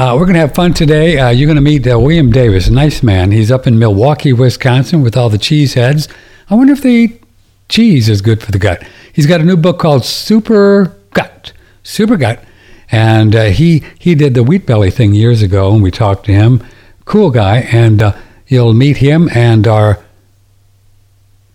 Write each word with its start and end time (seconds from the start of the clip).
Uh, 0.00 0.14
we're 0.14 0.24
going 0.24 0.32
to 0.32 0.40
have 0.40 0.54
fun 0.54 0.72
today. 0.72 1.18
Uh, 1.18 1.28
you're 1.28 1.46
going 1.46 1.56
to 1.56 1.60
meet 1.60 1.86
uh, 1.86 2.00
William 2.00 2.32
Davis, 2.32 2.68
a 2.68 2.72
nice 2.72 3.02
man. 3.02 3.32
He's 3.32 3.50
up 3.50 3.66
in 3.66 3.78
Milwaukee, 3.78 4.32
Wisconsin, 4.32 5.02
with 5.02 5.14
all 5.14 5.28
the 5.28 5.36
cheese 5.36 5.74
heads. 5.74 6.08
I 6.48 6.54
wonder 6.54 6.72
if 6.72 6.80
the 6.80 7.20
cheese 7.68 8.08
is 8.08 8.22
good 8.22 8.42
for 8.42 8.50
the 8.50 8.58
gut. 8.58 8.82
He's 9.12 9.26
got 9.26 9.42
a 9.42 9.44
new 9.44 9.58
book 9.58 9.78
called 9.78 10.06
Super 10.06 10.96
Gut. 11.12 11.52
Super 11.82 12.16
Gut. 12.16 12.42
And 12.90 13.36
uh, 13.36 13.44
he, 13.48 13.84
he 13.98 14.14
did 14.14 14.32
the 14.32 14.42
wheat 14.42 14.64
belly 14.64 14.90
thing 14.90 15.12
years 15.12 15.42
ago, 15.42 15.70
and 15.70 15.82
we 15.82 15.90
talked 15.90 16.24
to 16.24 16.32
him. 16.32 16.64
Cool 17.04 17.28
guy. 17.28 17.58
And 17.70 18.02
uh, 18.02 18.16
you'll 18.46 18.72
meet 18.72 18.96
him, 18.96 19.28
and 19.34 19.68
our 19.68 20.02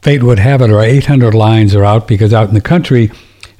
fate 0.04 0.22
would 0.22 0.38
have 0.38 0.62
it, 0.62 0.70
our 0.70 0.84
800 0.84 1.34
lines 1.34 1.74
are 1.74 1.84
out 1.84 2.08
because 2.08 2.32
out 2.32 2.50
in 2.50 2.54
the 2.54 2.62
country, 2.62 3.10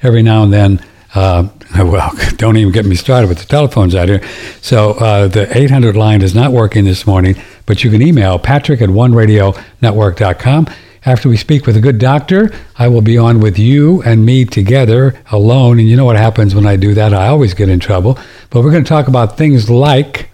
every 0.00 0.22
now 0.22 0.44
and 0.44 0.52
then, 0.52 0.86
uh, 1.12 1.48
well, 1.76 2.12
don't 2.36 2.56
even 2.56 2.72
get 2.72 2.86
me 2.86 2.94
started 2.94 3.28
with 3.28 3.38
the 3.38 3.44
telephones 3.44 3.94
out 3.94 4.08
here. 4.08 4.22
So 4.60 4.92
uh, 4.92 5.28
the 5.28 5.56
800 5.56 5.96
line 5.96 6.22
is 6.22 6.34
not 6.34 6.52
working 6.52 6.84
this 6.84 7.06
morning, 7.06 7.36
but 7.66 7.82
you 7.82 7.90
can 7.90 8.02
email 8.02 8.38
patrick 8.38 8.80
at 8.80 8.88
oneradionetwork.com. 8.88 10.68
After 11.04 11.28
we 11.28 11.36
speak 11.36 11.66
with 11.66 11.76
a 11.76 11.80
good 11.80 11.98
doctor, 11.98 12.50
I 12.76 12.88
will 12.88 13.00
be 13.00 13.16
on 13.16 13.38
with 13.38 13.60
you 13.60 14.02
and 14.02 14.26
me 14.26 14.44
together 14.44 15.14
alone. 15.30 15.78
And 15.78 15.88
you 15.88 15.96
know 15.96 16.04
what 16.04 16.16
happens 16.16 16.54
when 16.54 16.66
I 16.66 16.74
do 16.74 16.94
that? 16.94 17.14
I 17.14 17.28
always 17.28 17.54
get 17.54 17.68
in 17.68 17.78
trouble. 17.78 18.18
But 18.50 18.62
we're 18.62 18.72
going 18.72 18.82
to 18.82 18.88
talk 18.88 19.06
about 19.06 19.38
things 19.38 19.70
like 19.70 20.30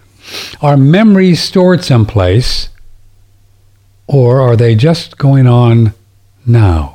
are 0.61 0.77
memories 0.77 1.41
stored 1.41 1.83
someplace 1.83 2.69
or 4.07 4.41
are 4.41 4.55
they 4.55 4.73
just 4.73 5.17
going 5.17 5.45
on 5.45 5.93
now? 6.45 6.92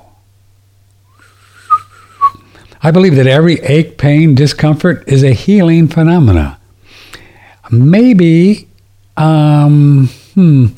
I 2.82 2.90
believe 2.90 3.16
that 3.16 3.26
every 3.26 3.60
ache, 3.60 3.98
pain, 3.98 4.34
discomfort 4.34 5.04
is 5.08 5.22
a 5.24 5.32
healing 5.32 5.88
phenomena. 5.88 6.58
Maybe, 7.70 8.68
um, 9.16 10.08
hmm, 10.34 10.68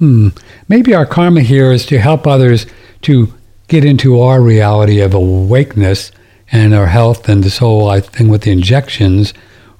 maybe 0.68 0.94
our 0.94 1.06
karma 1.06 1.40
here 1.40 1.72
is 1.72 1.86
to 1.86 1.98
help 1.98 2.26
others 2.26 2.66
to 3.02 3.32
get 3.68 3.84
into 3.84 4.20
our 4.20 4.40
reality 4.40 5.00
of 5.00 5.12
awakeness 5.12 6.12
and 6.52 6.72
our 6.72 6.86
health 6.86 7.28
and 7.28 7.42
this 7.42 7.58
whole 7.58 7.98
thing 8.00 8.28
with 8.28 8.42
the 8.42 8.52
injections 8.52 9.34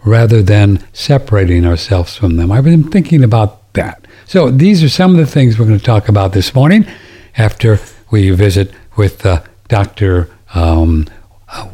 rather 0.04 0.42
than 0.42 0.82
separating 0.92 1.64
ourselves 1.64 2.16
from 2.16 2.36
them. 2.36 2.50
I've 2.50 2.64
been 2.64 2.90
thinking 2.90 3.22
about 3.22 3.72
that. 3.74 4.06
So 4.26 4.50
these 4.50 4.82
are 4.82 4.88
some 4.88 5.12
of 5.12 5.18
the 5.18 5.26
things 5.26 5.58
we're 5.58 5.66
going 5.66 5.78
to 5.78 5.84
talk 5.84 6.08
about 6.08 6.32
this 6.32 6.54
morning 6.54 6.86
after 7.36 7.78
we 8.10 8.30
visit 8.30 8.72
with 8.96 9.24
uh, 9.24 9.42
Dr 9.68 10.30
um, 10.56 11.06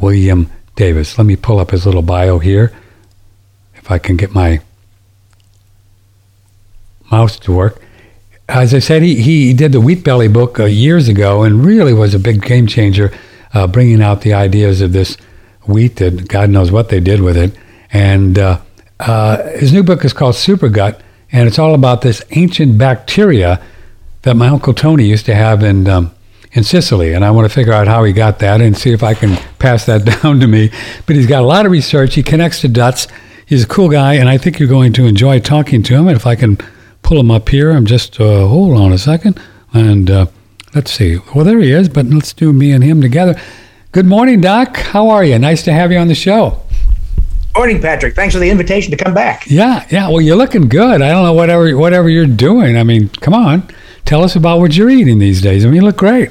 William 0.01 0.51
Davis. 0.75 1.17
Let 1.17 1.27
me 1.27 1.37
pull 1.37 1.59
up 1.59 1.71
his 1.71 1.87
little 1.87 2.03
bio 2.03 2.39
here, 2.39 2.73
if 3.77 3.91
I 3.91 3.99
can 3.99 4.17
get 4.17 4.35
my 4.35 4.61
mouse 7.11 7.39
to 7.41 7.53
work. 7.53 7.81
As 8.49 8.75
I 8.75 8.81
said, 8.81 9.03
he, 9.03 9.23
he 9.23 9.53
did 9.55 9.73
the 9.73 9.81
Wheat 9.81 10.03
Belly 10.03 10.29
book 10.29 10.59
uh, 10.59 10.65
years 10.65 11.09
ago 11.09 11.43
and 11.43 11.65
really 11.65 11.95
was 11.95 12.13
a 12.13 12.19
big 12.19 12.43
game 12.43 12.67
changer, 12.67 13.13
uh, 13.55 13.67
bringing 13.67 14.03
out 14.03 14.23
the 14.23 14.35
ideas 14.35 14.81
of 14.81 14.93
this 14.93 15.17
wheat 15.67 15.97
that 15.97 16.29
God 16.29 16.51
knows 16.51 16.73
what 16.73 16.89
they 16.89 17.01
did 17.01 17.21
with 17.21 17.37
it. 17.37 17.57
And 17.93 18.39
uh, 18.39 18.61
uh, 18.99 19.49
his 19.51 19.73
new 19.73 19.83
book 19.83 20.05
is 20.05 20.13
called 20.13 20.35
Super 20.35 20.69
Gut, 20.69 21.01
and 21.31 21.47
it's 21.47 21.59
all 21.59 21.75
about 21.75 22.03
this 22.03 22.23
ancient 22.33 22.79
bacteria 22.79 23.63
that 24.23 24.35
my 24.35 24.49
Uncle 24.49 24.75
Tony 24.75 25.05
used 25.05 25.27
to 25.27 25.35
have 25.35 25.63
in 25.63 25.89
um, 25.89 26.13
in 26.55 26.65
Sicily, 26.65 27.15
and 27.15 27.25
I 27.25 27.31
want 27.31 27.49
to 27.49 27.55
figure 27.55 27.73
out 27.73 27.89
how 27.89 28.05
he 28.05 28.13
got 28.13 28.39
that 28.41 28.61
and 28.61 28.77
see 28.77 28.93
if 28.93 29.03
I 29.03 29.15
can 29.15 29.37
pass 29.59 29.87
that 29.87 30.05
down 30.23 30.41
to 30.41 30.47
me. 30.47 30.71
But 31.07 31.17
he's 31.17 31.27
got 31.27 31.43
a 31.43 31.47
lot 31.47 31.67
of 31.67 31.73
research. 31.73 32.15
He 32.15 32.23
connects 32.23 32.63
the 32.63 32.69
dots. 32.69 33.09
He's 33.47 33.65
a 33.65 33.69
cool 33.69 33.89
guy, 33.89 34.15
and 34.15 34.29
I 34.29 34.39
think 34.39 34.59
you're 34.59 34.69
going 34.69 34.93
to 34.95 35.07
enjoy 35.07 35.41
talking 35.41 35.83
to 35.85 35.95
him. 35.95 36.09
And 36.09 36.17
if 36.17 36.27
I 36.27 36.37
can 36.37 36.59
pull 37.03 37.19
him 37.19 37.31
up 37.31 37.49
here, 37.49 37.71
I'm 37.71 37.87
just 37.87 38.21
uh, 38.21 38.47
hold 38.47 38.77
on 38.77 38.93
a 38.93 38.99
second, 38.99 39.41
and 39.73 40.11
uh, 40.11 40.27
let's 40.75 40.91
see. 40.91 41.19
Well, 41.35 41.45
there 41.45 41.59
he 41.59 41.73
is. 41.73 41.89
But 41.89 42.07
let's 42.07 42.33
do 42.33 42.53
me 42.53 42.73
and 42.73 42.85
him 42.85 43.01
together. 43.01 43.41
Good 43.93 44.07
morning, 44.07 44.41
Doc. 44.41 44.77
How 44.77 45.11
are 45.11 45.25
you? 45.25 45.39
Nice 45.39 45.63
to 45.65 45.73
have 45.73 45.93
you 45.93 45.99
on 45.99 46.09
the 46.09 46.15
show. 46.15 46.63
Morning, 47.55 47.83
Patrick. 47.83 48.15
Thanks 48.15 48.35
for 48.35 48.41
the 48.41 48.49
invitation 48.49 48.91
to 48.91 48.97
come 48.97 49.13
back. 49.13 49.45
Yeah, 49.47 49.87
yeah. 49.91 50.09
Well, 50.09 50.23
you're 50.23 50.37
looking 50.37 50.69
good. 50.69 51.03
I 51.03 51.11
don't 51.11 51.25
know 51.25 51.35
whatever 51.35 51.77
whatever 51.77 52.09
you're 52.09 52.27
doing. 52.27 52.79
I 52.79 52.83
mean, 52.83 53.09
come 53.09 53.35
on, 53.35 53.69
tell 54.07 54.23
us 54.23 54.37
about 54.37 54.61
what 54.61 54.75
you're 54.75 54.89
eating 54.89 55.19
these 55.19 55.43
days. 55.43 55.65
I 55.65 55.69
mean, 55.69 55.77
you 55.77 55.83
look 55.83 55.99
great. 55.99 56.31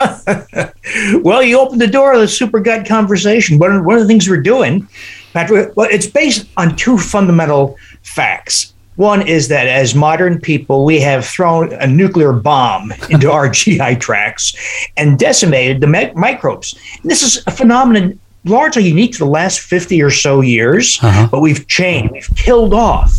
well, 1.22 1.42
you 1.42 1.58
opened 1.58 1.80
the 1.80 1.86
door 1.86 2.12
of 2.12 2.20
the 2.20 2.28
super 2.28 2.60
gut 2.60 2.86
conversation. 2.86 3.58
One 3.58 3.76
of, 3.76 3.84
one 3.84 3.96
of 3.96 4.02
the 4.02 4.08
things 4.08 4.28
we're 4.28 4.40
doing, 4.40 4.88
Patrick, 5.32 5.76
well, 5.76 5.88
it's 5.90 6.06
based 6.06 6.46
on 6.56 6.76
two 6.76 6.98
fundamental 6.98 7.76
facts. 8.02 8.74
One 8.96 9.26
is 9.26 9.48
that 9.48 9.66
as 9.66 9.94
modern 9.94 10.40
people, 10.40 10.84
we 10.84 11.00
have 11.00 11.24
thrown 11.24 11.72
a 11.72 11.86
nuclear 11.86 12.32
bomb 12.32 12.92
into 13.08 13.30
our 13.30 13.48
GI 13.50 13.96
tracts 13.96 14.54
and 14.96 15.18
decimated 15.18 15.80
the 15.80 15.86
me- 15.86 16.12
microbes. 16.14 16.78
And 17.02 17.10
this 17.10 17.22
is 17.22 17.42
a 17.46 17.50
phenomenon 17.50 18.18
largely 18.44 18.84
unique 18.84 19.12
to 19.12 19.18
the 19.18 19.26
last 19.26 19.60
50 19.60 20.02
or 20.02 20.10
so 20.10 20.40
years, 20.40 20.98
uh-huh. 21.02 21.28
but 21.30 21.40
we've 21.40 21.66
changed, 21.66 22.12
we've 22.12 22.30
killed 22.36 22.74
off 22.74 23.12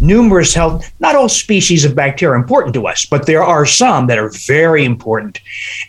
numerous 0.00 0.54
health, 0.54 0.90
not 1.00 1.14
all 1.14 1.28
species 1.28 1.84
of 1.84 1.94
bacteria 1.94 2.34
are 2.34 2.40
important 2.40 2.74
to 2.74 2.86
us, 2.86 3.04
but 3.04 3.26
there 3.26 3.42
are 3.42 3.66
some 3.66 4.06
that 4.06 4.18
are 4.18 4.30
very 4.46 4.84
important. 4.84 5.40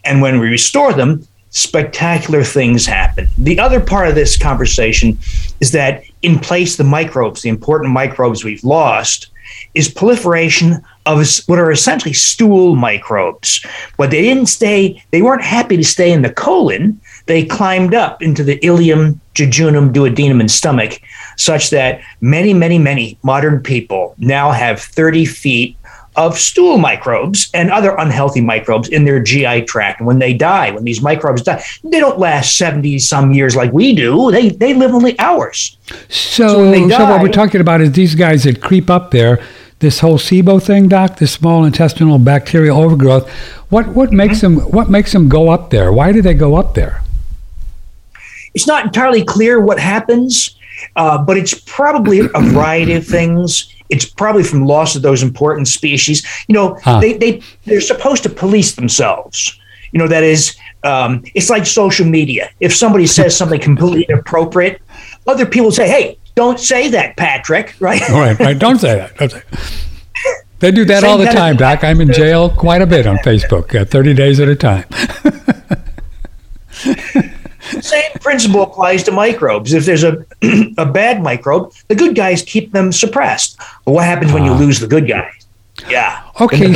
And 0.03 0.21
when 0.21 0.39
we 0.39 0.47
restore 0.49 0.93
them, 0.93 1.27
spectacular 1.51 2.43
things 2.43 2.85
happen. 2.85 3.27
The 3.37 3.59
other 3.59 3.79
part 3.79 4.07
of 4.07 4.15
this 4.15 4.37
conversation 4.37 5.17
is 5.59 5.71
that 5.73 6.03
in 6.21 6.39
place 6.39 6.77
the 6.77 6.83
microbes, 6.83 7.41
the 7.41 7.49
important 7.49 7.91
microbes 7.91 8.43
we've 8.43 8.63
lost, 8.63 9.27
is 9.73 9.89
proliferation 9.89 10.81
of 11.05 11.25
what 11.47 11.59
are 11.59 11.71
essentially 11.71 12.13
stool 12.13 12.75
microbes. 12.75 13.65
But 13.97 14.11
they 14.11 14.21
didn't 14.21 14.45
stay, 14.47 15.03
they 15.11 15.21
weren't 15.21 15.43
happy 15.43 15.77
to 15.77 15.83
stay 15.83 16.11
in 16.11 16.21
the 16.21 16.33
colon. 16.33 17.01
They 17.25 17.45
climbed 17.45 17.93
up 17.93 18.21
into 18.21 18.43
the 18.43 18.59
ileum, 18.59 19.19
jejunum, 19.35 19.93
duodenum, 19.93 20.39
and 20.39 20.51
stomach 20.51 21.01
such 21.37 21.69
that 21.69 22.01
many, 22.21 22.53
many, 22.53 22.77
many 22.77 23.17
modern 23.23 23.61
people 23.61 24.15
now 24.17 24.51
have 24.51 24.81
30 24.81 25.25
feet 25.25 25.77
of 26.15 26.37
stool 26.37 26.77
microbes 26.77 27.49
and 27.53 27.71
other 27.71 27.95
unhealthy 27.97 28.41
microbes 28.41 28.89
in 28.89 29.05
their 29.05 29.21
GI 29.21 29.63
tract. 29.63 29.99
And 29.99 30.07
when 30.07 30.19
they 30.19 30.33
die, 30.33 30.71
when 30.71 30.83
these 30.83 31.01
microbes 31.01 31.41
die, 31.41 31.63
they 31.83 31.99
don't 31.99 32.19
last 32.19 32.57
70 32.57 32.99
some 32.99 33.33
years 33.33 33.55
like 33.55 33.71
we 33.71 33.95
do. 33.95 34.29
They, 34.31 34.49
they 34.49 34.73
live 34.73 34.93
only 34.93 35.17
hours. 35.19 35.77
So, 36.09 36.47
so, 36.47 36.71
die, 36.71 36.97
so 36.97 37.05
what 37.05 37.21
we're 37.21 37.29
talking 37.29 37.61
about 37.61 37.81
is 37.81 37.93
these 37.93 38.15
guys 38.15 38.43
that 38.43 38.61
creep 38.61 38.89
up 38.89 39.11
there, 39.11 39.41
this 39.79 39.99
whole 39.99 40.17
SIBO 40.17 40.61
thing, 40.61 40.89
Doc, 40.89 41.17
this 41.17 41.31
small 41.31 41.63
intestinal 41.63 42.19
bacterial 42.19 42.77
overgrowth. 42.77 43.29
What, 43.69 43.87
what 43.89 44.11
makes 44.11 44.39
mm-hmm. 44.39 44.59
them, 44.59 44.71
what 44.71 44.89
makes 44.89 45.13
them 45.13 45.29
go 45.29 45.49
up 45.49 45.69
there? 45.69 45.93
Why 45.93 46.11
do 46.11 46.21
they 46.21 46.33
go 46.33 46.55
up 46.55 46.75
there? 46.75 47.01
It's 48.53 48.67
not 48.67 48.85
entirely 48.85 49.23
clear 49.23 49.59
what 49.59 49.79
happens. 49.79 50.55
Uh, 50.95 51.17
but 51.23 51.37
it's 51.37 51.53
probably 51.65 52.19
a 52.19 52.41
variety 52.41 52.93
of 52.93 53.05
things. 53.05 53.73
It's 53.89 54.05
probably 54.05 54.43
from 54.43 54.65
loss 54.65 54.95
of 54.95 55.01
those 55.01 55.23
important 55.23 55.67
species. 55.67 56.25
You 56.47 56.53
know, 56.53 56.77
huh. 56.83 56.99
they, 56.99 57.13
they, 57.17 57.41
they're 57.65 57.81
supposed 57.81 58.23
to 58.23 58.29
police 58.29 58.75
themselves. 58.75 59.59
You 59.91 59.99
know, 59.99 60.07
that 60.07 60.23
is, 60.23 60.55
um, 60.83 61.23
it's 61.35 61.49
like 61.49 61.65
social 61.65 62.05
media. 62.05 62.49
If 62.59 62.75
somebody 62.75 63.05
says 63.05 63.35
something 63.35 63.59
completely 63.59 64.05
inappropriate, 64.09 64.81
other 65.27 65.45
people 65.45 65.71
say, 65.71 65.87
hey, 65.89 66.17
don't 66.35 66.59
say 66.59 66.89
that, 66.89 67.17
Patrick, 67.17 67.75
right? 67.81 68.01
right, 68.09 68.39
right. 68.39 68.57
Don't 68.57 68.79
say 68.79 68.95
that. 68.95 69.17
Don't 69.17 69.31
say 69.31 69.43
They 70.59 70.71
do 70.71 70.85
that 70.85 71.03
all 71.03 71.17
the 71.17 71.25
time, 71.25 71.57
Doc. 71.57 71.83
I'm 71.83 71.99
in 72.01 72.13
jail 72.13 72.49
quite 72.49 72.81
a 72.81 72.87
bit 72.87 73.05
on 73.05 73.17
Facebook, 73.17 73.79
uh, 73.79 73.83
30 73.83 74.13
days 74.13 74.39
at 74.39 74.47
a 74.47 74.55
time. 74.55 74.85
Same 77.81 78.11
principle 78.19 78.63
applies 78.63 79.03
to 79.03 79.11
microbes. 79.11 79.73
If 79.73 79.85
there's 79.85 80.03
a 80.03 80.25
a 80.77 80.85
bad 80.85 81.21
microbe, 81.21 81.73
the 81.87 81.95
good 81.95 82.15
guys 82.15 82.41
keep 82.41 82.71
them 82.71 82.91
suppressed. 82.91 83.57
But 83.85 83.91
what 83.93 84.05
happens 84.05 84.33
when 84.33 84.45
you 84.45 84.51
ah. 84.51 84.57
lose 84.57 84.79
the 84.79 84.87
good 84.87 85.07
guys? 85.07 85.45
Yeah. 85.87 86.23
Okay. 86.39 86.73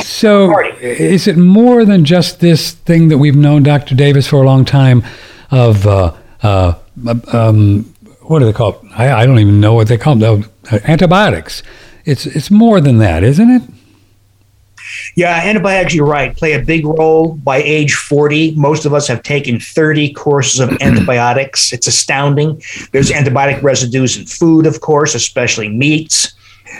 So 0.00 0.48
party. 0.48 0.76
is 0.80 1.26
it 1.26 1.36
more 1.36 1.84
than 1.84 2.04
just 2.04 2.40
this 2.40 2.72
thing 2.72 3.08
that 3.08 3.18
we've 3.18 3.36
known 3.36 3.62
Dr. 3.62 3.94
Davis 3.94 4.26
for 4.26 4.42
a 4.42 4.46
long 4.46 4.64
time 4.64 5.04
of 5.50 5.86
uh, 5.86 6.14
uh, 6.42 6.74
um, 7.32 7.94
what 8.22 8.40
do 8.40 8.44
they 8.44 8.52
call 8.52 8.70
it? 8.70 8.80
I, 8.96 9.22
I, 9.22 9.26
don't 9.26 9.38
even 9.38 9.60
know 9.60 9.74
what 9.74 9.88
they 9.88 9.96
call 9.96 10.16
them. 10.16 10.44
uh, 10.70 10.78
antibiotics. 10.84 11.62
It's 12.04 12.26
it's 12.26 12.50
more 12.50 12.80
than 12.80 12.98
that, 12.98 13.22
isn't 13.22 13.50
it? 13.50 13.62
Yeah, 15.14 15.40
antibiotics, 15.44 15.94
you're 15.94 16.06
right, 16.06 16.36
play 16.36 16.52
a 16.52 16.62
big 16.62 16.86
role 16.86 17.34
by 17.34 17.58
age 17.58 17.94
40. 17.94 18.52
Most 18.56 18.84
of 18.84 18.94
us 18.94 19.06
have 19.08 19.22
taken 19.22 19.60
30 19.60 20.12
courses 20.12 20.60
of 20.60 20.70
antibiotics. 20.80 21.72
It's 21.72 21.86
astounding. 21.86 22.62
There's 22.92 23.10
antibiotic 23.10 23.62
residues 23.62 24.16
in 24.16 24.26
food, 24.26 24.66
of 24.66 24.80
course, 24.80 25.14
especially 25.14 25.68
meats. 25.68 26.34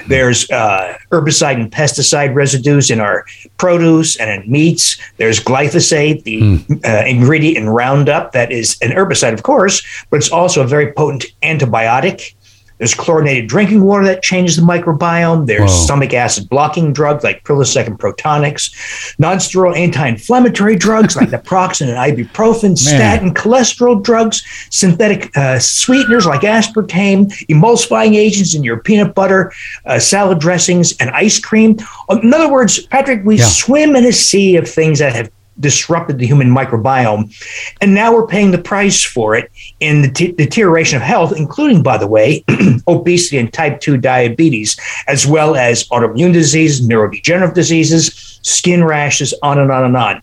There's 0.07 0.51
uh, 0.51 0.97
herbicide 1.11 1.55
and 1.55 1.71
pesticide 1.71 2.35
residues 2.35 2.91
in 2.91 3.01
our 3.01 3.25
produce 3.57 4.17
and 4.17 4.31
in 4.31 4.51
meats. 4.51 4.97
There's 5.17 5.41
glyphosate, 5.41 6.25
the 6.25 6.41
mm. 6.41 6.85
uh, 6.85 7.07
ingredient 7.07 7.57
in 7.59 7.69
Roundup 7.69 8.33
that 8.33 8.53
is 8.53 8.77
an 8.81 8.91
herbicide, 8.91 9.35
of 9.35 9.43
course, 9.43 9.83
but 10.11 10.19
it's 10.19 10.31
also 10.31 10.63
a 10.63 10.67
very 10.67 10.93
potent 10.93 11.27
antibiotic. 11.43 12.35
There's 12.79 12.95
chlorinated 12.95 13.49
drinking 13.49 13.83
water 13.83 14.05
that 14.05 14.23
changes 14.23 14.57
the 14.57 14.63
microbiome. 14.63 15.47
There's 15.47 15.71
Whoa. 15.71 15.85
stomach 15.85 16.15
acid 16.15 16.49
blocking 16.49 16.93
drugs 16.93 17.25
like 17.25 17.45
Prilosec 17.45 17.87
and 17.87 17.99
Protonix, 17.99 18.71
nonsteroidal 19.17 19.77
anti-inflammatory 19.77 20.77
drugs 20.77 21.17
like 21.17 21.29
naproxen 21.31 21.89
and 21.89 22.17
ibuprofen, 22.17 22.77
statin, 22.77 23.35
cholesterol 23.35 24.03
drugs, 24.03 24.43
synthetic 24.71 25.37
uh, 25.37 25.59
sweeteners 25.59 26.27
like 26.27 26.43
aspartame, 26.43 27.27
emulsifying 27.49 28.15
agents 28.15 28.55
in 28.55 28.65
your 28.65 28.81
peanut 28.81 29.15
butter, 29.15 29.53
uh, 29.85 29.99
salad 29.99 30.39
dressings, 30.39 30.97
and 30.99 31.11
ice 31.11 31.39
cream. 31.39 31.77
In 32.11 32.33
other 32.33 32.51
words, 32.51 32.87
Patrick, 32.87 33.25
we 33.25 33.39
yeah. 33.39 33.47
swim 33.47 33.97
in 33.97 34.05
a 34.05 34.13
sea 34.13 34.57
of 34.57 34.69
things 34.69 34.99
that 35.01 35.15
have 35.15 35.31
disrupted 35.61 36.19
the 36.19 36.27
human 36.27 36.49
microbiome. 36.49 37.35
And 37.81 37.95
now 37.95 38.15
we're 38.15 38.27
paying 38.27 38.51
the 38.51 38.59
price 38.59 39.03
for 39.05 39.35
it 39.35 39.51
in 39.81 40.03
the 40.03 40.11
t- 40.11 40.33
deterioration 40.33 40.97
of 40.97 41.03
health, 41.03 41.33
including, 41.37 41.83
by 41.83 41.99
the 41.99 42.07
way, 42.07 42.45
obesity 42.89 43.39
and 43.39 43.53
type 43.53 43.81
2 43.81 43.99
diabetes, 43.99 44.79
as 45.07 45.27
well 45.27 45.57
as 45.57 45.89
autoimmune 45.89 46.33
diseases, 46.33 46.87
neurodegenerative 46.87 47.55
diseases, 47.55 48.39
skin 48.43 48.85
rashes, 48.85 49.35
on 49.43 49.59
and 49.59 49.71
on 49.71 49.85
and 49.85 49.97
on. 49.97 50.23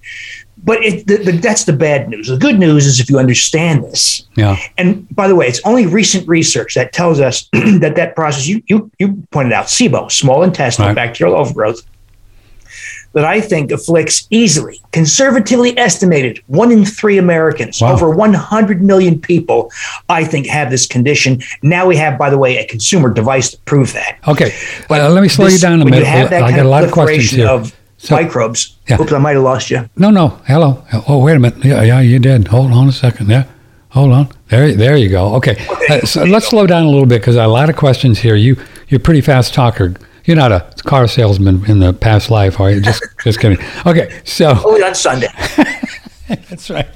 But 0.66 0.84
it, 0.84 1.06
the, 1.06 1.18
the, 1.18 1.32
that's 1.34 1.66
the 1.66 1.74
bad 1.74 2.10
news. 2.10 2.28
The 2.28 2.38
good 2.38 2.58
news 2.58 2.88
is 2.88 3.00
if 3.00 3.08
you 3.08 3.20
understand 3.20 3.84
this. 3.84 4.26
Yeah. 4.36 4.58
And 4.80 5.08
by 5.16 5.28
the 5.28 5.36
way, 5.36 5.48
it's 5.48 5.62
only 5.64 5.86
recent 5.86 6.28
research 6.28 6.74
that 6.74 6.92
tells 6.92 7.20
us 7.20 7.48
that 7.54 7.94
that 7.96 8.16
process 8.16 8.48
you 8.48 8.64
you 8.66 8.90
you 8.98 9.24
pointed 9.30 9.54
out 9.54 9.68
SIBO, 9.68 10.12
small 10.12 10.42
intestinal 10.42 10.90
right. 10.90 10.96
bacterial 10.96 11.36
overgrowth, 11.38 11.82
that 13.16 13.26
I 13.26 13.42
think 13.42 13.72
afflicts 13.72 14.28
easily, 14.30 14.82
conservatively 14.92 15.76
estimated, 15.78 16.44
one 16.48 16.72
in 16.72 16.86
three 16.86 17.18
Americans, 17.18 17.82
wow. 17.82 17.94
over 17.94 18.10
100 18.10 18.84
million 18.84 19.20
people, 19.20 19.72
I 20.10 20.26
think 20.26 20.46
have 20.48 20.70
this 20.70 20.86
condition. 20.86 21.42
Now 21.64 21.88
we 21.88 21.96
have, 21.96 22.20
by 22.20 22.30
the 22.30 22.38
way, 22.38 22.58
a 22.58 22.68
consumer 22.68 23.12
device 23.12 23.52
to 23.52 23.58
prove 23.60 23.94
that. 23.94 24.20
Okay, 24.28 24.54
but 24.90 25.02
uh, 25.02 25.10
let 25.10 25.22
me 25.22 25.30
slow 25.30 25.46
this, 25.46 25.56
you 25.56 25.60
down 25.60 25.82
a 25.82 25.86
minute. 25.86 26.06
I 26.06 26.52
got 26.52 26.66
a 26.66 26.70
lot 26.70 26.84
of 26.84 26.92
questions 26.92 27.32
here. 27.32 27.48
Of 27.48 27.74
so, 27.98 28.16
microbes. 28.16 28.78
Yeah. 28.90 29.02
Oops, 29.02 29.12
I 29.14 29.18
might 29.18 29.34
have 29.34 29.44
lost 29.44 29.72
you. 29.72 29.90
No, 29.96 30.12
no. 30.12 30.40
Hello. 30.46 30.84
Oh, 31.08 31.24
wait 31.24 31.38
a 31.38 31.40
minute. 31.40 31.64
Yeah, 31.64 31.82
yeah, 31.82 32.02
you 32.02 32.20
did. 32.20 32.50
Hold 32.50 32.74
on 32.74 32.90
a 32.90 32.92
second. 32.92 33.30
Yeah. 33.30 33.46
Hold 33.90 34.12
on. 34.12 34.30
There, 34.50 34.74
there 34.74 34.98
you 34.98 35.08
go. 35.08 35.36
Okay. 35.36 35.54
okay. 35.54 36.02
Uh, 36.02 36.06
so 36.06 36.24
let's 36.26 36.48
slow 36.50 36.68
down 36.68 36.84
a 36.86 36.90
little 36.90 37.06
bit 37.06 37.22
because 37.22 37.38
I 37.38 37.44
have 37.44 37.50
a 37.50 37.54
lot 37.54 37.70
of 37.70 37.78
questions 37.78 38.20
here. 38.20 38.36
You, 38.36 38.58
you're 38.90 39.00
a 39.00 39.04
pretty 39.04 39.22
fast 39.22 39.54
talker. 39.54 39.96
You're 40.26 40.38
not 40.38 40.52
a 40.52 40.62
car 40.84 41.08
salesman 41.08 41.66
in 41.66 41.80
the 41.80 41.94
past 41.94 42.32
life, 42.32 42.60
are 42.60 42.72
you? 42.72 42.82
Just, 42.82 43.04
just 43.24 43.40
kidding. 43.40 43.60
Okay, 43.86 44.22
so 44.24 44.60
only 44.66 44.84
on 44.84 44.96
Sunday. 44.96 45.28
that's 46.28 46.70
right. 46.70 46.88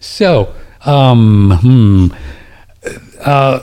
So, 0.00 0.52
um, 0.84 1.58
hmm, 1.60 2.06
uh, 3.20 3.60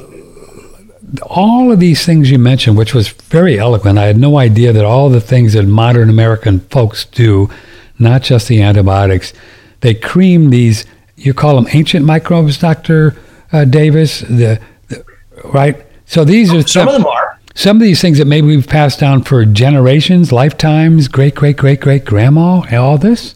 all 1.23 1.71
of 1.71 1.79
these 1.79 2.05
things 2.05 2.31
you 2.31 2.39
mentioned, 2.39 2.77
which 2.77 2.93
was 2.93 3.09
very 3.09 3.59
eloquent. 3.59 3.97
I 3.97 4.05
had 4.05 4.17
no 4.17 4.37
idea 4.37 4.71
that 4.71 4.85
all 4.85 5.09
the 5.09 5.21
things 5.21 5.53
that 5.53 5.63
modern 5.63 6.09
American 6.09 6.61
folks 6.61 7.05
do, 7.05 7.49
not 7.97 8.21
just 8.21 8.47
the 8.47 8.61
antibiotics, 8.61 9.33
they 9.81 9.93
cream 9.93 10.49
these. 10.49 10.85
You 11.17 11.33
call 11.33 11.55
them 11.55 11.67
ancient 11.73 12.05
microbes, 12.05 12.57
Doctor 12.57 13.17
uh, 13.51 13.65
Davis. 13.65 14.21
The, 14.21 14.61
the, 14.87 15.03
right. 15.43 15.85
So 16.05 16.23
these 16.23 16.53
are 16.53 16.61
some, 16.61 16.67
some 16.67 16.87
of 16.87 16.93
them 16.93 17.05
are 17.05 17.28
some 17.59 17.75
of 17.75 17.81
these 17.81 18.01
things 18.01 18.17
that 18.17 18.25
maybe 18.25 18.47
we've 18.47 18.67
passed 18.67 19.01
down 19.01 19.21
for 19.21 19.43
generations, 19.43 20.31
lifetimes, 20.31 21.09
great, 21.09 21.35
great, 21.35 21.57
great, 21.57 21.81
great 21.81 22.05
grandma, 22.05 22.63
all 22.71 22.97
this? 22.97 23.35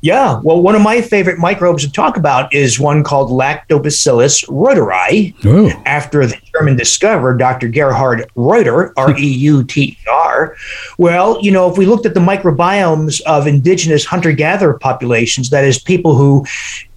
Yeah. 0.00 0.40
Well, 0.42 0.62
one 0.62 0.74
of 0.74 0.80
my 0.80 1.02
favorite 1.02 1.38
microbes 1.38 1.84
to 1.84 1.92
talk 1.92 2.16
about 2.16 2.52
is 2.54 2.80
one 2.80 3.04
called 3.04 3.30
Lactobacillus 3.30 4.48
reuteri, 4.48 5.44
Ooh. 5.44 5.70
after 5.84 6.26
the 6.26 6.38
German 6.54 6.76
discoverer, 6.76 7.36
Dr. 7.36 7.68
Gerhard 7.68 8.24
Reuter, 8.34 8.94
R 8.98 9.14
E 9.18 9.26
U 9.26 9.64
T 9.64 9.82
E 9.82 9.98
R. 10.10 10.56
Well, 10.96 11.38
you 11.42 11.50
know, 11.50 11.70
if 11.70 11.76
we 11.76 11.84
looked 11.84 12.06
at 12.06 12.14
the 12.14 12.20
microbiomes 12.20 13.20
of 13.22 13.46
indigenous 13.46 14.06
hunter 14.06 14.32
gatherer 14.32 14.78
populations, 14.78 15.50
that 15.50 15.64
is, 15.64 15.78
people 15.78 16.14
who 16.14 16.46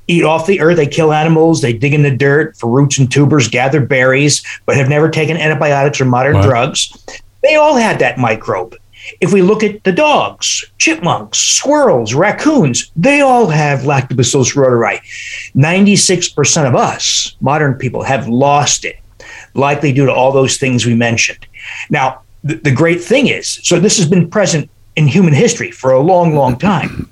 eat 0.08 0.24
off 0.24 0.48
the 0.48 0.60
earth. 0.60 0.78
They 0.78 0.88
kill 0.88 1.14
animals. 1.14 1.62
They 1.62 1.74
dig 1.74 1.94
in 1.94 2.04
the 2.04 2.16
dirt 2.16 2.58
for 2.58 2.70
roots 2.70 2.98
and 2.98 3.12
tubers, 3.12 3.48
gather 3.48 3.80
berries, 3.80 4.44
but 4.66 4.76
have 4.76 4.90
never 4.90 5.10
taken 5.10 5.38
antibiotics 5.38 6.02
or 6.02 6.06
modern 6.06 6.42
drugs. 6.42 6.92
They 7.44 7.56
all 7.56 7.76
had 7.76 8.00
that 8.00 8.18
microbe. 8.18 8.76
If 9.20 9.34
we 9.34 9.42
look 9.42 9.64
at 9.64 9.84
the 9.84 9.92
dogs, 9.92 10.64
chipmunks, 10.78 11.40
squirrels, 11.40 12.14
raccoons, 12.14 12.92
they 12.96 13.22
all 13.22 13.48
have 13.48 13.80
Lactobacillus 13.80 14.56
reuteri. 14.56 15.00
96% 15.56 16.68
of 16.68 16.76
us, 16.76 17.36
modern 17.42 17.74
people, 17.74 18.04
have 18.04 18.28
lost 18.28 18.86
it, 18.86 19.00
likely 19.56 19.92
due 19.92 20.06
to 20.06 20.14
all 20.14 20.32
those 20.32 20.58
things 20.58 20.86
we 20.86 20.94
mentioned. 20.94 21.48
Now, 21.90 22.22
the, 22.44 22.56
the 22.56 22.72
great 22.72 23.04
thing 23.04 23.28
is 23.28 23.60
so 23.64 23.80
this 23.80 23.98
has 23.98 24.08
been 24.08 24.30
present 24.30 24.70
in 24.96 25.08
human 25.08 25.34
history 25.34 25.72
for 25.72 25.92
a 25.92 26.00
long, 26.00 26.36
long 26.36 26.58
time. 26.58 27.10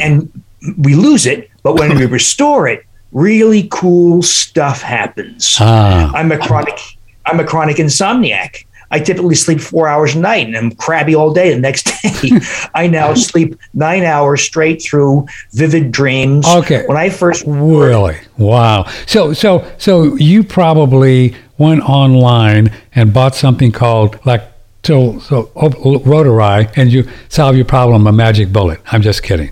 And 0.00 0.42
we 0.76 0.94
lose 0.94 1.26
it, 1.26 1.50
but 1.62 1.74
when 1.78 1.96
we 1.96 2.06
restore 2.18 2.68
it, 2.68 2.84
really 3.12 3.68
cool 3.70 4.22
stuff 4.22 4.82
happens. 4.82 5.56
Ah. 5.60 6.12
I'm 6.14 6.32
a 6.32 6.38
chronic 6.38 6.78
I'm 7.26 7.40
a 7.40 7.44
chronic 7.44 7.76
insomniac. 7.76 8.64
I 8.90 9.00
typically 9.00 9.34
sleep 9.34 9.60
four 9.60 9.86
hours 9.86 10.14
a 10.14 10.18
night 10.18 10.46
and 10.46 10.56
I'm 10.56 10.70
crabby 10.70 11.14
all 11.14 11.32
day 11.32 11.52
the 11.52 11.60
next 11.60 11.90
day. 12.02 12.40
I 12.74 12.86
now 12.86 13.12
sleep 13.14 13.58
nine 13.74 14.02
hours 14.02 14.40
straight 14.40 14.80
through 14.80 15.26
vivid 15.52 15.92
dreams. 15.92 16.46
Okay. 16.46 16.86
When 16.86 16.96
I 16.96 17.10
first 17.10 17.44
really 17.46 18.18
wow. 18.38 18.84
So 19.06 19.34
so 19.34 19.70
so 19.76 20.16
you 20.16 20.42
probably 20.42 21.36
went 21.58 21.82
online 21.82 22.72
and 22.94 23.12
bought 23.12 23.34
something 23.34 23.72
called 23.72 24.18
like 24.24 24.42
so, 24.84 25.18
so 25.18 25.46
Reuteri 25.54 26.72
and 26.76 26.90
you 26.90 27.06
solve 27.28 27.56
your 27.56 27.66
problem 27.66 28.06
a 28.06 28.12
magic 28.12 28.52
bullet. 28.52 28.80
I'm 28.86 29.02
just 29.02 29.22
kidding. 29.22 29.50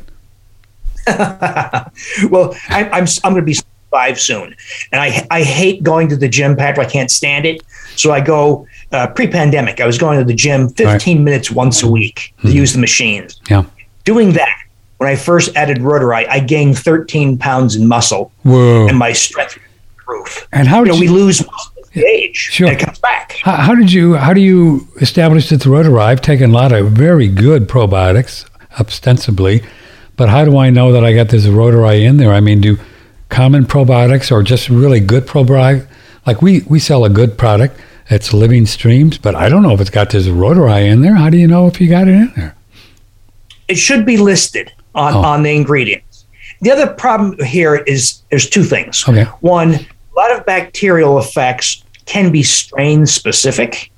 well, 2.31 2.55
I, 2.69 2.89
I'm 2.93 3.07
I'm 3.25 3.33
going 3.33 3.37
to 3.37 3.43
be 3.43 3.57
five 3.91 4.21
soon, 4.21 4.55
and 4.93 5.01
I 5.01 5.27
I 5.31 5.43
hate 5.43 5.83
going 5.83 6.09
to 6.09 6.17
the 6.17 6.29
gym, 6.29 6.57
Patrick. 6.57 6.89
I 6.89 6.91
can't 6.91 7.11
stand 7.11 7.47
it. 7.47 7.63
So 7.97 8.13
I 8.13 8.21
go 8.21 8.67
uh, 8.93 9.07
pre-pandemic. 9.09 9.81
I 9.81 9.87
was 9.87 9.99
going 9.99 10.19
to 10.19 10.25
the 10.25 10.35
gym 10.35 10.69
15 10.69 10.87
right. 11.17 11.25
minutes 11.25 11.51
once 11.51 11.83
a 11.83 11.91
week 11.91 12.35
to 12.41 12.49
mm-hmm. 12.49 12.57
use 12.57 12.73
the 12.73 12.79
machines. 12.79 13.41
Yeah. 13.49 13.65
Doing 14.05 14.33
that, 14.33 14.63
when 14.99 15.09
I 15.09 15.17
first 15.17 15.57
added 15.57 15.79
Reuteri, 15.79 16.29
I 16.29 16.41
gained 16.41 16.79
13 16.79 17.39
pounds 17.39 17.75
in 17.77 17.89
muscle, 17.89 18.33
Whoa. 18.43 18.87
and 18.89 18.99
my 18.99 19.13
strength 19.13 19.59
proof. 19.97 20.47
And 20.53 20.69
how 20.69 20.81
you 20.81 20.87
know, 20.87 20.95
you, 20.95 21.01
we 21.01 21.09
lose 21.09 21.45
muscle 21.45 21.73
age, 21.95 22.37
sure. 22.37 22.69
and 22.69 22.77
it 22.77 22.85
comes 22.85 22.99
back. 22.99 23.39
How, 23.43 23.57
how, 23.57 23.75
did 23.75 23.91
you 23.91 24.15
how 24.15 24.35
do 24.35 24.41
you 24.41 24.87
establish 25.01 25.49
that 25.49 25.63
the 25.63 25.71
Reuteri? 25.71 26.01
I've 26.01 26.21
taken 26.21 26.51
a 26.51 26.53
lot 26.53 26.73
of 26.73 26.93
very 26.93 27.29
good 27.29 27.69
probiotics, 27.69 28.45
ostensibly 28.79 29.63
but 30.17 30.29
how 30.29 30.45
do 30.45 30.59
I 30.59 30.71
know 30.71 30.93
that 30.93 31.05
I 31.05 31.15
got 31.15 31.29
this 31.29 31.47
Reuteri 31.47 32.03
in 32.03 32.17
there? 32.17 32.33
I 32.33 32.41
mean, 32.41 32.61
do 32.61 32.79
common 33.29 33.65
probiotics 33.65 34.33
or 34.33 34.43
just 34.43 34.69
really 34.69 35.01
good 35.01 35.27
probiotics? 35.27 35.87
Like 36.27 36.43
we, 36.43 36.63
we 36.63 36.79
sell 36.79 37.05
a 37.05 37.11
good 37.11 37.39
product. 37.39 37.79
It's 38.09 38.33
Living 38.33 38.67
Streams, 38.67 39.19
but 39.19 39.35
I 39.35 39.49
don't 39.49 39.63
know 39.63 39.73
if 39.73 39.81
it's 39.81 39.91
got 39.91 40.11
this 40.11 40.27
Reuteri 40.27 40.87
in 40.87 41.03
there. 41.03 41.15
How 41.15 41.29
do 41.29 41.37
you 41.37 41.47
know 41.47 41.67
if 41.67 41.81
you 41.81 41.89
got 41.89 42.09
it 42.09 42.13
in 42.13 42.33
there? 42.37 42.55
It 43.69 43.77
should 43.77 44.07
be 44.07 44.17
listed 44.17 44.73
on, 44.95 45.15
oh. 45.15 45.23
on 45.23 45.43
the 45.43 45.55
ingredients. 45.55 46.25
The 46.61 46.71
other 46.71 46.87
problem 46.87 47.45
here 47.45 47.77
is 47.77 48.23
there's 48.31 48.49
two 48.49 48.63
things. 48.63 49.05
Okay. 49.09 49.25
One, 49.41 49.75
a 49.75 49.87
lot 50.17 50.33
of 50.33 50.47
bacterial 50.47 51.19
effects 51.19 51.85
can 52.07 52.33
be 52.33 52.43
strain 52.43 53.07
specific. 53.07 53.91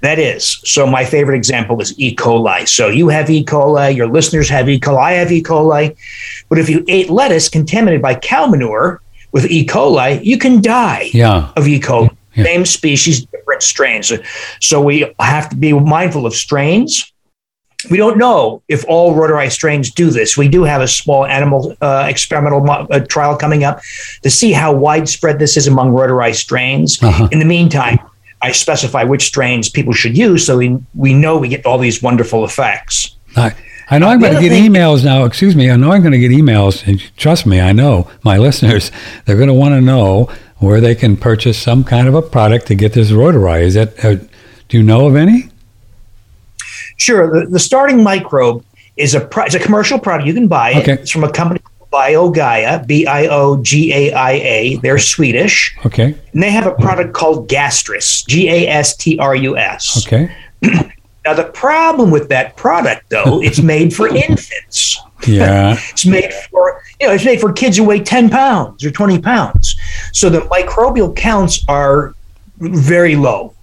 That 0.00 0.18
is, 0.18 0.60
so 0.64 0.86
my 0.86 1.04
favorite 1.04 1.36
example 1.36 1.80
is 1.80 1.98
E. 1.98 2.14
coli. 2.14 2.68
So 2.68 2.88
you 2.88 3.08
have 3.08 3.30
E. 3.30 3.44
coli, 3.44 3.94
your 3.94 4.08
listeners 4.08 4.48
have 4.48 4.68
E. 4.68 4.78
coli, 4.78 4.98
I 4.98 5.12
have 5.12 5.32
E. 5.32 5.42
coli. 5.42 5.96
But 6.48 6.58
if 6.58 6.68
you 6.68 6.84
ate 6.88 7.10
lettuce 7.10 7.48
contaminated 7.48 8.02
by 8.02 8.14
cow 8.14 8.46
manure 8.46 9.00
with 9.32 9.50
E. 9.50 9.66
coli, 9.66 10.24
you 10.24 10.38
can 10.38 10.60
die 10.60 11.10
yeah. 11.12 11.52
of 11.56 11.66
E. 11.66 11.80
coli. 11.80 12.10
Yeah. 12.34 12.44
Same 12.44 12.66
species, 12.66 13.26
different 13.26 13.62
strains. 13.62 14.12
So 14.60 14.80
we 14.80 15.12
have 15.18 15.48
to 15.50 15.56
be 15.56 15.72
mindful 15.72 16.24
of 16.24 16.34
strains. 16.34 17.12
We 17.90 17.96
don't 17.96 18.18
know 18.18 18.60
if 18.66 18.84
all 18.88 19.14
Reuteri 19.14 19.50
strains 19.52 19.90
do 19.92 20.10
this. 20.10 20.36
We 20.36 20.48
do 20.48 20.64
have 20.64 20.80
a 20.80 20.88
small 20.88 21.24
animal 21.24 21.76
uh, 21.80 22.06
experimental 22.08 22.60
mo- 22.60 22.88
uh, 22.90 23.00
trial 23.00 23.36
coming 23.36 23.62
up 23.62 23.80
to 24.22 24.30
see 24.30 24.50
how 24.50 24.72
widespread 24.72 25.38
this 25.38 25.56
is 25.56 25.68
among 25.68 25.92
Reuteri 25.92 26.34
strains. 26.34 27.00
Uh-huh. 27.00 27.28
In 27.30 27.38
the 27.38 27.44
meantime, 27.44 28.00
I 28.40 28.52
specify 28.52 29.04
which 29.04 29.24
strains 29.24 29.68
people 29.68 29.92
should 29.92 30.16
use 30.16 30.46
so 30.46 30.58
we, 30.58 30.76
we 30.94 31.14
know 31.14 31.38
we 31.38 31.48
get 31.48 31.66
all 31.66 31.78
these 31.78 32.02
wonderful 32.02 32.44
effects. 32.44 33.16
I, 33.36 33.54
I 33.90 33.98
know 33.98 34.08
I'm 34.08 34.20
going 34.20 34.34
to 34.34 34.40
get 34.40 34.50
thing, 34.50 34.70
emails 34.70 35.04
now. 35.04 35.24
Excuse 35.24 35.56
me. 35.56 35.70
I 35.70 35.76
know 35.76 35.92
I'm 35.92 36.02
going 36.02 36.12
to 36.12 36.18
get 36.18 36.30
emails. 36.30 36.86
And 36.86 37.00
trust 37.16 37.46
me, 37.46 37.60
I 37.60 37.72
know 37.72 38.10
my 38.22 38.38
listeners, 38.46 38.90
they're 39.24 39.36
going 39.36 39.48
to 39.48 39.54
want 39.54 39.74
to 39.74 39.80
know 39.80 40.30
where 40.58 40.80
they 40.80 40.94
can 40.94 41.16
purchase 41.16 41.60
some 41.60 41.84
kind 41.84 42.08
of 42.08 42.14
a 42.14 42.22
product 42.22 42.66
to 42.66 42.74
get 42.74 42.92
this 42.92 43.12
Rotor-Eye. 43.12 43.60
Is 43.60 43.74
that, 43.74 44.04
uh, 44.04 44.16
do 44.68 44.76
you 44.76 44.82
know 44.82 45.06
of 45.06 45.16
any? 45.16 45.50
Sure. 46.96 47.30
The, 47.30 47.46
the 47.46 47.60
starting 47.60 48.02
microbe 48.02 48.64
is 48.96 49.14
a, 49.14 49.28
it's 49.38 49.54
a 49.54 49.60
commercial 49.60 49.98
product. 49.98 50.26
You 50.26 50.34
can 50.34 50.48
buy 50.48 50.70
it. 50.70 50.78
Okay. 50.78 51.02
It's 51.02 51.10
from 51.10 51.24
a 51.24 51.32
company 51.32 51.60
BioGaia, 51.92 52.86
B 52.86 53.06
I 53.06 53.26
O 53.26 53.62
G 53.62 53.92
A 53.92 54.12
I 54.12 54.32
A. 54.32 54.76
They're 54.76 54.98
Swedish. 54.98 55.76
Okay. 55.86 56.14
And 56.32 56.42
they 56.42 56.50
have 56.50 56.66
a 56.66 56.74
product 56.74 57.14
called 57.14 57.48
Gastrus, 57.48 58.26
G 58.26 58.48
A 58.48 58.68
S 58.68 58.96
T 58.96 59.18
R 59.18 59.34
U 59.34 59.56
S. 59.56 60.06
Okay. 60.06 60.30
now, 60.62 61.34
the 61.34 61.50
problem 61.54 62.10
with 62.10 62.28
that 62.28 62.56
product, 62.56 63.08
though, 63.10 63.42
it's 63.42 63.60
made 63.60 63.94
for 63.94 64.08
infants. 64.08 65.00
Yeah. 65.26 65.76
it's 65.90 66.06
made 66.06 66.32
for, 66.32 66.82
you 67.00 67.06
know, 67.06 67.14
it's 67.14 67.24
made 67.24 67.40
for 67.40 67.52
kids 67.52 67.76
who 67.76 67.84
weigh 67.84 68.00
10 68.00 68.30
pounds 68.30 68.84
or 68.84 68.90
20 68.90 69.20
pounds. 69.20 69.76
So 70.12 70.28
the 70.28 70.40
microbial 70.40 71.14
counts 71.14 71.64
are 71.68 72.14
very 72.58 73.16
low. 73.16 73.54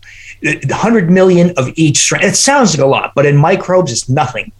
100 0.41 1.09
million 1.09 1.51
of 1.57 1.69
each 1.75 1.97
strain. 1.97 2.23
It 2.23 2.35
sounds 2.35 2.75
like 2.75 2.83
a 2.83 2.87
lot, 2.87 3.13
but 3.15 3.25
in 3.25 3.35
microbes, 3.35 3.91
it's 3.91 4.09
nothing. 4.09 4.51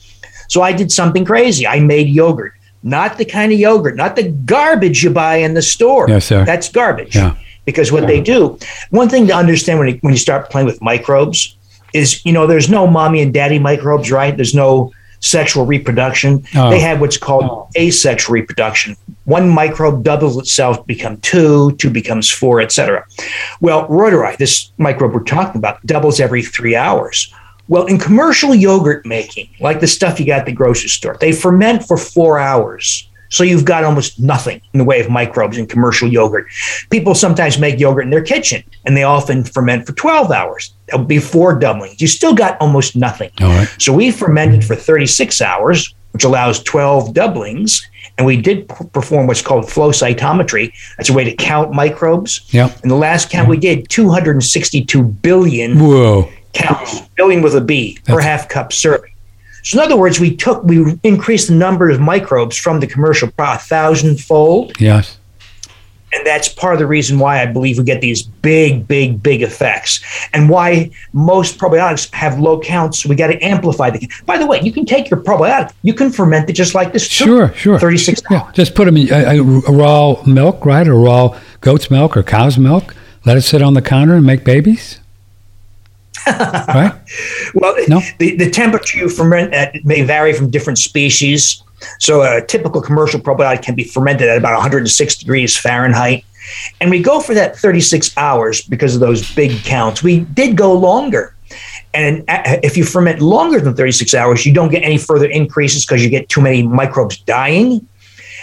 So 0.48 0.62
I 0.62 0.72
did 0.72 0.92
something 0.92 1.26
crazy. 1.26 1.68
I 1.68 1.80
made 1.80 2.08
yogurt 2.08 2.54
not 2.86 3.18
the 3.18 3.26
kind 3.26 3.52
of 3.52 3.60
yogurt, 3.60 3.96
not 3.96 4.16
the 4.16 4.30
garbage 4.30 5.04
you 5.04 5.10
buy 5.10 5.38
in 5.38 5.56
the 5.56 5.62
store. 5.62 6.08
Yes, 6.08 6.26
sir. 6.26 6.46
That's 6.46 6.70
garbage. 6.70 7.16
Yeah. 7.16 7.36
Because 7.66 7.92
what 7.92 8.06
they 8.06 8.22
do, 8.22 8.60
one 8.92 9.10
thing 9.10 9.26
to 9.26 9.34
understand 9.34 9.80
when 9.80 9.88
you, 9.88 9.98
when 10.02 10.14
you 10.14 10.20
start 10.20 10.52
playing 10.52 10.68
with 10.68 10.80
microbes 10.84 11.58
is, 11.96 12.24
you 12.24 12.32
know, 12.32 12.46
there's 12.46 12.70
no 12.70 12.86
mommy 12.86 13.24
and 13.24 13.34
daddy 13.34 13.58
microbes, 13.58 14.12
right? 14.12 14.36
There's 14.38 14.54
no 14.54 14.94
sexual 15.20 15.66
reproduction. 15.66 16.46
Oh. 16.56 16.70
They 16.70 16.80
have 16.80 17.02
what's 17.02 17.18
called 17.18 17.72
asexual 17.76 18.34
reproduction. 18.34 18.96
One 19.24 19.50
microbe 19.50 20.04
doubles 20.04 20.38
itself, 20.38 20.86
become 20.86 21.18
two, 21.22 21.72
two 21.78 21.90
becomes 21.90 22.30
four, 22.30 22.62
etc. 22.62 23.04
Well, 23.62 23.88
Reuteri, 23.88 24.38
this 24.38 24.72
microbe 24.78 25.16
we're 25.16 25.24
talking 25.24 25.58
about, 25.58 25.84
doubles 25.88 26.20
every 26.20 26.44
three 26.44 26.76
hours. 26.76 27.34
Well, 27.68 27.86
in 27.86 27.98
commercial 27.98 28.54
yogurt 28.54 29.06
making, 29.06 29.50
like 29.60 29.80
the 29.80 29.88
stuff 29.88 30.20
you 30.20 30.26
got 30.26 30.40
at 30.40 30.46
the 30.46 30.52
grocery 30.52 30.90
store, 30.90 31.18
they 31.20 31.32
ferment 31.32 31.84
for 31.84 31.98
four 31.98 32.38
hours. 32.38 33.08
So 33.30 33.44
you've 33.44 33.66
got 33.66 33.84
almost 33.84 34.20
nothing 34.20 34.62
in 34.74 34.78
the 34.78 34.84
way 34.84 35.02
of 35.02 35.10
microbes 35.10 35.58
in 35.58 35.66
commercial 35.66 36.08
yogurt. 36.08 36.48
People 36.90 37.16
sometimes 37.16 37.58
make 37.58 37.80
yogurt 37.80 38.04
in 38.04 38.12
their 38.12 38.24
kitchen 38.24 38.64
and 38.86 38.96
they 38.96 39.04
often 39.04 39.44
ferment 39.44 39.86
for 39.86 39.94
12 39.94 40.32
hours. 40.32 40.74
That 40.88 41.00
would 41.00 41.08
be 41.08 41.20
four 41.20 41.58
doublings. 41.58 42.00
You 42.00 42.08
still 42.08 42.36
got 42.36 42.60
almost 42.62 42.96
nothing. 42.96 43.32
So 43.80 43.92
we 43.94 44.12
fermented 44.12 44.64
for 44.64 44.76
36 44.76 45.42
hours, 45.42 45.94
which 46.12 46.24
allows 46.24 46.62
12 46.64 47.14
doublings. 47.14 47.90
And 48.18 48.26
we 48.26 48.38
did 48.38 48.70
p- 48.70 48.86
perform 48.94 49.28
what's 49.28 49.42
called 49.42 49.70
flow 49.70 49.90
cytometry. 49.90 50.72
That's 50.98 51.10
a 51.10 51.14
way 51.14 51.26
to 51.26 51.36
count 51.36 51.74
microbes. 51.74 52.48
Yeah. 52.54 52.72
And 52.82 52.90
the 52.90 52.96
last 52.96 53.30
count 53.30 53.50
we 53.50 53.58
did, 53.58 53.90
262 53.90 55.04
billion 55.04 55.78
Whoa 55.78 56.30
counts, 56.56 57.02
billion 57.16 57.42
with 57.42 57.56
a 57.56 57.62
B 57.62 58.00
per 58.06 58.20
half 58.20 58.50
cup 58.50 58.74
serving. 58.74 59.12
So 59.64 59.80
in 59.80 59.86
other 59.86 59.98
words, 59.98 60.20
we 60.20 60.36
took 60.36 60.64
we 60.64 61.00
increased 61.04 61.48
the 61.48 61.56
number 61.56 61.90
of 61.90 62.00
microbes 62.00 62.58
from 62.58 62.80
the 62.80 62.88
commercial 62.88 63.30
product 63.32 63.64
a 63.64 63.68
thousandfold. 63.68 64.80
Yes. 64.80 65.18
And 66.14 66.26
that's 66.26 66.48
part 66.48 66.74
of 66.74 66.80
the 66.80 66.86
reason 66.88 67.20
why 67.20 67.42
I 67.42 67.46
believe 67.46 67.78
we 67.78 67.84
get 67.84 68.00
these 68.00 68.24
big, 68.24 68.88
big, 68.88 69.22
big 69.22 69.42
effects, 69.42 70.02
and 70.34 70.50
why 70.50 70.92
most 71.12 71.58
probiotics 71.58 72.14
have 72.14 72.40
low 72.40 72.58
counts. 72.58 73.00
So 73.00 73.10
we 73.10 73.16
got 73.16 73.28
to 73.28 73.40
amplify 73.40 73.90
the. 73.90 74.08
By 74.26 74.38
the 74.38 74.46
way, 74.46 74.62
you 74.62 74.72
can 74.72 74.86
take 74.86 75.10
your 75.10 75.20
probiotic, 75.20 75.74
you 75.82 75.94
can 75.94 76.12
ferment 76.12 76.50
it 76.50 76.54
just 76.54 76.74
like 76.74 76.94
this. 76.94 77.06
Sure, 77.06 77.52
sure. 77.54 77.80
Thirty-six. 77.80 78.22
Yeah, 78.32 78.50
just 78.54 78.76
put 78.76 78.86
them 78.86 78.96
in 78.96 79.62
raw 79.62 80.24
milk, 80.26 80.66
right, 80.66 80.88
or 80.88 80.96
raw 80.96 81.38
goat's 81.60 81.92
milk 81.92 82.16
or 82.16 82.24
cow's 82.24 82.58
milk. 82.58 82.96
Let 83.26 83.36
it 83.36 83.42
sit 83.42 83.62
on 83.62 83.74
the 83.74 83.82
counter 83.82 84.14
and 84.14 84.26
make 84.26 84.46
babies 84.46 85.00
right? 86.28 86.94
Well, 87.54 87.76
no? 87.88 88.02
the, 88.20 88.36
the 88.36 88.50
temperature 88.50 88.98
you 88.98 89.10
ferment 89.10 89.54
at 89.54 89.84
may 89.86 90.02
vary 90.02 90.34
from 90.34 90.50
different 90.50 90.80
species. 90.80 91.64
So 92.00 92.24
a 92.24 92.46
typical 92.46 92.82
commercial 92.82 93.20
probiotic 93.20 93.64
can 93.64 93.76
be 93.76 93.84
fermented 93.84 94.28
at 94.28 94.38
about 94.38 94.54
106 94.54 95.16
degrees 95.18 95.58
Fahrenheit. 95.58 96.26
And 96.80 96.90
we 96.90 97.02
go 97.02 97.20
for 97.20 97.34
that 97.34 97.58
36 97.58 98.16
hours 98.18 98.62
because 98.62 98.96
of 98.96 99.02
those 99.02 99.34
big 99.34 99.64
counts. 99.64 100.04
We 100.04 100.22
did 100.22 100.56
go 100.58 100.74
longer. 100.74 101.36
And 101.94 102.26
if 102.28 102.76
you 102.76 102.84
ferment 102.84 103.22
longer 103.22 103.60
than 103.60 103.76
36 103.76 104.14
hours, 104.14 104.46
you 104.46 104.54
don't 104.54 104.70
get 104.70 104.84
any 104.84 104.98
further 104.98 105.28
increases 105.28 105.86
because 105.86 106.04
you 106.04 106.10
get 106.10 106.28
too 106.28 106.42
many 106.42 106.64
microbes 106.64 107.18
dying 107.20 107.88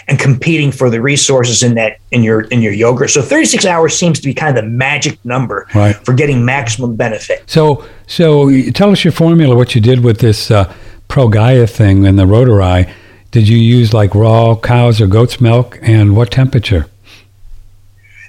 and 0.07 0.19
competing 0.19 0.71
for 0.71 0.89
the 0.89 1.01
resources 1.01 1.63
in 1.63 1.75
that 1.75 1.97
in 2.11 2.23
your 2.23 2.41
in 2.41 2.61
your 2.61 2.73
yogurt. 2.73 3.09
So 3.09 3.21
36 3.21 3.65
hours 3.65 3.97
seems 3.97 4.19
to 4.19 4.25
be 4.25 4.33
kind 4.33 4.57
of 4.57 4.63
the 4.63 4.69
magic 4.69 5.23
number 5.25 5.67
right. 5.73 5.95
for 5.95 6.13
getting 6.13 6.43
maximum 6.45 6.95
benefit. 6.95 7.43
So 7.47 7.85
so 8.07 8.49
tell 8.71 8.91
us 8.91 9.03
your 9.03 9.13
formula, 9.13 9.55
what 9.55 9.75
you 9.75 9.81
did 9.81 10.03
with 10.03 10.19
this 10.19 10.51
uh, 10.51 10.73
ProGaia 11.09 11.69
thing 11.69 12.05
and 12.05 12.17
the 12.17 12.25
Rotor-Eye. 12.25 12.91
Did 13.31 13.47
you 13.47 13.57
use 13.57 13.93
like 13.93 14.13
raw 14.13 14.55
cows 14.55 15.01
or 15.01 15.07
goat's 15.07 15.41
milk, 15.41 15.79
and 15.81 16.15
what 16.15 16.29
temperature? 16.29 16.87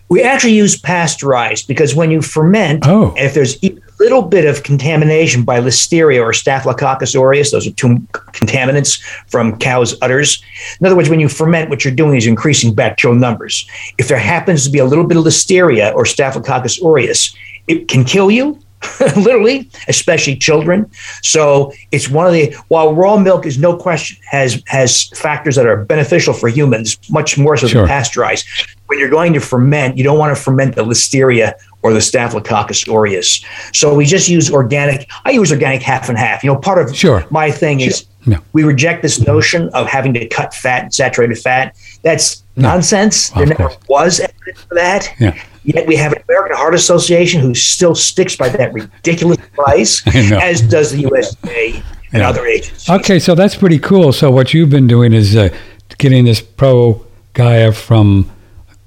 We 0.08 0.22
actually 0.22 0.54
use 0.54 0.78
pasteurized 0.78 1.66
because 1.66 1.94
when 1.94 2.10
you 2.10 2.22
ferment, 2.22 2.86
oh. 2.86 3.14
if 3.16 3.34
there's 3.34 3.62
little 3.98 4.22
bit 4.22 4.44
of 4.44 4.62
contamination 4.62 5.42
by 5.42 5.60
listeria 5.60 6.20
or 6.20 6.32
staphylococcus 6.32 7.14
aureus. 7.14 7.50
Those 7.50 7.66
are 7.66 7.72
two 7.72 7.98
contaminants 8.32 9.00
from 9.28 9.58
cow's 9.58 10.00
udders. 10.02 10.42
In 10.80 10.86
other 10.86 10.96
words, 10.96 11.08
when 11.08 11.20
you 11.20 11.28
ferment, 11.28 11.70
what 11.70 11.84
you're 11.84 11.94
doing 11.94 12.16
is 12.16 12.26
increasing 12.26 12.74
bacterial 12.74 13.18
numbers. 13.18 13.68
If 13.98 14.08
there 14.08 14.18
happens 14.18 14.64
to 14.64 14.70
be 14.70 14.78
a 14.78 14.84
little 14.84 15.06
bit 15.06 15.16
of 15.16 15.24
listeria 15.24 15.94
or 15.94 16.04
staphylococcus 16.04 16.82
aureus, 16.82 17.34
it 17.66 17.88
can 17.88 18.04
kill 18.04 18.30
you. 18.30 18.60
literally, 19.16 19.70
especially 19.88 20.36
children. 20.36 20.90
So 21.22 21.72
it's 21.90 22.08
one 22.08 22.26
of 22.26 22.32
the 22.32 22.52
while 22.68 22.94
raw 22.94 23.16
milk 23.16 23.46
is 23.46 23.58
no 23.58 23.76
question 23.76 24.18
has 24.30 24.62
has 24.66 25.08
factors 25.08 25.56
that 25.56 25.66
are 25.66 25.84
beneficial 25.84 26.34
for 26.34 26.48
humans, 26.48 26.98
much 27.10 27.38
more 27.38 27.56
so 27.56 27.66
sure. 27.66 27.82
than 27.82 27.88
pasteurized. 27.88 28.46
When 28.86 28.98
you're 28.98 29.10
going 29.10 29.32
to 29.32 29.40
ferment, 29.40 29.96
you 29.96 30.04
don't 30.04 30.18
want 30.18 30.36
to 30.36 30.42
ferment 30.42 30.76
the 30.76 30.84
listeria 30.84 31.54
or 31.84 31.92
the 31.92 32.00
Staphylococcus 32.00 32.88
aureus. 32.88 33.44
So 33.72 33.94
we 33.94 34.06
just 34.06 34.28
use 34.28 34.50
organic. 34.50 35.08
I 35.24 35.30
use 35.30 35.52
organic 35.52 35.82
half 35.82 36.08
and 36.08 36.18
half. 36.18 36.42
You 36.42 36.52
know, 36.52 36.58
part 36.58 36.78
of 36.78 36.96
sure. 36.96 37.24
my 37.30 37.50
thing 37.50 37.78
sure. 37.78 37.88
is 37.88 38.06
no. 38.26 38.38
we 38.54 38.64
reject 38.64 39.02
this 39.02 39.20
notion 39.20 39.68
of 39.68 39.86
having 39.86 40.14
to 40.14 40.26
cut 40.26 40.54
fat, 40.54 40.84
and 40.84 40.94
saturated 40.94 41.38
fat. 41.38 41.76
That's 42.02 42.42
no. 42.56 42.70
nonsense. 42.70 43.28
There 43.30 43.46
never 43.46 43.68
course. 43.68 43.76
was 43.86 44.20
evidence 44.20 44.62
for 44.62 44.74
that. 44.74 45.14
Yeah. 45.20 45.40
Yet 45.64 45.86
we 45.86 45.94
have 45.96 46.12
an 46.12 46.22
American 46.28 46.56
Heart 46.56 46.74
Association 46.74 47.40
who 47.40 47.54
still 47.54 47.94
sticks 47.94 48.34
by 48.34 48.48
that 48.48 48.72
ridiculous 48.72 49.38
price, 49.52 50.02
as 50.14 50.62
does 50.62 50.90
the 50.90 51.04
USDA 51.04 51.82
and 52.12 52.22
yeah. 52.22 52.28
other 52.28 52.46
agencies. 52.46 52.88
Okay, 52.88 53.18
so 53.18 53.34
that's 53.34 53.56
pretty 53.56 53.78
cool. 53.78 54.12
So 54.12 54.30
what 54.30 54.54
you've 54.54 54.70
been 54.70 54.86
doing 54.86 55.12
is 55.12 55.36
uh, 55.36 55.54
getting 55.98 56.24
this 56.24 56.40
Pro 56.40 57.04
Gaia 57.34 57.72
from 57.72 58.30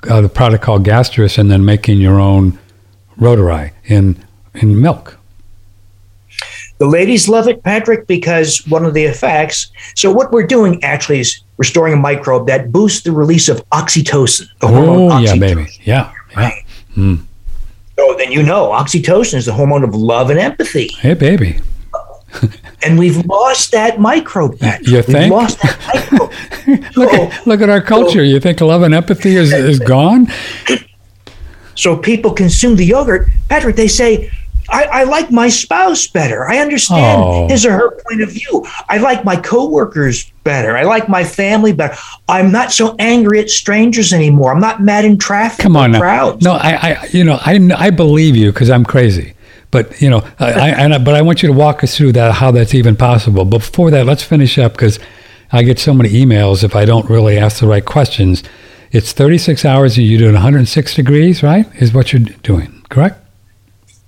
uh, 0.09 0.21
the 0.21 0.29
product 0.29 0.63
called 0.63 0.83
Gastrus 0.83 1.37
and 1.37 1.49
then 1.49 1.65
making 1.65 1.99
your 1.99 2.19
own 2.19 2.57
Rotor-Eye 3.19 3.73
in 3.85 4.23
in 4.53 4.81
milk. 4.81 5.17
The 6.79 6.85
ladies 6.85 7.27
love 7.27 7.47
it, 7.47 7.63
Patrick, 7.63 8.05
because 8.05 8.65
one 8.67 8.85
of 8.85 8.93
the 8.93 9.03
effects. 9.03 9.71
So 9.95 10.11
what 10.11 10.31
we're 10.31 10.45
doing 10.45 10.83
actually 10.83 11.19
is 11.19 11.41
restoring 11.57 11.93
a 11.93 11.97
microbe 11.97 12.47
that 12.47 12.71
boosts 12.71 13.01
the 13.01 13.11
release 13.11 13.49
of 13.49 13.67
oxytocin. 13.69 14.47
The 14.59 14.67
hormone 14.67 15.11
oh, 15.11 15.15
oxytocin. 15.15 15.25
yeah, 15.25 15.35
baby. 15.35 15.67
Yeah. 15.83 16.13
Right. 16.35 16.63
Yeah. 16.95 17.03
Mm. 17.03 17.25
So 17.97 18.15
then 18.17 18.31
you 18.31 18.43
know, 18.43 18.69
oxytocin 18.69 19.35
is 19.35 19.47
the 19.47 19.53
hormone 19.53 19.83
of 19.83 19.95
love 19.95 20.29
and 20.29 20.39
empathy. 20.39 20.89
Hey, 20.99 21.15
baby. 21.15 21.59
and 22.83 22.99
we've 22.99 23.25
lost 23.25 23.71
that 23.71 23.99
microbe. 23.99 24.59
Patrick. 24.59 24.87
You 24.87 25.01
think? 25.01 25.17
We've 25.17 25.31
lost 25.31 25.59
that 25.63 25.79
microbe. 26.11 26.31
look, 26.95 27.11
so, 27.11 27.23
at, 27.23 27.47
look 27.47 27.61
at 27.61 27.69
our 27.71 27.81
culture. 27.81 28.19
So, 28.19 28.21
you 28.21 28.39
think 28.39 28.61
love 28.61 28.83
and 28.83 28.93
empathy 28.93 29.35
is, 29.35 29.51
is 29.51 29.79
gone? 29.79 30.27
So 31.77 31.95
people 31.95 32.31
consume 32.31 32.75
the 32.75 32.85
yogurt. 32.85 33.29
Patrick, 33.49 33.75
they 33.75 33.87
say, 33.87 34.29
I, 34.69 34.83
I 34.83 35.03
like 35.03 35.31
my 35.31 35.47
spouse 35.47 36.07
better. 36.07 36.45
I 36.47 36.57
understand 36.57 37.21
oh. 37.23 37.47
his 37.47 37.65
or 37.65 37.71
her 37.71 37.91
point 38.01 38.21
of 38.21 38.31
view. 38.31 38.65
I 38.89 38.97
like 38.97 39.23
my 39.23 39.37
coworkers 39.37 40.29
better. 40.43 40.75
I 40.75 40.83
like 40.83 41.07
my 41.07 41.23
family 41.23 41.71
better. 41.71 41.95
I'm 42.27 42.51
not 42.51 42.73
so 42.73 42.95
angry 42.99 43.39
at 43.39 43.49
strangers 43.49 44.11
anymore. 44.11 44.51
I'm 44.51 44.59
not 44.59 44.81
mad 44.81 45.05
in 45.05 45.17
traffic. 45.17 45.59
Come 45.59 45.77
on, 45.77 45.93
crowds. 45.93 46.43
No, 46.43 46.53
I, 46.53 46.73
I, 46.73 47.07
you 47.11 47.23
know, 47.23 47.39
I, 47.45 47.59
I 47.77 47.89
believe 47.91 48.35
you 48.35 48.51
because 48.51 48.69
I'm 48.69 48.83
crazy. 48.83 49.35
But 49.71 50.01
you 50.01 50.09
know, 50.09 50.27
I, 50.39 50.51
I, 50.51 50.69
and, 50.69 51.05
but 51.05 51.13
I 51.15 51.21
want 51.21 51.43
you 51.43 51.47
to 51.47 51.53
walk 51.53 51.83
us 51.83 51.95
through 51.95 52.13
that 52.13 52.33
how 52.33 52.51
that's 52.51 52.73
even 52.73 52.95
possible. 52.95 53.45
But 53.45 53.59
before 53.59 53.91
that, 53.91 54.05
let's 54.05 54.23
finish 54.23 54.57
up 54.57 54.73
because 54.73 54.99
I 55.51 55.63
get 55.63 55.79
so 55.79 55.93
many 55.93 56.09
emails 56.09 56.63
if 56.63 56.75
I 56.75 56.85
don't 56.85 57.09
really 57.09 57.37
ask 57.37 57.59
the 57.59 57.67
right 57.67 57.85
questions. 57.85 58.43
It's 58.91 59.11
36 59.11 59.65
hours 59.65 59.97
and 59.97 60.05
you 60.05 60.17
do 60.17 60.29
it 60.29 60.33
106 60.33 60.95
degrees, 60.95 61.43
right? 61.43 61.65
Is 61.75 61.93
what 61.93 62.13
you're 62.13 62.21
doing, 62.21 62.83
correct? 62.89 63.23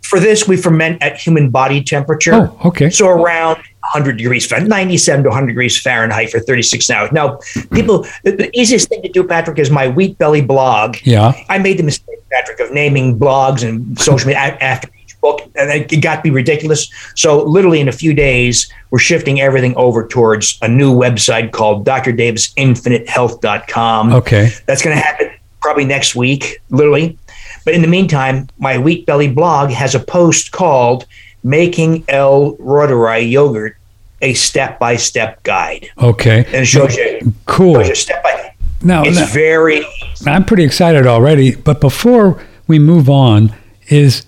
for 0.10 0.20
this, 0.20 0.48
we 0.48 0.58
ferment 0.58 1.04
at 1.04 1.18
human 1.18 1.52
body 1.52 1.84
temperature. 1.84 2.34
Oh, 2.34 2.58
okay. 2.66 2.90
So 2.90 3.08
around 3.08 3.58
100 3.58 4.18
degrees 4.18 4.48
Fahrenheit, 4.48 4.68
97 4.68 5.24
to 5.24 5.30
100 5.30 5.48
degrees 5.48 5.80
Fahrenheit 5.80 6.32
for 6.32 6.40
36 6.40 6.90
hours. 6.90 7.12
Now, 7.12 7.40
people, 7.72 8.08
the 8.24 8.50
easiest 8.56 8.90
thing 8.90 9.04
to 9.04 9.10
do, 9.10 9.24
Patrick, 9.24 9.60
is 9.60 9.70
my 9.70 9.88
Wheat 9.88 10.18
Belly 10.18 10.42
blog. 10.42 10.98
Yeah. 11.04 11.34
I 11.48 11.60
made 11.60 11.78
the 11.78 11.84
mistake, 11.84 12.18
Patrick, 12.32 12.60
of 12.60 12.72
naming 12.72 13.20
blogs 13.20 13.68
and 13.68 14.00
social 14.00 14.26
media 14.26 14.40
after 14.40 14.90
book, 15.22 15.42
and 15.56 15.70
it 15.72 16.02
got 16.02 16.18
to 16.18 16.22
be 16.22 16.32
ridiculous. 16.32 16.90
So, 17.16 17.44
literally, 17.44 17.80
in 17.80 17.88
a 17.88 17.92
few 17.92 18.14
days, 18.14 18.72
we're 18.92 19.00
shifting 19.00 19.40
everything 19.42 19.76
over 19.76 20.08
towards 20.08 20.58
a 20.62 20.68
new 20.68 20.94
website 20.94 21.52
called 21.52 21.86
drdavisinfinitehealth.com. 21.86 24.14
Okay. 24.14 24.52
That's 24.66 24.82
going 24.82 24.96
to 24.96 25.02
happen 25.02 25.32
probably 25.62 25.86
next 25.86 26.16
week, 26.16 26.60
literally. 26.70 27.18
But 27.66 27.74
in 27.74 27.82
the 27.82 27.88
meantime, 27.88 28.48
my 28.58 28.78
Wheat 28.78 29.06
Belly 29.06 29.28
blog 29.30 29.70
has 29.72 29.96
a 29.96 30.00
post 30.00 30.52
called 30.52 31.06
Making 31.44 32.04
L. 32.08 32.56
Reuteri 32.58 33.30
Yogurt 33.30 33.76
a 34.22 34.34
step 34.34 34.80
by 34.80 34.98
step 34.98 35.42
guide. 35.44 35.90
Okay. 35.98 36.40
And 36.48 36.56
it 36.56 36.66
shows 36.66 36.96
you, 36.98 37.34
Cool. 37.46 37.76
shows 37.76 37.88
you 37.90 37.96
step 37.96 38.22
by 38.22 38.54
Now, 38.82 39.04
It's 39.04 39.18
now- 39.18 39.26
very 39.28 39.86
I'm 40.28 40.44
pretty 40.44 40.66
excited 40.66 41.08
already. 41.08 41.56
But 41.56 41.80
before 41.80 42.42
we 42.68 42.80
move 42.80 43.10
on, 43.10 43.54
is 43.88 44.24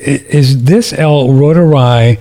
is 0.00 0.64
this 0.64 0.92
L. 0.92 1.28
Rotari? 1.28 2.20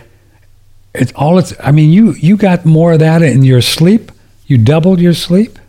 It's 0.93 1.12
all 1.13 1.38
it's. 1.38 1.53
I 1.60 1.72
mean, 1.72 1.91
you 1.91 2.13
you 2.13 2.38
got 2.38 2.65
more 2.65 2.93
of 2.93 3.00
that 3.00 3.22
in 3.22 3.43
your 3.43 3.62
sleep. 3.62 4.12
You 4.48 4.57
doubled 4.57 5.00
your 5.00 5.13
sleep. 5.13 5.60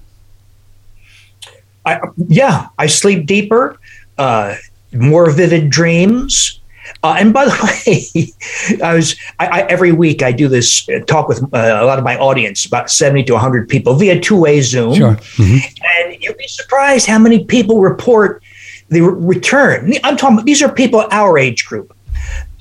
I, 1.84 2.00
yeah, 2.28 2.68
I 2.78 2.86
sleep 2.86 3.26
deeper, 3.26 3.78
uh, 4.18 4.56
more 4.92 5.30
vivid 5.30 5.70
dreams. 5.70 6.60
Uh, 7.02 7.16
and 7.18 7.32
by 7.32 7.44
the 7.44 7.50
way, 8.76 8.78
I 8.82 8.94
was 8.94 9.16
I, 9.38 9.46
I, 9.46 9.60
every 9.66 9.92
week 9.92 10.22
I 10.22 10.32
do 10.32 10.48
this 10.48 10.88
uh, 10.88 11.00
talk 11.06 11.28
with 11.28 11.42
uh, 11.42 11.78
a 11.80 11.84
lot 11.84 11.98
of 11.98 12.04
my 12.04 12.16
audience, 12.18 12.64
about 12.64 12.90
seventy 12.90 13.22
to 13.24 13.38
hundred 13.38 13.68
people 13.68 13.94
via 13.94 14.18
two 14.18 14.36
way 14.38 14.60
Zoom. 14.60 14.94
Sure. 14.94 15.14
Mhm. 15.36 15.60
And 15.98 16.22
you'll 16.22 16.34
be 16.34 16.48
surprised 16.48 17.06
how 17.06 17.18
many 17.18 17.44
people 17.44 17.80
report 17.80 18.42
the 18.88 19.02
re- 19.02 19.34
return. 19.36 19.92
I'm 20.04 20.16
talking. 20.16 20.44
These 20.44 20.62
are 20.62 20.72
people 20.72 21.06
our 21.10 21.36
age 21.36 21.66
group. 21.66 21.94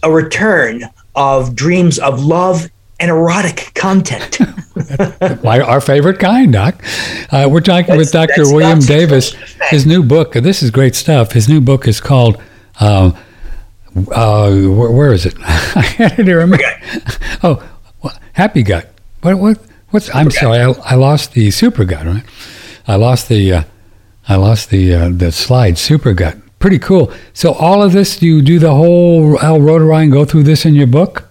A 0.04 0.12
return 0.12 0.84
of 1.16 1.56
dreams 1.56 1.98
of 2.00 2.24
love 2.24 2.70
and 3.00 3.10
erotic 3.12 3.72
content. 3.76 4.40
My, 5.44 5.60
our 5.60 5.82
favorite 5.82 6.20
kind, 6.20 6.54
Doc. 6.54 6.84
Uh, 7.32 7.48
we're 7.52 7.62
talking 7.62 7.98
with 7.98 8.12
Dr. 8.12 8.44
William 8.44 8.80
Davis. 8.80 9.34
exclusive. 9.34 9.62
His 9.70 9.86
new 9.86 10.04
book, 10.04 10.34
this 10.34 10.64
is 10.64 10.72
great 10.72 10.96
stuff. 10.96 11.32
His 11.32 11.48
new 11.50 11.62
book 11.62 11.88
is 11.88 12.00
called, 12.00 12.42
um, 12.80 13.16
uh, 14.12 14.52
where, 14.52 14.92
where 14.92 15.14
is 15.14 15.26
it? 15.26 15.36
I 15.42 15.82
had 15.98 16.20
it 16.20 16.26
here. 16.28 16.48
Oh, 17.44 17.68
wha- 18.04 18.14
Happy 18.34 18.64
Gut. 18.64 18.92
What, 19.22 19.38
what, 19.40 19.60
what's, 19.90 20.14
I'm 20.16 20.32
sorry, 20.32 20.60
I, 20.60 20.70
I 20.86 20.96
lost 20.96 21.34
the 21.34 21.52
Super 21.52 21.86
Gut, 21.86 22.06
right? 22.06 22.24
I 22.88 22.96
lost 22.96 23.30
the, 23.30 23.54
uh, 23.54 23.64
I 24.28 24.36
lost 24.36 24.70
the, 24.70 24.94
uh, 24.94 25.10
the 25.10 25.32
slide, 25.32 25.78
Super 25.78 26.14
Gut. 26.14 26.38
Pretty 26.60 26.80
cool. 26.80 27.12
So 27.34 27.54
all 27.54 27.84
of 27.84 27.92
this, 27.92 28.22
you 28.22 28.42
do 28.42 28.58
the 28.60 28.74
whole 28.74 29.38
L. 29.40 29.60
Rotari 29.60 30.04
and 30.04 30.12
go 30.12 30.26
through 30.26 30.44
this 30.44 30.66
in 30.66 30.74
your 30.76 30.88
book? 30.88 31.28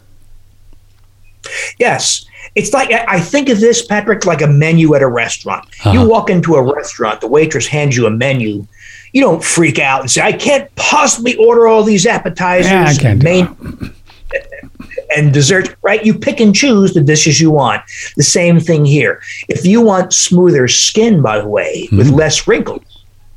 Yes. 1.78 2.26
It's 2.54 2.72
like 2.72 2.90
I 2.90 3.20
think 3.20 3.48
of 3.50 3.60
this, 3.60 3.84
Patrick, 3.84 4.24
like 4.24 4.40
a 4.40 4.46
menu 4.46 4.94
at 4.94 5.02
a 5.02 5.06
restaurant. 5.08 5.66
Uh-huh. 5.80 5.92
You 5.92 6.08
walk 6.08 6.30
into 6.30 6.54
a 6.54 6.62
restaurant, 6.74 7.20
the 7.20 7.26
waitress 7.28 7.66
hands 7.66 7.96
you 7.96 8.06
a 8.06 8.10
menu. 8.10 8.66
You 9.12 9.20
don't 9.22 9.44
freak 9.44 9.78
out 9.78 10.00
and 10.00 10.10
say, 10.10 10.22
"I 10.22 10.32
can't 10.32 10.74
possibly 10.76 11.36
order 11.36 11.66
all 11.66 11.82
these 11.82 12.06
appetizers, 12.06 12.70
Yeah, 12.70 12.84
I 12.86 12.94
can't 12.94 13.22
main, 13.22 13.94
and 15.16 15.34
dessert." 15.34 15.76
Right? 15.82 16.04
You 16.04 16.14
pick 16.18 16.40
and 16.40 16.54
choose 16.54 16.94
the 16.94 17.02
dishes 17.02 17.40
you 17.40 17.50
want. 17.50 17.82
The 18.16 18.22
same 18.22 18.58
thing 18.58 18.86
here. 18.86 19.20
If 19.48 19.66
you 19.66 19.82
want 19.82 20.14
smoother 20.14 20.66
skin, 20.66 21.20
by 21.20 21.38
the 21.40 21.48
way, 21.48 21.88
with 21.92 22.06
Mm-hmm. 22.06 22.16
less 22.16 22.46
wrinkles, 22.48 22.95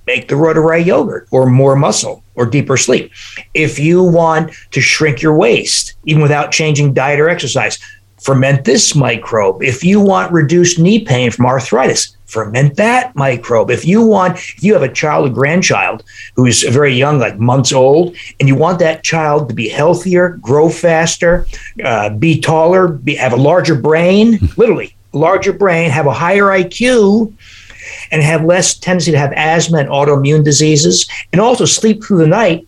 make 0.10 0.28
the 0.28 0.34
Reuteri 0.34 0.84
yogurt 0.84 1.28
or 1.30 1.46
more 1.46 1.76
muscle 1.76 2.24
or 2.34 2.48
deeper 2.48 2.78
sleep. 2.78 3.12
If 3.54 3.78
you 3.78 4.04
want 4.04 4.52
to 4.72 4.82
shrink 4.82 5.22
your 5.22 5.36
waist, 5.36 5.94
even 6.06 6.24
without 6.24 6.52
changing 6.52 6.96
diet 6.96 7.20
or 7.20 7.30
exercise, 7.30 7.78
ferment 8.20 8.66
this 8.66 8.96
microbe. 8.96 9.62
If 9.62 9.84
you 9.84 10.00
want 10.02 10.32
reduced 10.32 10.80
knee 10.80 11.06
pain 11.06 11.30
from 11.30 11.46
arthritis, 11.46 12.18
ferment 12.26 12.76
that 12.78 13.16
microbe. 13.16 13.70
If 13.70 13.86
you 13.86 14.04
want, 14.06 14.38
if 14.38 14.64
you 14.64 14.74
have 14.74 14.82
a 14.84 14.92
child 14.92 15.30
or 15.30 15.34
grandchild 15.34 16.04
who 16.36 16.48
is 16.48 16.64
very 16.64 16.94
young, 16.94 17.20
like 17.20 17.38
months 17.38 17.72
old, 17.72 18.16
and 18.40 18.50
you 18.50 18.56
want 18.56 18.80
that 18.80 19.04
child 19.04 19.50
to 19.50 19.56
be 19.56 19.70
healthier, 19.70 20.40
grow 20.42 20.70
faster, 20.70 21.46
uh, 21.84 22.10
be 22.10 22.42
taller, 22.42 22.88
be, 22.88 23.14
have 23.16 23.34
a 23.34 23.44
larger 23.50 23.76
brain, 23.76 24.40
literally 24.58 24.96
larger 25.14 25.54
brain, 25.54 25.90
have 25.90 26.06
a 26.06 26.14
higher 26.14 26.46
IQ, 26.46 27.34
and 28.12 28.22
have 28.22 28.44
less 28.46 28.78
tendency 28.78 29.12
to 29.12 29.18
have 29.18 29.34
asthma 29.34 29.80
and 29.80 29.90
autoimmune 29.90 30.44
diseases, 30.44 31.10
and 31.32 31.42
also 31.42 31.66
sleep 31.66 32.04
through 32.04 32.18
the 32.18 32.28
night 32.28 32.66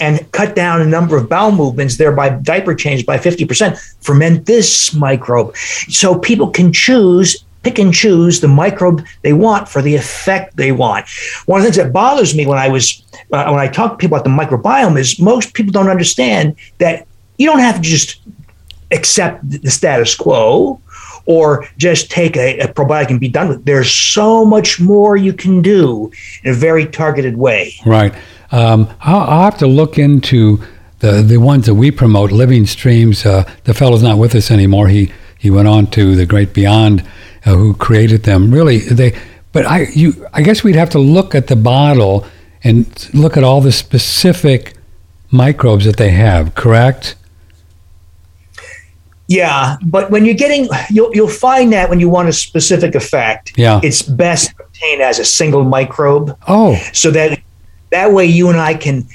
and 0.00 0.30
cut 0.32 0.54
down 0.54 0.80
a 0.80 0.86
number 0.86 1.16
of 1.16 1.28
bowel 1.28 1.52
movements, 1.52 1.96
thereby 1.96 2.28
diaper 2.28 2.74
change 2.74 3.04
by 3.04 3.18
50%. 3.18 3.78
Ferment 4.02 4.46
this 4.46 4.94
microbe. 4.94 5.56
So 5.56 6.18
people 6.18 6.50
can 6.50 6.72
choose, 6.72 7.44
pick 7.62 7.78
and 7.78 7.92
choose 7.92 8.40
the 8.40 8.48
microbe 8.48 9.04
they 9.22 9.32
want 9.32 9.68
for 9.68 9.82
the 9.82 9.94
effect 9.94 10.56
they 10.56 10.72
want. 10.72 11.06
One 11.46 11.60
of 11.60 11.62
the 11.64 11.72
things 11.72 11.84
that 11.84 11.92
bothers 11.92 12.36
me 12.36 12.46
when 12.46 12.58
I 12.58 12.68
was 12.68 13.02
uh, 13.32 13.50
when 13.50 13.60
I 13.60 13.68
talk 13.68 13.92
to 13.92 13.96
people 13.96 14.16
about 14.16 14.24
the 14.24 14.30
microbiome 14.30 14.98
is 14.98 15.18
most 15.18 15.54
people 15.54 15.72
don't 15.72 15.90
understand 15.90 16.56
that 16.78 17.06
you 17.36 17.46
don't 17.46 17.58
have 17.58 17.76
to 17.76 17.82
just 17.82 18.20
accept 18.90 19.48
the 19.50 19.70
status 19.70 20.14
quo 20.14 20.80
or 21.28 21.68
just 21.76 22.10
take 22.10 22.36
a, 22.36 22.58
a 22.58 22.68
probiotic 22.68 23.10
and 23.10 23.20
be 23.20 23.28
done 23.28 23.48
with 23.48 23.58
it. 23.58 23.66
There's 23.66 23.90
so 23.90 24.46
much 24.46 24.80
more 24.80 25.16
you 25.16 25.34
can 25.34 25.60
do 25.60 26.10
in 26.42 26.50
a 26.50 26.54
very 26.54 26.86
targeted 26.86 27.36
way. 27.36 27.74
Right. 27.84 28.14
Um, 28.50 28.88
I'll, 29.02 29.20
I'll 29.20 29.42
have 29.42 29.58
to 29.58 29.66
look 29.66 29.98
into 29.98 30.58
the 31.00 31.22
the 31.22 31.36
ones 31.36 31.66
that 31.66 31.74
we 31.74 31.90
promote. 31.90 32.32
Living 32.32 32.66
Streams. 32.66 33.24
Uh, 33.24 33.44
the 33.64 33.74
fellow's 33.74 34.02
not 34.02 34.18
with 34.18 34.34
us 34.34 34.50
anymore. 34.50 34.88
He 34.88 35.12
he 35.38 35.50
went 35.50 35.68
on 35.68 35.86
to 35.88 36.16
the 36.16 36.26
Great 36.26 36.54
Beyond, 36.54 37.06
uh, 37.44 37.54
who 37.54 37.74
created 37.74 38.24
them. 38.24 38.50
Really, 38.52 38.78
they. 38.78 39.16
But 39.52 39.66
I 39.66 39.82
you 39.94 40.26
I 40.32 40.40
guess 40.42 40.64
we'd 40.64 40.76
have 40.76 40.90
to 40.90 40.98
look 40.98 41.34
at 41.34 41.46
the 41.48 41.56
bottle 41.56 42.26
and 42.64 42.86
look 43.12 43.36
at 43.36 43.44
all 43.44 43.60
the 43.60 43.72
specific 43.72 44.74
microbes 45.30 45.84
that 45.84 45.98
they 45.98 46.10
have. 46.10 46.54
Correct. 46.54 47.16
Yeah, 49.28 49.76
but 49.84 50.10
when 50.10 50.24
you're 50.24 50.34
getting, 50.34 50.68
you'll 50.90 51.14
you'll 51.14 51.28
find 51.28 51.70
that 51.74 51.90
when 51.90 52.00
you 52.00 52.08
want 52.08 52.28
a 52.28 52.32
specific 52.32 52.94
effect, 52.94 53.52
Yeah. 53.58 53.78
it's 53.82 54.00
best 54.02 54.52
obtained 54.58 55.02
as 55.02 55.18
a 55.18 55.24
single 55.24 55.64
microbe, 55.64 56.34
Oh, 56.48 56.76
so 56.94 57.10
that 57.10 57.38
that 57.90 58.12
way 58.12 58.24
you 58.24 58.48
and 58.48 58.58
I 58.58 58.74
can 58.74 59.06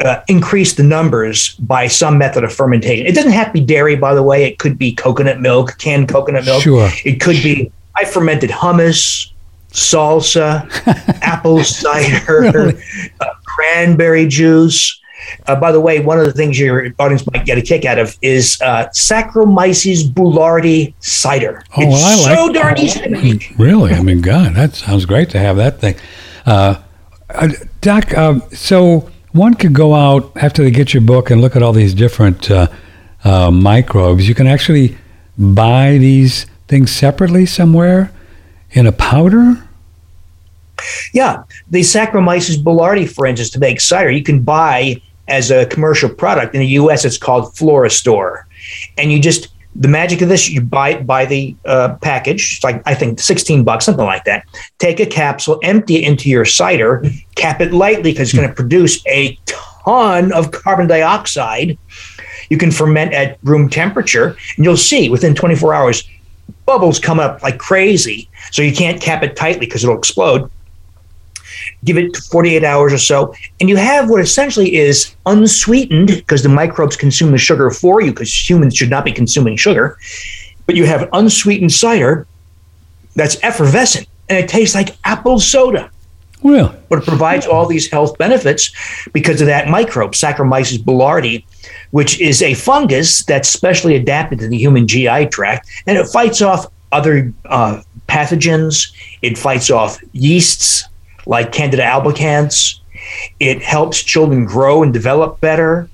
uh, 0.00 0.20
increase 0.28 0.74
the 0.74 0.82
numbers 0.82 1.54
by 1.56 1.86
some 1.86 2.18
method 2.18 2.44
of 2.44 2.52
fermentation. 2.52 3.06
It 3.06 3.14
doesn't 3.14 3.32
have 3.32 3.46
to 3.48 3.52
be 3.54 3.60
dairy, 3.64 3.96
by 3.96 4.14
the 4.14 4.22
way. 4.22 4.44
It 4.44 4.58
could 4.58 4.76
be 4.78 4.94
coconut 4.94 5.40
milk, 5.40 5.76
canned 5.78 6.08
coconut 6.08 6.44
milk. 6.44 6.62
Sure. 6.62 6.90
It 7.04 7.20
could 7.20 7.42
be 7.42 7.72
I 7.94 8.04
fermented 8.04 8.50
hummus, 8.50 9.30
salsa, 9.70 10.68
apple 11.22 11.64
cider, 11.64 12.40
Really? 12.42 12.82
uh, 13.20 13.26
cranberry 13.44 14.26
juice. 14.26 14.98
Uh, 15.46 15.56
by 15.56 15.72
the 15.72 15.80
way, 15.80 16.00
one 16.00 16.18
of 16.18 16.26
the 16.26 16.32
things 16.32 16.58
your 16.58 16.92
audience 16.98 17.24
might 17.32 17.44
get 17.44 17.58
a 17.58 17.62
kick 17.62 17.84
out 17.84 17.98
of 17.98 18.16
is 18.22 18.60
uh, 18.62 18.86
Saccharomyces 18.88 20.04
boulardii 20.12 20.94
cider. 21.00 21.62
Oh, 21.76 21.82
it's 21.82 21.92
well, 21.92 22.04
I 22.04 22.28
like- 22.28 22.38
so 22.38 22.52
darn 22.52 22.78
easy 22.78 23.00
to 23.00 23.08
make. 23.10 23.52
Really? 23.58 23.92
I 23.92 24.02
mean, 24.02 24.20
God, 24.20 24.54
that 24.54 24.74
sounds 24.74 25.04
great 25.06 25.30
to 25.30 25.38
have 25.38 25.56
that 25.56 25.80
thing. 25.80 25.94
Uh, 26.46 26.76
uh, 27.30 27.48
Doc, 27.80 28.12
uh, 28.16 28.40
so 28.50 29.10
one 29.32 29.54
could 29.54 29.72
go 29.72 29.94
out 29.94 30.32
after 30.36 30.62
they 30.62 30.70
get 30.70 30.92
your 30.92 31.00
book 31.02 31.30
and 31.30 31.40
look 31.40 31.56
at 31.56 31.62
all 31.62 31.72
these 31.72 31.94
different 31.94 32.50
uh, 32.50 32.66
uh, 33.24 33.50
microbes. 33.50 34.28
You 34.28 34.34
can 34.34 34.46
actually 34.46 34.96
buy 35.38 35.98
these 35.98 36.46
things 36.68 36.90
separately 36.92 37.46
somewhere 37.46 38.12
in 38.72 38.86
a 38.86 38.92
powder. 38.92 39.62
Yeah, 41.12 41.44
the 41.70 41.80
Saccharomyces 41.80 42.62
boulardii, 42.62 43.08
for 43.08 43.26
instance, 43.26 43.50
to 43.50 43.58
make 43.60 43.80
cider, 43.80 44.10
you 44.10 44.22
can 44.22 44.42
buy 44.42 45.00
as 45.32 45.50
a 45.50 45.64
commercial 45.66 46.10
product 46.10 46.54
in 46.54 46.60
the 46.60 46.66
U.S. 46.68 47.04
It's 47.04 47.18
called 47.18 47.54
Florastor, 47.54 48.44
and 48.98 49.10
you 49.10 49.20
just 49.20 49.48
the 49.74 49.88
magic 49.88 50.20
of 50.20 50.28
this, 50.28 50.50
you 50.50 50.60
buy 50.60 50.90
it 50.90 51.06
buy 51.06 51.24
the 51.24 51.56
uh, 51.64 51.96
package, 52.02 52.56
it's 52.56 52.64
like 52.64 52.82
I 52.86 52.94
think 52.94 53.18
sixteen 53.18 53.64
bucks, 53.64 53.86
something 53.86 54.04
like 54.04 54.24
that. 54.24 54.44
Take 54.78 55.00
a 55.00 55.06
capsule, 55.06 55.58
empty 55.62 55.96
it 55.96 56.04
into 56.04 56.28
your 56.28 56.44
cider, 56.44 57.02
cap 57.34 57.60
it 57.62 57.72
lightly 57.72 58.12
because 58.12 58.28
it's 58.28 58.38
going 58.38 58.48
to 58.48 58.54
produce 58.54 59.04
a 59.06 59.38
ton 59.46 60.32
of 60.32 60.50
carbon 60.50 60.86
dioxide. 60.86 61.78
You 62.50 62.58
can 62.58 62.70
ferment 62.70 63.14
at 63.14 63.38
room 63.42 63.70
temperature, 63.70 64.36
and 64.56 64.64
you'll 64.64 64.76
see 64.76 65.08
within 65.08 65.34
24 65.34 65.72
hours, 65.72 66.06
bubbles 66.66 66.98
come 66.98 67.18
up 67.18 67.42
like 67.42 67.56
crazy. 67.56 68.28
So 68.50 68.60
you 68.60 68.74
can't 68.74 69.00
cap 69.00 69.22
it 69.22 69.36
tightly 69.36 69.66
because 69.66 69.82
it'll 69.82 69.96
explode. 69.96 70.50
Give 71.84 71.98
it 71.98 72.16
48 72.16 72.64
hours 72.64 72.92
or 72.92 72.98
so, 72.98 73.34
and 73.60 73.68
you 73.68 73.76
have 73.76 74.08
what 74.08 74.20
essentially 74.20 74.76
is 74.76 75.14
unsweetened 75.26 76.08
because 76.08 76.42
the 76.42 76.48
microbes 76.48 76.96
consume 76.96 77.32
the 77.32 77.38
sugar 77.38 77.70
for 77.70 78.00
you 78.00 78.10
because 78.10 78.32
humans 78.50 78.76
should 78.76 78.90
not 78.90 79.04
be 79.04 79.12
consuming 79.12 79.56
sugar. 79.56 79.98
But 80.66 80.76
you 80.76 80.86
have 80.86 81.08
unsweetened 81.12 81.72
cider 81.72 82.26
that's 83.16 83.36
effervescent 83.42 84.06
and 84.28 84.38
it 84.38 84.48
tastes 84.48 84.74
like 84.74 84.96
apple 85.04 85.40
soda. 85.40 85.90
Well, 86.42 86.74
But 86.88 87.00
it 87.00 87.04
provides 87.06 87.46
all 87.46 87.66
these 87.66 87.88
health 87.88 88.18
benefits 88.18 88.72
because 89.12 89.40
of 89.40 89.46
that 89.46 89.68
microbe, 89.68 90.12
Saccharomyces 90.12 90.78
boulardii, 90.78 91.44
which 91.92 92.20
is 92.20 92.42
a 92.42 92.54
fungus 92.54 93.24
that's 93.24 93.48
specially 93.48 93.94
adapted 93.94 94.40
to 94.40 94.48
the 94.48 94.58
human 94.58 94.88
GI 94.88 95.26
tract, 95.26 95.68
and 95.86 95.96
it 95.96 96.06
fights 96.08 96.42
off 96.42 96.66
other 96.90 97.32
uh, 97.44 97.82
pathogens. 98.08 98.92
It 99.22 99.38
fights 99.38 99.70
off 99.70 100.00
yeasts 100.12 100.88
like 101.26 101.52
Candida 101.52 101.82
albicans. 101.82 102.80
It 103.40 103.62
helps 103.62 104.02
children 104.02 104.44
grow 104.44 104.82
and 104.82 104.92
develop 104.92 105.40
better. 105.40 105.88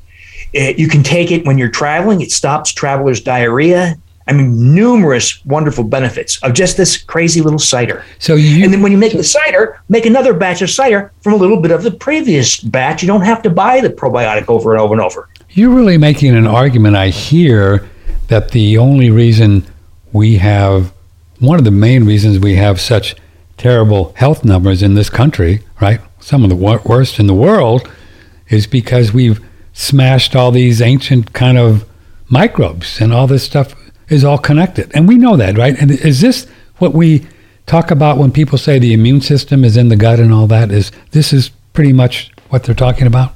It, 0.53 0.79
you 0.79 0.89
can 0.89 1.03
take 1.03 1.31
it 1.31 1.47
when 1.47 1.59
you're 1.59 1.71
traveling. 1.71 2.21
It 2.21 2.31
stops 2.31 2.73
travelers' 2.73 3.21
diarrhea. 3.21 3.97
I 4.27 4.33
mean, 4.33 4.75
numerous 4.75 5.43
wonderful 5.47 5.85
benefits 5.85 6.41
of 6.43 6.53
just 6.53 6.77
this 6.77 6.99
crazy 6.99 7.41
little 7.41 7.59
cider. 7.59 8.05
so 8.19 8.35
you 8.35 8.63
And 8.63 8.73
then 8.73 8.83
when 8.83 8.93
you 8.93 8.99
make 8.99 9.15
the 9.15 9.25
cider, 9.25 9.81
make 9.89 10.05
another 10.05 10.35
batch 10.35 10.61
of 10.61 10.69
cider 10.69 11.13
from 11.23 11.33
a 11.33 11.37
little 11.37 11.63
bit 11.63 11.71
of 11.71 11.83
the 11.83 11.91
previous 11.91 12.61
batch. 12.61 13.03
You 13.03 13.09
don't 13.09 13.23
have 13.23 13.41
to 13.43 13.51
buy 13.51 13.81
the 13.81 13.89
probiotic 13.89 14.49
over 14.49 14.73
and 14.73 14.81
over 14.83 14.93
and 14.93 15.01
over. 15.01 15.31
You're 15.51 15.75
really 15.75 15.97
making 15.97 16.37
an 16.37 16.47
argument, 16.47 16.95
I 16.95 17.09
hear, 17.09 17.89
that 18.29 18.51
the 18.51 18.77
only 18.77 19.09
reason 19.09 19.67
we 20.13 20.37
have, 20.37 20.93
one 21.39 21.59
of 21.59 21.65
the 21.65 21.71
main 21.71 22.05
reasons 22.05 22.39
we 22.39 22.55
have 22.57 22.81
such 22.81 23.17
terrible 23.59 24.13
health 24.17 24.45
numbers 24.45 24.83
in 24.83 24.95
this 24.95 25.11
country, 25.11 25.63
right? 25.81 26.01
Some 26.21 26.45
of 26.45 26.51
the 26.51 26.57
wor- 26.57 26.83
worst 26.85 27.19
in 27.19 27.27
the 27.27 27.35
world, 27.35 27.91
is 28.49 28.67
because 28.67 29.13
we've 29.13 29.45
smashed 29.73 30.35
all 30.35 30.51
these 30.51 30.81
ancient 30.81 31.33
kind 31.33 31.59
of 31.59 31.89
microbes 32.29 33.01
and 33.01 33.13
all 33.13 33.27
this 33.27 33.45
stuff 33.45 33.75
is 34.09 34.25
all 34.25 34.39
connected. 34.39 34.91
And 34.95 35.07
we 35.07 35.17
know 35.17 35.37
that, 35.37 35.59
right? 35.59 35.77
And 35.79 35.91
is 35.91 36.21
this 36.21 36.47
what 36.79 36.95
we 36.95 37.27
talk 37.67 37.91
about 37.91 38.17
when 38.17 38.33
people 38.33 38.59
say 38.59 38.79
the 38.79 38.95
immune 38.95 39.21
system 39.21 39.65
is 39.65 39.77
in 39.77 39.89
the 39.89 39.97
gut 39.97 40.19
and 40.19 40.33
all 40.33 40.47
that? 40.47 40.71
Is 40.71 40.91
this 41.11 41.33
is 41.33 41.51
pretty 41.73 41.93
much 41.93 42.33
what 42.49 42.65
they're 42.65 42.75
talking 42.75 43.07
about? 43.07 43.35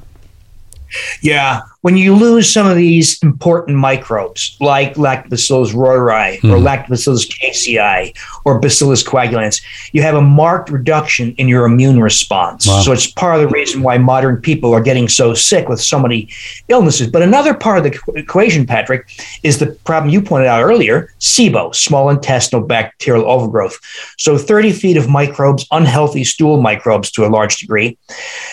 Yeah. 1.21 1.61
When 1.83 1.97
you 1.97 2.15
lose 2.15 2.53
some 2.53 2.69
of 2.69 2.77
these 2.77 3.21
important 3.25 3.77
microbes 3.77 4.57
like 4.61 4.95
Lactobacillus 4.95 5.75
reuteri 5.75 6.37
or 6.45 6.57
mm-hmm. 6.57 6.65
Lactobacillus 6.65 7.29
casei 7.29 8.17
or 8.45 8.61
Bacillus 8.61 9.03
coagulans, 9.03 9.61
you 9.93 10.01
have 10.01 10.15
a 10.15 10.23
marked 10.23 10.71
reduction 10.71 11.35
in 11.39 11.49
your 11.49 11.65
immune 11.65 12.01
response. 12.01 12.69
Wow. 12.69 12.83
So 12.83 12.93
it's 12.93 13.11
part 13.11 13.35
of 13.35 13.41
the 13.43 13.49
reason 13.49 13.83
why 13.83 13.99
modern 13.99 14.41
people 14.41 14.73
are 14.73 14.81
getting 14.81 15.09
so 15.09 15.35
sick 15.35 15.69
with 15.69 15.81
so 15.81 15.99
many 15.99 16.29
illnesses. 16.69 17.09
But 17.09 17.23
another 17.23 17.53
part 17.53 17.79
of 17.79 17.85
the 17.85 17.99
equation, 18.15 18.65
Patrick, 18.65 19.11
is 19.43 19.59
the 19.59 19.73
problem 19.85 20.13
you 20.13 20.23
pointed 20.23 20.47
out 20.47 20.63
earlier 20.63 21.13
SIBO, 21.19 21.75
small 21.75 22.11
intestinal 22.11 22.65
bacterial 22.65 23.29
overgrowth. 23.29 23.77
So 24.19 24.39
30 24.39 24.71
feet 24.71 24.97
of 24.97 25.09
microbes, 25.09 25.67
unhealthy 25.73 26.23
stool 26.23 26.63
microbes 26.63 27.11
to 27.13 27.25
a 27.25 27.27
large 27.27 27.57
degree. 27.57 27.99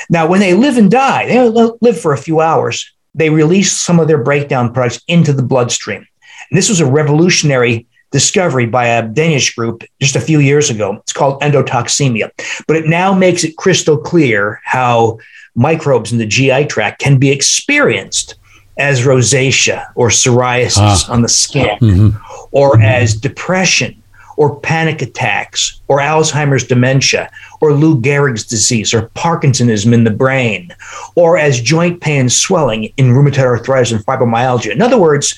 Now, 0.10 0.26
when 0.26 0.40
they 0.40 0.56
live 0.56 0.78
and 0.78 0.90
die, 0.90 1.28
they 1.28 1.48
live 1.48 2.02
for 2.02 2.12
a 2.12 2.18
few 2.18 2.42
hours, 2.42 2.92
they 3.16 3.30
release 3.30 3.72
some 3.72 4.00
of 4.00 4.08
their 4.08 4.24
breakdown 4.24 4.74
products 4.74 5.02
into 5.08 5.34
the 5.34 5.44
bloodstream. 5.44 6.06
And 6.50 6.58
this 6.58 6.70
was 6.70 6.80
a 6.80 6.86
revolutionary 6.86 7.86
discovery 8.12 8.66
by 8.66 8.86
a 8.88 9.08
Danish 9.08 9.54
group 9.56 9.84
just 10.02 10.16
a 10.16 10.22
few 10.22 10.40
years 10.40 10.70
ago. 10.70 10.96
It's 10.98 11.14
called 11.14 11.42
endotoxemia, 11.42 12.32
but 12.68 12.76
it 12.78 12.88
now 12.88 13.14
makes 13.14 13.44
it 13.44 13.56
crystal 13.58 13.98
clear 13.98 14.60
how 14.64 15.20
microbes 15.56 16.12
in 16.12 16.18
the 16.18 16.26
GI 16.26 16.66
tract 16.66 17.02
can 17.02 17.18
be 17.18 17.30
experienced 17.30 18.36
as 18.78 19.02
rosacea 19.02 19.86
or 19.96 20.08
psoriasis 20.10 20.78
Ah. 21.10 21.12
on 21.12 21.22
the 21.22 21.28
skin 21.30 21.78
Mhm. 21.82 22.20
or 22.52 22.80
as 22.82 23.14
depression 23.14 23.96
or 24.40 24.58
panic 24.62 25.02
attacks 25.02 25.82
or 25.90 26.00
Alzheimer's 26.00 26.64
dementia 26.64 27.30
or 27.60 27.74
Lou 27.74 28.00
Gehrig's 28.00 28.46
disease 28.46 28.94
or 28.94 29.10
Parkinsonism 29.10 29.92
in 29.92 30.06
the 30.06 30.12
brain 30.12 30.74
or 31.16 31.38
as 31.38 31.60
joint 31.60 32.00
pain 32.00 32.22
and 32.22 32.32
swelling 32.32 32.86
in 32.96 33.08
rheumatoid 33.08 33.44
arthritis 33.44 33.92
and 33.92 34.04
fibromyalgia. 34.06 34.72
In 34.72 34.82
other 34.82 34.98
words, 34.98 35.38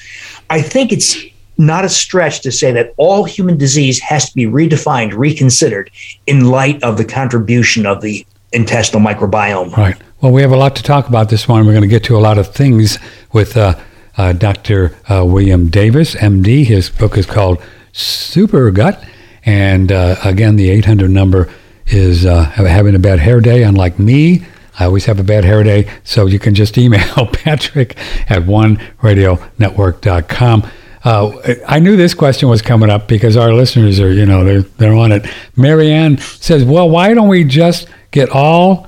I 0.52 0.62
think 0.62 0.92
it's 0.92 1.18
not 1.58 1.84
a 1.84 1.90
stretch 1.90 2.42
to 2.42 2.52
say 2.52 2.72
that 2.74 2.94
all 2.98 3.24
human 3.24 3.58
disease 3.58 4.00
has 4.00 4.30
to 4.30 4.36
be 4.36 4.46
redefined, 4.46 5.18
reconsidered 5.18 5.90
in 6.28 6.46
light 6.46 6.82
of 6.84 6.98
the 6.98 7.06
contribution 7.06 7.88
of 7.88 8.02
the 8.02 8.24
intestinal 8.54 9.04
microbiome. 9.04 9.76
Right. 9.76 9.98
Well, 10.22 10.32
we 10.32 10.44
have 10.44 10.52
a 10.52 10.58
lot 10.58 10.76
to 10.76 10.84
talk 10.84 11.08
about 11.10 11.30
this 11.30 11.48
morning. 11.48 11.66
We're 11.66 11.74
going 11.74 11.82
to 11.82 11.88
get 11.88 12.04
to 12.04 12.18
a 12.18 12.20
lot 12.20 12.38
of 12.38 12.54
things 12.54 13.00
with 13.34 13.58
uh, 13.58 13.80
uh, 14.18 14.34
Dr. 14.34 14.96
Uh, 15.10 15.26
William 15.26 15.70
Davis, 15.70 16.14
MD. 16.14 16.66
His 16.66 16.92
book 16.92 17.18
is 17.18 17.26
called 17.26 17.60
Super 17.94 18.72
Gut. 18.72 19.04
And 19.46 19.92
uh, 19.92 20.16
again, 20.24 20.56
the 20.56 20.70
800 20.70 21.10
number 21.10 21.50
is 21.88 22.26
uh, 22.26 22.46
having 22.46 22.96
a 22.96 23.00
bad 23.00 23.20
hair 23.20 23.42
day, 23.42 23.64
unlike 23.64 24.00
me. 24.00 24.46
I 24.80 24.86
always 24.86 25.04
have 25.06 25.20
a 25.20 25.24
bad 25.24 25.44
hair 25.44 25.64
day. 25.64 25.92
So 26.04 26.26
you 26.26 26.40
can 26.40 26.56
just 26.56 26.78
email 26.78 27.26
Patrick 27.34 27.98
at 28.30 28.44
oneradionetwork.com. 28.44 30.72
Uh, 31.04 31.56
I 31.68 31.80
knew 31.80 31.98
this 31.98 32.14
question 32.14 32.48
was 32.48 32.62
coming 32.62 32.92
up 32.92 33.08
because 33.08 33.36
our 33.36 33.54
listeners 33.54 34.00
are, 34.00 34.12
you 34.12 34.26
know, 34.26 34.44
they're, 34.44 34.62
they're 34.62 34.94
on 34.94 35.12
it. 35.12 35.26
Marianne 35.56 36.20
says, 36.20 36.64
well, 36.64 36.88
why 36.90 37.14
don't 37.16 37.28
we 37.28 37.44
just 37.44 37.88
get 38.12 38.30
all 38.30 38.88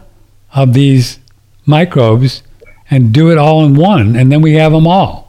of 0.53 0.73
these 0.73 1.19
microbes 1.65 2.43
and 2.89 3.11
do 3.11 3.31
it 3.31 3.39
all 3.39 3.65
in 3.65 3.75
one, 3.75 4.15
and 4.15 4.31
then 4.31 4.41
we 4.41 4.53
have 4.53 4.71
them 4.71 4.85
all. 4.85 5.22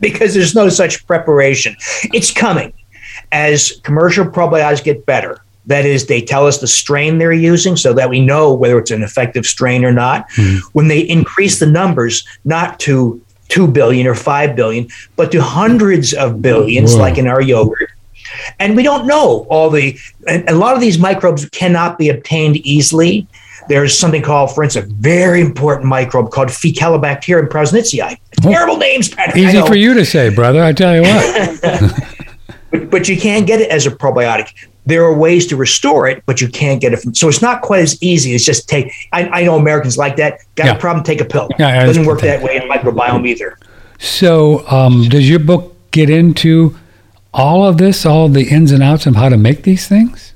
Because 0.00 0.34
there's 0.34 0.54
no 0.54 0.68
such 0.68 1.06
preparation. 1.06 1.76
It's 2.12 2.32
coming 2.32 2.72
as 3.32 3.80
commercial 3.82 4.24
probiotics 4.24 4.82
get 4.82 5.06
better. 5.06 5.40
That 5.66 5.84
is, 5.84 6.06
they 6.06 6.22
tell 6.22 6.46
us 6.46 6.60
the 6.60 6.68
strain 6.68 7.18
they're 7.18 7.32
using 7.32 7.76
so 7.76 7.92
that 7.94 8.08
we 8.08 8.24
know 8.24 8.54
whether 8.54 8.78
it's 8.78 8.92
an 8.92 9.02
effective 9.02 9.44
strain 9.44 9.84
or 9.84 9.92
not. 9.92 10.26
Hmm. 10.32 10.58
When 10.72 10.88
they 10.88 11.00
increase 11.00 11.58
the 11.58 11.66
numbers, 11.66 12.26
not 12.44 12.78
to 12.80 13.20
2 13.48 13.66
billion 13.68 14.06
or 14.06 14.14
5 14.14 14.54
billion, 14.54 14.88
but 15.16 15.32
to 15.32 15.42
hundreds 15.42 16.12
of 16.14 16.40
billions, 16.40 16.94
Whoa. 16.94 17.00
like 17.00 17.18
in 17.18 17.26
our 17.26 17.40
yogurt. 17.40 17.90
And 18.58 18.76
we 18.76 18.82
don't 18.82 19.06
know 19.06 19.46
all 19.50 19.70
the, 19.70 19.98
and 20.28 20.48
a 20.48 20.54
lot 20.54 20.74
of 20.74 20.80
these 20.80 20.98
microbes 20.98 21.48
cannot 21.50 21.98
be 21.98 22.08
obtained 22.08 22.56
easily. 22.58 23.26
There's 23.68 23.96
something 23.96 24.22
called, 24.22 24.54
for 24.54 24.62
instance, 24.62 24.90
a 24.90 24.94
very 24.96 25.40
important 25.40 25.86
microbe 25.86 26.30
called 26.30 26.48
Faecalibacterium 26.48 27.48
prausnitzii. 27.48 28.18
Terrible 28.42 28.76
names, 28.76 29.08
Patrick. 29.08 29.36
Easy 29.36 29.60
for 29.66 29.74
you 29.74 29.94
to 29.94 30.04
say, 30.04 30.28
brother. 30.28 30.62
I 30.62 30.72
tell 30.72 30.94
you 30.94 31.02
what. 31.02 31.60
but, 32.70 32.90
but 32.90 33.08
you 33.08 33.18
can't 33.20 33.46
get 33.46 33.60
it 33.60 33.70
as 33.70 33.86
a 33.86 33.90
probiotic. 33.90 34.52
There 34.86 35.04
are 35.04 35.12
ways 35.12 35.48
to 35.48 35.56
restore 35.56 36.06
it, 36.06 36.22
but 36.26 36.40
you 36.40 36.48
can't 36.48 36.80
get 36.80 36.92
it. 36.92 37.00
From, 37.00 37.12
so 37.14 37.28
it's 37.28 37.42
not 37.42 37.60
quite 37.62 37.80
as 37.80 38.00
easy 38.00 38.34
as 38.36 38.44
just 38.44 38.68
take. 38.68 38.92
I, 39.12 39.26
I 39.28 39.42
know 39.44 39.56
Americans 39.56 39.98
like 39.98 40.14
that. 40.16 40.38
Got 40.54 40.66
Yeah. 40.66 40.76
a 40.76 40.78
problem? 40.78 41.04
Take 41.04 41.20
a 41.20 41.24
pill. 41.24 41.48
Yeah, 41.58 41.84
doesn't 41.84 42.06
work 42.06 42.20
that 42.20 42.40
way 42.42 42.56
in 42.56 42.62
microbiome 42.68 43.26
either. 43.26 43.58
so, 43.98 44.64
um, 44.68 45.08
does 45.08 45.28
your 45.28 45.40
book 45.40 45.74
get 45.90 46.08
into 46.08 46.76
all 47.34 47.66
of 47.66 47.78
this, 47.78 48.06
all 48.06 48.28
the 48.28 48.44
ins 48.48 48.70
and 48.70 48.82
outs 48.82 49.06
of 49.06 49.16
how 49.16 49.28
to 49.28 49.36
make 49.36 49.64
these 49.64 49.88
things? 49.88 50.34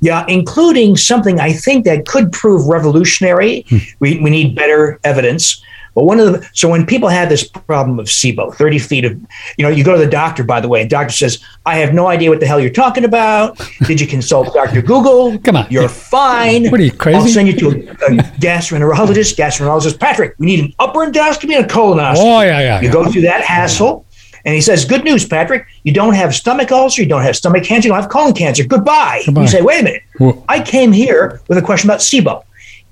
Yeah, 0.00 0.24
including 0.28 0.96
something 0.96 1.40
I 1.40 1.52
think 1.52 1.84
that 1.84 2.06
could 2.06 2.32
prove 2.32 2.66
revolutionary. 2.66 3.64
Hmm. 3.68 3.78
We, 4.00 4.20
we 4.20 4.30
need 4.30 4.54
better 4.54 5.00
evidence. 5.04 5.62
But 5.94 6.04
one 6.04 6.20
of 6.20 6.32
the 6.32 6.48
so 6.52 6.68
when 6.68 6.86
people 6.86 7.08
have 7.08 7.28
this 7.28 7.46
problem 7.46 7.98
of 7.98 8.06
SIBO, 8.06 8.54
30 8.54 8.78
feet 8.78 9.04
of, 9.04 9.12
you 9.56 9.64
know, 9.64 9.68
you 9.68 9.82
go 9.82 9.92
to 9.92 9.98
the 9.98 10.10
doctor, 10.10 10.44
by 10.44 10.60
the 10.60 10.68
way, 10.68 10.82
and 10.82 10.90
doctor 10.90 11.12
says, 11.12 11.42
I 11.66 11.76
have 11.78 11.92
no 11.92 12.06
idea 12.06 12.30
what 12.30 12.40
the 12.40 12.46
hell 12.46 12.60
you're 12.60 12.70
talking 12.70 13.04
about. 13.04 13.60
Did 13.86 14.00
you 14.00 14.06
consult 14.06 14.54
Dr. 14.54 14.82
Google? 14.82 15.38
Come 15.44 15.56
on. 15.56 15.66
You're 15.70 15.88
fine. 15.88 16.70
What 16.70 16.80
are 16.80 16.84
you, 16.84 16.92
crazy? 16.92 17.18
I'll 17.18 17.26
send 17.26 17.48
you 17.48 17.56
to 17.58 17.66
a, 17.66 17.70
a 17.70 18.16
gastroenterologist. 18.38 19.36
Gastroenterologist 19.36 19.98
Patrick, 19.98 20.36
we 20.38 20.46
need 20.46 20.60
an 20.60 20.72
upper 20.78 21.00
endoscopy 21.00 21.56
and 21.56 21.64
a 21.64 21.68
colonoscopy. 21.68 22.16
Oh, 22.18 22.40
yeah, 22.42 22.60
yeah. 22.60 22.80
You 22.80 22.86
yeah. 22.86 22.92
go 22.92 23.10
through 23.10 23.22
that 23.22 23.42
hassle, 23.42 24.06
and 24.44 24.54
he 24.54 24.60
says, 24.60 24.84
"Good 24.84 25.04
news, 25.04 25.26
Patrick. 25.26 25.66
You 25.84 25.92
don't 25.92 26.14
have 26.14 26.34
stomach 26.34 26.70
ulcer. 26.72 27.02
You 27.02 27.08
don't 27.08 27.22
have 27.22 27.36
stomach 27.36 27.64
cancer. 27.64 27.88
You 27.88 27.92
don't 27.92 28.02
have 28.02 28.10
colon 28.10 28.32
cancer. 28.34 28.64
Goodbye." 28.64 29.22
Goodbye. 29.26 29.42
You 29.42 29.48
say, 29.48 29.62
"Wait 29.62 29.80
a 29.80 29.84
minute. 29.84 30.02
Well- 30.18 30.44
I 30.48 30.60
came 30.60 30.92
here 30.92 31.40
with 31.48 31.58
a 31.58 31.62
question 31.62 31.88
about 31.88 32.00
SIBO." 32.00 32.42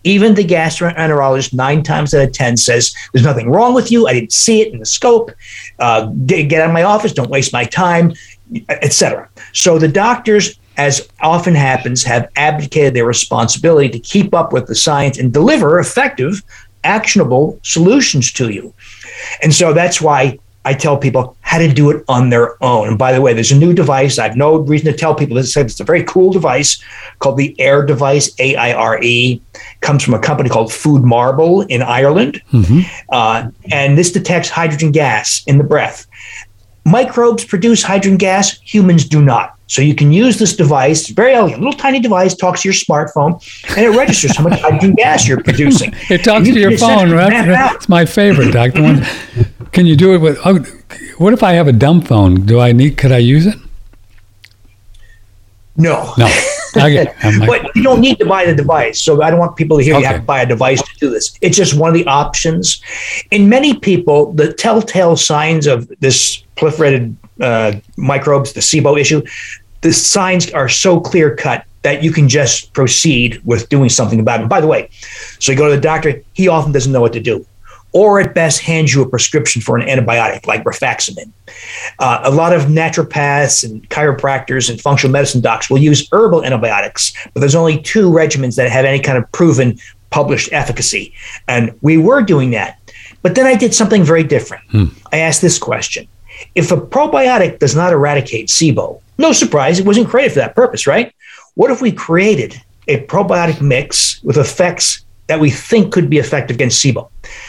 Even 0.04 0.34
the 0.34 0.44
gastroenterologist, 0.44 1.52
nine 1.52 1.82
times 1.82 2.14
out 2.14 2.22
of 2.22 2.32
ten, 2.32 2.56
says 2.56 2.94
there's 3.12 3.24
nothing 3.24 3.50
wrong 3.50 3.74
with 3.74 3.90
you. 3.90 4.06
I 4.06 4.14
didn't 4.14 4.32
see 4.32 4.60
it 4.62 4.72
in 4.72 4.78
the 4.78 4.86
scope. 4.86 5.32
Uh, 5.78 6.06
get, 6.24 6.44
get 6.44 6.62
out 6.62 6.68
of 6.68 6.72
my 6.72 6.84
office. 6.84 7.12
Don't 7.12 7.28
waste 7.28 7.52
my 7.52 7.64
time, 7.64 8.14
etc. 8.68 9.28
So 9.52 9.78
the 9.78 9.88
doctors, 9.88 10.58
as 10.76 11.08
often 11.20 11.54
happens, 11.54 12.04
have 12.04 12.28
abdicated 12.36 12.94
their 12.94 13.04
responsibility 13.04 13.88
to 13.90 13.98
keep 13.98 14.32
up 14.34 14.52
with 14.52 14.66
the 14.66 14.74
science 14.76 15.18
and 15.18 15.32
deliver 15.32 15.78
effective, 15.80 16.42
actionable 16.84 17.58
solutions 17.64 18.32
to 18.34 18.50
you. 18.50 18.72
And 19.42 19.52
so 19.52 19.72
that's 19.72 20.00
why 20.00 20.38
I 20.68 20.74
tell 20.74 20.98
people 20.98 21.34
how 21.40 21.56
to 21.56 21.72
do 21.72 21.88
it 21.90 22.04
on 22.08 22.28
their 22.28 22.62
own. 22.62 22.88
And 22.88 22.98
by 22.98 23.10
the 23.12 23.22
way, 23.22 23.32
there's 23.32 23.50
a 23.50 23.56
new 23.56 23.72
device. 23.72 24.18
I 24.18 24.24
have 24.28 24.36
no 24.36 24.58
reason 24.58 24.92
to 24.92 24.98
tell 24.98 25.14
people 25.14 25.34
this. 25.34 25.56
It's 25.56 25.80
a 25.80 25.84
very 25.84 26.04
cool 26.04 26.30
device 26.30 26.78
called 27.20 27.38
the 27.38 27.58
AIRE 27.58 27.86
device, 27.86 28.34
A 28.38 28.54
I 28.54 28.74
R 28.74 29.02
E. 29.02 29.40
Comes 29.80 30.02
from 30.02 30.12
a 30.12 30.18
company 30.18 30.50
called 30.50 30.70
FoodMarble 30.70 31.66
in 31.70 31.80
Ireland. 31.80 32.42
Mm-hmm. 32.52 32.80
Uh, 33.08 33.50
and 33.72 33.96
this 33.96 34.12
detects 34.12 34.50
hydrogen 34.50 34.92
gas 34.92 35.42
in 35.46 35.56
the 35.56 35.64
breath. 35.64 36.06
Microbes 36.84 37.46
produce 37.46 37.82
hydrogen 37.82 38.18
gas, 38.18 38.58
humans 38.60 39.06
do 39.06 39.22
not. 39.22 39.58
So 39.68 39.80
you 39.80 39.94
can 39.94 40.12
use 40.12 40.38
this 40.38 40.54
device, 40.54 41.00
it's 41.00 41.10
very 41.10 41.34
elegant, 41.34 41.62
little 41.62 41.78
tiny 41.78 42.00
device, 42.00 42.34
talks 42.34 42.62
to 42.62 42.68
your 42.68 42.74
smartphone, 42.74 43.32
and 43.76 43.86
it 43.86 43.90
registers 43.96 44.36
how 44.36 44.44
much 44.44 44.60
hydrogen 44.60 44.94
gas 44.94 45.28
you're 45.28 45.42
producing. 45.42 45.94
it 46.10 46.24
talks 46.24 46.48
to 46.48 46.58
your 46.58 46.76
phone, 46.76 47.10
right? 47.10 47.74
It's 47.74 47.88
my 47.88 48.04
favorite, 48.04 48.52
Doctor. 48.52 48.80
Can 49.72 49.86
you 49.86 49.96
do 49.96 50.14
it 50.14 50.18
with? 50.18 50.38
Oh, 50.44 50.58
what 51.18 51.32
if 51.32 51.42
I 51.42 51.52
have 51.52 51.68
a 51.68 51.72
dumb 51.72 52.00
phone? 52.00 52.46
Do 52.46 52.60
I 52.60 52.72
need? 52.72 52.96
Could 52.96 53.12
I 53.12 53.18
use 53.18 53.46
it? 53.46 53.56
No. 55.76 56.12
No. 56.18 56.26
Okay. 56.76 57.06
but 57.46 57.74
you 57.74 57.82
don't 57.82 58.00
need 58.00 58.18
to 58.18 58.26
buy 58.26 58.44
the 58.44 58.54
device. 58.54 59.00
So 59.00 59.22
I 59.22 59.30
don't 59.30 59.38
want 59.38 59.56
people 59.56 59.78
to 59.78 59.84
hear 59.84 59.94
okay. 59.94 60.02
you 60.02 60.06
have 60.06 60.16
to 60.16 60.22
buy 60.22 60.42
a 60.42 60.46
device 60.46 60.82
to 60.82 60.98
do 60.98 61.10
this. 61.10 61.38
It's 61.40 61.56
just 61.56 61.78
one 61.78 61.88
of 61.88 61.94
the 61.94 62.06
options. 62.06 62.82
In 63.30 63.48
many 63.48 63.78
people, 63.78 64.32
the 64.32 64.52
telltale 64.52 65.16
signs 65.16 65.66
of 65.66 65.88
this 66.00 66.42
proliferated 66.56 67.14
uh, 67.40 67.72
microbes, 67.96 68.52
the 68.52 68.60
SIBO 68.60 69.00
issue, 69.00 69.22
the 69.80 69.92
signs 69.92 70.50
are 70.50 70.68
so 70.68 71.00
clear 71.00 71.34
cut 71.36 71.64
that 71.82 72.02
you 72.02 72.10
can 72.10 72.28
just 72.28 72.72
proceed 72.72 73.40
with 73.44 73.68
doing 73.68 73.88
something 73.88 74.18
about 74.18 74.40
it. 74.40 74.48
By 74.48 74.60
the 74.60 74.66
way, 74.66 74.90
so 75.38 75.52
you 75.52 75.58
go 75.58 75.68
to 75.70 75.76
the 75.76 75.80
doctor, 75.80 76.22
he 76.34 76.48
often 76.48 76.72
doesn't 76.72 76.92
know 76.92 77.00
what 77.00 77.12
to 77.12 77.20
do 77.20 77.46
or 77.92 78.20
at 78.20 78.34
best 78.34 78.60
hands 78.60 78.94
you 78.94 79.02
a 79.02 79.08
prescription 79.08 79.62
for 79.62 79.78
an 79.78 79.86
antibiotic 79.86 80.46
like 80.46 80.64
rifaximin. 80.64 81.30
Uh, 81.98 82.20
a 82.24 82.30
lot 82.30 82.52
of 82.52 82.62
naturopaths 82.62 83.64
and 83.64 83.88
chiropractors 83.88 84.68
and 84.68 84.80
functional 84.80 85.12
medicine 85.12 85.40
docs 85.40 85.70
will 85.70 85.78
use 85.78 86.08
herbal 86.12 86.44
antibiotics, 86.44 87.12
but 87.32 87.40
there's 87.40 87.54
only 87.54 87.80
two 87.80 88.10
regimens 88.10 88.56
that 88.56 88.70
have 88.70 88.84
any 88.84 89.00
kind 89.00 89.16
of 89.16 89.30
proven 89.32 89.78
published 90.10 90.52
efficacy. 90.52 91.12
And 91.46 91.76
we 91.80 91.96
were 91.96 92.22
doing 92.22 92.50
that. 92.52 92.78
But 93.22 93.34
then 93.34 93.46
I 93.46 93.54
did 93.54 93.74
something 93.74 94.04
very 94.04 94.22
different. 94.22 94.64
Hmm. 94.70 94.86
I 95.12 95.18
asked 95.18 95.42
this 95.42 95.58
question 95.58 96.06
If 96.54 96.70
a 96.70 96.76
probiotic 96.76 97.58
does 97.58 97.74
not 97.74 97.92
eradicate 97.92 98.48
SIBO, 98.48 99.00
no 99.18 99.32
surprise, 99.32 99.78
it 99.78 99.86
wasn't 99.86 100.08
created 100.08 100.32
for 100.32 100.38
that 100.40 100.54
purpose, 100.54 100.86
right? 100.86 101.12
What 101.54 101.70
if 101.70 101.82
we 101.82 101.90
created 101.90 102.60
a 102.86 103.04
probiotic 103.06 103.60
mix 103.60 104.22
with 104.22 104.38
effects 104.38 105.04
that 105.28 105.40
we 105.40 105.50
think 105.50 105.92
could 105.92 106.10
be 106.10 106.18
effective 106.18 106.56
against 106.56 106.84
SIBO, 106.84 107.08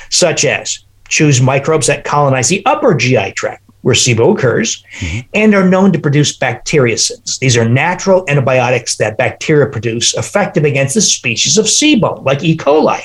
such 0.09 0.45
as 0.45 0.79
choose 1.07 1.41
microbes 1.41 1.87
that 1.87 2.03
colonize 2.03 2.49
the 2.49 2.63
upper 2.65 2.93
GI 2.93 3.31
tract 3.31 3.63
where 3.81 3.95
SIBO 3.95 4.35
occurs 4.35 4.83
mm-hmm. 4.99 5.27
and 5.33 5.55
are 5.55 5.67
known 5.67 5.91
to 5.93 5.99
produce 5.99 6.37
bacteriocins. 6.37 7.39
These 7.39 7.55
are 7.55 7.67
natural 7.67 8.25
antibiotics 8.27 8.97
that 8.97 9.17
bacteria 9.17 9.67
produce 9.67 10.13
effective 10.15 10.65
against 10.65 10.95
the 10.95 11.01
species 11.01 11.57
of 11.57 11.65
SIBO, 11.65 12.23
like 12.25 12.43
E. 12.43 12.57
coli. 12.57 13.01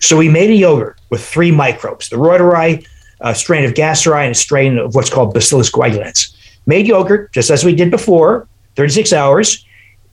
So 0.00 0.16
we 0.16 0.28
made 0.28 0.50
a 0.50 0.54
yogurt 0.54 1.00
with 1.10 1.24
three 1.24 1.50
microbes, 1.50 2.08
the 2.08 2.16
Reuteri, 2.16 2.86
a 3.20 3.34
strain 3.34 3.64
of 3.64 3.74
Gasseri, 3.74 4.22
and 4.22 4.32
a 4.32 4.34
strain 4.34 4.78
of 4.78 4.94
what's 4.94 5.10
called 5.10 5.34
Bacillus 5.34 5.70
coagulans. 5.70 6.34
Made 6.66 6.86
yogurt, 6.86 7.32
just 7.32 7.50
as 7.50 7.64
we 7.64 7.74
did 7.74 7.90
before, 7.90 8.46
36 8.76 9.12
hours, 9.12 9.64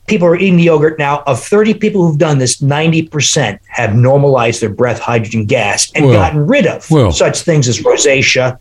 people 0.08 0.28
are 0.28 0.36
eating 0.36 0.58
the 0.58 0.64
yogurt 0.64 1.00
now. 1.00 1.24
Of 1.26 1.42
30 1.44 1.76
people 1.76 2.06
who've 2.08 2.18
done 2.18 2.38
this, 2.38 2.62
90% 2.62 3.60
have 3.68 3.96
normalized 3.96 4.62
their 4.62 4.70
breath 4.70 5.00
hydrogen 5.00 5.46
gas 5.46 5.92
and 5.96 6.06
well, 6.06 6.14
gotten 6.14 6.46
rid 6.46 6.68
of 6.68 6.90
well. 6.90 7.12
such 7.12 7.42
things 7.42 7.68
as 7.68 7.80
rosacea, 7.80 8.58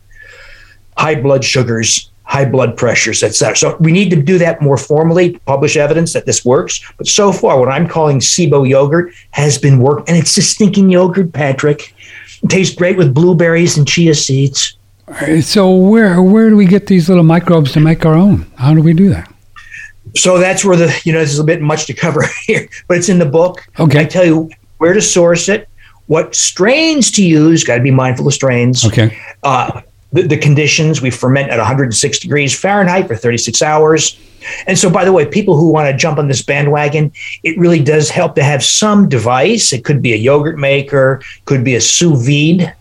high 0.97 1.15
blood 1.15 1.43
sugars, 1.43 2.09
high 2.23 2.45
blood 2.45 2.77
pressures, 2.77 3.21
etc. 3.21 3.55
So 3.55 3.77
we 3.79 3.91
need 3.91 4.09
to 4.11 4.15
do 4.15 4.37
that 4.37 4.61
more 4.61 4.77
formally, 4.77 5.37
publish 5.45 5.75
evidence 5.77 6.13
that 6.13 6.25
this 6.25 6.45
works. 6.45 6.81
But 6.97 7.07
so 7.07 7.31
far, 7.31 7.59
what 7.59 7.69
I'm 7.69 7.87
calling 7.87 8.19
SIBO 8.19 8.67
yogurt 8.67 9.13
has 9.31 9.57
been 9.57 9.79
work, 9.79 10.07
and 10.07 10.17
it's 10.17 10.35
just 10.35 10.51
stinking 10.51 10.89
yogurt, 10.89 11.33
Patrick. 11.33 11.93
It 12.41 12.49
tastes 12.49 12.75
great 12.75 12.97
with 12.97 13.13
blueberries 13.13 13.77
and 13.77 13.87
chia 13.87 14.15
seeds. 14.15 14.77
So 15.41 15.75
where 15.75 16.21
where 16.21 16.49
do 16.49 16.55
we 16.55 16.65
get 16.65 16.87
these 16.87 17.09
little 17.09 17.25
microbes 17.25 17.73
to 17.73 17.81
make 17.81 18.05
our 18.05 18.15
own? 18.15 18.49
How 18.55 18.73
do 18.73 18.81
we 18.81 18.93
do 18.93 19.09
that? 19.09 19.32
So 20.15 20.37
that's 20.37 20.63
where 20.63 20.77
the 20.77 21.01
you 21.05 21.13
know 21.13 21.19
this 21.19 21.33
is 21.33 21.39
a 21.39 21.43
bit 21.43 21.61
much 21.61 21.85
to 21.87 21.93
cover 21.93 22.23
here, 22.45 22.67
but 22.87 22.97
it's 22.97 23.09
in 23.09 23.19
the 23.19 23.25
book. 23.25 23.67
Okay, 23.79 24.01
I 24.01 24.05
tell 24.05 24.25
you 24.25 24.49
where 24.77 24.93
to 24.93 25.01
source 25.01 25.49
it, 25.49 25.69
what 26.07 26.35
strains 26.35 27.11
to 27.11 27.25
use. 27.25 27.63
Got 27.63 27.77
to 27.77 27.81
be 27.81 27.91
mindful 27.91 28.27
of 28.27 28.33
strains. 28.33 28.85
Okay. 28.85 29.17
Uh, 29.43 29.81
the, 30.11 30.23
the, 30.23 30.37
conditions 30.37 31.01
we 31.01 31.09
ferment 31.09 31.49
at 31.49 31.57
106 31.57 32.19
degrees 32.19 32.57
Fahrenheit 32.57 33.07
for 33.07 33.15
36 33.15 33.61
hours. 33.63 34.19
And 34.67 34.77
so, 34.77 34.89
by 34.89 35.05
the 35.05 35.11
way, 35.11 35.25
people 35.25 35.57
who 35.57 35.71
want 35.71 35.89
to 35.89 35.97
jump 35.97 36.19
on 36.19 36.27
this 36.27 36.43
bandwagon, 36.43 37.11
it 37.41 37.57
really 37.57 37.83
does 37.83 38.09
help 38.09 38.35
to 38.35 38.43
have 38.43 38.63
some 38.63 39.09
device. 39.09 39.73
It 39.73 39.83
could 39.83 40.01
be 40.01 40.13
a 40.13 40.17
yogurt 40.17 40.59
maker, 40.59 41.21
could 41.45 41.63
be 41.63 41.75
a 41.75 41.81
sous 41.81 42.23
vide, 42.25 42.75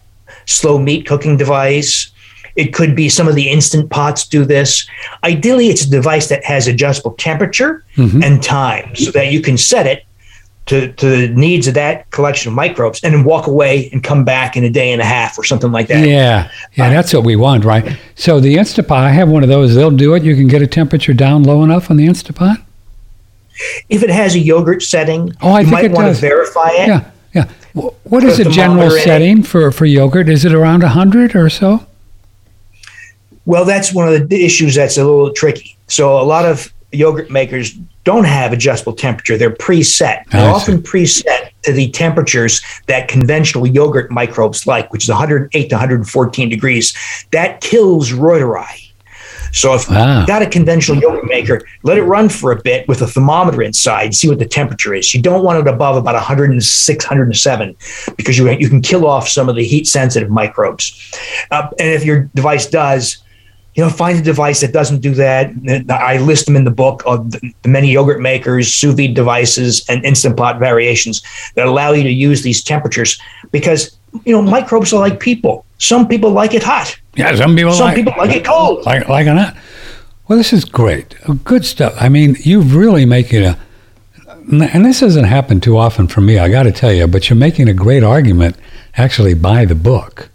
slow 0.46 0.78
meat 0.78 1.06
cooking 1.06 1.36
device. 1.36 2.10
It 2.56 2.74
could 2.74 2.94
be 2.94 3.08
some 3.08 3.28
of 3.28 3.34
the 3.34 3.48
instant 3.48 3.90
pots 3.90 4.26
do 4.26 4.44
this. 4.44 4.86
Ideally, 5.24 5.68
it's 5.68 5.84
a 5.84 5.90
device 5.90 6.28
that 6.28 6.44
has 6.44 6.66
adjustable 6.66 7.12
temperature 7.14 7.84
mm-hmm. 7.96 8.22
and 8.22 8.42
time 8.42 8.94
so 8.94 9.10
that 9.12 9.32
you 9.32 9.40
can 9.40 9.56
set 9.56 9.86
it 9.86 10.04
to, 10.66 10.92
to 10.92 11.08
the 11.08 11.28
needs 11.28 11.66
of 11.66 11.74
that 11.74 12.10
collection 12.10 12.50
of 12.50 12.54
microbes 12.54 13.02
and 13.02 13.14
then 13.14 13.24
walk 13.24 13.46
away 13.46 13.90
and 13.92 14.04
come 14.04 14.24
back 14.24 14.56
in 14.56 14.64
a 14.64 14.70
day 14.70 14.92
and 14.92 15.00
a 15.00 15.04
half 15.04 15.38
or 15.38 15.44
something 15.44 15.72
like 15.72 15.88
that. 15.88 16.06
Yeah. 16.06 16.50
Yeah, 16.74 16.86
uh, 16.86 16.90
that's 16.90 17.12
what 17.12 17.24
we 17.24 17.36
want, 17.36 17.64
right? 17.64 17.98
So 18.14 18.38
the 18.38 18.56
Instapot, 18.56 18.92
I 18.92 19.10
have 19.10 19.28
one 19.28 19.42
of 19.42 19.48
those. 19.48 19.74
They'll 19.74 19.90
do 19.90 20.14
it. 20.14 20.22
You 20.22 20.36
can 20.36 20.46
get 20.46 20.62
a 20.62 20.66
temperature 20.66 21.14
down 21.14 21.42
low 21.42 21.62
enough 21.64 21.90
on 21.90 21.96
the 21.96 22.06
Instapot. 22.06 22.62
If 23.88 24.02
it 24.02 24.10
has 24.10 24.34
a 24.34 24.38
yogurt 24.38 24.82
setting, 24.82 25.34
oh, 25.42 25.52
I 25.52 25.60
you 25.60 25.70
might 25.70 25.90
want 25.90 26.06
does. 26.06 26.20
to 26.20 26.26
verify 26.26 26.70
it. 26.70 26.88
Yeah, 26.88 27.10
yeah. 27.34 27.48
What 28.04 28.24
is 28.24 28.38
a 28.38 28.44
general 28.44 28.90
setting 28.90 29.42
for, 29.42 29.70
for 29.72 29.86
yogurt? 29.86 30.28
Is 30.28 30.44
it 30.44 30.52
around 30.52 30.82
100 30.82 31.34
or 31.34 31.48
so? 31.48 31.86
Well, 33.44 33.64
that's 33.64 33.92
one 33.92 34.12
of 34.12 34.28
the 34.28 34.44
issues 34.44 34.74
that's 34.74 34.96
a 34.96 35.04
little 35.04 35.32
tricky. 35.32 35.76
So 35.88 36.20
a 36.20 36.22
lot 36.22 36.44
of 36.44 36.72
yogurt 36.92 37.30
makers 37.30 37.72
don't 38.04 38.24
have 38.24 38.52
adjustable 38.52 38.92
temperature. 38.92 39.38
They're 39.38 39.50
preset. 39.50 40.26
They're 40.30 40.50
often 40.50 40.82
preset 40.82 41.50
to 41.62 41.72
the 41.72 41.90
temperatures 41.90 42.60
that 42.86 43.08
conventional 43.08 43.66
yogurt 43.66 44.10
microbes 44.10 44.66
like, 44.66 44.92
which 44.92 45.04
is 45.04 45.08
108 45.08 45.68
to 45.68 45.74
114 45.74 46.48
degrees. 46.48 46.94
That 47.30 47.60
kills 47.60 48.10
Reuteri. 48.10 48.92
So 49.52 49.74
if 49.74 49.88
wow. 49.88 50.18
you've 50.18 50.26
got 50.26 50.40
a 50.40 50.48
conventional 50.48 50.98
yogurt 50.98 51.26
maker, 51.26 51.60
let 51.82 51.98
it 51.98 52.04
run 52.04 52.30
for 52.30 52.52
a 52.52 52.60
bit 52.60 52.88
with 52.88 53.02
a 53.02 53.06
thermometer 53.06 53.62
inside, 53.62 54.04
and 54.04 54.16
see 54.16 54.28
what 54.28 54.38
the 54.38 54.46
temperature 54.46 54.94
is. 54.94 55.14
You 55.14 55.20
don't 55.20 55.44
want 55.44 55.58
it 55.58 55.70
above 55.70 55.96
about 55.96 56.14
106, 56.14 57.04
107, 57.04 57.76
because 58.16 58.38
you, 58.38 58.50
you 58.50 58.68
can 58.70 58.80
kill 58.80 59.06
off 59.06 59.28
some 59.28 59.50
of 59.50 59.56
the 59.56 59.64
heat 59.64 59.86
sensitive 59.86 60.30
microbes. 60.30 61.12
Uh, 61.50 61.68
and 61.78 61.90
if 61.90 62.02
your 62.02 62.30
device 62.34 62.66
does, 62.66 63.21
you 63.74 63.82
know, 63.82 63.88
find 63.88 64.18
a 64.18 64.22
device 64.22 64.60
that 64.60 64.72
doesn't 64.72 65.00
do 65.00 65.14
that. 65.14 65.50
I 65.88 66.18
list 66.18 66.46
them 66.46 66.56
in 66.56 66.64
the 66.64 66.70
book 66.70 67.02
of 67.06 67.30
the 67.30 67.54
many 67.66 67.90
yogurt 67.90 68.20
makers, 68.20 68.72
sous 68.72 68.94
vide 68.94 69.14
devices, 69.14 69.84
and 69.88 70.04
instant 70.04 70.36
pot 70.36 70.58
variations 70.58 71.22
that 71.54 71.66
allow 71.66 71.92
you 71.92 72.02
to 72.02 72.10
use 72.10 72.42
these 72.42 72.62
temperatures 72.62 73.20
because 73.50 73.96
you 74.24 74.32
know 74.32 74.42
microbes 74.42 74.92
are 74.92 75.00
like 75.00 75.20
people. 75.20 75.64
Some 75.78 76.06
people 76.06 76.30
like 76.30 76.52
it 76.52 76.62
hot. 76.62 76.98
Yeah, 77.16 77.34
some 77.34 77.56
people. 77.56 77.72
Some 77.72 77.86
like, 77.86 77.96
people 77.96 78.14
like 78.18 78.36
it 78.36 78.44
cold. 78.44 78.84
Like 78.84 79.08
like 79.08 79.26
it 79.26 79.34
not. 79.34 79.56
Well, 80.28 80.36
this 80.36 80.52
is 80.52 80.64
great. 80.64 81.14
Good 81.44 81.64
stuff. 81.64 81.94
I 81.98 82.08
mean, 82.08 82.36
you've 82.40 82.76
really 82.76 83.04
making 83.04 83.44
a, 83.44 83.58
and 84.50 84.84
this 84.84 85.00
doesn't 85.00 85.24
happen 85.24 85.60
too 85.60 85.76
often 85.76 86.08
for 86.08 86.20
me. 86.20 86.38
I 86.38 86.48
got 86.48 86.62
to 86.62 86.72
tell 86.72 86.92
you, 86.92 87.06
but 87.06 87.28
you're 87.28 87.36
making 87.36 87.68
a 87.68 87.74
great 87.74 88.04
argument. 88.04 88.56
Actually, 88.94 89.34
by 89.34 89.64
the 89.64 89.74
book. 89.74 90.28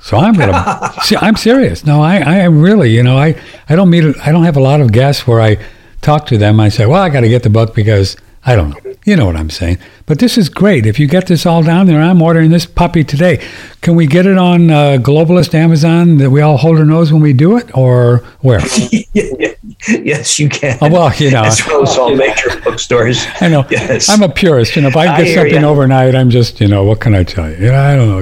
So 0.00 0.16
I'm 0.16 0.34
gonna. 0.34 0.92
see, 1.02 1.16
I'm 1.16 1.36
serious. 1.36 1.84
No, 1.84 2.02
I, 2.02 2.18
I 2.18 2.44
really, 2.44 2.90
you 2.90 3.02
know, 3.02 3.18
I, 3.18 3.40
I 3.68 3.76
don't 3.76 3.90
meet. 3.90 4.04
I 4.22 4.32
don't 4.32 4.44
have 4.44 4.56
a 4.56 4.60
lot 4.60 4.80
of 4.80 4.92
guests 4.92 5.26
where 5.26 5.40
I 5.40 5.58
talk 6.00 6.26
to 6.26 6.38
them. 6.38 6.60
I 6.60 6.68
say, 6.68 6.86
well, 6.86 7.02
I 7.02 7.08
got 7.08 7.20
to 7.20 7.28
get 7.28 7.42
the 7.42 7.50
book 7.50 7.74
because 7.74 8.16
I 8.44 8.56
don't 8.56 8.70
know. 8.70 8.94
You 9.04 9.16
know 9.16 9.26
what 9.26 9.36
I'm 9.36 9.50
saying. 9.50 9.78
But 10.06 10.18
this 10.18 10.36
is 10.36 10.48
great. 10.48 10.86
If 10.86 10.98
you 10.98 11.06
get 11.06 11.26
this 11.26 11.46
all 11.46 11.62
down 11.62 11.86
there, 11.86 12.02
I'm 12.02 12.20
ordering 12.20 12.50
this 12.50 12.66
puppy 12.66 13.02
today. 13.02 13.42
Can 13.80 13.94
we 13.94 14.06
get 14.06 14.26
it 14.26 14.36
on 14.36 14.70
uh, 14.70 14.98
Globalist 15.00 15.54
Amazon 15.54 16.18
that 16.18 16.30
we 16.30 16.42
all 16.42 16.58
hold 16.58 16.78
our 16.78 16.84
nose 16.84 17.12
when 17.12 17.22
we 17.22 17.32
do 17.32 17.56
it, 17.56 17.74
or 17.76 18.18
where? 18.40 18.60
yes, 19.88 20.38
you 20.38 20.48
can. 20.48 20.78
Oh, 20.80 20.90
well, 20.90 21.14
you 21.14 21.30
know, 21.30 21.44
as 21.44 21.66
well 21.66 21.82
as 21.82 21.96
all 21.96 22.14
major 22.14 22.60
bookstores. 22.60 23.24
I 23.40 23.48
know. 23.48 23.66
Yes. 23.70 24.10
I'm 24.10 24.22
a 24.22 24.28
purist, 24.28 24.76
and 24.76 24.86
if 24.86 24.96
I 24.96 25.06
get 25.06 25.28
I 25.28 25.34
something 25.34 25.62
you. 25.62 25.66
overnight, 25.66 26.14
I'm 26.14 26.30
just, 26.30 26.60
you 26.60 26.68
know, 26.68 26.84
what 26.84 27.00
can 27.00 27.14
I 27.14 27.24
tell 27.24 27.48
you? 27.50 27.56
You 27.56 27.72
know, 27.72 27.80
I 27.80 27.96
don't 27.96 28.08
know 28.08 28.18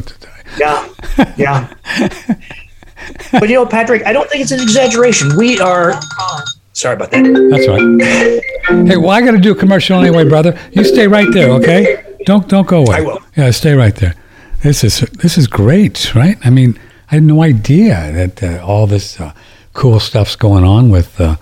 what 0.57 0.97
to 1.07 1.15
tell 1.15 1.27
you. 1.27 1.35
Yeah, 1.37 1.75
yeah. 1.87 2.35
but 3.33 3.49
you 3.49 3.55
know, 3.55 3.67
Patrick, 3.67 4.07
I 4.07 4.13
don't 4.13 4.29
think 4.31 4.43
it's 4.43 4.53
an 4.53 4.61
exaggeration. 4.61 5.37
We 5.37 5.59
are. 5.61 6.01
Sorry 6.73 6.95
about 6.95 7.11
that. 7.11 7.25
That's 7.51 7.67
right. 7.67 8.87
Hey, 8.87 8.97
well, 8.97 9.11
I 9.11 9.21
got 9.21 9.33
to 9.33 9.39
do 9.39 9.53
a 9.53 9.55
commercial 9.55 9.99
anyway, 9.99 10.29
brother. 10.29 10.57
You 10.73 10.85
stay 10.85 11.09
right 11.09 11.27
there, 11.33 11.51
okay? 11.53 12.17
Don't 12.25 12.49
don't 12.49 12.69
go 12.69 12.83
away. 12.83 12.97
I 12.97 13.01
will. 13.01 13.21
Yeah, 13.37 13.51
stay 13.51 13.75
right 13.75 13.95
there. 13.97 14.15
This 14.63 14.85
is 14.85 15.01
this 15.01 15.39
is 15.39 15.47
great, 15.47 16.15
right? 16.15 16.37
I 16.45 16.51
mean, 16.51 16.79
I 17.11 17.17
had 17.17 17.23
no 17.23 17.43
idea 17.43 18.13
that 18.13 18.43
uh, 18.43 18.65
all 18.65 18.87
this 18.87 19.19
uh, 19.21 19.33
cool 19.73 19.99
stuff's 20.01 20.37
going 20.37 20.65
on 20.65 20.91
with 20.91 21.21
uh, 21.21 21.37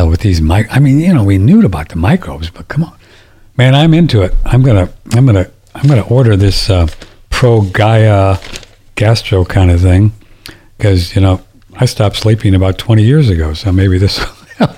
uh, 0.00 0.06
with 0.06 0.20
these 0.20 0.40
mic. 0.40 0.66
I 0.74 0.78
mean, 0.78 0.98
you 0.98 1.14
know, 1.14 1.24
we 1.24 1.38
knew 1.38 1.64
about 1.64 1.88
the 1.90 1.96
microbes, 1.96 2.50
but 2.50 2.68
come 2.68 2.84
on, 2.84 2.96
man, 3.56 3.74
I'm 3.74 3.94
into 3.94 4.22
it. 4.22 4.34
I'm 4.44 4.62
gonna, 4.62 4.90
I'm 5.12 5.26
gonna, 5.26 5.50
I'm 5.74 5.86
gonna 5.86 6.06
order 6.06 6.36
this 6.36 6.68
uh, 6.70 6.86
Pro 7.36 7.60
Gaia 7.60 8.38
Gastro 8.94 9.44
kind 9.44 9.70
of 9.70 9.82
thing 9.82 10.12
because 10.78 11.14
you 11.14 11.20
know 11.20 11.42
I 11.74 11.84
stopped 11.84 12.16
sleeping 12.16 12.54
about 12.54 12.78
20 12.78 13.02
years 13.02 13.28
ago, 13.28 13.52
so 13.52 13.72
maybe 13.72 13.98
this. 13.98 14.18
will 14.18 14.26
help. 14.56 14.76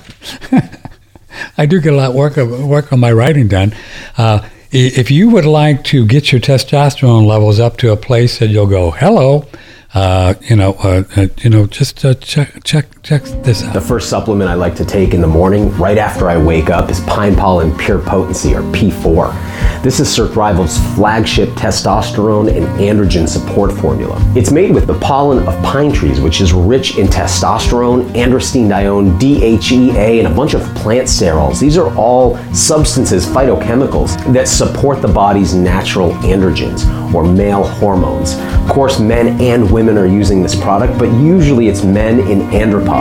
I 1.56 1.66
do 1.66 1.80
get 1.80 1.92
a 1.92 1.96
lot 1.96 2.10
of 2.10 2.16
work 2.16 2.36
work 2.36 2.92
on 2.92 2.98
my 2.98 3.12
writing 3.12 3.46
done. 3.46 3.72
Uh, 4.16 4.44
if 4.72 5.08
you 5.08 5.30
would 5.30 5.44
like 5.44 5.84
to 5.84 6.04
get 6.04 6.32
your 6.32 6.40
testosterone 6.40 7.28
levels 7.28 7.60
up 7.60 7.76
to 7.76 7.92
a 7.92 7.96
place 7.96 8.40
that 8.40 8.48
you'll 8.48 8.66
go, 8.66 8.90
hello, 8.90 9.46
uh, 9.94 10.34
you 10.42 10.56
know, 10.56 10.72
uh, 10.82 11.04
uh, 11.16 11.28
you 11.38 11.50
know, 11.50 11.68
just 11.68 12.04
uh, 12.04 12.14
check 12.14 12.64
check 12.64 12.97
check 13.08 13.22
this 13.42 13.64
out. 13.64 13.72
The 13.72 13.80
first 13.80 14.10
supplement 14.10 14.50
I 14.50 14.54
like 14.54 14.74
to 14.76 14.84
take 14.84 15.14
in 15.14 15.22
the 15.22 15.26
morning, 15.26 15.74
right 15.78 15.96
after 15.96 16.28
I 16.28 16.36
wake 16.36 16.68
up, 16.68 16.90
is 16.90 17.00
Pine 17.00 17.34
Pollen 17.34 17.74
Pure 17.78 18.00
Potency, 18.00 18.54
or 18.54 18.60
P4. 18.60 19.82
This 19.82 19.98
is 19.98 20.08
Surthrival's 20.08 20.76
flagship 20.94 21.48
testosterone 21.50 22.54
and 22.54 22.66
androgen 22.78 23.26
support 23.26 23.72
formula. 23.72 24.18
It's 24.36 24.50
made 24.50 24.74
with 24.74 24.86
the 24.86 24.98
pollen 24.98 25.46
of 25.48 25.54
pine 25.64 25.90
trees, 25.90 26.20
which 26.20 26.42
is 26.42 26.52
rich 26.52 26.98
in 26.98 27.06
testosterone, 27.06 28.10
androstenedione, 28.10 29.18
DHEA, 29.18 30.18
and 30.18 30.26
a 30.26 30.34
bunch 30.34 30.52
of 30.52 30.62
plant 30.74 31.08
sterols. 31.08 31.60
These 31.60 31.78
are 31.78 31.96
all 31.96 32.36
substances, 32.52 33.24
phytochemicals, 33.24 34.32
that 34.34 34.48
support 34.48 35.00
the 35.00 35.08
body's 35.08 35.54
natural 35.54 36.10
androgens, 36.16 36.84
or 37.14 37.24
male 37.24 37.62
hormones. 37.62 38.34
Of 38.34 38.74
course, 38.74 39.00
men 39.00 39.40
and 39.40 39.70
women 39.70 39.96
are 39.96 40.06
using 40.06 40.42
this 40.42 40.54
product, 40.54 40.98
but 40.98 41.10
usually 41.22 41.68
it's 41.68 41.84
men 41.84 42.20
in 42.20 42.40
andropause, 42.50 42.97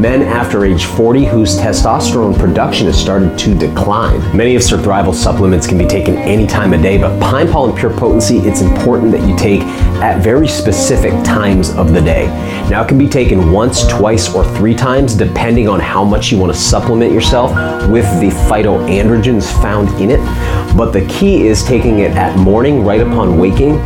men 0.00 0.22
after 0.22 0.64
age 0.64 0.84
40 0.84 1.24
whose 1.24 1.58
testosterone 1.58 2.38
production 2.38 2.86
has 2.86 3.00
started 3.00 3.38
to 3.38 3.54
decline. 3.54 4.20
Many 4.36 4.54
of 4.56 4.62
Surthrival's 4.62 5.20
supplements 5.20 5.66
can 5.66 5.78
be 5.78 5.86
taken 5.86 6.16
any 6.16 6.46
time 6.46 6.72
of 6.72 6.82
day, 6.82 6.98
but 6.98 7.18
Pine 7.20 7.48
Pollen 7.48 7.76
Pure 7.76 7.94
Potency, 7.94 8.38
it's 8.38 8.60
important 8.60 9.12
that 9.12 9.26
you 9.28 9.36
take 9.36 9.62
at 10.02 10.22
very 10.22 10.46
specific 10.46 11.12
times 11.24 11.70
of 11.70 11.92
the 11.92 12.00
day. 12.00 12.26
Now, 12.68 12.82
it 12.82 12.88
can 12.88 12.98
be 12.98 13.08
taken 13.08 13.52
once, 13.52 13.86
twice, 13.86 14.34
or 14.34 14.44
three 14.56 14.74
times, 14.74 15.14
depending 15.14 15.68
on 15.68 15.80
how 15.80 16.04
much 16.04 16.30
you 16.30 16.38
want 16.38 16.52
to 16.52 16.58
supplement 16.58 17.12
yourself 17.12 17.50
with 17.88 18.04
the 18.20 18.28
phytoandrogens 18.48 19.50
found 19.62 19.88
in 20.00 20.10
it. 20.10 20.20
But 20.76 20.92
the 20.92 21.06
key 21.06 21.46
is 21.46 21.62
taking 21.64 22.00
it 22.00 22.12
at 22.12 22.36
morning, 22.38 22.84
right 22.84 23.00
upon 23.00 23.38
waking, 23.38 23.76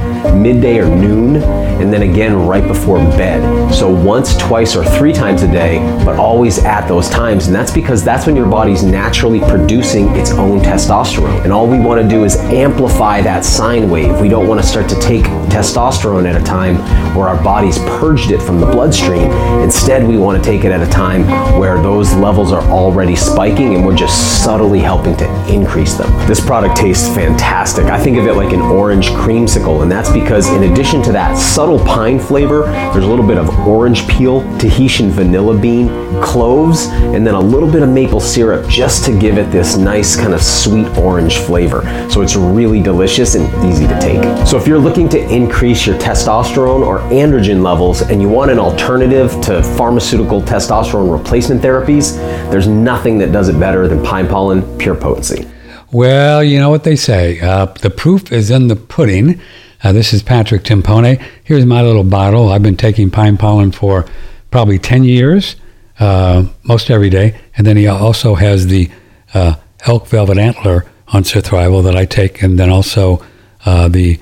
midday 0.42 0.78
or 0.78 0.86
noon, 0.86 1.36
and 1.80 1.92
then 1.92 2.02
again 2.02 2.34
right 2.46 2.66
before 2.66 2.98
bed. 2.98 3.72
So 3.72 3.88
once, 3.88 4.36
twice, 4.36 4.74
or 4.74 4.84
three 4.84 5.12
times 5.12 5.37
a 5.42 5.50
day, 5.50 5.78
but 6.04 6.16
always 6.16 6.58
at 6.64 6.86
those 6.86 7.08
times. 7.08 7.46
And 7.46 7.54
that's 7.54 7.72
because 7.72 8.04
that's 8.04 8.26
when 8.26 8.36
your 8.36 8.48
body's 8.48 8.82
naturally 8.82 9.40
producing 9.40 10.08
its 10.16 10.32
own 10.32 10.60
testosterone. 10.60 11.42
And 11.44 11.52
all 11.52 11.66
we 11.66 11.78
want 11.78 12.00
to 12.02 12.08
do 12.08 12.24
is 12.24 12.36
amplify 12.36 13.20
that 13.22 13.44
sine 13.44 13.90
wave. 13.90 14.20
We 14.20 14.28
don't 14.28 14.48
want 14.48 14.60
to 14.60 14.66
start 14.66 14.88
to 14.90 15.00
take 15.00 15.24
testosterone 15.48 16.28
at 16.28 16.40
a 16.40 16.44
time 16.44 16.76
where 17.14 17.28
our 17.28 17.42
body's 17.42 17.78
purged 17.78 18.30
it 18.30 18.40
from 18.40 18.60
the 18.60 18.66
bloodstream. 18.66 19.30
Instead, 19.60 20.06
we 20.06 20.16
want 20.16 20.42
to 20.42 20.50
take 20.50 20.64
it 20.64 20.72
at 20.72 20.80
a 20.80 20.90
time 20.90 21.26
where 21.58 21.80
those 21.82 22.14
levels 22.14 22.52
are 22.52 22.62
already 22.62 23.16
spiking 23.16 23.74
and 23.74 23.84
we're 23.84 23.96
just 23.96 24.42
subtly 24.44 24.78
helping 24.78 25.16
to 25.16 25.52
increase 25.52 25.94
them. 25.94 26.10
This 26.26 26.40
product 26.40 26.76
tastes 26.76 27.08
fantastic. 27.14 27.86
I 27.86 27.98
think 27.98 28.16
of 28.18 28.26
it 28.26 28.34
like 28.34 28.52
an 28.52 28.60
orange 28.60 29.08
creamsicle, 29.10 29.82
and 29.82 29.90
that's 29.90 30.10
because 30.10 30.48
in 30.52 30.70
addition 30.70 31.02
to 31.02 31.12
that 31.12 31.36
subtle 31.36 31.78
pine 31.80 32.18
flavor, 32.18 32.62
there's 32.92 33.04
a 33.04 33.08
little 33.08 33.26
bit 33.26 33.38
of 33.38 33.48
orange 33.66 34.06
peel, 34.08 34.42
Tahitian 34.58 35.10
vanilla 35.10 35.58
bean, 35.58 35.88
cloves, 36.22 36.86
and 36.86 37.26
then 37.26 37.34
a 37.34 37.40
little 37.40 37.70
bit 37.70 37.82
of 37.82 37.88
maple 37.88 38.20
syrup 38.20 38.68
just 38.68 39.04
to 39.04 39.18
give 39.18 39.38
it 39.38 39.50
this 39.50 39.76
nice 39.76 40.16
kind 40.16 40.32
of 40.32 40.42
sweet 40.42 40.86
orange 40.98 41.38
flavor. 41.38 41.82
So 42.10 42.22
it's 42.22 42.36
really 42.36 42.80
delicious 42.80 43.34
and 43.34 43.46
easy 43.64 43.86
to 43.86 43.98
take. 44.00 44.46
So 44.46 44.56
if 44.56 44.66
you're 44.66 44.78
looking 44.78 45.08
to 45.10 45.18
increase 45.18 45.47
your 45.48 45.98
testosterone 45.98 46.86
or 46.86 47.00
androgen 47.10 47.62
levels 47.62 48.02
and 48.02 48.22
you 48.22 48.28
want 48.28 48.50
an 48.50 48.58
alternative 48.58 49.30
to 49.40 49.62
pharmaceutical 49.76 50.40
testosterone 50.40 51.10
replacement 51.10 51.60
therapies, 51.60 52.16
there's 52.50 52.68
nothing 52.68 53.18
that 53.18 53.32
does 53.32 53.48
it 53.48 53.58
better 53.58 53.88
than 53.88 54.02
pine 54.04 54.28
pollen 54.28 54.78
pure 54.78 54.94
potency. 54.94 55.48
Well, 55.90 56.44
you 56.44 56.60
know 56.60 56.70
what 56.70 56.84
they 56.84 56.96
say. 56.96 57.40
Uh, 57.40 57.66
the 57.66 57.90
proof 57.90 58.30
is 58.30 58.50
in 58.50 58.68
the 58.68 58.76
pudding. 58.76 59.40
Uh, 59.82 59.92
this 59.92 60.12
is 60.12 60.22
Patrick 60.22 60.62
Timpone. 60.62 61.20
Here's 61.44 61.66
my 61.66 61.82
little 61.82 62.04
bottle. 62.04 62.50
I've 62.50 62.62
been 62.62 62.76
taking 62.76 63.10
pine 63.10 63.36
pollen 63.36 63.72
for 63.72 64.06
probably 64.50 64.78
10 64.78 65.04
years, 65.04 65.56
uh, 65.98 66.44
most 66.64 66.90
every 66.90 67.10
day. 67.10 67.40
And 67.56 67.66
then 67.66 67.76
he 67.76 67.86
also 67.86 68.34
has 68.34 68.66
the 68.66 68.90
uh, 69.34 69.54
elk 69.86 70.06
velvet 70.06 70.38
antler 70.38 70.86
on 71.08 71.22
Surthrival 71.22 71.82
that 71.84 71.96
I 71.96 72.04
take, 72.04 72.42
and 72.42 72.58
then 72.58 72.70
also 72.70 73.24
uh, 73.64 73.88
the 73.88 74.20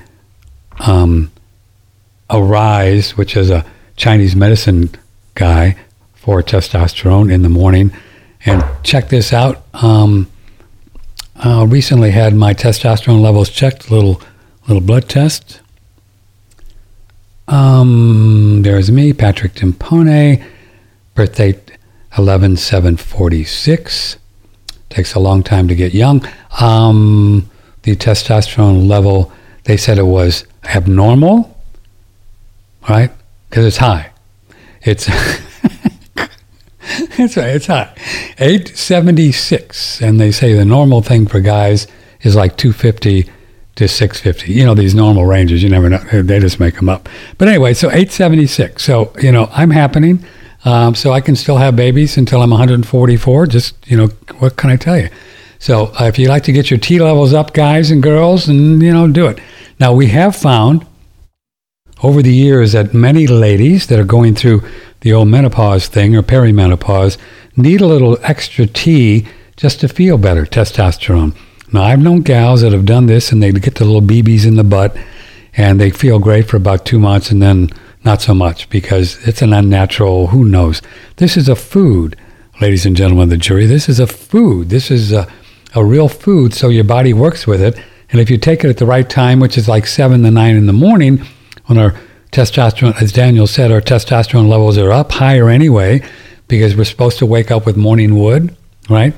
um, 0.79 1.31
Arise, 2.29 3.15
which 3.17 3.35
is 3.35 3.49
a 3.49 3.65
Chinese 3.95 4.35
medicine 4.35 4.89
guy 5.35 5.75
for 6.13 6.41
testosterone 6.43 7.31
in 7.31 7.41
the 7.41 7.49
morning. 7.49 7.91
And 8.45 8.63
check 8.83 9.09
this 9.09 9.33
out. 9.33 9.63
Um, 9.73 10.29
uh, 11.35 11.65
recently 11.67 12.11
had 12.11 12.35
my 12.35 12.53
testosterone 12.53 13.21
levels 13.21 13.49
checked, 13.49 13.91
little 13.91 14.21
little 14.67 14.81
blood 14.81 15.07
test. 15.07 15.61
Um, 17.47 18.63
there's 18.63 18.91
me, 18.91 19.13
Patrick 19.13 19.53
Timpone, 19.53 20.43
birthday 21.15 21.59
11 22.17 22.57
7 22.57 22.97
46. 22.97 24.17
Takes 24.89 25.13
a 25.13 25.19
long 25.19 25.43
time 25.43 25.67
to 25.67 25.75
get 25.75 25.93
young. 25.93 26.25
Um, 26.59 27.49
the 27.83 27.95
testosterone 27.95 28.87
level, 28.87 29.31
they 29.65 29.77
said 29.77 29.97
it 29.97 30.03
was 30.03 30.45
abnormal, 30.75 31.57
right? 32.89 33.11
Because 33.49 33.65
it's 33.65 33.77
high. 33.77 34.11
It's 34.81 35.07
it's 37.19 37.37
it's 37.37 37.65
high, 37.67 37.95
eight 38.39 38.69
seventy 38.77 39.31
six, 39.31 40.01
and 40.01 40.19
they 40.19 40.31
say 40.31 40.53
the 40.53 40.65
normal 40.65 41.01
thing 41.01 41.27
for 41.27 41.39
guys 41.39 41.87
is 42.21 42.35
like 42.35 42.57
two 42.57 42.73
fifty 42.73 43.29
to 43.75 43.87
six 43.87 44.19
fifty. 44.19 44.53
You 44.53 44.65
know 44.65 44.73
these 44.73 44.95
normal 44.95 45.25
ranges. 45.25 45.63
You 45.63 45.69
never 45.69 45.89
know; 45.89 45.97
they 45.97 46.39
just 46.39 46.59
make 46.59 46.75
them 46.75 46.89
up. 46.89 47.09
But 47.37 47.47
anyway, 47.47 47.73
so 47.73 47.89
eight 47.91 48.11
seventy 48.11 48.47
six. 48.47 48.83
So 48.83 49.13
you 49.21 49.31
know 49.31 49.49
I'm 49.51 49.71
happening. 49.71 50.23
Um, 50.65 50.95
so 50.95 51.11
I 51.13 51.21
can 51.21 51.35
still 51.35 51.57
have 51.57 51.75
babies 51.75 52.17
until 52.17 52.41
I'm 52.41 52.49
144. 52.49 53.45
Just 53.47 53.75
you 53.89 53.95
know, 53.95 54.07
what 54.39 54.57
can 54.57 54.69
I 54.69 54.75
tell 54.75 54.97
you? 54.97 55.09
So 55.59 55.87
uh, 55.99 56.05
if 56.05 56.19
you 56.19 56.27
like 56.27 56.43
to 56.43 56.51
get 56.51 56.69
your 56.69 56.79
T 56.79 56.99
levels 56.99 57.33
up, 57.33 57.53
guys 57.53 57.91
and 57.91 58.01
girls, 58.01 58.47
and 58.47 58.81
you 58.81 58.93
know, 58.93 59.07
do 59.07 59.27
it. 59.27 59.39
Now 59.79 59.93
we 59.93 60.07
have 60.07 60.35
found 60.35 60.85
over 62.03 62.21
the 62.21 62.33
years 62.33 62.73
that 62.73 62.93
many 62.93 63.27
ladies 63.27 63.87
that 63.87 63.99
are 63.99 64.05
going 64.05 64.35
through 64.35 64.61
the 65.01 65.13
old 65.13 65.27
menopause 65.27 65.87
thing 65.87 66.15
or 66.15 66.21
perimenopause 66.21 67.17
need 67.55 67.81
a 67.81 67.87
little 67.87 68.17
extra 68.23 68.67
T 68.67 69.25
just 69.55 69.79
to 69.79 69.87
feel 69.87 70.17
better, 70.17 70.45
testosterone. 70.45 71.35
Now, 71.73 71.83
I've 71.83 71.99
known 71.99 72.21
gals 72.21 72.61
that 72.61 72.71
have 72.71 72.85
done 72.85 73.07
this 73.07 73.31
and 73.31 73.41
they 73.43 73.51
get 73.51 73.75
the 73.75 73.85
little 73.85 74.01
BBs 74.01 74.45
in 74.45 74.55
the 74.55 74.63
butt 74.63 74.95
and 75.55 75.81
they 75.81 75.89
feel 75.89 76.19
great 76.19 76.47
for 76.47 76.55
about 76.55 76.85
two 76.85 76.99
months 76.99 77.31
and 77.31 77.41
then 77.41 77.69
not 78.05 78.21
so 78.21 78.33
much 78.33 78.69
because 78.69 79.27
it's 79.27 79.41
an 79.41 79.51
unnatural, 79.51 80.27
who 80.27 80.45
knows. 80.45 80.81
This 81.17 81.35
is 81.35 81.49
a 81.49 81.55
food, 81.55 82.15
ladies 82.61 82.85
and 82.85 82.95
gentlemen 82.95 83.23
of 83.23 83.29
the 83.31 83.37
jury. 83.37 83.65
This 83.65 83.89
is 83.89 83.99
a 83.99 84.07
food. 84.07 84.69
This 84.69 84.89
is 84.89 85.11
a, 85.11 85.27
a 85.75 85.83
real 85.83 86.09
food, 86.09 86.53
so 86.53 86.69
your 86.69 86.83
body 86.83 87.13
works 87.13 87.45
with 87.45 87.61
it. 87.61 87.77
And 88.09 88.21
if 88.21 88.29
you 88.29 88.37
take 88.37 88.63
it 88.63 88.69
at 88.69 88.77
the 88.77 88.85
right 88.85 89.09
time, 89.09 89.39
which 89.39 89.57
is 89.57 89.67
like 89.67 89.85
7 89.85 90.23
to 90.23 90.31
9 90.31 90.55
in 90.55 90.65
the 90.65 90.73
morning, 90.73 91.21
when 91.65 91.77
our 91.77 91.93
testosterone, 92.31 93.01
as 93.01 93.11
Daniel 93.11 93.47
said, 93.47 93.71
our 93.71 93.81
testosterone 93.81 94.47
levels 94.47 94.77
are 94.77 94.91
up 94.91 95.11
higher 95.11 95.49
anyway, 95.49 96.01
because 96.47 96.75
we're 96.75 96.85
supposed 96.85 97.19
to 97.19 97.25
wake 97.25 97.51
up 97.51 97.65
with 97.65 97.75
morning 97.75 98.17
wood, 98.17 98.55
right? 98.89 99.13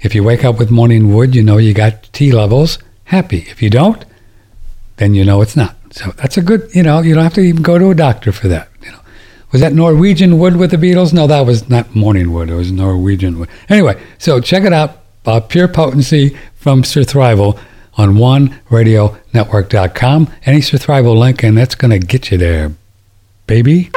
If 0.00 0.14
you 0.14 0.22
wake 0.22 0.44
up 0.44 0.58
with 0.58 0.70
morning 0.70 1.14
wood, 1.14 1.34
you 1.34 1.42
know 1.42 1.58
you 1.58 1.74
got 1.74 2.04
T 2.12 2.32
levels, 2.32 2.78
happy. 3.04 3.46
If 3.48 3.62
you 3.62 3.70
don't, 3.70 4.04
then 4.96 5.14
you 5.14 5.24
know 5.24 5.42
it's 5.42 5.56
not. 5.56 5.76
So 5.90 6.10
that's 6.12 6.36
a 6.36 6.42
good, 6.42 6.68
you 6.74 6.82
know, 6.82 7.00
you 7.00 7.14
don't 7.14 7.24
have 7.24 7.34
to 7.34 7.40
even 7.40 7.62
go 7.62 7.78
to 7.78 7.90
a 7.90 7.94
doctor 7.94 8.32
for 8.32 8.48
that. 8.48 8.68
You 8.82 8.92
know, 8.92 9.00
was 9.52 9.60
that 9.60 9.72
Norwegian 9.72 10.38
wood 10.38 10.56
with 10.56 10.70
the 10.70 10.76
Beatles? 10.76 11.12
No, 11.12 11.26
that 11.26 11.46
was 11.46 11.68
not 11.68 11.94
morning 11.94 12.32
wood. 12.32 12.50
It 12.50 12.54
was 12.54 12.72
Norwegian 12.72 13.38
wood. 13.38 13.48
Anyway, 13.68 14.00
so 14.18 14.40
check 14.40 14.64
it 14.64 14.72
out, 14.72 15.02
uh, 15.26 15.40
Pure 15.40 15.68
Potency 15.68 16.36
from 16.54 16.82
Surthrival 16.82 17.58
on 17.98 18.14
OneRadioNetwork.com. 18.14 20.30
Any 20.44 20.58
Surthrival 20.60 21.16
link, 21.18 21.42
and 21.42 21.56
that's 21.56 21.74
going 21.74 21.98
to 21.98 22.04
get 22.04 22.30
you 22.30 22.36
there, 22.38 22.72
baby. 23.46 23.90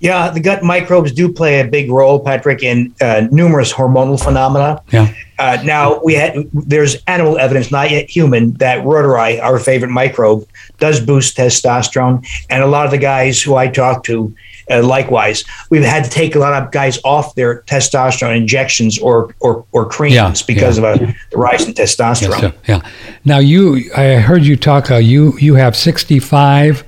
Yeah, 0.00 0.30
the 0.30 0.40
gut 0.40 0.62
microbes 0.62 1.10
do 1.12 1.32
play 1.32 1.60
a 1.60 1.66
big 1.66 1.90
role, 1.90 2.20
Patrick, 2.20 2.62
in 2.62 2.94
uh, 3.00 3.26
numerous 3.32 3.72
hormonal 3.72 4.22
phenomena. 4.22 4.80
Yeah. 4.92 5.12
Uh, 5.38 5.58
now 5.64 6.00
we 6.02 6.14
had 6.14 6.48
there's 6.52 6.96
animal 7.06 7.38
evidence, 7.38 7.72
not 7.72 7.90
yet 7.90 8.08
human, 8.08 8.52
that 8.54 8.84
Reuteri, 8.84 9.40
our 9.42 9.58
favorite 9.58 9.90
microbe, 9.90 10.46
does 10.78 11.00
boost 11.00 11.36
testosterone, 11.36 12.24
and 12.48 12.62
a 12.62 12.66
lot 12.66 12.84
of 12.84 12.92
the 12.92 12.98
guys 12.98 13.42
who 13.42 13.56
I 13.56 13.66
talk 13.68 14.04
to, 14.04 14.34
uh, 14.70 14.82
likewise, 14.82 15.44
we've 15.70 15.82
had 15.84 16.04
to 16.04 16.10
take 16.10 16.34
a 16.34 16.38
lot 16.38 16.60
of 16.60 16.70
guys 16.70 16.98
off 17.04 17.34
their 17.34 17.62
testosterone 17.62 18.36
injections 18.36 18.98
or 18.98 19.34
or, 19.40 19.64
or 19.72 19.88
creams 19.88 20.14
Yeah, 20.14 20.34
because 20.46 20.78
yeah. 20.78 20.92
of 20.94 21.00
a 21.00 21.14
rise 21.36 21.66
in 21.66 21.74
testosterone. 21.74 22.42
Yes, 22.42 22.54
yeah. 22.66 22.90
Now 23.24 23.38
you, 23.38 23.90
I 23.96 24.14
heard 24.16 24.44
you 24.44 24.56
talk. 24.56 24.90
Uh, 24.90 24.96
you 24.96 25.36
you 25.38 25.54
have 25.54 25.76
sixty 25.76 26.18
five 26.18 26.84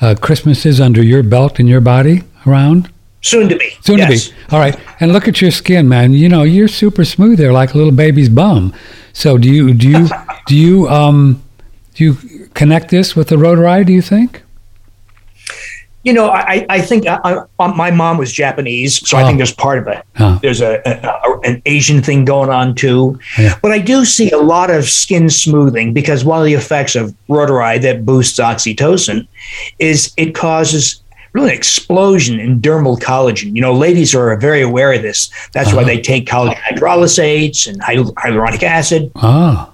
uh, 0.00 0.14
Christmases 0.20 0.80
under 0.80 1.02
your 1.02 1.22
belt 1.22 1.58
in 1.58 1.66
your 1.66 1.80
body 1.80 2.22
around. 2.46 2.90
Soon 3.22 3.48
to 3.48 3.56
be. 3.56 3.70
Soon 3.80 3.98
yes. 3.98 4.28
to 4.28 4.30
be. 4.30 4.36
All 4.52 4.60
right. 4.60 4.78
And 5.00 5.12
look 5.12 5.26
at 5.26 5.40
your 5.40 5.50
skin, 5.50 5.88
man. 5.88 6.12
You 6.12 6.28
know, 6.28 6.44
you're 6.44 6.68
super 6.68 7.04
smooth 7.04 7.38
there, 7.38 7.52
like 7.52 7.74
a 7.74 7.76
little 7.76 7.92
baby's 7.92 8.28
bum. 8.28 8.72
So 9.12 9.38
do 9.38 9.50
you 9.50 9.74
do 9.74 9.88
you 9.88 10.08
do 10.46 10.54
you 10.54 10.88
um 10.88 11.42
do 11.94 12.04
you 12.04 12.48
connect 12.54 12.90
this 12.90 13.16
with 13.16 13.28
the 13.28 13.36
Reuteri? 13.36 13.84
Do 13.84 13.92
you 13.92 14.02
think? 14.02 14.42
You 16.06 16.12
know, 16.12 16.28
I, 16.30 16.64
I 16.70 16.80
think 16.80 17.06
I, 17.08 17.18
I, 17.58 17.66
my 17.74 17.90
mom 17.90 18.16
was 18.16 18.32
Japanese, 18.32 18.92
so 19.08 19.16
I 19.18 19.22
Oh. 19.22 19.26
think 19.26 19.38
there's 19.38 19.52
part 19.52 19.78
of 19.80 19.88
it. 19.88 20.04
Huh. 20.14 20.38
There's 20.40 20.60
a, 20.60 20.80
a, 20.86 20.92
a- 21.32 21.40
an 21.40 21.60
Asian 21.66 22.00
thing 22.00 22.24
going 22.24 22.48
on 22.48 22.74
too. 22.76 23.18
Yeah. 23.36 23.58
But 23.60 23.72
I 23.72 23.80
do 23.80 24.04
see 24.04 24.30
a 24.30 24.38
lot 24.38 24.70
of 24.70 24.84
skin 24.88 25.28
smoothing 25.28 25.92
because 25.92 26.24
one 26.24 26.38
of 26.38 26.46
the 26.46 26.54
effects 26.54 26.94
of 26.94 27.12
Reuteri 27.28 27.80
that 27.82 28.06
boosts 28.06 28.38
oxytocin 28.38 29.26
is 29.80 30.12
it 30.16 30.32
causes 30.34 31.02
really 31.32 31.50
an 31.50 31.56
explosion 31.56 32.38
in 32.38 32.60
dermal 32.60 32.98
collagen. 32.98 33.54
You 33.56 33.60
know, 33.62 33.72
ladies 33.74 34.14
are 34.14 34.34
very 34.36 34.62
aware 34.62 34.92
of 34.92 35.02
this. 35.02 35.28
That's 35.54 35.72
why 35.72 35.80
Uh-huh. 35.82 35.88
they 35.88 36.00
take 36.00 36.26
collagen 36.26 36.54
hydrolysates 36.68 37.66
and 37.66 37.80
hyaluronic 37.82 38.62
acid. 38.62 39.10
Ah, 39.16 39.68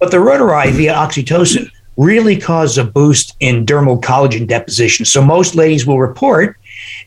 But 0.00 0.10
the 0.10 0.18
Reuteri 0.18 0.72
via 0.72 0.94
oxytocin 0.94 1.70
really 1.96 2.36
causes 2.36 2.78
a 2.78 2.84
boost 2.84 3.36
in 3.40 3.64
dermal 3.64 4.00
collagen 4.00 4.46
deposition. 4.46 5.04
So 5.04 5.22
most 5.22 5.54
ladies 5.54 5.86
will 5.86 6.00
report 6.00 6.56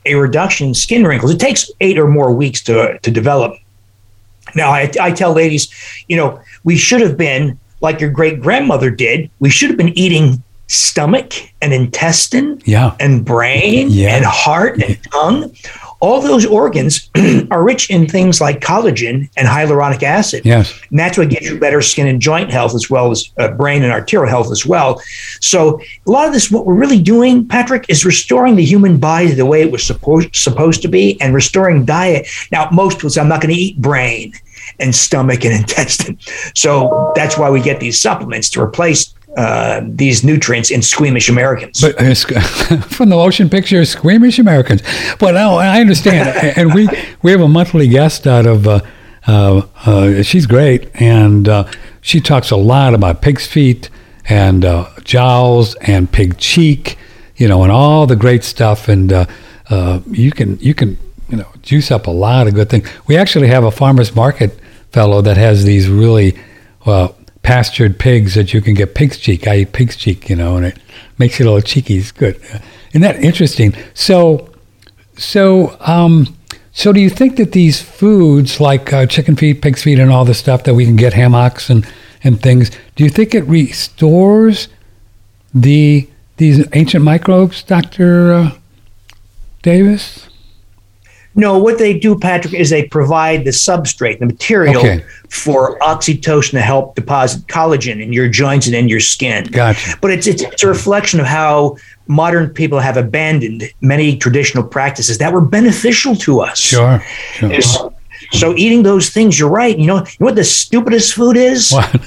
a 0.06 0.16
reduction 0.16 0.70
in 0.70 0.74
skin 0.74 1.06
wrinkles. 1.06 1.32
It 1.34 1.40
takes 1.40 1.70
eight 1.82 1.98
or 1.98 2.08
more 2.08 2.32
weeks 2.34 2.62
to, 2.64 2.98
to 3.00 3.12
develop. 3.12 3.56
Now, 4.56 4.70
I, 4.70 4.92
I 5.02 5.12
tell 5.12 5.34
ladies, 5.34 5.68
you 6.08 6.16
know, 6.16 6.40
we 6.64 6.78
should 6.78 7.02
have 7.02 7.18
been 7.18 7.60
like 7.82 8.00
your 8.00 8.10
great 8.10 8.42
grandmother 8.42 8.90
did. 8.90 9.30
We 9.40 9.50
should 9.50 9.70
have 9.70 9.78
been 9.78 9.98
eating 9.98 10.42
stomach 10.68 11.34
and 11.62 11.74
intestine 11.74 12.62
yeah. 12.66 12.96
and 13.00 13.24
brain 13.24 13.88
Yeah. 13.90 14.16
and 14.16 14.26
heart 14.26 14.82
and 14.82 14.98
tongue. 15.12 15.56
All 16.00 16.22
those 16.22 16.46
organs 16.46 17.10
are 17.52 17.64
rich 17.64 17.90
in 17.90 18.08
things 18.08 18.40
like 18.40 18.62
collagen 18.62 19.30
and 19.36 19.48
hyaluronic 19.48 20.04
acid. 20.04 20.46
Yes. 20.46 20.80
And 20.90 21.00
that's 21.00 21.18
what 21.18 21.30
gives 21.30 21.50
you 21.50 21.60
better 21.60 21.82
skin 21.82 22.08
and 22.08 22.22
joint 22.22 22.52
health 22.52 22.76
as 22.76 22.90
well 22.90 23.12
as 23.12 23.30
uh, 23.38 23.50
brain 23.52 23.84
and 23.84 23.92
arterial 23.92 24.30
health 24.30 24.52
as 24.52 24.66
well. 24.66 25.02
So 25.42 25.80
a 26.06 26.12
lot 26.12 26.28
of 26.28 26.34
this, 26.34 26.52
what 26.52 26.66
we're 26.66 26.76
really 26.76 27.02
doing, 27.02 27.48
Patrick, 27.48 27.86
is 27.90 28.06
restoring 28.06 28.56
the 28.56 28.66
human 28.66 28.98
body 28.98 29.32
the 29.32 29.46
way 29.46 29.62
it 29.62 29.72
was 29.72 29.84
supposed 29.86 30.36
supposed 30.36 30.82
to 30.84 30.88
be, 30.88 31.20
and 31.22 31.34
restoring 31.34 31.86
diet. 31.86 32.28
Now, 32.52 32.70
most 32.72 32.98
people 32.98 33.10
say, 33.10 33.22
"I'm 33.22 33.28
not 33.28 33.42
going 33.42 33.54
to 33.54 33.60
eat 33.60 33.82
brain 33.82 34.34
and 34.80 34.94
stomach 34.94 35.46
and 35.46 35.54
intestine," 35.62 36.20
so 36.54 37.12
that's 37.16 37.38
why 37.38 37.50
we 37.50 37.62
get 37.62 37.80
these 37.80 38.00
supplements 38.00 38.50
to 38.52 38.62
replace 38.62 39.14
uh, 39.38 39.82
these 39.86 40.24
nutrients 40.24 40.72
in 40.72 40.82
squeamish 40.82 41.30
Americans. 41.30 41.80
But 41.80 42.02
uh, 42.02 42.14
from 42.82 43.10
the 43.10 43.16
motion 43.16 43.50
picture, 43.50 43.86
squeamish 43.86 44.40
Americans. 44.40 44.82
But 45.20 45.36
no, 45.36 45.56
I 45.56 45.80
understand, 45.80 46.36
and 46.58 46.74
we 46.74 46.90
we 47.22 47.32
have 47.32 47.42
a 47.42 47.48
monthly 47.48 47.88
guest 47.88 48.28
out 48.28 48.46
of. 48.46 48.68
Uh, 48.68 48.82
uh, 49.28 49.62
uh, 49.86 50.24
she's 50.24 50.46
great, 50.46 50.90
and 50.96 51.50
uh, 51.50 51.70
she 52.02 52.22
talks 52.22 52.50
a 52.50 52.56
lot 52.56 52.94
about 52.94 53.22
pig's 53.22 53.46
feet 53.46 53.90
and 54.30 54.64
uh, 54.66 54.90
jowls 55.04 55.76
and 55.76 56.12
pig 56.12 56.38
cheek, 56.38 56.98
you 57.36 57.48
know, 57.48 57.64
and 57.64 57.72
all 57.72 58.08
the 58.08 58.16
great 58.16 58.44
stuff. 58.44 58.88
And 58.88 59.12
uh, 59.12 59.26
uh, 59.70 60.00
you 60.08 60.32
can 60.32 60.58
you 60.60 60.74
can 60.74 60.98
you 61.30 61.38
know 61.38 61.48
juice 61.62 61.92
up 61.92 62.08
a 62.08 62.12
lot 62.12 62.48
of 62.48 62.54
good 62.54 62.70
things. 62.70 62.90
We 63.08 63.18
actually 63.18 63.50
have 63.50 63.66
a 63.66 63.72
farmers 63.72 64.16
market 64.16 64.58
fellow 64.92 65.22
that 65.22 65.36
has 65.38 65.66
these 65.66 65.90
really 65.90 66.38
well 66.86 67.17
pastured 67.48 67.98
pigs 67.98 68.36
that 68.36 68.54
you 68.54 68.60
can 68.60 68.74
get 68.74 68.94
pig's 68.94 69.18
cheek. 69.18 69.48
I 69.48 69.60
eat 69.60 69.72
pig's 69.72 69.96
cheek, 69.96 70.30
you 70.30 70.36
know, 70.36 70.58
and 70.58 70.66
it 70.66 70.78
makes 71.18 71.40
you 71.40 71.46
a 71.46 71.48
little 71.48 71.62
cheeky. 71.62 71.96
It's 71.96 72.12
good. 72.12 72.36
Isn't 72.90 73.04
that 73.04 73.24
interesting? 73.24 73.74
So, 73.94 74.50
so, 75.16 75.78
um, 75.80 76.36
so 76.74 76.92
do 76.92 77.00
you 77.00 77.10
think 77.10 77.38
that 77.38 77.54
these 77.54 77.82
foods 77.82 78.60
like 78.60 78.92
uh, 78.92 79.06
chicken 79.06 79.38
feet, 79.38 79.62
pig's 79.62 79.82
feet, 79.82 79.98
and 79.98 80.12
all 80.12 80.26
the 80.26 80.34
stuff 80.34 80.66
that 80.66 80.76
we 80.76 80.84
can 80.84 80.98
get 80.98 81.14
hammocks 81.14 81.70
and 81.70 81.88
and 82.22 82.42
things, 82.42 82.70
do 82.98 83.06
you 83.06 83.10
think 83.10 83.34
it 83.34 83.46
restores 83.46 84.68
the 85.54 86.10
these 86.36 86.68
ancient 86.74 87.06
microbes, 87.06 87.64
Doctor 87.64 88.34
uh, 88.34 88.52
Davis? 89.62 90.27
No, 91.38 91.58
what 91.60 91.78
they 91.78 91.98
do, 91.98 92.18
Patrick, 92.18 92.54
is 92.56 92.70
they 92.72 92.84
provide 92.88 93.46
the 93.46 93.52
substrate, 93.52 94.18
the 94.20 94.26
material 94.26 94.80
Okay. 94.80 95.06
for 95.30 95.78
oxytocin 95.80 96.52
to 96.52 96.62
help 96.62 96.96
deposit 96.96 97.46
collagen 97.48 98.02
in 98.02 98.12
your 98.12 98.28
joints 98.28 98.66
and 98.66 98.76
in 98.76 98.90
your 98.90 99.00
skin. 99.00 99.46
Gotcha. 99.46 99.96
But 100.02 100.12
it's, 100.12 100.26
it's 100.26 100.42
it's 100.42 100.64
a 100.64 100.68
reflection 100.68 101.20
of 101.20 101.28
how 101.28 101.78
modern 102.08 102.50
people 102.50 102.80
have 102.80 102.98
abandoned 102.98 103.64
many 103.82 104.18
traditional 104.18 104.64
practices 104.64 105.20
that 105.20 105.32
were 105.32 105.42
beneficial 105.42 106.16
to 106.16 106.40
us. 106.42 106.58
Sure. 106.58 107.00
sure. 107.34 107.94
So 108.32 108.56
eating 108.58 108.82
those 108.84 109.10
things, 109.12 109.38
you're 109.40 109.50
right. 109.50 109.78
You 109.78 109.86
know, 109.88 109.98
you 109.98 110.04
know 110.20 110.26
what 110.26 110.36
the 110.36 110.44
stupidest 110.44 111.14
food 111.14 111.38
is? 111.38 111.72
What? 111.72 112.02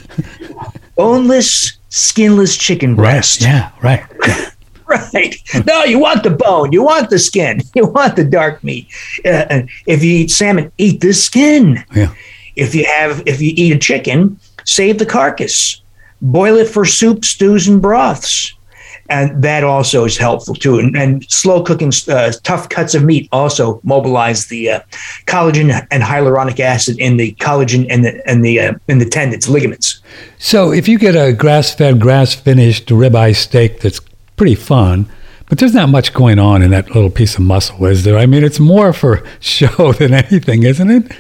Boneless, 0.96 1.78
skinless 1.88 2.56
chicken 2.56 2.96
Right. 2.96 3.12
breast. 3.12 3.42
Yeah. 3.42 3.70
Right. 3.82 4.02
Right. 4.90 5.36
No, 5.66 5.84
you 5.84 6.00
want 6.00 6.24
the 6.24 6.30
bone. 6.30 6.72
You 6.72 6.82
want 6.82 7.10
the 7.10 7.18
skin. 7.18 7.60
You 7.74 7.86
want 7.86 8.16
the 8.16 8.24
dark 8.24 8.64
meat. 8.64 8.88
Uh, 9.24 9.62
if 9.86 10.02
you 10.02 10.12
eat 10.12 10.30
salmon, 10.30 10.72
eat 10.78 11.00
the 11.00 11.12
skin. 11.12 11.84
Yeah. 11.94 12.12
If 12.56 12.74
you 12.74 12.84
have, 12.84 13.22
if 13.26 13.40
you 13.40 13.52
eat 13.56 13.72
a 13.72 13.78
chicken, 13.78 14.38
save 14.64 14.98
the 14.98 15.06
carcass. 15.06 15.80
Boil 16.20 16.56
it 16.56 16.68
for 16.68 16.84
soup, 16.84 17.24
stews, 17.24 17.68
and 17.68 17.80
broths. 17.80 18.52
And 19.08 19.42
that 19.42 19.64
also 19.64 20.04
is 20.04 20.16
helpful 20.16 20.54
too. 20.54 20.78
And, 20.78 20.96
and 20.96 21.30
slow 21.30 21.62
cooking, 21.62 21.92
uh, 22.08 22.32
tough 22.42 22.68
cuts 22.68 22.94
of 22.94 23.04
meat 23.04 23.28
also 23.32 23.80
mobilize 23.82 24.46
the 24.46 24.70
uh, 24.70 24.80
collagen 25.26 25.86
and 25.90 26.02
hyaluronic 26.02 26.60
acid 26.60 26.98
in 26.98 27.16
the 27.16 27.32
collagen 27.40 27.86
and 27.88 28.04
the 28.04 28.28
and 28.28 28.44
the 28.44 28.60
uh, 28.60 28.74
in 28.88 28.98
the 28.98 29.04
tendons, 29.04 29.48
ligaments. 29.48 30.00
So 30.38 30.72
if 30.72 30.86
you 30.86 30.98
get 30.98 31.16
a 31.16 31.32
grass-fed, 31.32 32.00
grass-finished 32.00 32.86
ribeye 32.86 33.34
steak 33.34 33.80
that's 33.80 34.00
pretty 34.40 34.54
fun, 34.54 35.04
but 35.50 35.58
there's 35.58 35.74
not 35.74 35.90
much 35.90 36.14
going 36.14 36.38
on 36.38 36.62
in 36.62 36.70
that 36.70 36.86
little 36.94 37.10
piece 37.10 37.34
of 37.34 37.42
muscle, 37.42 37.84
is 37.84 38.04
there? 38.04 38.16
I 38.16 38.24
mean, 38.24 38.42
it's 38.42 38.58
more 38.58 38.94
for 38.94 39.22
show 39.40 39.92
than 39.92 40.14
anything, 40.14 40.62
isn't 40.62 40.90
it? 40.90 41.12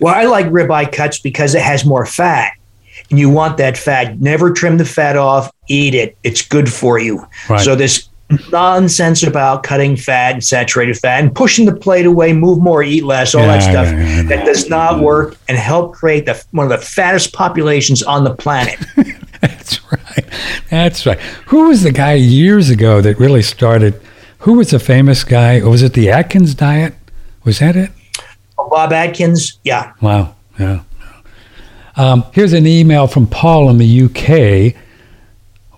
Well, 0.00 0.12
I 0.12 0.24
like 0.24 0.46
ribeye 0.46 0.90
cuts 0.90 1.20
because 1.20 1.54
it 1.54 1.62
has 1.62 1.84
more 1.84 2.04
fat. 2.04 2.54
And 3.10 3.20
you 3.20 3.30
want 3.30 3.58
that 3.58 3.78
fat. 3.78 4.20
Never 4.20 4.50
trim 4.50 4.76
the 4.76 4.84
fat 4.84 5.16
off, 5.16 5.52
eat 5.68 5.94
it. 5.94 6.16
It's 6.24 6.42
good 6.42 6.68
for 6.72 6.98
you. 6.98 7.24
Right. 7.48 7.60
So 7.60 7.76
this 7.76 8.08
nonsense 8.50 9.22
about 9.22 9.62
cutting 9.62 9.96
fat 9.96 10.32
and 10.32 10.42
saturated 10.42 10.98
fat 10.98 11.22
and 11.22 11.32
pushing 11.32 11.64
the 11.64 11.76
plate 11.76 12.06
away, 12.06 12.32
move 12.32 12.58
more, 12.58 12.82
eat 12.82 13.04
less, 13.04 13.36
all 13.36 13.42
that 13.42 13.62
stuff. 13.62 13.86
yeah, 13.86 14.16
yeah, 14.16 14.22
that 14.22 14.44
does 14.44 14.68
not 14.68 14.98
work 14.98 15.36
and 15.48 15.56
help 15.56 15.94
create 15.94 16.26
the 16.26 16.44
one 16.50 16.66
of 16.66 16.70
the 16.70 16.84
fattest 16.84 17.32
populations 17.32 18.02
on 18.02 18.24
the 18.24 18.34
planet. 18.34 18.80
That's 19.40 19.80
right. 19.90 20.26
That's 20.70 21.06
right. 21.06 21.20
Who 21.46 21.68
was 21.68 21.82
the 21.82 21.92
guy 21.92 22.14
years 22.14 22.70
ago 22.70 23.00
that 23.00 23.18
really 23.18 23.42
started? 23.42 24.00
Who 24.40 24.54
was 24.54 24.70
the 24.70 24.78
famous 24.78 25.24
guy? 25.24 25.60
Was 25.62 25.82
it 25.82 25.94
the 25.94 26.10
Atkins 26.10 26.54
diet? 26.54 26.94
Was 27.44 27.58
that 27.58 27.76
it? 27.76 27.90
Bob 28.56 28.92
Atkins, 28.92 29.58
yeah. 29.64 29.92
Wow. 30.00 30.34
Yeah. 30.58 30.82
Um, 31.96 32.24
here's 32.32 32.52
an 32.52 32.66
email 32.66 33.06
from 33.06 33.26
Paul 33.26 33.68
in 33.70 33.78
the 33.78 34.02
UK 34.04 34.74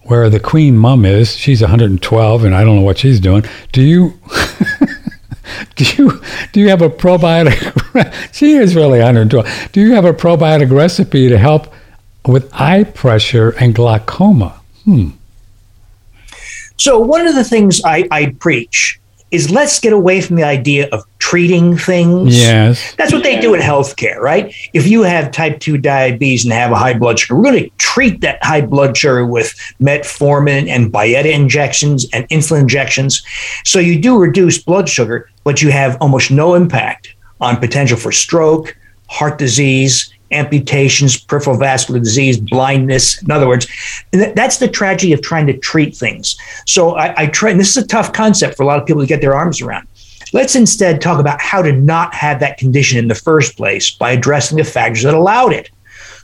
where 0.04 0.28
the 0.28 0.40
Queen 0.40 0.76
Mum 0.76 1.04
is. 1.04 1.36
She's 1.36 1.60
112 1.60 2.44
and 2.44 2.54
I 2.54 2.64
don't 2.64 2.76
know 2.76 2.82
what 2.82 2.98
she's 2.98 3.20
doing. 3.20 3.44
Do 3.72 3.82
you 3.82 4.18
do 5.76 5.84
you 5.96 6.22
do 6.52 6.60
you 6.60 6.68
have 6.68 6.82
a 6.82 6.88
probiotic 6.88 8.32
she 8.32 8.52
is 8.52 8.74
really 8.74 8.98
112. 8.98 9.72
Do 9.72 9.80
you 9.80 9.94
have 9.94 10.04
a 10.04 10.12
probiotic 10.12 10.70
recipe 10.70 11.28
to 11.28 11.38
help 11.38 11.72
with 12.26 12.50
eye 12.52 12.84
pressure 12.84 13.50
and 13.50 13.74
glaucoma? 13.74 14.60
Hmm. 14.84 15.10
So 16.76 16.98
one 16.98 17.26
of 17.26 17.34
the 17.34 17.44
things 17.44 17.80
I, 17.84 18.08
I 18.10 18.34
preach 18.38 18.98
is 19.30 19.50
let's 19.50 19.80
get 19.80 19.92
away 19.92 20.20
from 20.20 20.36
the 20.36 20.42
idea 20.42 20.88
of 20.90 21.04
treating 21.18 21.76
things. 21.76 22.38
Yes. 22.38 22.94
That's 22.96 23.12
what 23.12 23.22
they 23.22 23.40
do 23.40 23.54
in 23.54 23.60
healthcare, 23.60 24.18
right? 24.18 24.54
If 24.74 24.86
you 24.86 25.02
have 25.02 25.32
type 25.32 25.58
2 25.60 25.78
diabetes 25.78 26.44
and 26.44 26.52
have 26.52 26.70
a 26.70 26.76
high 26.76 26.92
blood 26.92 27.18
sugar, 27.18 27.36
we're 27.36 27.44
going 27.44 27.64
to 27.64 27.70
treat 27.78 28.20
that 28.20 28.44
high 28.44 28.60
blood 28.60 28.96
sugar 28.96 29.24
with 29.24 29.54
metformin 29.80 30.68
and 30.68 30.92
Byetta 30.92 31.32
injections 31.32 32.06
and 32.12 32.28
insulin 32.28 32.60
injections. 32.60 33.22
So 33.64 33.78
you 33.78 33.98
do 33.98 34.18
reduce 34.18 34.62
blood 34.62 34.88
sugar, 34.88 35.30
but 35.44 35.62
you 35.62 35.70
have 35.70 35.96
almost 36.02 36.30
no 36.30 36.54
impact 36.54 37.14
on 37.40 37.56
potential 37.56 37.96
for 37.96 38.12
stroke, 38.12 38.76
heart 39.08 39.38
disease, 39.38 40.11
amputations, 40.32 41.18
peripheral 41.18 41.56
vascular 41.56 42.00
disease, 42.00 42.38
blindness. 42.38 43.22
In 43.22 43.30
other 43.30 43.48
words, 43.48 43.66
that's 44.12 44.58
the 44.58 44.68
tragedy 44.68 45.12
of 45.12 45.22
trying 45.22 45.46
to 45.46 45.56
treat 45.56 45.96
things. 45.96 46.36
So 46.66 46.96
I, 46.96 47.22
I 47.22 47.26
try, 47.26 47.50
and 47.50 47.60
this 47.60 47.76
is 47.76 47.84
a 47.84 47.86
tough 47.86 48.12
concept 48.12 48.56
for 48.56 48.62
a 48.62 48.66
lot 48.66 48.80
of 48.80 48.86
people 48.86 49.02
to 49.02 49.06
get 49.06 49.20
their 49.20 49.34
arms 49.34 49.60
around. 49.60 49.88
Let's 50.32 50.56
instead 50.56 51.00
talk 51.00 51.20
about 51.20 51.40
how 51.40 51.60
to 51.62 51.72
not 51.72 52.14
have 52.14 52.40
that 52.40 52.56
condition 52.56 52.98
in 52.98 53.08
the 53.08 53.14
first 53.14 53.56
place 53.56 53.90
by 53.90 54.12
addressing 54.12 54.56
the 54.56 54.64
factors 54.64 55.02
that 55.02 55.14
allowed 55.14 55.52
it. 55.52 55.70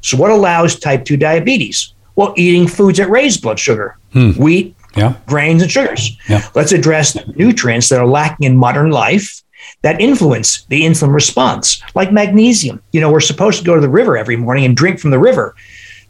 So, 0.01 0.17
what 0.17 0.31
allows 0.31 0.79
type 0.79 1.05
2 1.05 1.17
diabetes? 1.17 1.93
Well, 2.17 2.33
eating 2.37 2.67
foods 2.67 2.99
that 2.99 3.11
raise 3.11 3.37
blood 3.37 3.59
sugar, 3.59 3.99
hmm. 4.13 4.31
wheat, 4.33 4.75
yeah. 4.97 5.15
grains, 5.27 5.63
and 5.63 5.71
sugars. 5.71 6.17
Yeah. 6.29 6.49
Let's 6.55 6.73
address 6.73 7.13
the 7.13 7.27
nutrients 7.37 7.89
that 7.91 8.01
are 8.01 8.07
lacking 8.07 8.47
in 8.47 8.57
modern 8.57 8.91
life 8.91 9.43
that 9.83 10.01
influence 10.01 10.65
the 10.67 10.83
insulin 10.83 11.13
response, 11.13 11.81
like 11.95 12.13
magnesium. 12.13 12.83
You 12.93 13.01
know, 13.01 13.11
we're 13.11 13.21
supposed 13.21 13.59
to 13.59 13.65
go 13.65 13.75
to 13.75 13.81
the 13.81 13.89
river 13.89 14.17
every 14.17 14.37
morning 14.37 14.65
and 14.65 14.77
drink 14.77 14.99
from 15.01 15.11
the 15.11 15.19
river 15.19 15.55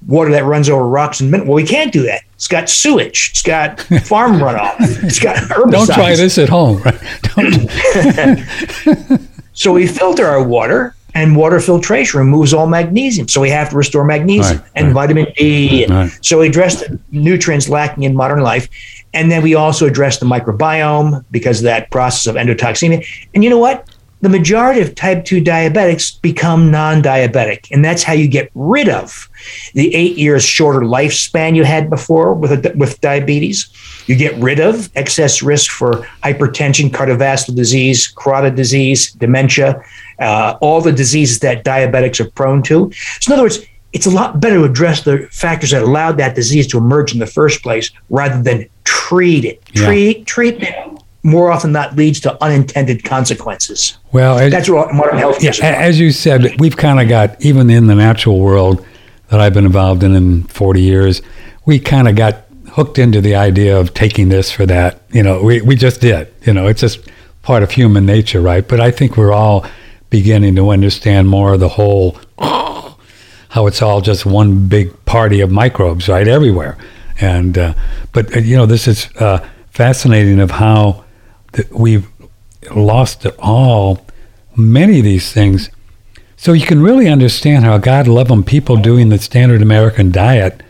water 0.06 0.30
that 0.30 0.44
runs 0.44 0.68
over 0.68 0.86
rocks 0.86 1.20
and 1.20 1.32
well 1.32 1.54
we 1.54 1.64
can't 1.64 1.92
do 1.92 2.02
that. 2.04 2.22
It's 2.34 2.48
got 2.48 2.68
sewage. 2.68 3.30
It's 3.32 3.42
got 3.42 3.80
farm 4.04 4.34
runoff. 4.34 4.76
It's 5.02 5.18
got 5.18 5.36
herbicides. 5.36 5.70
Don't 5.70 5.86
try 5.88 6.14
this 6.14 6.38
at 6.38 6.48
home 6.48 6.82
so 9.52 9.72
we 9.72 9.86
filter 9.86 10.26
our 10.26 10.42
water 10.42 10.94
and 11.18 11.36
water 11.36 11.60
filtration 11.60 12.18
removes 12.18 12.54
all 12.54 12.66
magnesium 12.66 13.28
so 13.28 13.40
we 13.40 13.50
have 13.50 13.70
to 13.70 13.76
restore 13.76 14.04
magnesium 14.04 14.58
right, 14.58 14.70
and 14.74 14.86
right. 14.88 14.94
vitamin 14.94 15.26
d 15.36 15.86
right. 15.86 16.18
so 16.22 16.38
we 16.40 16.46
address 16.46 16.80
the 16.80 16.98
nutrients 17.10 17.68
lacking 17.68 18.04
in 18.04 18.14
modern 18.14 18.40
life 18.40 18.68
and 19.14 19.30
then 19.30 19.42
we 19.42 19.54
also 19.54 19.86
address 19.86 20.18
the 20.18 20.26
microbiome 20.26 21.24
because 21.30 21.58
of 21.58 21.64
that 21.64 21.90
process 21.90 22.26
of 22.26 22.36
endotoxemia. 22.36 23.06
And 23.34 23.42
you 23.42 23.50
know 23.50 23.58
what? 23.58 23.88
The 24.20 24.28
majority 24.28 24.80
of 24.80 24.96
type 24.96 25.24
2 25.24 25.40
diabetics 25.40 26.20
become 26.20 26.72
non 26.72 27.02
diabetic. 27.02 27.70
And 27.70 27.84
that's 27.84 28.02
how 28.02 28.14
you 28.14 28.26
get 28.26 28.50
rid 28.54 28.88
of 28.88 29.28
the 29.74 29.94
eight 29.94 30.18
years 30.18 30.44
shorter 30.44 30.80
lifespan 30.80 31.54
you 31.54 31.62
had 31.62 31.88
before 31.88 32.34
with, 32.34 32.66
a, 32.66 32.76
with 32.76 33.00
diabetes. 33.00 33.68
You 34.06 34.16
get 34.16 34.34
rid 34.36 34.58
of 34.58 34.90
excess 34.96 35.40
risk 35.40 35.70
for 35.70 36.08
hypertension, 36.24 36.90
cardiovascular 36.90 37.54
disease, 37.54 38.08
carotid 38.08 38.56
disease, 38.56 39.12
dementia, 39.12 39.80
uh, 40.18 40.58
all 40.60 40.80
the 40.80 40.92
diseases 40.92 41.38
that 41.40 41.64
diabetics 41.64 42.20
are 42.20 42.30
prone 42.30 42.62
to. 42.64 42.90
So, 43.20 43.32
in 43.32 43.34
other 43.34 43.44
words, 43.44 43.60
it's 43.92 44.06
a 44.06 44.10
lot 44.10 44.40
better 44.40 44.56
to 44.56 44.64
address 44.64 45.02
the 45.02 45.28
factors 45.30 45.70
that 45.70 45.82
allowed 45.82 46.18
that 46.18 46.34
disease 46.34 46.66
to 46.68 46.78
emerge 46.78 47.12
in 47.12 47.18
the 47.18 47.26
first 47.26 47.62
place 47.62 47.90
rather 48.10 48.42
than 48.42 48.68
treat 48.84 49.44
it. 49.44 49.62
Yeah. 49.72 49.86
Treat 49.86 50.26
treatment 50.26 51.02
more 51.22 51.50
often 51.50 51.72
than 51.72 51.82
not 51.82 51.96
leads 51.96 52.20
to 52.20 52.42
unintended 52.42 53.04
consequences. 53.04 53.98
Well, 54.12 54.38
as, 54.38 54.52
that's 54.52 54.68
what 54.68 54.94
modern 54.94 55.18
health 55.18 55.42
yeah, 55.42 55.52
As 55.62 55.98
you 55.98 56.10
said, 56.12 56.60
we've 56.60 56.76
kind 56.76 57.00
of 57.00 57.08
got 57.08 57.40
even 57.44 57.70
in 57.70 57.86
the 57.86 57.94
natural 57.94 58.40
world 58.40 58.84
that 59.28 59.40
I've 59.40 59.52
been 59.52 59.66
involved 59.66 60.02
in 60.02 60.14
in 60.14 60.44
40 60.44 60.80
years, 60.80 61.22
we 61.66 61.78
kind 61.78 62.08
of 62.08 62.16
got 62.16 62.44
hooked 62.72 62.98
into 62.98 63.20
the 63.20 63.34
idea 63.34 63.78
of 63.78 63.92
taking 63.94 64.28
this 64.28 64.50
for 64.50 64.64
that. 64.66 65.02
You 65.10 65.22
know, 65.22 65.42
we 65.42 65.60
we 65.60 65.76
just 65.76 66.00
did. 66.00 66.32
You 66.46 66.54
know, 66.54 66.66
it's 66.66 66.80
just 66.80 67.00
part 67.42 67.62
of 67.62 67.70
human 67.70 68.06
nature, 68.06 68.40
right? 68.40 68.66
But 68.66 68.80
I 68.80 68.90
think 68.90 69.16
we're 69.16 69.32
all 69.32 69.66
beginning 70.10 70.56
to 70.56 70.70
understand 70.70 71.28
more 71.28 71.54
of 71.54 71.60
the 71.60 71.68
whole 71.68 72.18
how 73.50 73.66
it's 73.66 73.82
all 73.82 74.00
just 74.00 74.26
one 74.26 74.68
big 74.68 75.04
party 75.04 75.40
of 75.40 75.50
microbes, 75.50 76.08
right, 76.08 76.28
everywhere. 76.28 76.76
And 77.20 77.56
uh, 77.56 77.74
but 78.12 78.36
uh, 78.36 78.40
you 78.40 78.56
know, 78.56 78.66
this 78.66 78.86
is 78.86 79.08
uh, 79.16 79.46
fascinating 79.70 80.40
of 80.40 80.52
how 80.52 81.04
we've 81.70 82.08
lost 82.74 83.24
it 83.24 83.34
all. 83.38 84.04
Many 84.56 84.98
of 84.98 85.04
these 85.04 85.32
things. 85.32 85.70
So 86.36 86.52
you 86.52 86.66
can 86.66 86.82
really 86.82 87.08
understand 87.08 87.64
how 87.64 87.78
God 87.78 88.06
love 88.06 88.28
them 88.28 88.44
people 88.44 88.76
doing 88.76 89.08
the 89.08 89.18
standard 89.18 89.60
American 89.60 90.12
diet, 90.12 90.62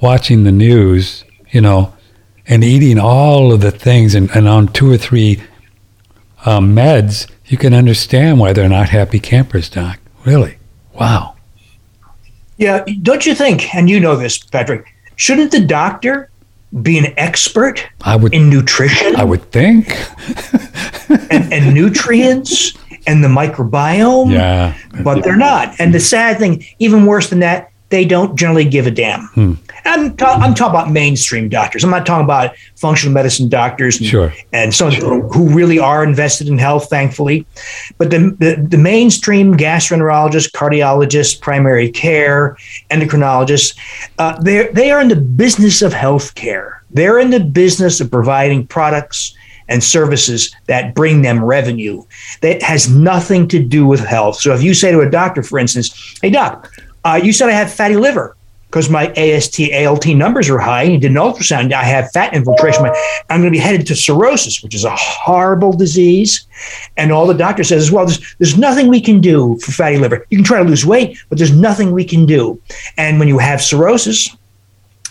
watching 0.00 0.44
the 0.44 0.52
news, 0.52 1.24
you 1.50 1.62
know, 1.62 1.94
and 2.46 2.62
eating 2.62 2.98
all 2.98 3.52
of 3.52 3.62
the 3.62 3.70
things 3.70 4.14
and, 4.14 4.30
and 4.34 4.46
on 4.46 4.68
two 4.68 4.90
or 4.90 4.98
three 4.98 5.42
um, 6.44 6.74
meds, 6.76 7.26
you 7.46 7.58
can 7.58 7.74
understand 7.74 8.38
why 8.38 8.52
they're 8.52 8.68
not 8.68 8.88
happy 8.88 9.20
campers, 9.20 9.68
Doc. 9.68 9.98
Really. 10.24 10.56
Wow. 10.94 11.36
Yeah, 12.56 12.84
don't 13.02 13.26
you 13.26 13.34
think? 13.34 13.74
And 13.74 13.90
you 13.90 14.00
know 14.00 14.16
this, 14.16 14.38
Patrick. 14.38 14.86
Shouldn't 15.16 15.50
the 15.52 15.60
doctor 15.60 16.30
be 16.82 16.98
an 16.98 17.12
expert 17.16 17.86
I 18.02 18.16
would, 18.16 18.32
in 18.32 18.48
nutrition? 18.48 19.16
I 19.16 19.24
would 19.24 19.50
think. 19.50 19.88
and, 21.30 21.52
and 21.52 21.74
nutrients 21.74 22.72
and 23.06 23.22
the 23.22 23.28
microbiome. 23.28 24.32
Yeah. 24.32 24.76
But 25.02 25.22
they're 25.24 25.36
not. 25.36 25.74
And 25.78 25.92
the 25.92 26.00
sad 26.00 26.38
thing, 26.38 26.64
even 26.78 27.06
worse 27.06 27.28
than 27.30 27.40
that, 27.40 27.70
they 27.90 28.04
don't 28.04 28.36
generally 28.36 28.64
give 28.64 28.86
a 28.86 28.90
damn. 28.90 29.26
Hmm. 29.28 29.52
I'm, 29.84 30.16
ta- 30.16 30.38
I'm 30.40 30.54
talking 30.54 30.74
about 30.74 30.90
mainstream 30.90 31.48
doctors. 31.48 31.84
I'm 31.84 31.90
not 31.90 32.06
talking 32.06 32.24
about 32.24 32.56
functional 32.76 33.12
medicine 33.12 33.48
doctors 33.48 33.98
and, 33.98 34.06
sure. 34.06 34.32
and 34.52 34.74
some 34.74 34.92
who 34.92 35.48
really 35.50 35.78
are 35.78 36.02
invested 36.02 36.48
in 36.48 36.58
health, 36.58 36.88
thankfully. 36.88 37.46
But 37.98 38.10
the, 38.10 38.34
the, 38.38 38.66
the 38.68 38.78
mainstream 38.78 39.54
gastroenterologists, 39.54 40.50
cardiologists, 40.50 41.40
primary 41.40 41.90
care, 41.90 42.56
endocrinologists, 42.90 43.76
uh, 44.18 44.40
they 44.42 44.90
are 44.90 45.00
in 45.00 45.08
the 45.08 45.16
business 45.16 45.82
of 45.82 45.92
health 45.92 46.34
care. 46.34 46.82
They're 46.90 47.18
in 47.18 47.30
the 47.30 47.40
business 47.40 48.00
of 48.00 48.10
providing 48.10 48.66
products 48.66 49.34
and 49.68 49.82
services 49.82 50.54
that 50.66 50.94
bring 50.94 51.22
them 51.22 51.42
revenue. 51.42 52.04
That 52.40 52.62
has 52.62 52.88
nothing 52.88 53.48
to 53.48 53.62
do 53.62 53.86
with 53.86 54.00
health. 54.00 54.40
So 54.40 54.54
if 54.54 54.62
you 54.62 54.74
say 54.74 54.92
to 54.92 55.00
a 55.00 55.10
doctor, 55.10 55.42
for 55.42 55.58
instance, 55.58 56.18
hey, 56.22 56.30
doc, 56.30 56.70
uh, 57.04 57.20
you 57.22 57.32
said 57.32 57.48
I 57.48 57.52
have 57.52 57.72
fatty 57.72 57.96
liver 57.96 58.36
because 58.74 58.90
my 58.90 59.06
AST, 59.12 59.60
ALT 59.72 60.04
numbers 60.08 60.50
are 60.50 60.58
high. 60.58 60.82
And 60.82 61.00
did 61.00 61.12
an 61.12 61.16
ultrasound. 61.16 61.72
I 61.72 61.84
have 61.84 62.10
fat 62.10 62.34
infiltration. 62.34 62.84
I'm 63.30 63.40
going 63.40 63.44
to 63.44 63.50
be 63.52 63.58
headed 63.58 63.86
to 63.86 63.94
cirrhosis, 63.94 64.64
which 64.64 64.74
is 64.74 64.84
a 64.84 64.90
horrible 64.96 65.72
disease. 65.72 66.44
And 66.96 67.12
all 67.12 67.28
the 67.28 67.34
doctor 67.34 67.62
says 67.62 67.84
is, 67.84 67.92
well, 67.92 68.06
there's, 68.06 68.34
there's 68.40 68.58
nothing 68.58 68.88
we 68.88 69.00
can 69.00 69.20
do 69.20 69.56
for 69.58 69.70
fatty 69.70 69.98
liver. 69.98 70.26
You 70.28 70.38
can 70.38 70.44
try 70.44 70.60
to 70.60 70.68
lose 70.68 70.84
weight, 70.84 71.16
but 71.28 71.38
there's 71.38 71.56
nothing 71.56 71.92
we 71.92 72.04
can 72.04 72.26
do. 72.26 72.60
And 72.96 73.20
when 73.20 73.28
you 73.28 73.38
have 73.38 73.62
cirrhosis, 73.62 74.36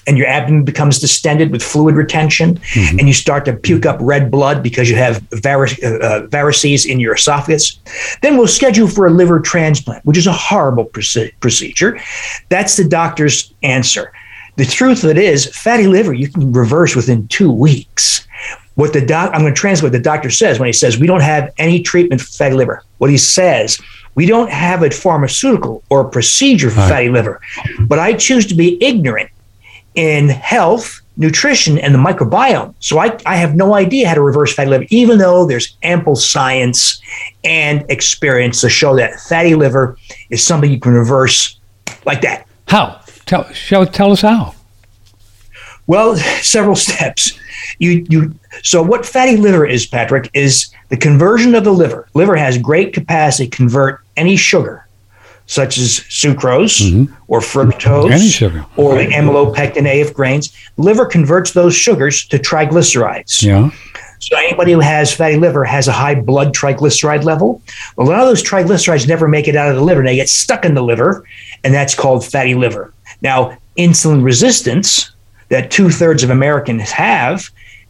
and 0.07 0.17
your 0.17 0.27
abdomen 0.27 0.63
becomes 0.63 0.99
distended 0.99 1.51
with 1.51 1.63
fluid 1.63 1.95
retention, 1.95 2.55
mm-hmm. 2.55 2.99
and 2.99 3.07
you 3.07 3.13
start 3.13 3.45
to 3.45 3.53
puke 3.53 3.85
up 3.85 3.97
red 4.01 4.29
blood 4.29 4.61
because 4.61 4.89
you 4.89 4.95
have 4.95 5.17
uh, 5.33 5.49
uh, 5.49 6.27
varices 6.27 6.85
in 6.85 6.99
your 6.99 7.15
esophagus, 7.15 7.79
then 8.21 8.37
we'll 8.37 8.47
schedule 8.47 8.87
for 8.87 9.07
a 9.07 9.09
liver 9.09 9.39
transplant, 9.39 10.03
which 10.05 10.17
is 10.17 10.27
a 10.27 10.33
horrible 10.33 10.85
proce- 10.85 11.31
procedure. 11.39 11.99
That's 12.49 12.75
the 12.77 12.87
doctor's 12.87 13.53
answer. 13.63 14.11
The 14.55 14.65
truth 14.65 15.03
of 15.03 15.09
it 15.09 15.17
is, 15.17 15.47
fatty 15.55 15.87
liver 15.87 16.13
you 16.13 16.29
can 16.29 16.53
reverse 16.53 16.95
within 16.95 17.27
two 17.27 17.51
weeks. 17.51 18.27
What 18.75 18.93
the 18.93 19.05
doc, 19.05 19.31
I'm 19.33 19.41
going 19.41 19.53
to 19.53 19.59
translate 19.59 19.91
what 19.91 19.97
the 19.97 20.03
doctor 20.03 20.31
says 20.31 20.59
when 20.59 20.67
he 20.67 20.73
says 20.73 20.97
we 20.97 21.07
don't 21.07 21.21
have 21.21 21.53
any 21.57 21.81
treatment 21.81 22.21
for 22.21 22.27
fatty 22.27 22.55
liver. 22.55 22.83
What 22.97 23.09
he 23.09 23.17
says, 23.17 23.79
we 24.15 24.25
don't 24.25 24.51
have 24.51 24.83
a 24.83 24.89
pharmaceutical 24.89 25.83
or 25.89 26.01
a 26.01 26.09
procedure 26.09 26.69
for 26.69 26.79
right. 26.79 26.89
fatty 26.89 27.09
liver, 27.09 27.41
but 27.81 27.99
I 27.99 28.13
choose 28.13 28.45
to 28.47 28.55
be 28.55 28.83
ignorant 28.83 29.29
in 29.95 30.29
health, 30.29 31.01
nutrition, 31.17 31.77
and 31.77 31.93
the 31.93 31.99
microbiome. 31.99 32.73
So 32.79 32.99
I, 32.99 33.17
I 33.25 33.35
have 33.35 33.55
no 33.55 33.73
idea 33.73 34.07
how 34.07 34.15
to 34.15 34.21
reverse 34.21 34.53
fatty 34.53 34.69
liver, 34.69 34.85
even 34.89 35.17
though 35.17 35.45
there's 35.45 35.77
ample 35.83 36.15
science 36.15 37.01
and 37.43 37.85
experience 37.89 38.61
to 38.61 38.69
show 38.69 38.95
that 38.95 39.19
fatty 39.21 39.55
liver 39.55 39.97
is 40.29 40.43
something 40.43 40.71
you 40.71 40.79
can 40.79 40.93
reverse 40.93 41.59
like 42.05 42.21
that. 42.21 42.47
How? 42.67 43.01
Tell, 43.25 43.51
show, 43.53 43.85
tell 43.85 44.11
us 44.11 44.21
how. 44.21 44.55
Well, 45.87 46.15
several 46.41 46.75
steps. 46.75 47.37
You, 47.79 48.05
you, 48.09 48.35
so 48.61 48.81
what 48.81 49.05
fatty 49.05 49.37
liver 49.37 49.65
is, 49.65 49.85
Patrick, 49.85 50.29
is 50.33 50.73
the 50.89 50.97
conversion 50.97 51.55
of 51.55 51.63
the 51.63 51.71
liver. 51.71 52.07
Liver 52.13 52.35
has 52.35 52.57
great 52.57 52.93
capacity 52.93 53.49
to 53.49 53.55
convert 53.55 54.01
any 54.15 54.35
sugar 54.35 54.82
such 55.45 55.77
as 55.77 55.99
sucrose 56.01 56.81
mm-hmm. 56.81 57.13
or 57.27 57.39
fructose 57.39 58.69
or 58.77 58.95
the 58.97 59.07
amylopectin 59.07 59.85
A 59.85 60.01
of 60.01 60.13
grains. 60.13 60.55
liver 60.77 61.05
converts 61.05 61.51
those 61.51 61.75
sugars 61.75 62.25
to 62.27 62.39
triglycerides. 62.39 63.43
Yeah. 63.43 63.69
So 64.19 64.37
anybody 64.37 64.71
who 64.71 64.79
has 64.79 65.13
fatty 65.13 65.35
liver 65.35 65.65
has 65.65 65.89
a 65.89 65.91
high 65.91 66.15
blood 66.15 66.53
triglyceride 66.53 67.25
level. 67.25 67.61
Well, 67.97 68.07
a 68.07 68.09
lot 68.09 68.21
of 68.21 68.27
those 68.27 68.41
triglycerides 68.41 69.07
never 69.07 69.27
make 69.27 69.49
it 69.49 69.55
out 69.55 69.69
of 69.69 69.75
the 69.75 69.83
liver. 69.83 70.01
They 70.01 70.15
get 70.15 70.29
stuck 70.29 70.63
in 70.63 70.75
the 70.75 70.81
liver, 70.81 71.27
and 71.63 71.73
that's 71.73 71.93
called 71.93 72.25
fatty 72.25 72.55
liver. 72.55 72.93
Now, 73.21 73.57
insulin 73.77 74.23
resistance 74.23 75.11
that 75.49 75.71
two 75.71 75.89
thirds 75.89 76.23
of 76.23 76.29
Americans 76.29 76.89
have 76.91 77.49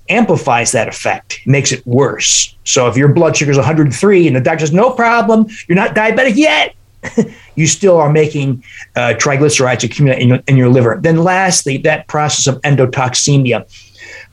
amplifies 0.09 0.71
that 0.71 0.87
effect, 0.87 1.39
makes 1.45 1.71
it 1.71 1.85
worse. 1.85 2.55
So 2.63 2.87
if 2.87 2.97
your 2.97 3.09
blood 3.09 3.37
sugar 3.37 3.51
is 3.51 3.57
103 3.57 4.27
and 4.27 4.35
the 4.35 4.41
doctor 4.41 4.65
says, 4.65 4.73
no 4.73 4.91
problem, 4.91 5.47
you're 5.67 5.75
not 5.75 5.95
diabetic 5.95 6.35
yet, 6.35 6.75
you 7.55 7.67
still 7.67 7.97
are 7.97 8.11
making 8.11 8.63
uh, 8.95 9.13
triglycerides 9.17 9.83
accumulate 9.83 10.21
in 10.21 10.29
your, 10.29 10.39
in 10.47 10.57
your 10.57 10.69
liver. 10.69 10.99
Then, 11.01 11.17
lastly, 11.17 11.77
that 11.79 12.07
process 12.07 12.47
of 12.47 12.61
endotoxemia, 12.61 13.67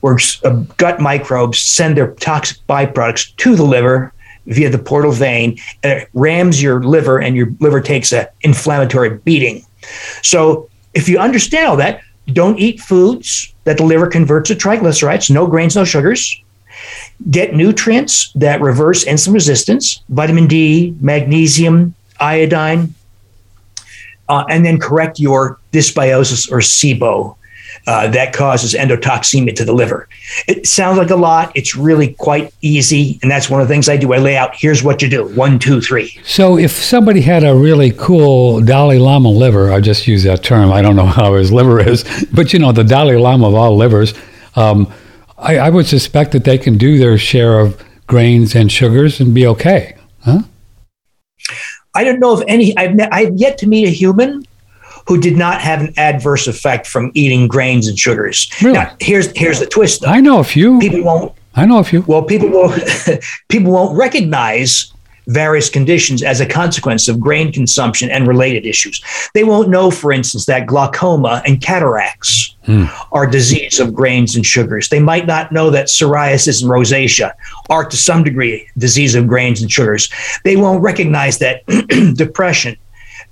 where 0.01 0.19
uh, 0.45 0.51
gut 0.77 1.01
microbes 1.01 1.61
send 1.61 1.97
their 1.97 2.15
toxic 2.15 2.59
byproducts 2.67 3.35
to 3.37 3.55
the 3.55 3.65
liver 3.65 4.13
via 4.47 4.71
the 4.71 4.79
portal 4.79 5.13
vein, 5.13 5.59
and 5.83 6.01
it 6.01 6.09
rams 6.15 6.63
your 6.63 6.83
liver, 6.83 7.21
and 7.21 7.37
your 7.37 7.49
liver 7.61 7.81
takes 7.81 8.13
an 8.13 8.27
inflammatory 8.43 9.19
beating. 9.19 9.65
So, 10.23 10.69
if 10.95 11.09
you 11.09 11.19
understand 11.19 11.69
all 11.69 11.77
that, 11.77 12.03
don't 12.33 12.59
eat 12.59 12.81
foods 12.81 13.53
that 13.65 13.77
the 13.77 13.85
liver 13.85 14.07
converts 14.07 14.49
to 14.49 14.55
triglycerides, 14.55 15.31
no 15.31 15.47
grains, 15.47 15.77
no 15.77 15.85
sugars. 15.85 16.41
Get 17.31 17.55
nutrients 17.55 18.33
that 18.35 18.61
reverse 18.61 19.05
insulin 19.05 19.35
resistance, 19.35 20.03
vitamin 20.09 20.47
D, 20.47 20.97
magnesium, 21.01 21.95
iodine, 22.21 22.95
uh, 24.29 24.45
and 24.49 24.65
then 24.65 24.79
correct 24.79 25.19
your 25.19 25.59
dysbiosis 25.73 26.51
or 26.51 26.59
SIBO 26.59 27.37
uh, 27.87 28.09
that 28.09 28.33
causes 28.33 28.75
endotoxemia 28.75 29.55
to 29.57 29.65
the 29.65 29.73
liver. 29.73 30.09
It 30.47 30.67
sounds 30.67 30.99
like 30.99 31.11
a 31.11 31.17
lot. 31.17 31.53
It's 31.55 31.75
really 31.75 32.15
quite 32.15 32.53
easy. 32.61 33.19
And 33.23 33.31
that's 33.31 33.49
one 33.49 33.61
of 33.61 33.69
the 33.69 33.75
things 33.75 33.89
I 33.89 33.97
do. 33.97 34.13
I 34.13 34.19
lay 34.19 34.37
out 34.37 34.55
here's 34.55 34.83
what 34.83 35.03
you 35.03 35.09
do 35.09 35.27
one, 35.35 35.59
two, 35.59 35.81
three. 35.81 36.19
So 36.25 36.59
if 36.59 36.73
somebody 36.73 37.21
had 37.21 37.45
a 37.45 37.55
really 37.55 37.91
cool 37.93 38.61
Dalai 38.61 38.99
Lama 38.99 39.31
liver, 39.31 39.73
I 39.73 39.81
just 39.81 40.07
use 40.07 40.25
that 40.25 40.43
term. 40.43 40.73
I 40.73 40.83
don't 40.83 40.97
know 40.97 41.07
how 41.21 41.35
his 41.35 41.53
liver 41.53 41.81
is, 41.81 42.05
but 42.33 42.53
you 42.53 42.59
know, 42.59 42.73
the 42.73 42.85
Dalai 42.85 43.17
Lama 43.17 43.49
of 43.49 43.55
all 43.55 43.77
livers, 43.77 44.15
um, 44.57 44.93
I, 45.39 45.59
I 45.59 45.71
would 45.71 45.87
suspect 45.87 46.33
that 46.33 46.45
they 46.45 46.59
can 46.59 46.77
do 46.77 46.99
their 46.99 47.17
share 47.17 47.61
of 47.61 47.83
grains 48.07 48.55
and 48.55 48.71
sugars 48.71 49.21
and 49.21 49.35
be 49.35 49.47
okay. 49.47 49.97
Huh? 50.23 50.41
I 51.95 52.05
don't 52.05 52.21
know 52.21 52.39
if 52.39 52.45
any, 52.47 52.77
I've, 52.77 52.95
ne- 52.95 53.09
I've 53.11 53.35
yet 53.37 53.59
to 53.59 53.67
meet 53.67 53.87
a 53.87 53.91
human 53.91 54.45
who 55.07 55.21
did 55.21 55.37
not 55.37 55.61
have 55.61 55.81
an 55.81 55.93
adverse 55.97 56.47
effect 56.47 56.87
from 56.87 57.11
eating 57.15 57.49
grains 57.49 57.89
and 57.89 57.99
sugars. 57.99 58.51
Really? 58.63 58.75
Now, 58.75 58.95
here's 59.01 59.37
here's 59.37 59.59
the 59.59 59.67
twist. 59.67 60.03
Though. 60.03 60.09
I 60.09 60.21
know 60.21 60.39
a 60.39 60.45
few. 60.45 60.79
People 60.79 61.03
won't. 61.03 61.33
I 61.57 61.67
know 61.67 61.79
a 61.79 61.85
few. 61.85 62.03
Well, 62.03 62.23
people 62.23 62.49
will 62.49 62.73
people 63.49 63.73
won't 63.73 63.97
recognize 63.97 64.93
various 65.27 65.69
conditions 65.69 66.23
as 66.23 66.41
a 66.41 66.47
consequence 66.47 67.09
of 67.09 67.21
grain 67.21 67.53
consumption 67.53 68.11
and 68.11 68.27
related 68.27 68.67
issues. 68.67 69.03
They 69.35 69.45
won't 69.45 69.69
know, 69.69 69.91
for 69.91 70.13
instance, 70.13 70.47
that 70.47 70.67
glaucoma 70.67 71.43
and 71.47 71.61
cataracts 71.61 72.57
hmm. 72.65 72.85
are 73.13 73.27
disease 73.27 73.81
of 73.81 73.95
grains 73.95 74.37
and 74.37 74.45
sugars. 74.45 74.89
They 74.89 75.01
might 75.01 75.27
not 75.27 75.53
know 75.53 75.71
that 75.71 75.87
psoriasis 75.87 76.63
and 76.63 76.71
rosacea 76.71 77.33
are 77.69 77.85
to 77.85 77.97
some 77.97 78.25
degree 78.25 78.69
disease 78.79 79.15
of 79.15 79.27
grains 79.27 79.63
and 79.63 79.71
sugars. 79.71 80.11
They 80.45 80.57
won't 80.57 80.83
recognize 80.83 81.39
that 81.39 81.67
depression 82.17 82.77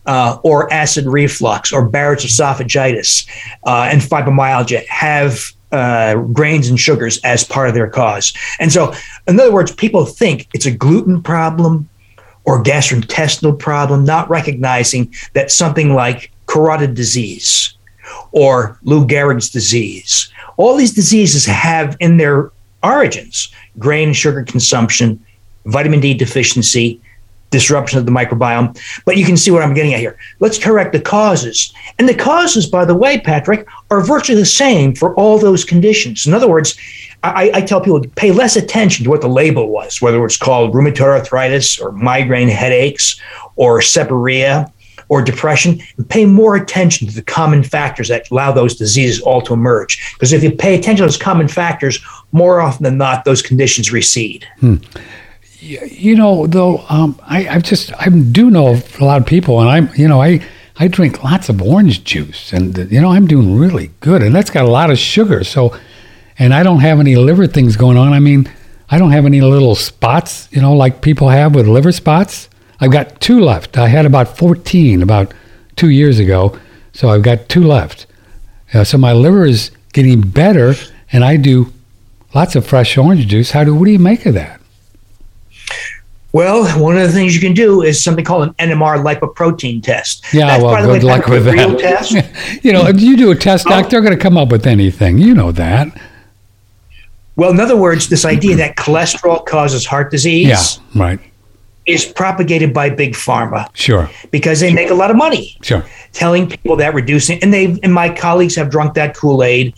uh, 0.07 0.39
or 0.43 0.73
acid 0.73 1.07
reflux 1.07 1.73
or 1.73 1.89
Barrett's 1.89 2.25
esophagitis 2.25 3.29
uh, 3.65 3.89
and 3.91 4.01
fibromyalgia 4.01 4.87
have 4.87 5.53
uh, 5.73 6.17
grains 6.17 6.69
and 6.69 6.79
sugars 6.79 7.19
as 7.25 7.45
part 7.45 7.69
of 7.69 7.75
their 7.75 7.89
cause. 7.89 8.33
And 8.59 8.73
so, 8.73 8.95
in 9.27 9.39
other 9.39 9.53
words, 9.53 9.73
people 9.73 10.07
think 10.07 10.49
it's 10.55 10.67
a 10.67 10.71
gluten 10.71 11.23
problem 11.23 11.89
or 12.45 12.63
gastrointestinal 12.63 13.59
problem, 13.59 14.05
not 14.05 14.31
recognizing 14.31 15.15
that 15.35 15.51
something 15.51 15.95
like 15.95 16.31
carotid 16.47 16.95
disease 16.95 17.75
or 18.33 18.79
Lou 18.85 19.07
Gehrig's 19.07 19.51
disease, 19.51 20.33
all 20.57 20.77
these 20.77 20.95
diseases 20.95 21.45
have 21.47 21.97
in 22.01 22.17
their 22.17 22.51
origins 22.83 23.53
grain 23.79 24.09
and 24.09 24.17
sugar 24.17 24.43
consumption, 24.45 25.25
vitamin 25.67 26.01
D 26.01 26.15
deficiency, 26.15 27.01
disruption 27.51 27.99
of 27.99 28.07
the 28.07 28.13
microbiome. 28.13 28.79
But 29.05 29.17
you 29.17 29.25
can 29.25 29.37
see 29.37 29.51
what 29.51 29.63
I'm 29.63 29.75
getting 29.75 29.95
at 29.95 30.01
here. 30.01 30.19
Let's 30.41 30.59
correct 30.59 30.93
the 30.93 31.01
causes. 31.01 31.73
And 31.99 32.09
the 32.09 32.15
causes, 32.15 32.67
by 32.67 32.85
the 32.85 32.95
way, 32.95 33.19
Patrick, 33.19 33.67
are 33.91 34.01
virtually 34.01 34.39
the 34.39 34.47
same 34.47 34.95
for 34.95 35.15
all 35.15 35.39
those 35.39 35.65
conditions. 35.65 36.27
In 36.27 36.35
other 36.35 36.49
words, 36.49 36.77
I, 37.23 37.51
I 37.55 37.61
tell 37.63 37.81
people 37.81 38.01
to 38.01 38.09
pay 38.11 38.31
less 38.31 38.57
attention 38.57 39.05
to 39.05 39.11
what 39.11 39.23
the 39.23 39.29
label 39.29 39.69
was, 39.69 40.01
whether 40.01 40.25
it's 40.25 40.37
called 40.37 40.75
rheumatoid 40.75 41.01
arthritis 41.01 41.79
or 41.79 41.93
migraine 41.93 42.49
headaches 42.49 43.21
or 43.57 43.81
seborrhea 43.81 44.73
or 45.09 45.23
depression, 45.23 45.81
and 45.97 46.09
pay 46.09 46.27
more 46.27 46.55
attention 46.55 47.09
to 47.09 47.15
the 47.15 47.23
common 47.23 47.63
factors 47.63 48.09
that 48.09 48.31
allow 48.31 48.53
those 48.53 48.77
diseases 48.77 49.21
all 49.23 49.41
to 49.41 49.55
emerge. 49.55 50.13
Because 50.13 50.35
if 50.35 50.43
you 50.43 50.53
pay 50.53 50.75
attention 50.75 50.99
to 50.99 51.05
those 51.05 51.17
common 51.17 51.49
factors, 51.49 51.99
more 52.33 52.61
often 52.61 52.85
than 52.85 52.99
not, 52.99 53.25
those 53.25 53.41
conditions 53.41 53.91
recede. 53.91 54.47
Hmm. 54.61 54.77
You 55.61 56.15
know, 56.15 56.47
though, 56.47 56.85
um, 56.89 57.19
I, 57.25 57.49
I 57.49 57.59
just 57.59 57.93
I 57.99 58.09
do 58.09 58.49
know 58.49 58.81
a 59.01 59.05
lot 59.05 59.21
of 59.21 59.27
people, 59.27 59.61
and 59.61 59.69
I'm, 59.69 59.91
you 59.97 60.07
know, 60.07 60.23
I 60.23 60.41
I 60.77 60.87
drink 60.87 61.25
lots 61.25 61.49
of 61.49 61.61
orange 61.61 62.05
juice, 62.05 62.53
and 62.53 62.77
you 62.93 63.01
know, 63.01 63.11
I'm 63.11 63.27
doing 63.27 63.59
really 63.59 63.91
good, 63.99 64.23
and 64.23 64.33
that's 64.33 64.51
got 64.51 64.65
a 64.65 64.71
lot 64.71 64.91
of 64.91 64.99
sugar. 64.99 65.43
So, 65.43 65.77
and 66.39 66.55
I 66.55 66.63
don't 66.63 66.79
have 66.81 67.01
any 67.01 67.17
liver 67.17 67.49
things 67.49 67.77
going 67.77 67.97
on. 67.97 68.13
I 68.13 68.21
mean, 68.21 68.49
I 68.89 68.99
don't 68.99 69.11
have 69.11 69.27
any 69.27 69.41
little 69.41 69.75
spots, 69.75 70.49
you 70.53 70.63
know, 70.63 70.75
like 70.75 71.03
people 71.03 71.29
have 71.29 71.55
with 71.55 71.67
liver 71.67 71.93
spots. 71.93 72.49
I've 72.81 72.93
got 72.93 73.21
two 73.21 73.41
left. 73.41 73.77
I 73.77 73.89
had 73.89 74.07
about 74.07 74.39
14 74.39 75.03
about 75.03 75.35
two 75.75 75.91
years 75.91 76.21
ago, 76.21 76.57
so 76.93 77.09
I've 77.09 77.23
got 77.23 77.49
two 77.49 77.65
left. 77.65 78.07
Uh, 78.73 78.85
so 78.85 78.97
my 78.97 79.13
liver 79.13 79.45
is 79.45 79.73
getting 79.93 80.21
better, 80.21 80.75
and 81.11 81.25
I 81.25 81.37
do 81.37 81.73
lots 82.35 82.55
of 82.55 82.65
fresh 82.65 82.97
orange 82.97 83.27
juice. 83.27 83.51
How 83.51 83.65
do 83.65 83.75
what 83.75 83.87
do 83.87 83.91
you 83.91 83.99
make 83.99 84.25
of 84.25 84.35
that? 84.35 84.58
Well, 86.33 86.67
one 86.79 86.97
of 86.99 87.07
the 87.07 87.13
things 87.13 87.35
you 87.35 87.41
can 87.41 87.55
do 87.55 87.83
is 87.83 88.03
something 88.05 88.25
called 88.25 88.49
an 88.49 88.55
NMR 88.71 89.03
lipoprotein 89.03 89.83
test. 89.83 90.25
Yeah, 90.33 90.47
That's, 90.47 90.63
well, 90.63 90.85
good 90.85 91.03
way, 91.03 91.09
luck 91.09 91.27
with 91.27 91.45
that. 91.45 91.79
Test. 91.79 92.63
you 92.65 92.73
know, 92.73 92.87
if 92.87 93.01
you 93.01 93.17
do 93.17 93.31
a 93.31 93.35
test, 93.35 93.67
doc, 93.67 93.87
oh. 93.87 93.89
they're 93.89 94.03
going 94.03 94.17
to 94.17 94.23
come 94.23 94.37
up 94.37 94.51
with 94.51 94.67
anything. 94.67 95.19
You 95.19 95.35
know 95.35 95.53
that. 95.53 95.89
Well, 97.37 97.51
in 97.51 97.61
other 97.61 97.77
words, 97.77 98.09
this 98.09 98.25
idea 98.25 98.57
that 98.57 98.77
cholesterol 98.77 99.47
causes 99.47 99.87
heart 99.87 100.11
disease. 100.11 100.49
Yeah, 100.49 101.03
right. 101.03 101.21
Is 101.87 102.05
propagated 102.05 102.75
by 102.75 102.91
big 102.91 103.15
pharma. 103.15 103.75
Sure. 103.75 104.11
Because 104.31 104.61
they 104.61 104.71
make 104.71 104.91
a 104.91 104.95
lot 104.95 105.11
of 105.11 105.17
money. 105.17 105.57
Sure. 105.63 105.83
Telling 106.13 106.47
people 106.47 106.77
that 106.77 106.93
reducing, 106.93 107.43
and 107.43 107.55
they 107.55 107.79
and 107.83 107.95
my 107.95 108.15
colleagues 108.15 108.55
have 108.57 108.69
drunk 108.69 108.93
that 108.95 109.17
Kool 109.17 109.43
Aid. 109.43 109.73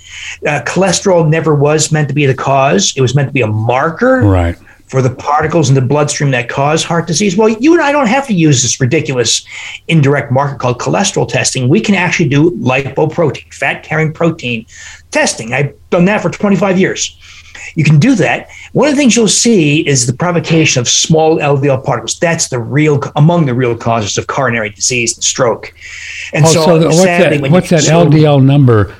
Uh, 0.45 0.63
cholesterol 0.67 1.29
never 1.29 1.55
was 1.55 1.93
meant 1.93 2.09
to 2.09 2.15
be 2.15 2.27
the 2.27 2.35
cause. 2.35 2.93
It 2.97 3.01
was 3.01 3.15
meant 3.15 3.29
to 3.29 3.33
be 3.33 3.43
a 3.43 3.47
marker. 3.47 4.23
Right 4.23 4.59
for 4.91 5.01
the 5.01 5.11
particles 5.11 5.69
in 5.69 5.77
the 5.77 5.81
bloodstream 5.81 6.33
that 6.33 6.49
cause 6.49 6.83
heart 6.83 7.07
disease. 7.07 7.37
Well, 7.37 7.49
you 7.49 7.73
and 7.75 7.83
I 7.83 7.93
don't 7.93 8.09
have 8.09 8.27
to 8.27 8.35
use 8.35 8.63
this 8.63 8.81
ridiculous 8.81 9.47
indirect 9.87 10.33
marker 10.33 10.57
called 10.57 10.81
cholesterol 10.81 11.29
testing. 11.29 11.69
We 11.69 11.81
can 11.81 11.95
actually 11.95 12.29
do 12.29 12.51
lipoprotein, 12.51 13.55
fat 13.55 13.85
carrying 13.85 14.13
protein 14.13 14.67
testing. 15.13 15.53
I've 15.53 15.77
done 15.91 16.07
that 16.07 16.23
for 16.23 16.29
25 16.29 16.77
years. 16.77 17.17
You 17.77 17.85
can 17.85 18.01
do 18.01 18.17
that. 18.17 18.49
One 18.73 18.89
of 18.89 18.95
the 18.95 19.01
things 19.01 19.15
you'll 19.15 19.29
see 19.29 19.87
is 19.87 20.09
the 20.09 20.13
provocation 20.13 20.81
of 20.81 20.89
small 20.89 21.39
LDL 21.39 21.85
particles. 21.85 22.19
That's 22.19 22.49
the 22.49 22.59
real 22.59 23.01
among 23.15 23.47
the 23.47 23.55
real 23.55 23.77
causes 23.77 24.19
of 24.19 24.27
coronary 24.27 24.71
disease 24.71 25.17
and 25.17 25.23
stroke. 25.23 25.73
And 26.33 26.45
oh, 26.47 26.49
so, 26.49 26.65
so 26.65 26.79
the, 26.81 26.87
what's 26.87 26.99
sadly, 26.99 27.39
that, 27.39 27.51
what's 27.53 27.71
that 27.71 27.83
LDL 27.83 28.43
number 28.43 28.93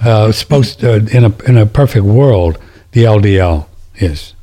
uh, 0.00 0.32
supposed 0.32 0.80
to, 0.80 1.06
in 1.14 1.24
a 1.24 1.42
in 1.44 1.58
a 1.58 1.66
perfect 1.66 2.06
world? 2.06 2.58
The 2.92 3.04
LDL 3.04 3.66
is 3.96 4.34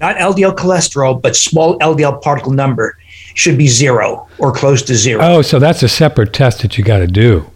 not 0.00 0.16
LDL 0.16 0.56
cholesterol, 0.56 1.20
but 1.20 1.36
small 1.36 1.78
LDL 1.78 2.22
particle 2.22 2.52
number 2.52 2.96
should 3.34 3.58
be 3.58 3.68
zero 3.68 4.28
or 4.38 4.52
close 4.52 4.82
to 4.82 4.94
zero. 4.94 5.22
Oh, 5.22 5.42
so 5.42 5.58
that's 5.58 5.82
a 5.82 5.88
separate 5.88 6.32
test 6.32 6.62
that 6.62 6.78
you 6.78 6.84
got 6.84 6.98
to 6.98 7.06
do. 7.06 7.50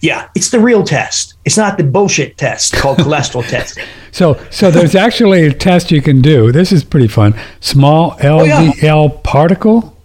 Yeah, 0.00 0.28
it's 0.34 0.50
the 0.50 0.60
real 0.60 0.84
test. 0.84 1.34
It's 1.44 1.56
not 1.56 1.78
the 1.78 1.84
bullshit 1.84 2.36
test 2.36 2.74
called 2.74 2.98
cholesterol 2.98 3.48
testing. 3.48 3.84
So, 4.10 4.38
so 4.50 4.70
there's 4.70 4.94
actually 4.94 5.46
a 5.46 5.52
test 5.52 5.90
you 5.90 6.02
can 6.02 6.20
do. 6.20 6.52
This 6.52 6.72
is 6.72 6.84
pretty 6.84 7.08
fun. 7.08 7.34
Small 7.60 8.12
LDL 8.18 8.74
oh, 8.82 9.06
yeah. 9.06 9.20
particle. 9.22 9.96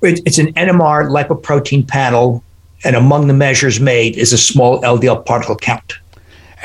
It's 0.00 0.38
an 0.38 0.52
NMR 0.54 1.08
lipoprotein 1.10 1.86
panel, 1.88 2.42
and 2.84 2.94
among 2.94 3.26
the 3.26 3.34
measures 3.34 3.80
made 3.80 4.16
is 4.16 4.32
a 4.32 4.38
small 4.38 4.80
LDL 4.82 5.24
particle 5.24 5.56
count. 5.56 5.98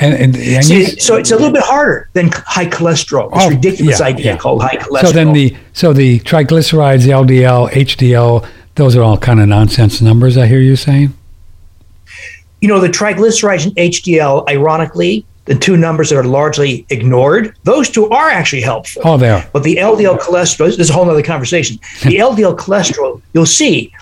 And, 0.00 0.14
and, 0.14 0.36
and 0.36 0.64
See, 0.64 0.84
so 0.98 1.16
it's 1.16 1.30
a 1.30 1.36
little 1.36 1.52
bit 1.52 1.62
harder 1.62 2.08
than 2.14 2.30
high 2.32 2.66
cholesterol. 2.66 3.30
It's 3.34 3.44
oh, 3.44 3.50
ridiculous 3.50 4.00
yeah, 4.00 4.06
idea 4.06 4.24
yeah. 4.32 4.36
called 4.38 4.62
high 4.62 4.76
cholesterol. 4.76 5.06
So 5.06 5.12
then 5.12 5.32
the 5.34 5.54
so 5.74 5.92
the 5.92 6.20
triglycerides, 6.20 7.06
LDL, 7.06 7.70
HDL, 7.70 8.48
those 8.76 8.96
are 8.96 9.02
all 9.02 9.18
kind 9.18 9.40
of 9.40 9.48
nonsense 9.48 10.00
numbers. 10.00 10.38
I 10.38 10.46
hear 10.46 10.60
you 10.60 10.74
saying. 10.74 11.12
You 12.62 12.68
know 12.68 12.80
the 12.80 12.88
triglycerides 12.88 13.66
and 13.66 13.76
HDL, 13.76 14.48
ironically, 14.48 15.26
the 15.44 15.54
two 15.54 15.76
numbers 15.76 16.10
that 16.10 16.16
are 16.16 16.24
largely 16.24 16.86
ignored, 16.90 17.56
those 17.64 17.90
two 17.90 18.08
are 18.08 18.30
actually 18.30 18.62
helpful. 18.62 19.02
Oh, 19.04 19.16
they 19.18 19.30
are. 19.30 19.44
But 19.52 19.64
the 19.64 19.76
LDL 19.76 20.18
cholesterol, 20.18 20.66
this 20.66 20.78
is 20.78 20.90
a 20.90 20.92
whole 20.92 21.10
other 21.10 21.22
conversation. 21.22 21.78
The 22.02 22.16
LDL 22.18 22.56
cholesterol, 22.56 23.20
you'll 23.34 23.46
see 23.46 23.92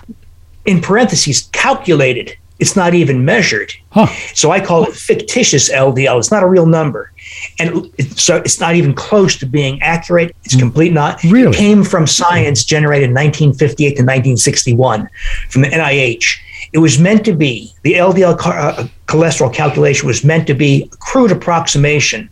in 0.65 0.81
parentheses, 0.81 1.49
calculated 1.51 2.37
it's 2.59 2.75
not 2.75 2.93
even 2.93 3.23
measured. 3.23 3.73
Huh. 3.91 4.07
So 4.33 4.51
I 4.51 4.59
call 4.59 4.83
it 4.83 4.93
fictitious 4.93 5.71
LDL. 5.71 6.19
It's 6.19 6.31
not 6.31 6.43
a 6.43 6.47
real 6.47 6.65
number. 6.65 7.11
And 7.57 7.89
it, 7.97 8.17
so 8.19 8.37
it's 8.37 8.59
not 8.59 8.75
even 8.75 8.93
close 8.93 9.37
to 9.37 9.45
being 9.45 9.81
accurate. 9.81 10.35
It's 10.43 10.57
complete 10.57 10.93
not. 10.93 11.23
Really? 11.23 11.51
It 11.51 11.55
came 11.55 11.83
from 11.83 12.05
science 12.05 12.65
generated 12.65 13.09
in 13.09 13.15
1958 13.15 13.89
to 13.89 14.03
1961 14.03 15.09
from 15.49 15.61
the 15.61 15.69
NIH. 15.69 16.37
It 16.73 16.79
was 16.79 16.99
meant 16.99 17.23
to 17.25 17.33
be, 17.33 17.73
the 17.83 17.93
LDL 17.93 18.37
car- 18.37 18.59
uh, 18.59 18.87
cholesterol 19.07 19.53
calculation 19.53 20.05
was 20.05 20.23
meant 20.23 20.45
to 20.47 20.53
be 20.53 20.83
a 20.83 20.97
crude 20.97 21.31
approximation 21.31 22.29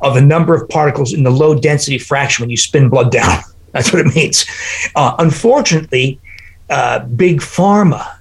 of 0.00 0.14
the 0.14 0.20
number 0.20 0.54
of 0.54 0.68
particles 0.68 1.12
in 1.12 1.22
the 1.22 1.30
low 1.30 1.54
density 1.54 1.98
fraction 1.98 2.42
when 2.42 2.50
you 2.50 2.56
spin 2.56 2.88
blood 2.88 3.12
down. 3.12 3.42
That's 3.72 3.92
what 3.92 4.04
it 4.06 4.14
means. 4.14 4.46
Uh, 4.94 5.14
unfortunately, 5.18 6.20
uh, 6.70 7.00
big 7.00 7.40
pharma 7.40 8.16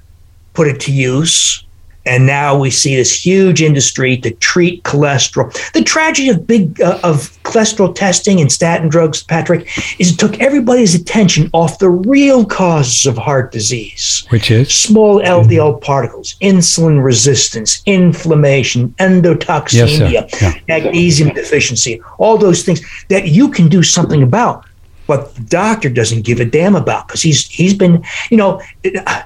put 0.53 0.67
it 0.67 0.79
to 0.81 0.91
use. 0.91 1.63
And 2.03 2.25
now 2.25 2.57
we 2.57 2.71
see 2.71 2.95
this 2.95 3.13
huge 3.13 3.61
industry 3.61 4.17
to 4.17 4.31
treat 4.31 4.81
cholesterol. 4.81 5.53
The 5.73 5.83
tragedy 5.83 6.29
of 6.29 6.47
big 6.47 6.81
uh, 6.81 6.99
of 7.03 7.37
cholesterol 7.43 7.93
testing 7.93 8.41
and 8.41 8.51
statin 8.51 8.89
drugs, 8.89 9.21
Patrick, 9.21 9.67
is 9.99 10.11
it 10.13 10.17
took 10.17 10.39
everybody's 10.39 10.95
attention 10.95 11.51
off 11.53 11.77
the 11.77 11.91
real 11.91 12.43
causes 12.43 13.05
of 13.05 13.19
heart 13.19 13.51
disease 13.51 14.25
Which 14.29 14.49
is? 14.49 14.73
small 14.73 15.21
LDL 15.21 15.79
particles, 15.81 16.33
insulin 16.41 17.03
resistance, 17.03 17.83
inflammation, 17.85 18.95
endotoxemia, 18.97 20.11
Yes. 20.11 20.41
Yeah. 20.41 20.53
magnesium 20.67 21.29
deficiency, 21.35 22.01
all 22.17 22.35
those 22.35 22.63
things 22.63 22.81
that 23.09 23.27
you 23.27 23.49
can 23.49 23.67
do 23.67 23.83
something 23.83 24.23
about. 24.23 24.65
But 25.05 25.35
the 25.35 25.41
doctor 25.41 25.89
doesn't 25.89 26.23
give 26.23 26.39
a 26.39 26.45
damn 26.45 26.75
about 26.75 27.07
because 27.07 27.21
he's 27.21 27.47
he's 27.47 27.75
been, 27.75 28.03
you 28.31 28.37
know, 28.37 28.59
uh, 29.05 29.21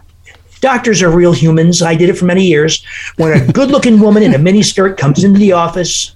doctors 0.65 1.01
are 1.03 1.11
real 1.11 1.31
humans. 1.33 1.81
I 1.81 1.95
did 1.95 2.09
it 2.09 2.17
for 2.17 2.25
many 2.25 2.43
years. 2.45 2.83
When 3.17 3.31
a 3.39 3.51
good-looking 3.51 3.99
woman 3.99 4.23
in 4.23 4.33
a 4.33 4.37
mini 4.39 4.63
skirt 4.63 4.97
comes 4.97 5.23
into 5.23 5.39
the 5.39 5.51
office 5.51 6.15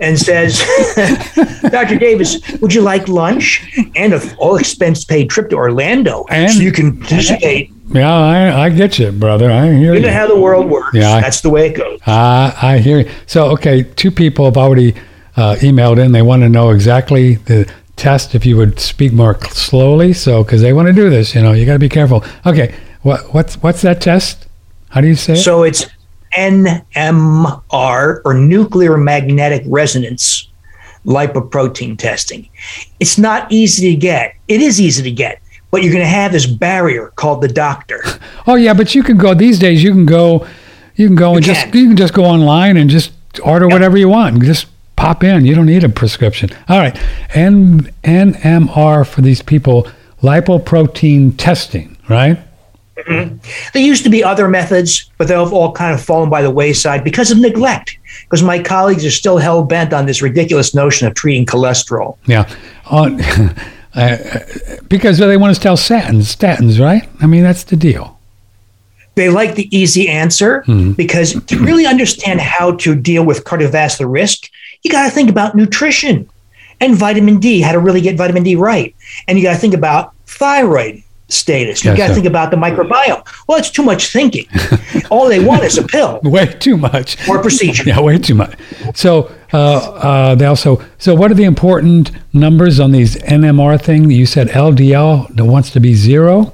and 0.00 0.18
says, 0.18 0.62
"Dr. 1.70 1.98
Davis, 1.98 2.30
would 2.60 2.72
you 2.74 2.80
like 2.82 3.06
lunch 3.08 3.48
and 3.94 4.14
a 4.14 4.20
all 4.36 4.56
expense 4.56 5.04
paid 5.04 5.28
trip 5.30 5.50
to 5.50 5.56
Orlando 5.56 6.24
And- 6.30 6.50
so 6.52 6.60
you 6.60 6.72
can 6.72 6.98
participate?" 6.98 7.70
Yeah, 7.92 8.12
I, 8.12 8.64
I 8.64 8.68
get 8.70 8.98
you, 8.98 9.12
brother. 9.12 9.48
I 9.50 9.66
hear 9.66 9.92
You 9.94 10.00
you. 10.00 10.00
know 10.06 10.12
how 10.12 10.26
the 10.26 10.40
world 10.40 10.66
works. 10.68 10.90
Yeah, 10.94 11.14
I- 11.16 11.20
That's 11.20 11.40
the 11.42 11.50
way 11.50 11.68
it 11.68 11.76
goes. 11.76 12.00
Uh, 12.06 12.52
I 12.60 12.78
hear 12.78 13.00
you. 13.00 13.10
So, 13.26 13.50
okay, 13.52 13.82
two 13.84 14.10
people 14.10 14.44
have 14.46 14.56
already 14.56 14.94
uh, 15.36 15.54
emailed 15.60 15.98
in. 16.04 16.10
They 16.12 16.22
want 16.22 16.42
to 16.42 16.48
know 16.48 16.70
exactly 16.70 17.36
the 17.36 17.70
test. 17.94 18.34
If 18.34 18.44
you 18.44 18.56
would 18.56 18.80
speak 18.80 19.12
more 19.12 19.38
slowly, 19.50 20.12
so 20.14 20.42
because 20.42 20.62
they 20.62 20.72
want 20.72 20.88
to 20.88 20.92
do 20.94 21.08
this, 21.10 21.34
you 21.34 21.42
know, 21.42 21.52
you 21.52 21.64
got 21.64 21.74
to 21.74 21.78
be 21.78 21.88
careful. 21.88 22.24
Okay, 22.44 22.74
what 23.06 23.32
what's 23.32 23.62
what's 23.62 23.82
that 23.82 24.00
test? 24.00 24.48
How 24.88 25.00
do 25.00 25.06
you 25.06 25.14
say 25.14 25.34
it? 25.34 25.36
So 25.36 25.62
it's 25.62 25.86
NMR 26.36 28.20
or 28.24 28.34
nuclear 28.34 28.96
magnetic 28.96 29.62
resonance 29.66 30.48
lipoprotein 31.04 31.96
testing. 31.96 32.48
It's 32.98 33.16
not 33.16 33.50
easy 33.52 33.94
to 33.94 33.96
get. 33.96 34.34
It 34.48 34.60
is 34.60 34.80
easy 34.80 35.04
to 35.04 35.12
get, 35.12 35.40
but 35.70 35.84
you're 35.84 35.92
going 35.92 36.04
to 36.04 36.10
have 36.10 36.32
this 36.32 36.46
barrier 36.46 37.12
called 37.14 37.42
the 37.42 37.48
doctor. 37.48 38.02
oh 38.48 38.56
yeah, 38.56 38.74
but 38.74 38.92
you 38.96 39.04
can 39.04 39.16
go 39.16 39.34
these 39.34 39.60
days. 39.60 39.84
You 39.84 39.92
can 39.92 40.04
go, 40.04 40.44
you 40.96 41.06
can 41.06 41.14
go 41.14 41.36
and 41.36 41.44
just 41.44 41.70
can. 41.70 41.76
you 41.80 41.86
can 41.86 41.96
just 41.96 42.12
go 42.12 42.24
online 42.24 42.76
and 42.76 42.90
just 42.90 43.12
order 43.44 43.68
whatever 43.68 43.96
you 43.96 44.08
want. 44.08 44.42
Just 44.42 44.66
pop 44.96 45.22
in. 45.22 45.44
You 45.44 45.54
don't 45.54 45.66
need 45.66 45.84
a 45.84 45.88
prescription. 45.88 46.50
All 46.68 46.80
right, 46.80 46.98
N 47.34 47.88
NMR 48.02 49.06
for 49.06 49.20
these 49.22 49.42
people 49.42 49.86
lipoprotein 50.22 51.34
testing, 51.36 51.96
right? 52.08 52.38
Mm-hmm. 53.06 53.70
There 53.72 53.82
used 53.82 54.02
to 54.04 54.10
be 54.10 54.22
other 54.22 54.48
methods, 54.48 55.10
but 55.18 55.28
they've 55.28 55.38
all 55.38 55.72
kind 55.72 55.94
of 55.94 56.02
fallen 56.04 56.28
by 56.28 56.42
the 56.42 56.50
wayside 56.50 57.04
because 57.04 57.30
of 57.30 57.38
neglect. 57.38 57.98
Because 58.22 58.42
my 58.42 58.60
colleagues 58.60 59.04
are 59.04 59.10
still 59.10 59.38
hell 59.38 59.62
bent 59.62 59.92
on 59.92 60.06
this 60.06 60.22
ridiculous 60.22 60.74
notion 60.74 61.06
of 61.06 61.14
treating 61.14 61.46
cholesterol. 61.46 62.16
Yeah, 62.26 62.52
on 62.86 63.20
uh, 63.20 63.54
uh, 63.94 64.38
because 64.88 65.18
they 65.18 65.36
want 65.36 65.54
to 65.54 65.60
sell 65.60 65.76
statins, 65.76 66.34
statins, 66.34 66.80
right? 66.80 67.08
I 67.20 67.26
mean, 67.26 67.42
that's 67.42 67.64
the 67.64 67.76
deal. 67.76 68.18
They 69.14 69.30
like 69.30 69.54
the 69.54 69.74
easy 69.74 70.08
answer 70.08 70.62
hmm. 70.62 70.92
because 70.92 71.42
to 71.44 71.58
really 71.58 71.86
understand 71.86 72.40
how 72.40 72.72
to 72.76 72.94
deal 72.94 73.24
with 73.24 73.44
cardiovascular 73.44 74.12
risk, 74.12 74.50
you 74.82 74.90
got 74.90 75.04
to 75.06 75.10
think 75.10 75.30
about 75.30 75.54
nutrition 75.54 76.28
and 76.80 76.94
vitamin 76.94 77.40
D, 77.40 77.62
how 77.62 77.72
to 77.72 77.78
really 77.78 78.02
get 78.02 78.16
vitamin 78.16 78.42
D 78.42 78.56
right. 78.56 78.94
And 79.26 79.38
you 79.38 79.44
got 79.44 79.54
to 79.54 79.58
think 79.58 79.72
about 79.72 80.14
thyroid 80.26 81.02
status. 81.28 81.84
You 81.84 81.90
Yes, 81.90 81.98
got 81.98 82.08
to 82.08 82.14
think 82.14 82.26
about 82.26 82.50
the 82.50 82.56
microbiome. 82.56 83.26
Well, 83.48 83.58
it's 83.58 83.70
too 83.70 83.82
much 83.82 84.12
thinking. 84.12 84.46
All 85.10 85.28
they 85.28 85.44
want 85.44 85.64
is 85.64 85.76
a 85.78 85.82
pill 85.82 86.20
Way 86.24 86.46
too 86.46 86.76
much. 86.76 87.28
or 87.28 87.38
a 87.38 87.42
procedure. 87.42 87.82
Yeah, 87.86 88.00
way 88.00 88.18
too 88.18 88.34
much. 88.34 88.54
So 88.94 89.30
uh, 89.52 89.56
uh, 89.76 90.34
they 90.34 90.46
also. 90.46 90.82
So 90.98 91.14
what 91.14 91.30
are 91.30 91.34
the 91.34 91.44
important 91.44 92.10
numbers 92.32 92.78
on 92.80 92.92
these 92.92 93.16
NMR 93.16 93.80
thing? 93.80 94.10
You 94.10 94.26
said 94.26 94.48
LDL 94.48 95.34
that 95.36 95.44
wants 95.44 95.70
to 95.72 95.80
be 95.80 95.94
zero. 95.94 96.52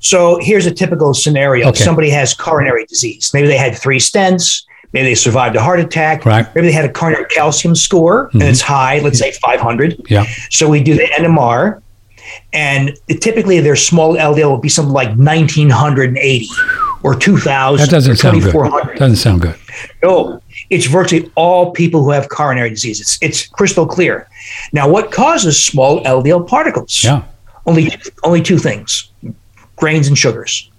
So 0.00 0.38
here's 0.40 0.66
a 0.66 0.70
typical 0.70 1.12
scenario. 1.14 1.68
Okay. 1.68 1.82
Somebody 1.82 2.10
has 2.10 2.32
coronary 2.34 2.86
disease. 2.86 3.32
Maybe 3.34 3.48
they 3.48 3.56
had 3.58 3.76
three 3.76 3.98
stents. 3.98 4.64
Maybe 4.92 5.08
they 5.08 5.14
survived 5.14 5.56
a 5.56 5.62
heart 5.62 5.80
attack. 5.80 6.24
Right. 6.24 6.44
Mm-hmm. 6.44 6.52
Maybe 6.54 6.66
they 6.68 6.72
had 6.72 6.84
a 6.84 6.92
coronary 6.92 7.26
calcium 7.26 7.74
score 7.74 8.30
and 8.32 8.42
it's 8.42 8.60
high, 8.60 9.00
let's 9.00 9.18
say 9.18 9.32
500. 9.32 10.06
Yeah. 10.08 10.24
So 10.50 10.68
we 10.68 10.82
do 10.82 10.94
the 10.94 11.02
NMR, 11.18 11.82
and 12.52 12.96
typically 13.20 13.60
their 13.60 13.76
small 13.76 14.14
LDL 14.14 14.50
will 14.50 14.58
be 14.58 14.68
something 14.68 14.92
like 14.92 15.08
1980 15.08 16.48
or 17.02 17.14
2000 17.14 17.84
That 17.84 17.90
doesn't 17.90 18.12
or 18.12 18.16
sound 18.16 18.42
good. 18.42 18.98
Doesn't 18.98 19.16
sound 19.16 19.42
good. 19.42 19.56
No, 20.02 20.42
it's 20.70 20.86
virtually 20.86 21.30
all 21.34 21.72
people 21.72 22.02
who 22.02 22.10
have 22.10 22.28
coronary 22.28 22.70
disease. 22.70 23.00
It's, 23.00 23.18
it's 23.22 23.46
crystal 23.46 23.86
clear. 23.86 24.28
Now, 24.72 24.88
what 24.88 25.12
causes 25.12 25.62
small 25.64 26.02
LDL 26.04 26.46
particles? 26.48 27.04
Yeah. 27.04 27.22
Only, 27.66 27.90
only 28.24 28.42
two 28.42 28.58
things 28.58 29.10
grains 29.76 30.08
and 30.08 30.18
sugars. 30.18 30.70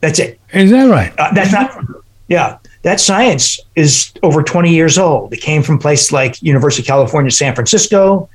That's 0.00 0.18
it. 0.18 0.40
Is 0.52 0.70
that 0.70 0.88
right? 0.88 1.12
Uh, 1.18 1.32
that's 1.32 1.52
not, 1.52 1.84
yeah, 2.28 2.58
that 2.82 3.00
science 3.00 3.60
is 3.76 4.12
over 4.22 4.42
20 4.42 4.72
years 4.72 4.98
old. 4.98 5.32
It 5.32 5.40
came 5.40 5.62
from 5.62 5.78
places 5.78 6.12
like 6.12 6.42
University 6.42 6.82
of 6.82 6.86
California, 6.86 7.30
San 7.30 7.54
Francisco, 7.54 8.28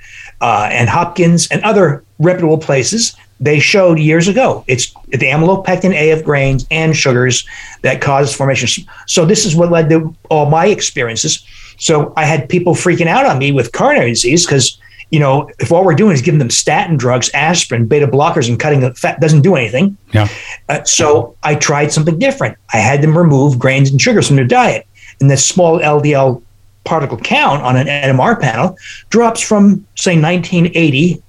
uh, 0.44 0.68
and 0.70 0.90
Hopkins, 0.90 1.48
and 1.48 1.64
other 1.64 2.04
reputable 2.20 2.58
places. 2.58 3.16
They 3.40 3.60
showed 3.60 3.98
years 3.98 4.28
ago 4.28 4.64
it's 4.68 4.94
the 5.08 5.28
amylopectin 5.28 5.94
A 5.94 6.12
of 6.12 6.24
grains 6.24 6.68
and 6.70 6.96
sugars 6.96 7.48
that 7.82 8.02
causes 8.02 8.36
formation. 8.36 8.86
So 9.08 9.26
this 9.26 9.46
is 9.46 9.56
what 9.56 9.72
led 9.72 9.90
to 9.90 10.14
all 10.30 10.50
my 10.50 10.68
experiences. 10.68 11.44
So 11.78 12.14
I 12.18 12.26
had 12.26 12.50
people 12.50 12.74
freaking 12.74 13.08
out 13.08 13.26
on 13.26 13.40
me 13.40 13.54
with 13.54 13.72
coronary 13.72 14.12
disease 14.12 14.46
because 14.46 14.78
you 15.12 15.20
know 15.20 15.50
if 15.60 15.72
all 15.72 15.86
we're 15.86 15.96
doing 15.96 16.14
is 16.14 16.22
giving 16.22 16.40
them 16.40 16.50
statin 16.50 16.98
drugs, 16.98 17.30
aspirin, 17.34 17.88
beta 17.88 18.08
blockers, 18.08 18.50
and 18.50 18.60
cutting 18.60 18.82
the 18.82 18.94
fat 18.96 19.22
doesn't 19.22 19.44
do 19.44 19.56
anything. 19.56 19.98
Yeah. 20.14 20.28
Uh, 20.68 20.84
so 20.84 21.38
I 21.44 21.56
tried 21.56 21.94
something 21.94 22.20
different. 22.20 22.58
I 22.74 22.78
had 22.78 23.02
them 23.02 23.18
remove 23.18 23.58
grains 23.58 23.90
and 23.92 24.02
sugars 24.02 24.28
from 24.28 24.36
their 24.36 24.46
diet, 24.46 24.88
and 25.22 25.32
the 25.32 25.38
small 25.38 25.80
LDL 25.80 26.43
particle 26.84 27.18
count 27.18 27.64
on 27.64 27.76
an 27.76 27.88
NMR 27.88 28.40
panel 28.40 28.78
drops 29.10 29.42
from 29.42 29.86
say 29.96 30.20
1980 30.20 31.22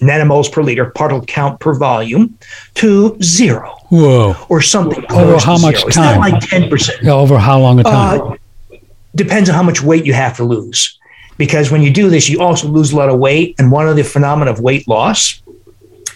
nanomoles 0.00 0.50
per 0.50 0.62
liter 0.62 0.86
particle 0.90 1.24
count 1.26 1.60
per 1.60 1.74
volume 1.74 2.38
to 2.74 3.16
zero 3.22 3.76
Whoa. 3.88 4.36
or 4.48 4.60
something. 4.62 5.04
Over 5.10 5.38
how 5.38 5.58
much 5.58 5.76
zero. 5.76 5.88
It's 5.88 5.96
not 5.96 6.18
like 6.18 6.40
10 6.40 6.70
percent. 6.70 7.02
Yeah, 7.02 7.12
over 7.12 7.38
how 7.38 7.58
long 7.58 7.80
a 7.80 7.82
time? 7.82 8.20
Uh, 8.20 8.76
depends 9.14 9.48
on 9.48 9.54
how 9.54 9.62
much 9.62 9.82
weight 9.82 10.06
you 10.06 10.12
have 10.12 10.36
to 10.36 10.44
lose. 10.44 10.98
Because 11.36 11.70
when 11.70 11.82
you 11.82 11.92
do 11.92 12.10
this, 12.10 12.28
you 12.28 12.40
also 12.40 12.66
lose 12.68 12.92
a 12.92 12.96
lot 12.96 13.08
of 13.08 13.18
weight. 13.18 13.54
And 13.58 13.70
one 13.70 13.88
of 13.88 13.96
the 13.96 14.02
phenomena 14.02 14.50
of 14.50 14.60
weight 14.60 14.88
loss 14.88 15.40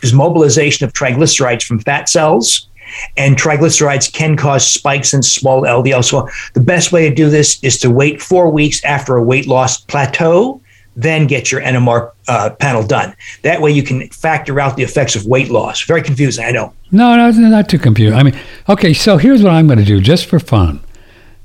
is 0.03 0.13
mobilization 0.13 0.85
of 0.85 0.93
triglycerides 0.93 1.63
from 1.63 1.79
fat 1.79 2.09
cells. 2.09 2.69
And 3.17 3.37
triglycerides 3.37 4.13
can 4.13 4.37
cause 4.37 4.67
spikes 4.67 5.15
in 5.15 5.23
small 5.23 5.63
LDL. 5.63 6.05
So 6.05 6.29
the 6.55 6.61
best 6.61 6.93
way 6.93 7.09
to 7.09 7.15
do 7.15 7.31
this 7.31 7.63
is 7.63 7.79
to 7.81 7.91
wait 7.91 8.21
four 8.23 8.51
weeks 8.51 8.83
after 8.85 9.17
a 9.17 9.23
weight 9.23 9.47
loss 9.47 9.79
plateau, 9.81 10.61
then 10.95 11.27
get 11.27 11.51
your 11.51 11.63
NMR 11.63 12.11
uh, 12.29 12.51
panel 12.59 12.87
done. 12.87 13.15
That 13.43 13.61
way 13.63 13.71
you 13.71 13.83
can 13.83 14.09
factor 14.11 14.61
out 14.61 14.77
the 14.77 14.83
effects 14.83 15.17
of 15.17 15.25
weight 15.25 15.51
loss. 15.51 15.83
Very 15.85 16.03
confusing, 16.03 16.45
I 16.45 16.51
know. 16.51 16.75
No, 16.91 17.17
no, 17.17 17.31
not 17.31 17.69
too 17.71 17.79
confusing. 17.79 18.19
I 18.19 18.23
mean, 18.23 18.39
okay, 18.69 18.93
so 18.93 19.17
here's 19.17 19.43
what 19.43 19.53
I'm 19.53 19.67
going 19.67 19.79
to 19.79 19.85
do 19.87 20.01
just 20.01 20.27
for 20.27 20.39
fun. 20.39 20.81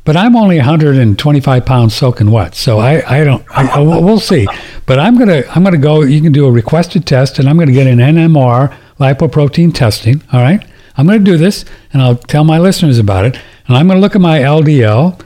But 0.03 0.15
I'm 0.15 0.37
only 0.37 0.55
125 0.57 1.65
pounds 1.65 1.93
soaking 1.93 2.31
wet, 2.31 2.55
so 2.55 2.79
I, 2.79 3.19
I 3.19 3.23
don't. 3.25 3.43
I, 3.51 3.67
I- 3.67 3.79
we'll 3.79 4.21
see. 4.21 4.47
But 4.85 4.99
I'm 4.99 5.17
gonna 5.17 5.43
I'm 5.53 5.65
gonna 5.65 5.77
go. 5.77 6.01
You 6.03 6.21
can 6.21 6.31
do 6.31 6.45
a 6.45 6.51
requested 6.51 7.05
test, 7.05 7.39
and 7.39 7.49
I'm 7.49 7.57
gonna 7.59 7.73
get 7.73 7.87
an 7.87 7.97
NMR 7.99 8.73
lipoprotein 9.01 9.73
testing. 9.73 10.21
All 10.31 10.39
right, 10.41 10.65
I'm 10.97 11.05
gonna 11.05 11.19
do 11.19 11.37
this, 11.37 11.63
and 11.93 12.01
I'll 12.01 12.15
tell 12.15 12.43
my 12.43 12.59
listeners 12.59 12.99
about 12.99 13.25
it. 13.25 13.39
And 13.67 13.77
I'm 13.77 13.87
gonna 13.87 13.99
look 13.99 14.15
at 14.15 14.21
my 14.21 14.39
LDL, 14.39 15.19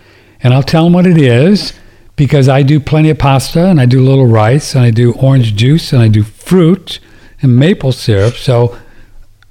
and 0.43 0.53
I'll 0.53 0.63
tell 0.63 0.84
them 0.84 0.93
what 0.93 1.07
it 1.07 1.17
is, 1.17 1.74
because 2.15 2.49
I 2.49 2.61
do 2.61 2.80
plenty 2.80 3.09
of 3.09 3.17
pasta, 3.17 3.65
and 3.67 3.80
I 3.80 3.86
do 3.86 4.01
a 4.01 4.07
little 4.07 4.28
rice, 4.28 4.76
and 4.76 4.84
I 4.84 4.91
do 4.91 5.13
orange 5.13 5.55
juice, 5.55 5.93
and 5.93 6.01
I 6.01 6.07
do 6.07 6.24
fruit 6.24 6.99
and 7.41 7.57
maple 7.57 7.91
syrup. 7.91 8.36
So 8.36 8.78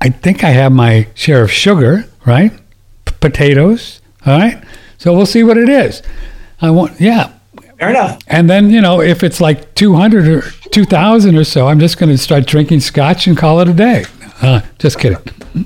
I 0.00 0.10
think 0.10 0.44
I 0.44 0.50
have 0.50 0.72
my 0.72 1.08
share 1.14 1.42
of 1.42 1.50
sugar, 1.50 2.06
right? 2.26 2.52
potatoes. 3.20 4.00
All 4.26 4.38
right. 4.38 4.62
So 4.98 5.12
we'll 5.14 5.26
see 5.26 5.44
what 5.44 5.56
it 5.56 5.68
is. 5.68 6.02
I 6.60 6.70
want, 6.70 7.00
yeah. 7.00 7.32
Fair 7.78 7.90
enough. 7.90 8.18
And 8.26 8.50
then, 8.50 8.70
you 8.70 8.80
know, 8.80 9.00
if 9.00 9.22
it's 9.22 9.40
like 9.40 9.74
200 9.74 10.28
or 10.28 10.42
2,000 10.70 11.36
or 11.36 11.44
so, 11.44 11.68
I'm 11.68 11.80
just 11.80 11.98
going 11.98 12.10
to 12.10 12.18
start 12.18 12.46
drinking 12.46 12.80
scotch 12.80 13.26
and 13.26 13.36
call 13.36 13.60
it 13.60 13.68
a 13.68 13.72
day. 13.72 14.04
Uh, 14.42 14.60
just 14.78 14.98
kidding. 14.98 15.18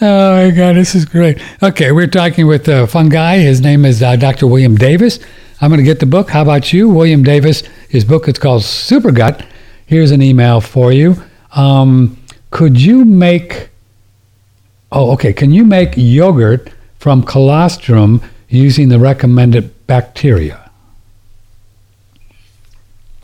oh 0.00 0.36
my 0.36 0.50
God, 0.50 0.76
this 0.76 0.94
is 0.94 1.04
great. 1.04 1.40
Okay, 1.62 1.92
we're 1.92 2.06
talking 2.06 2.46
with 2.46 2.68
a 2.68 2.86
fun 2.86 3.08
guy. 3.08 3.38
His 3.38 3.60
name 3.60 3.84
is 3.84 4.02
uh, 4.02 4.16
Dr. 4.16 4.46
William 4.46 4.76
Davis. 4.76 5.18
I'm 5.60 5.70
going 5.70 5.78
to 5.78 5.84
get 5.84 6.00
the 6.00 6.06
book. 6.06 6.30
How 6.30 6.42
about 6.42 6.72
you? 6.72 6.88
William 6.88 7.22
Davis, 7.22 7.62
his 7.88 8.04
book 8.04 8.28
is 8.28 8.38
called 8.38 8.64
Super 8.64 9.12
Gut. 9.12 9.46
Here's 9.86 10.10
an 10.10 10.22
email 10.22 10.60
for 10.60 10.92
you. 10.92 11.16
Um, 11.52 12.18
could 12.50 12.80
you 12.80 13.04
make, 13.04 13.70
oh, 14.90 15.12
okay, 15.12 15.32
can 15.32 15.52
you 15.52 15.64
make 15.64 15.94
yogurt 15.96 16.70
from 16.98 17.22
colostrum 17.22 18.20
using 18.48 18.88
the 18.88 18.98
recommended 18.98 19.86
bacteria? 19.86 20.63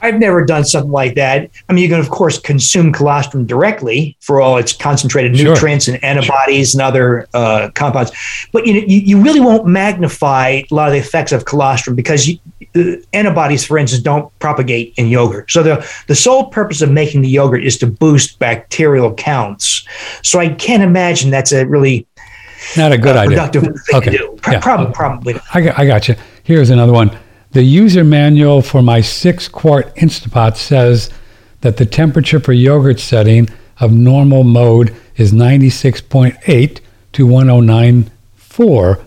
I've 0.03 0.19
never 0.19 0.45
done 0.45 0.65
something 0.65 0.91
like 0.93 1.15
that. 1.15 1.51
I 1.69 1.73
mean, 1.73 1.83
you 1.85 1.89
can 1.91 2.01
of 2.01 2.11
course 2.11 2.39
consume 2.39 2.93
colostrum 2.93 3.47
directly 3.47 4.17
for 4.21 4.41
all 4.41 4.57
its 4.59 4.73
concentrated 4.73 5.37
Sure. 5.37 5.55
nutrients 5.55 5.89
and 5.89 6.03
antibodies 6.05 6.75
and 6.75 6.83
other 6.83 7.27
uh, 7.35 7.71
compounds, 7.75 8.13
but 8.53 8.67
you 8.67 8.75
know, 8.75 8.81
you, 8.87 9.01
you 9.01 9.21
really 9.23 9.41
won't 9.41 9.67
magnify 9.67 10.63
a 10.71 10.75
lot 10.75 10.89
of 10.89 10.93
the 10.95 10.99
effects 10.99 11.33
of 11.33 11.45
colostrum 11.45 11.95
because 11.97 12.27
you, 12.29 12.39
uh, 12.77 12.97
antibodies, 13.13 13.65
for 13.65 13.79
instance, 13.79 14.03
don't 14.03 14.37
propagate 14.39 14.95
in 14.97 15.09
yogurt. 15.09 15.51
So 15.51 15.63
the 15.63 15.87
the 16.07 16.15
sole 16.15 16.47
purpose 16.47 16.83
of 16.83 16.91
making 16.91 17.23
the 17.23 17.29
yogurt 17.29 17.65
is 17.65 17.77
to 17.79 17.87
boost 17.87 18.39
bacterial 18.39 19.13
counts. 19.15 19.87
So 20.23 20.39
I 20.39 20.49
can't 20.51 20.83
imagine 20.83 21.31
that's 21.31 21.53
a 21.53 21.65
really 21.67 22.07
Not 22.77 22.93
a 22.93 22.99
good 22.99 23.17
idea. 23.17 23.37
productive 23.37 23.63
thing 23.65 23.97
Okay. 23.97 24.11
to 24.13 24.19
do. 24.19 24.39
Pro- 24.43 24.53
Yeah. 24.55 24.61
Probably, 24.61 24.93
probably. 24.95 25.35
I 25.55 25.61
got, 25.63 25.79
I 25.79 25.87
got 25.87 26.09
you. 26.09 26.15
Here's 26.45 26.71
another 26.71 26.93
one. 26.93 27.11
The 27.53 27.63
user 27.63 28.05
manual 28.05 28.63
for 28.63 28.81
my 28.81 29.01
six 29.01 29.49
quart 29.49 29.95
Instapot 29.97 30.57
says 30.57 31.11
that 31.63 31.77
the 31.79 31.87
temperature 31.87 32.39
for 32.39 32.53
yogurt 32.53 33.01
setting 33.01 33.49
of 33.81 33.93
normal 33.93 34.45
mode 34.45 34.95
is 35.17 35.33
96.8 35.33 36.81
to 37.13 37.27
1094. 37.27 39.07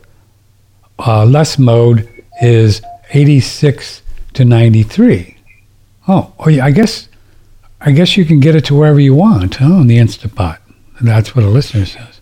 Uh, 1.00 1.26
less 1.26 1.58
mode 1.58 2.24
is 2.42 2.82
86 3.14 4.02
to 4.34 4.44
93. 4.44 5.38
Oh, 6.08 6.34
oh 6.40 6.50
yeah, 6.50 6.66
I 6.66 6.72
guess, 6.72 7.08
I 7.80 7.92
guess 7.92 8.18
you 8.18 8.26
can 8.26 8.42
get 8.42 8.56
it 8.56 8.66
to 8.66 8.76
wherever 8.76 9.00
you 9.00 9.16
want, 9.16 9.56
huh, 9.56 9.74
on 9.74 9.88
the 9.88 9.98
Instapot. 9.98 10.58
That's 11.02 11.36
what 11.36 11.46
a 11.46 11.50
listener 11.50 11.86
says. 11.86 12.13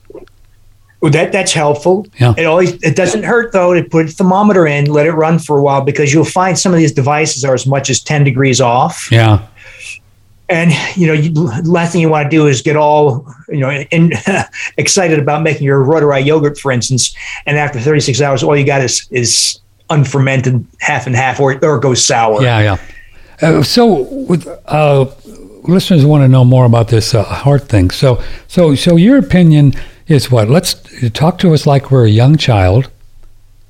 That 1.02 1.32
that's 1.32 1.52
helpful. 1.52 2.06
Yeah. 2.20 2.36
It 2.38 2.45
always 2.45 2.74
it 2.84 2.95
doesn't 2.95 3.24
hurt 3.24 3.54
though 3.54 3.74
to 3.74 3.84
put 3.84 4.06
a 4.06 4.10
thermometer 4.10 4.68
in, 4.68 4.86
let 4.86 5.08
it 5.08 5.14
run 5.14 5.39
for 5.39 5.58
a 5.58 5.64
while 5.64 5.82
because 5.82 6.14
you'll 6.14 6.26
find 6.26 6.58
some 6.58 6.74
of 6.74 6.78
these 6.78 6.91
devices 6.91 7.43
are 7.43 7.56
as 7.56 7.66
much 7.66 7.89
as 7.89 7.99
ten 7.99 8.24
degrees 8.24 8.62
off. 8.62 9.12
Yeah. 9.12 9.47
And 10.47 10.72
you 10.95 11.08
know, 11.08 11.14
you, 11.14 11.32
last 11.64 11.93
thing 11.93 12.02
you 12.02 12.10
want 12.10 12.30
to 12.30 12.30
do 12.30 12.45
is 12.45 12.62
get 12.62 12.76
all 12.76 13.34
you 13.49 13.60
know 13.60 13.72
in, 13.72 14.12
excited 14.78 15.18
about 15.18 15.41
making 15.41 15.64
your 15.64 15.84
Reuteri 15.84 16.24
yogurt, 16.24 16.60
for 16.60 16.72
instance, 16.72 17.16
and 17.45 17.58
after 17.58 17.80
36 17.80 18.22
hours, 18.22 18.43
all 18.43 18.56
you 18.56 18.66
got 18.66 18.82
is 18.82 19.08
is 19.10 19.60
unfermented 19.89 20.66
half 20.80 21.08
and 21.08 21.16
half, 21.16 21.39
or 21.39 21.54
or 21.66 21.78
it 21.78 21.82
goes 21.82 22.06
sour. 22.06 22.43
Yeah, 22.43 22.60
yeah. 22.60 22.78
Uh, 23.41 23.64
so, 23.64 24.04
with 24.04 24.47
uh, 24.68 25.06
listeners 25.64 26.06
want 26.06 26.24
to 26.24 26.28
know 26.28 26.45
more 26.45 26.66
about 26.66 26.89
this 26.89 27.16
uh, 27.16 27.24
heart 27.24 27.68
thing. 27.68 27.89
So, 27.89 28.22
so, 28.47 28.76
so 28.76 28.95
your 28.95 29.18
opinion 29.18 29.74
is 30.12 30.30
what? 30.30 30.49
Let's 30.49 30.76
talk 31.14 31.38
to 31.39 31.53
us 31.53 31.66
like 31.66 31.89
we're 31.89 32.05
a 32.05 32.09
young 32.09 32.38
child 32.38 32.89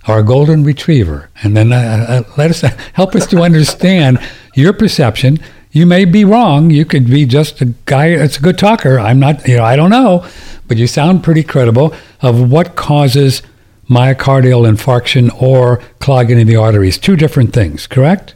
or 0.08 0.20
a 0.20 0.24
golden 0.24 0.64
retriever, 0.64 1.30
and 1.44 1.56
then 1.56 1.72
uh, 1.72 2.06
uh, 2.08 2.24
let 2.38 2.50
us 2.50 2.62
help 2.94 3.16
us 3.16 3.28
to 3.28 3.42
understand 3.44 4.20
your 4.56 4.74
perception. 4.74 5.40
You 5.72 5.86
may 5.86 6.04
be 6.06 6.26
wrong. 6.26 6.70
You 6.70 6.84
could 6.84 7.08
be 7.08 7.26
just 7.26 7.62
a 7.62 7.74
guy 7.86 8.18
that's 8.18 8.38
a 8.38 8.42
good 8.42 8.58
talker. 8.58 9.00
I'm 9.00 9.20
not. 9.20 9.48
You 9.48 9.58
know, 9.58 9.64
I 9.64 9.76
don't 9.76 9.92
know, 9.92 10.26
but 10.68 10.78
you 10.78 10.88
sound 10.88 11.24
pretty 11.24 11.44
credible 11.44 11.94
of 12.22 12.52
what 12.52 12.76
causes 12.76 13.42
myocardial 13.90 14.70
infarction 14.70 15.30
or 15.42 15.82
clogging 16.00 16.42
of 16.42 16.48
the 16.48 16.56
arteries. 16.56 16.98
Two 16.98 17.16
different 17.16 17.54
things, 17.54 17.88
correct? 17.88 18.36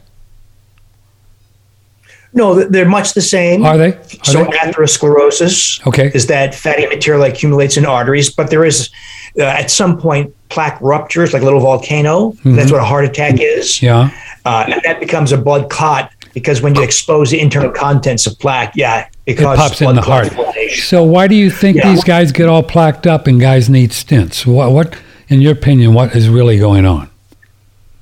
No, 2.36 2.62
they're 2.64 2.88
much 2.88 3.14
the 3.14 3.22
same. 3.22 3.64
Are 3.64 3.78
they? 3.78 3.92
Are 3.94 4.04
so 4.24 4.44
they? 4.44 4.50
atherosclerosis 4.58 5.86
Okay. 5.86 6.10
is 6.14 6.26
that 6.26 6.54
fatty 6.54 6.86
material 6.86 7.22
that 7.22 7.32
accumulates 7.32 7.76
in 7.76 7.84
arteries, 7.86 8.30
but 8.30 8.50
there 8.50 8.64
is 8.64 8.90
uh, 9.38 9.42
at 9.44 9.70
some 9.70 9.98
point 9.98 10.34
plaque 10.48 10.78
ruptures 10.80 11.32
like 11.32 11.42
a 11.42 11.44
little 11.44 11.60
volcano. 11.60 12.32
That's 12.44 12.70
what 12.70 12.80
a 12.80 12.84
heart 12.84 13.04
attack 13.04 13.36
is. 13.40 13.72
Mm-hmm. 13.76 13.86
Yeah. 13.86 14.10
Uh, 14.44 14.64
and 14.68 14.80
that 14.84 15.00
becomes 15.00 15.32
a 15.32 15.36
blood 15.38 15.70
clot 15.70 16.12
because 16.34 16.60
when 16.62 16.74
you 16.74 16.82
expose 16.82 17.30
the 17.30 17.40
internal 17.40 17.70
contents 17.72 18.26
of 18.26 18.38
plaque, 18.38 18.72
yeah, 18.76 19.08
it, 19.26 19.32
It 19.32 19.38
causes 19.42 19.64
pops 19.64 19.80
in 19.80 19.96
the 19.96 20.02
clot 20.02 20.32
heart. 20.32 20.70
So 20.72 21.02
why 21.02 21.26
do 21.28 21.34
you 21.34 21.50
think 21.50 21.78
Yeah. 21.78 21.90
these 21.90 22.04
guys 22.04 22.32
get 22.32 22.48
all 22.48 22.62
plaqued 22.62 23.06
up 23.06 23.26
and 23.26 23.40
guys 23.40 23.68
need 23.68 23.90
stents? 23.90 24.46
What, 24.46 24.70
what, 24.72 24.94
in 25.28 25.40
your 25.40 25.52
opinion, 25.52 25.94
what 25.94 26.14
is 26.14 26.28
really 26.28 26.58
going 26.58 26.84
on? 26.86 27.08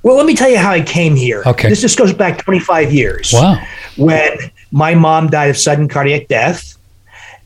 Well, 0.05 0.17
let 0.17 0.27
me 0.27 0.35
tell 0.35 0.51
you 0.51 0.59
how 0.59 0.69
I 0.69 0.81
came 0.81 1.15
here. 1.15 1.41
Okay. 1.47 1.67
This 1.67 1.81
just 1.81 1.97
goes 1.97 2.13
back 2.13 2.37
25 2.37 2.93
years. 2.93 3.33
Wow. 3.33 3.59
When 3.97 4.37
my 4.71 4.93
mom 4.93 5.31
died 5.31 5.49
of 5.49 5.57
sudden 5.57 5.87
cardiac 5.87 6.27
death 6.27 6.77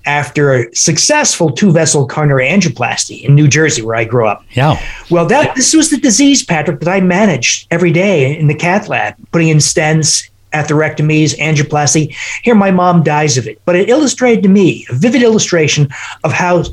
after 0.05 0.53
a 0.53 0.75
successful 0.75 1.51
two 1.51 1.71
vessel 1.71 2.05
coronary 2.05 2.49
angioplasty 2.49 3.23
in 3.23 3.33
New 3.33 3.47
Jersey, 3.47 3.81
where 3.81 3.95
I 3.95 4.03
grew 4.03 4.27
up. 4.27 4.43
Yeah. 4.51 4.77
Well, 5.09 5.25
that 5.27 5.55
this 5.55 5.73
was 5.73 5.89
the 5.89 6.01
disease, 6.01 6.43
Patrick, 6.43 6.81
that 6.81 6.89
I 6.89 6.99
managed 6.99 7.65
every 7.71 7.93
day 7.93 8.37
in 8.37 8.47
the 8.47 8.55
cath 8.55 8.89
lab, 8.89 9.15
putting 9.31 9.47
in 9.47 9.59
stents, 9.59 10.29
atherectomies, 10.51 11.37
angioplasty. 11.37 12.13
Here, 12.43 12.55
my 12.55 12.71
mom 12.71 13.03
dies 13.03 13.37
of 13.37 13.47
it. 13.47 13.61
But 13.63 13.77
it 13.77 13.87
illustrated 13.87 14.43
to 14.43 14.49
me 14.49 14.85
a 14.89 14.95
vivid 14.95 15.23
illustration 15.23 15.87
of 16.25 16.33
how 16.33 16.65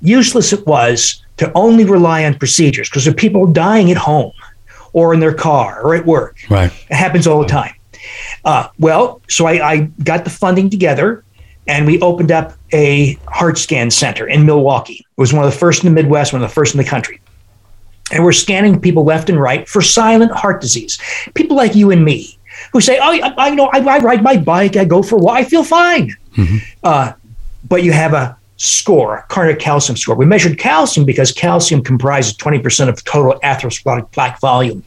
useless 0.00 0.54
it 0.54 0.66
was 0.66 1.22
to 1.36 1.52
only 1.54 1.84
rely 1.84 2.24
on 2.24 2.34
procedures 2.38 2.88
because 2.88 3.04
there 3.04 3.12
are 3.12 3.14
people 3.14 3.46
dying 3.46 3.90
at 3.90 3.98
home 3.98 4.32
or 4.94 5.12
in 5.12 5.20
their 5.20 5.34
car 5.34 5.82
or 5.82 5.94
at 5.94 6.06
work. 6.06 6.38
Right. 6.48 6.72
It 6.88 6.94
happens 6.94 7.26
all 7.26 7.40
the 7.40 7.48
time. 7.48 7.74
Uh, 8.44 8.68
well, 8.78 9.20
so 9.28 9.46
I, 9.46 9.70
I 9.70 9.76
got 10.02 10.24
the 10.24 10.30
funding 10.30 10.70
together 10.70 11.24
and 11.66 11.86
we 11.86 12.00
opened 12.00 12.30
up 12.32 12.54
a 12.72 13.14
heart 13.26 13.58
scan 13.58 13.90
center 13.90 14.26
in 14.26 14.46
Milwaukee. 14.46 15.06
It 15.16 15.20
was 15.20 15.32
one 15.32 15.44
of 15.44 15.52
the 15.52 15.58
first 15.58 15.84
in 15.84 15.90
the 15.92 16.02
Midwest, 16.02 16.32
one 16.32 16.42
of 16.42 16.48
the 16.48 16.54
first 16.54 16.74
in 16.74 16.78
the 16.78 16.84
country. 16.84 17.20
And 18.12 18.22
we're 18.22 18.32
scanning 18.32 18.80
people 18.80 19.04
left 19.04 19.28
and 19.28 19.40
right 19.40 19.68
for 19.68 19.80
silent 19.82 20.32
heart 20.32 20.60
disease. 20.60 20.98
People 21.34 21.56
like 21.56 21.74
you 21.74 21.90
and 21.90 22.04
me 22.04 22.38
who 22.72 22.80
say, 22.80 22.98
"Oh, 22.98 23.12
I, 23.12 23.34
I 23.38 23.50
know, 23.54 23.70
I, 23.72 23.78
I 23.78 23.98
ride 23.98 24.22
my 24.22 24.36
bike, 24.36 24.76
I 24.76 24.84
go 24.84 25.02
for 25.02 25.16
a 25.16 25.18
walk, 25.18 25.36
I 25.38 25.44
feel 25.44 25.64
fine." 25.64 26.14
Uh, 26.82 27.12
but 27.66 27.82
you 27.82 27.92
have 27.92 28.12
a 28.12 28.36
score, 28.56 29.18
a 29.18 29.22
cardiac 29.24 29.58
calcium 29.58 29.96
score. 29.96 30.14
We 30.14 30.26
measured 30.26 30.58
calcium 30.58 31.06
because 31.06 31.32
calcium 31.32 31.82
comprises 31.82 32.36
20% 32.36 32.88
of 32.88 33.02
total 33.04 33.38
atherosclerotic 33.40 34.12
plaque 34.12 34.40
volume. 34.40 34.84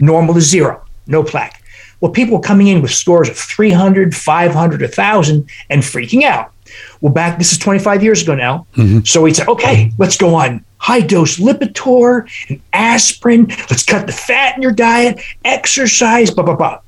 Normal 0.00 0.36
is 0.36 0.48
zero, 0.48 0.84
no 1.06 1.22
plaque. 1.22 1.62
Well, 2.00 2.12
people 2.12 2.36
were 2.36 2.42
coming 2.42 2.68
in 2.68 2.80
with 2.80 2.92
scores 2.92 3.28
of 3.28 3.36
300, 3.36 4.14
500, 4.14 4.80
1,000 4.80 5.50
and 5.68 5.82
freaking 5.82 6.22
out. 6.22 6.52
Well, 7.00 7.12
back, 7.12 7.38
this 7.38 7.52
is 7.52 7.58
25 7.58 8.02
years 8.02 8.22
ago 8.22 8.34
now. 8.34 8.66
Mm-hmm. 8.76 9.00
So 9.00 9.22
we 9.22 9.34
said, 9.34 9.48
okay, 9.48 9.90
let's 9.98 10.16
go 10.16 10.34
on 10.34 10.64
high 10.78 11.00
dose 11.00 11.38
Lipitor 11.38 12.28
and 12.48 12.60
aspirin. 12.72 13.48
Let's 13.48 13.84
cut 13.84 14.06
the 14.06 14.12
fat 14.12 14.56
in 14.56 14.62
your 14.62 14.72
diet, 14.72 15.20
exercise, 15.44 16.30
blah, 16.30 16.44
blah, 16.44 16.56
blah. 16.56 16.80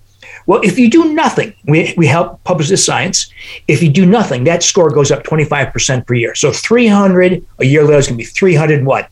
Well, 0.50 0.60
if 0.64 0.80
you 0.80 0.90
do 0.90 1.12
nothing, 1.12 1.54
we, 1.66 1.94
we 1.96 2.08
help 2.08 2.42
publish 2.42 2.70
this 2.70 2.84
science. 2.84 3.32
If 3.68 3.84
you 3.84 3.88
do 3.88 4.04
nothing, 4.04 4.42
that 4.44 4.64
score 4.64 4.90
goes 4.90 5.12
up 5.12 5.22
25% 5.22 6.04
per 6.04 6.14
year. 6.14 6.34
So 6.34 6.50
300 6.50 7.46
a 7.60 7.64
year 7.64 7.84
later 7.84 7.98
is 7.98 8.08
going 8.08 8.18
to 8.18 8.24
be 8.24 8.28
300 8.28 8.84
what? 8.84 9.08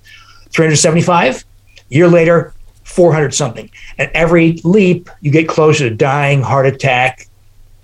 375? 0.51 1.45
A 1.93 1.95
year 1.95 2.09
later, 2.09 2.55
400 2.82 3.32
something. 3.32 3.70
And 3.99 4.11
every 4.14 4.61
leap, 4.64 5.09
you 5.20 5.30
get 5.30 5.49
closer 5.49 5.89
to 5.89 5.95
dying, 5.95 6.43
heart 6.43 6.66
attack, 6.66 7.28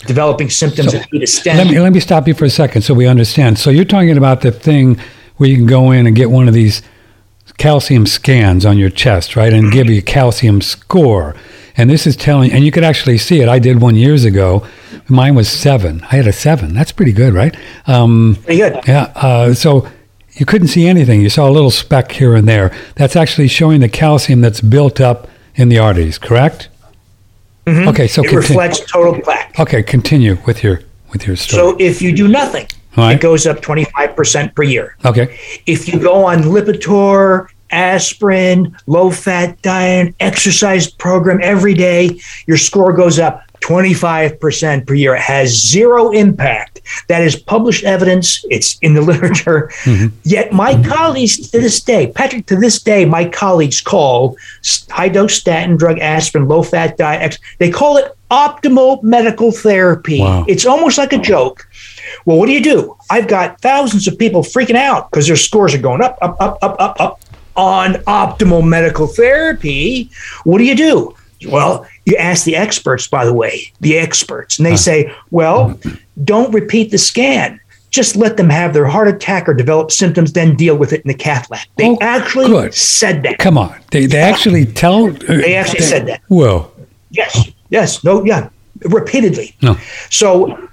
developing 0.01 0.51
symptoms 0.51 0.91
So, 0.91 0.99
that 0.99 1.13
need 1.13 1.25
stent. 1.29 1.59
Let 1.59 1.69
me, 1.69 1.79
let 1.79 1.93
me 1.93 2.01
stop 2.01 2.27
you 2.27 2.35
for 2.35 2.47
a 2.47 2.51
second 2.51 2.83
so 2.83 2.93
we 2.93 3.07
understand. 3.07 3.61
So 3.61 3.71
you're 3.71 3.85
talking 3.85 4.17
about 4.19 4.41
the 4.41 4.51
thing 4.51 4.99
where 5.37 5.49
you 5.49 5.55
can 5.55 5.67
go 5.67 5.93
in 5.93 6.09
and 6.09 6.17
get 6.17 6.29
one 6.29 6.49
of 6.49 6.55
these 6.55 6.83
calcium 7.57 8.05
scans 8.05 8.67
on 8.67 8.79
your 8.79 8.91
chest, 8.91 9.37
right, 9.37 9.53
and 9.53 9.71
give 9.71 9.89
you 9.89 10.01
a 10.01 10.03
calcium 10.03 10.61
score. 10.61 11.37
And 11.77 11.91
this 11.91 12.07
is 12.07 12.14
telling, 12.16 12.53
and 12.53 12.64
you 12.64 12.70
could 12.70 12.85
actually 12.85 13.18
see 13.18 13.41
it. 13.41 13.49
I 13.49 13.59
did 13.59 13.81
one 13.81 13.97
years 13.97 14.25
ago. 14.25 14.64
Mine 15.09 15.35
was 15.35 15.49
seven. 15.49 16.03
I 16.11 16.16
had 16.16 16.27
a 16.27 16.33
seven. 16.33 16.72
That's 16.72 16.93
pretty 16.93 17.12
good, 17.12 17.35
right? 17.35 17.57
Um, 17.87 18.37
Pretty 18.45 18.61
good. 18.61 18.81
yeah. 18.87 19.12
Uh, 19.16 19.55
so 19.55 19.89
you 20.35 20.47
couldn't 20.47 20.68
see 20.68 20.87
anything. 20.87 21.20
You 21.20 21.29
saw 21.29 21.49
a 21.49 21.53
little 21.53 21.70
speck 21.72 22.12
here 22.12 22.35
and 22.37 22.49
there. 22.49 22.72
That's 22.95 23.16
actually 23.16 23.49
showing 23.49 23.81
the 23.81 23.89
calcium 23.89 24.41
that's 24.41 24.61
built 24.61 25.01
up 25.01 25.29
in 25.57 25.68
the 25.68 25.79
arteries, 25.79 26.16
correct? 26.18 26.68
Okay. 27.66 28.07
So 28.07 28.22
It 28.22 28.29
continue. 28.29 28.37
reflects 28.39 28.81
total 28.91 29.20
plaque. 29.20 29.59
Okay, 29.59 29.83
continue 29.83 30.39
with 30.47 30.62
your 30.62 30.81
with 31.12 31.27
your 31.27 31.37
story. 31.37 31.61
So 31.72 31.77
if 31.79 32.03
you 32.03 32.14
do 32.14 32.29
nothing, 32.29 32.66
Right. 32.97 33.12
it 33.16 33.20
goes 33.20 33.47
up 33.47 33.61
25% 33.62 34.55
per 34.55 34.62
year. 34.64 34.97
Okay. 35.05 35.39
If 35.66 35.89
you 35.89 35.99
go 35.99 36.25
on 36.25 36.43
Lipitor, 36.43 37.47
aspirin, 37.75 38.77
low 38.87 39.11
fat 39.11 39.61
diet, 39.62 40.14
exercise 40.20 40.91
program 40.91 41.41
every 41.43 41.75
day, 41.75 42.20
your 42.47 42.57
score 42.57 42.93
goes 42.93 43.18
up 43.18 43.43
25% 43.64 44.87
per 44.87 44.95
year. 44.95 45.14
It 45.14 45.22
has 45.22 45.59
zero 45.66 46.11
impact. 46.11 46.83
That 47.09 47.22
is 47.22 47.35
published 47.35 47.85
evidence. 47.85 48.45
It's 48.51 48.79
in 48.81 48.93
the 48.93 49.01
literature. 49.11 49.70
Mm-hmm. 49.85 50.14
Yet 50.22 50.53
my 50.53 50.75
mm-hmm. 50.75 50.91
colleagues 50.91 51.51
to 51.51 51.61
this 51.61 51.81
day, 51.81 52.12
Patrick, 52.14 52.47
to 52.47 52.57
this 52.57 52.83
day, 52.83 53.07
my 53.07 53.27
colleagues 53.27 53.81
call 53.81 54.37
high 54.91 55.09
dose 55.09 55.35
statin 55.35 55.77
drug, 55.79 55.99
aspirin, 55.99 56.47
low 56.47 56.62
fat 56.62 56.99
diet, 56.99 57.39
they 57.59 57.70
call 57.70 57.97
it 57.97 58.14
optimal 58.31 59.03
medical 59.03 59.51
therapy. 59.51 60.20
Wow. 60.20 60.45
It's 60.47 60.66
almost 60.66 60.99
like 60.99 61.14
a 61.14 61.18
joke. 61.18 61.66
Well, 62.27 62.37
what 62.39 62.47
do 62.47 62.53
you 62.53 62.62
do? 62.62 62.97
I've 63.11 63.29
got 63.29 63.61
thousands 63.62 64.07
of 64.07 64.18
people 64.18 64.43
freaking 64.43 64.77
out 64.77 65.11
because 65.11 65.27
their 65.27 65.37
scores 65.37 65.75
are 65.75 65.79
going 65.79 66.03
up, 66.03 66.18
up, 66.20 66.37
up, 66.39 66.59
up, 66.62 66.77
up, 66.79 67.01
up 67.01 67.20
on 67.57 67.95
optimal 68.05 68.67
medical 68.67 69.07
therapy. 69.07 70.11
What 70.45 70.59
do 70.59 70.65
you 70.65 70.75
do? 70.75 71.15
Well, 71.49 71.87
you 72.07 72.17
ask 72.17 72.45
the 72.45 72.57
experts, 72.57 73.07
by 73.07 73.25
the 73.25 73.33
way, 73.35 73.71
the 73.81 73.99
experts, 73.99 74.59
and 74.59 74.65
they 74.67 74.77
say, 74.77 75.13
well, 75.31 75.79
don't 76.25 76.53
repeat 76.53 76.91
the 76.91 76.99
scan. 76.99 77.61
Just 77.91 78.17
let 78.17 78.37
them 78.37 78.49
have 78.51 78.73
their 78.73 78.87
heart 78.87 79.09
attack 79.09 79.49
or 79.49 79.55
develop 79.55 79.93
symptoms, 79.93 80.33
then 80.33 80.57
deal 80.57 80.77
with 80.77 80.93
it 80.93 81.03
in 81.03 81.09
the 81.09 81.15
cath 81.15 81.49
lab. 81.51 81.67
They 81.77 81.91
Oh, 81.91 81.99
actually 82.01 82.47
good. 82.47 82.75
said 82.75 83.23
that. 83.23 83.39
Come 83.39 83.57
on. 83.59 83.79
They, 83.93 84.07
they 84.07 84.19
actually 84.21 84.65
tell. 84.67 85.11
Uh, 85.11 85.13
they 85.27 85.55
actually 85.55 85.81
said 85.83 86.07
that. 86.07 86.23
Whoa. 86.29 86.71
Yes, 87.11 87.51
yes, 87.69 88.03
no, 88.03 88.25
yeah, 88.25 88.49
repeatedly. 88.87 89.55
No. 89.63 89.77
So, 90.11 90.69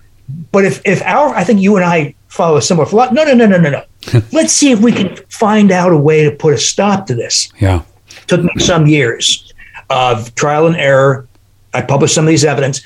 but 0.52 0.66
if 0.66 0.82
if 0.86 1.02
our, 1.04 1.30
I 1.36 1.44
think 1.44 1.62
you 1.62 1.76
and 1.76 1.86
I 1.86 2.16
follow 2.30 2.58
a 2.58 2.62
similar 2.62 2.88
philosophy. 2.88 3.14
No, 3.16 3.24
no, 3.26 3.34
no, 3.36 3.46
no, 3.46 3.58
no, 3.58 3.70
no. 3.70 3.84
Let's 4.32 4.54
see 4.54 4.72
if 4.72 4.80
we 4.80 4.92
can 4.92 5.16
find 5.30 5.72
out 5.72 5.92
a 5.92 5.98
way 5.98 6.24
to 6.24 6.32
put 6.32 6.54
a 6.54 6.58
stop 6.58 7.06
to 7.08 7.16
this. 7.16 7.52
Yeah. 7.60 7.84
Took 8.28 8.44
me 8.44 8.52
some 8.58 8.88
years 8.88 9.54
of 9.90 10.34
trial 10.36 10.68
and 10.68 10.76
error. 10.76 11.28
I 11.74 11.82
published 11.82 12.16
some 12.16 12.26
of 12.26 12.30
these 12.30 12.46
evidence. 12.46 12.82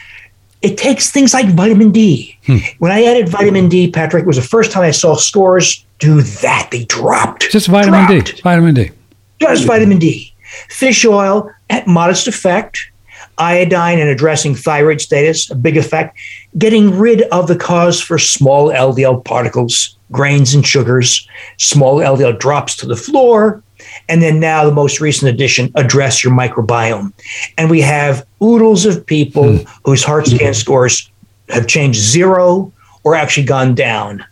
It 0.61 0.78
takes 0.78 1.11
things 1.11 1.34
like 1.34 1.47
vitamin 1.47 1.91
D. 1.91 2.38
Hmm. 2.45 2.57
When 2.80 2.91
I 2.91 3.03
added 3.03 3.30
vitamin 3.30 3.70
D, 3.70 3.91
Patrick, 3.91 4.24
it 4.24 4.28
was 4.28 4.38
the 4.38 4.41
first 4.41 4.72
time 4.72 4.84
I 4.84 4.91
saw 4.91 5.16
scores 5.16 5.86
do 5.99 6.22
that. 6.22 6.70
They 6.72 6.86
dropped. 6.86 7.49
Just 7.51 7.68
vitamin 7.68 8.07
D. 8.07 8.22
Dropped 8.22 8.41
Vitamin 8.41 8.74
D. 8.74 8.91
just 9.39 9.66
vitamin 9.66 9.99
D. 9.99 10.34
Fish 10.70 11.05
oil 11.05 11.51
at 11.70 11.88
modest 11.88 12.28
effect. 12.28 12.91
Iodine 13.38 14.00
and 14.00 14.10
addressing 14.10 14.56
thyroid 14.56 15.02
status, 15.02 15.50
a 15.50 15.56
big 15.56 15.78
effect. 15.78 16.18
Getting 16.58 16.98
rid 16.98 17.24
of 17.24 17.48
the 17.48 17.56
cause 17.56 18.02
for 18.02 18.18
small 18.18 18.70
LDL 18.70 19.24
particles, 19.26 19.98
grains 20.12 20.54
and 20.54 20.66
sugars. 20.66 21.28
Small 21.58 21.98
LDL 21.98 22.40
drops 22.40 22.76
to 22.78 22.86
the 22.86 22.96
floor. 22.96 23.62
And 24.08 24.22
then 24.22 24.40
now 24.40 24.66
the 24.66 24.72
most 24.72 25.02
recent 25.02 25.30
addition, 25.30 25.72
address 25.76 26.24
your 26.24 26.34
microbiome. 26.34 27.12
And 27.58 27.70
we 27.70 27.82
have 27.82 28.26
oodles 28.42 28.86
of 28.86 29.06
people 29.06 29.58
hmm. 29.58 29.70
whose 29.84 30.04
heart 30.04 30.28
scan 30.28 30.54
scores 30.54 31.10
have 31.50 31.68
changed 31.68 32.00
zero 32.00 32.72
or 33.04 33.16
actually 33.16 33.46
gone 33.46 33.76
down. 33.76 34.26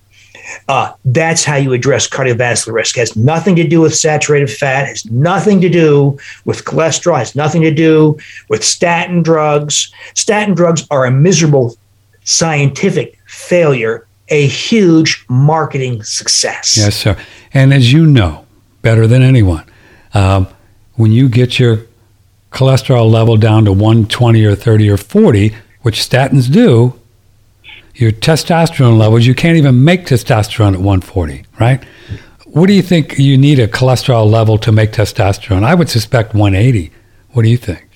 Uh, 0.68 0.94
that's 1.06 1.44
how 1.44 1.56
you 1.56 1.74
address 1.74 2.08
cardiovascular 2.08 2.74
risk. 2.74 2.98
It 2.98 3.02
has 3.02 3.16
nothing 3.16 3.56
to 3.56 3.68
do 3.68 3.82
with 3.82 3.96
saturated 3.96 4.50
fat, 4.50 4.88
has 4.88 5.06
nothing 5.06 5.62
to 5.62 5.70
do 5.70 6.18
with 6.46 6.66
cholesterol, 6.66 7.18
has 7.18 7.36
nothing 7.36 7.62
to 7.62 7.72
do 7.72 8.18
with 8.50 8.64
statin 8.64 9.24
drugs. 9.24 9.94
Statin 10.14 10.54
drugs 10.54 10.86
are 10.92 11.06
a 11.06 11.12
miserable 11.12 11.76
scientific 12.24 13.18
failure, 13.26 14.08
a 14.30 14.48
huge 14.48 15.26
marketing 15.30 16.04
success. 16.04 16.78
Yes, 16.78 16.96
sir. 16.96 17.18
And 17.54 17.74
as 17.74 17.92
you 17.92 18.06
know 18.06 18.46
better 18.82 19.08
than 19.08 19.22
anyone, 19.22 19.66
um, 20.14 20.48
when 20.96 21.12
you 21.12 21.30
get 21.30 21.60
your 21.60 21.86
cholesterol 22.52 23.10
level 23.10 23.36
down 23.36 23.66
to 23.66 23.72
120 23.72 24.46
or 24.46 24.56
30 24.56 24.90
or 24.90 24.98
40, 24.98 25.56
which 25.82 26.00
statins 26.00 26.52
do, 26.52 27.00
your 27.96 28.12
testosterone 28.12 28.98
levels, 28.98 29.26
you 29.26 29.36
can't 29.36 29.58
even 29.58 29.84
make 29.84 30.06
testosterone 30.06 30.74
at 30.74 30.80
140, 30.80 31.46
right? 31.60 31.84
What 32.48 32.68
do 32.68 32.74
you 32.74 32.82
think 32.82 33.18
you 33.18 33.38
need 33.38 33.60
a 33.60 33.68
cholesterol 33.68 34.30
level 34.30 34.58
to 34.60 34.72
make 34.72 34.92
testosterone? 34.92 35.64
I 35.64 35.74
would 35.76 35.90
suspect 35.90 36.34
180. 36.34 36.92
What 37.32 37.44
do 37.44 37.50
you 37.50 37.58
think? 37.58 37.88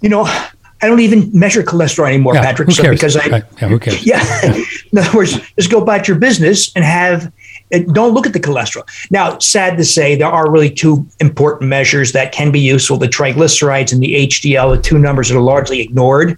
You 0.00 0.08
know, 0.08 0.22
I 0.24 0.88
don't 0.88 1.00
even 1.00 1.30
measure 1.32 1.62
cholesterol 1.62 2.08
anymore, 2.08 2.34
Yeah, 2.34 2.42
Patrick. 2.42 2.70
so 2.72 2.90
because 2.90 3.16
I 3.16 3.28
Right, 3.28 3.44
yeah, 3.60 3.68
who 3.68 3.78
cares? 3.78 4.04
Yeah. 4.06 4.54
In 4.92 4.98
other 4.98 5.16
words, 5.16 5.38
just 5.56 5.70
go 5.70 5.80
about 5.80 6.08
your 6.08 6.18
business 6.18 6.72
and 6.74 6.84
have 6.84 7.32
don't 7.80 8.12
look 8.14 8.26
at 8.26 8.32
the 8.32 8.40
cholesterol. 8.40 8.84
Now, 9.10 9.38
sad 9.38 9.76
to 9.78 9.84
say, 9.84 10.14
there 10.14 10.28
are 10.28 10.50
really 10.50 10.70
two 10.70 11.06
important 11.20 11.68
measures 11.70 12.12
that 12.12 12.32
can 12.32 12.52
be 12.52 12.60
useful: 12.60 12.96
the 12.98 13.08
triglycerides 13.08 13.92
and 13.92 14.02
the 14.02 14.26
HDL, 14.26 14.76
the 14.76 14.82
two 14.82 14.98
numbers 14.98 15.28
that 15.28 15.36
are 15.36 15.40
largely 15.40 15.80
ignored. 15.80 16.36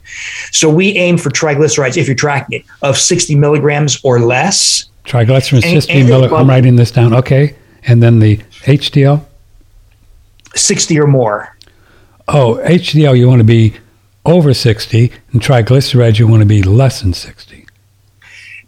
So 0.52 0.68
we 0.70 0.92
aim 0.96 1.18
for 1.18 1.30
triglycerides, 1.30 1.96
if 1.96 2.06
you're 2.06 2.14
tracking 2.16 2.60
it, 2.60 2.66
of 2.82 2.96
60 2.96 3.34
milligrams 3.34 4.00
or 4.04 4.20
less. 4.20 4.84
Triglycerides, 5.04 5.62
60 5.62 5.92
and- 5.92 6.08
milli- 6.08 6.38
I'm 6.38 6.48
writing 6.48 6.76
this 6.76 6.90
down. 6.90 7.12
Okay. 7.14 7.54
And 7.86 8.02
then 8.02 8.20
the 8.20 8.38
HDL? 8.62 9.24
60 10.54 10.98
or 10.98 11.06
more. 11.06 11.56
Oh, 12.28 12.60
HDL, 12.64 13.16
you 13.18 13.28
want 13.28 13.40
to 13.40 13.44
be 13.44 13.74
over 14.24 14.54
60, 14.54 15.12
and 15.32 15.42
triglycerides, 15.42 16.18
you 16.18 16.26
want 16.26 16.40
to 16.40 16.46
be 16.46 16.62
less 16.62 17.02
than 17.02 17.12
60. 17.12 17.66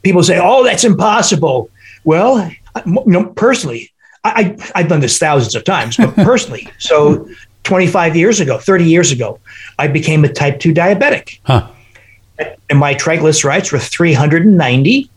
People 0.03 0.23
say, 0.23 0.39
"Oh, 0.41 0.63
that's 0.63 0.85
impossible." 0.85 1.71
Well, 2.07 2.51
you 2.87 3.03
know, 3.07 3.27
personally, 3.27 3.91
I, 4.25 4.57
I 4.75 4.81
I've 4.81 4.89
done 4.89 5.01
this 5.01 5.19
thousands 5.19 5.55
of 5.55 5.65
times, 5.65 5.97
but 5.99 6.15
personally, 6.31 6.69
so 6.79 7.29
25 7.65 8.17
years 8.17 8.41
ago, 8.41 8.59
30 8.59 8.85
years 8.85 9.11
ago, 9.13 9.39
I 9.79 9.89
became 9.89 10.25
a 10.25 10.29
type 10.33 10.61
2 10.61 10.73
diabetic. 10.73 11.41
Huh. 11.43 11.69
and 12.71 12.79
my 12.79 12.95
triglycerides 12.95 13.73
were 13.73 13.79
390. 13.81 15.11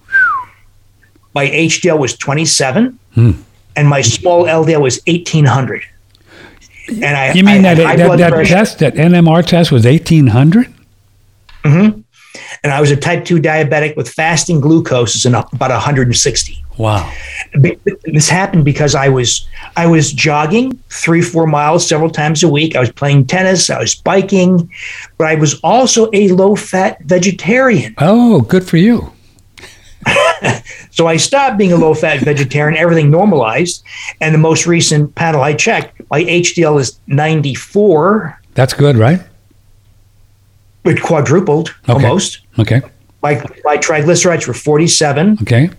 My 1.36 1.46
HDL 1.48 2.00
was 2.00 2.18
27, 2.18 2.98
Hmm. 3.14 3.32
and 3.76 3.88
my 3.88 4.02
small 4.02 4.46
LDL 4.46 4.82
was 4.82 5.00
1800. 5.08 5.84
And 6.90 7.04
I 7.06 7.34
You 7.34 7.44
mean 7.44 7.66
I 7.66 7.76
that, 7.76 7.86
high 7.86 7.96
that, 7.98 8.18
that 8.18 8.48
test, 8.48 8.80
that 8.80 8.96
NMR 8.96 9.46
test 9.46 9.72
was 9.72 9.86
1800? 9.86 10.74
Hmm. 11.64 11.90
and 12.64 12.74
I 12.74 12.80
was 12.82 12.90
a 12.90 12.96
type 12.96 13.26
2 13.26 13.38
diabetic 13.40 13.96
with 13.96 14.10
fasting 14.10 14.60
glucose 14.60 15.16
is 15.16 15.26
about 15.26 15.52
160. 15.54 16.64
Wow. 16.80 17.12
This 18.06 18.30
happened 18.30 18.64
because 18.66 18.96
I 18.96 19.10
was 19.10 19.46
I 19.76 19.86
was 19.86 20.14
jogging 20.14 20.72
three 20.90 21.22
four 21.22 21.46
miles 21.46 21.86
several 21.86 22.10
times 22.10 22.42
a 22.42 22.48
week. 22.48 22.76
I 22.76 22.80
was 22.80 22.90
playing 22.92 23.26
tennis. 23.28 23.70
I 23.70 23.80
was 23.80 23.94
biking, 23.96 24.72
but 25.18 25.28
I 25.28 25.36
was 25.36 25.60
also 25.62 26.10
a 26.14 26.30
low 26.30 26.56
fat 26.56 27.04
vegetarian. 27.04 27.94
Oh, 27.98 28.42
good 28.42 28.64
for 28.64 28.78
you. 28.78 29.12
So 30.92 31.08
I 31.08 31.16
stopped 31.18 31.58
being 31.58 31.72
a 31.72 31.78
low 31.78 31.94
fat 31.94 32.20
vegetarian, 32.22 32.78
everything 32.78 33.10
normalized. 33.10 33.84
And 34.20 34.34
the 34.34 34.40
most 34.40 34.66
recent 34.68 35.16
panel 35.16 35.42
I 35.42 35.54
checked, 35.54 36.02
my 36.10 36.24
HDL 36.24 36.78
is 36.80 37.00
94, 37.08 38.38
That's 38.54 38.74
good, 38.74 38.98
right? 38.98 39.22
it 40.86 41.02
quadrupled 41.02 41.70
Okay. 41.88 41.94
almost. 41.94 42.40
Okay. 42.58 42.82
My, 43.22 43.36
my 43.64 43.78
triglycerides 43.78 44.46
were 44.48 44.54
47. 44.54 45.38
Okay. 45.44 45.70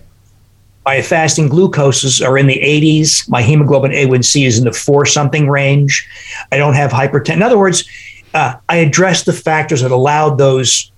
My 0.85 1.01
fasting 1.01 1.49
glucoses 1.49 2.25
are 2.25 2.37
in 2.37 2.47
the 2.47 2.59
80s. 2.59 3.29
My 3.29 3.41
hemoglobin 3.41 3.91
A1C 3.91 4.45
is 4.47 4.57
in 4.57 4.65
the 4.65 4.71
four 4.71 5.05
something 5.05 5.47
range. 5.47 6.07
I 6.51 6.57
don't 6.57 6.73
have 6.73 6.91
hypertension. 6.91 7.35
In 7.35 7.43
other 7.43 7.57
words, 7.57 7.87
uh, 8.33 8.55
I 8.67 8.77
addressed 8.77 9.25
the 9.25 9.33
factors 9.33 9.81
that 9.81 9.91
allowed 9.91 10.37
those 10.37 10.91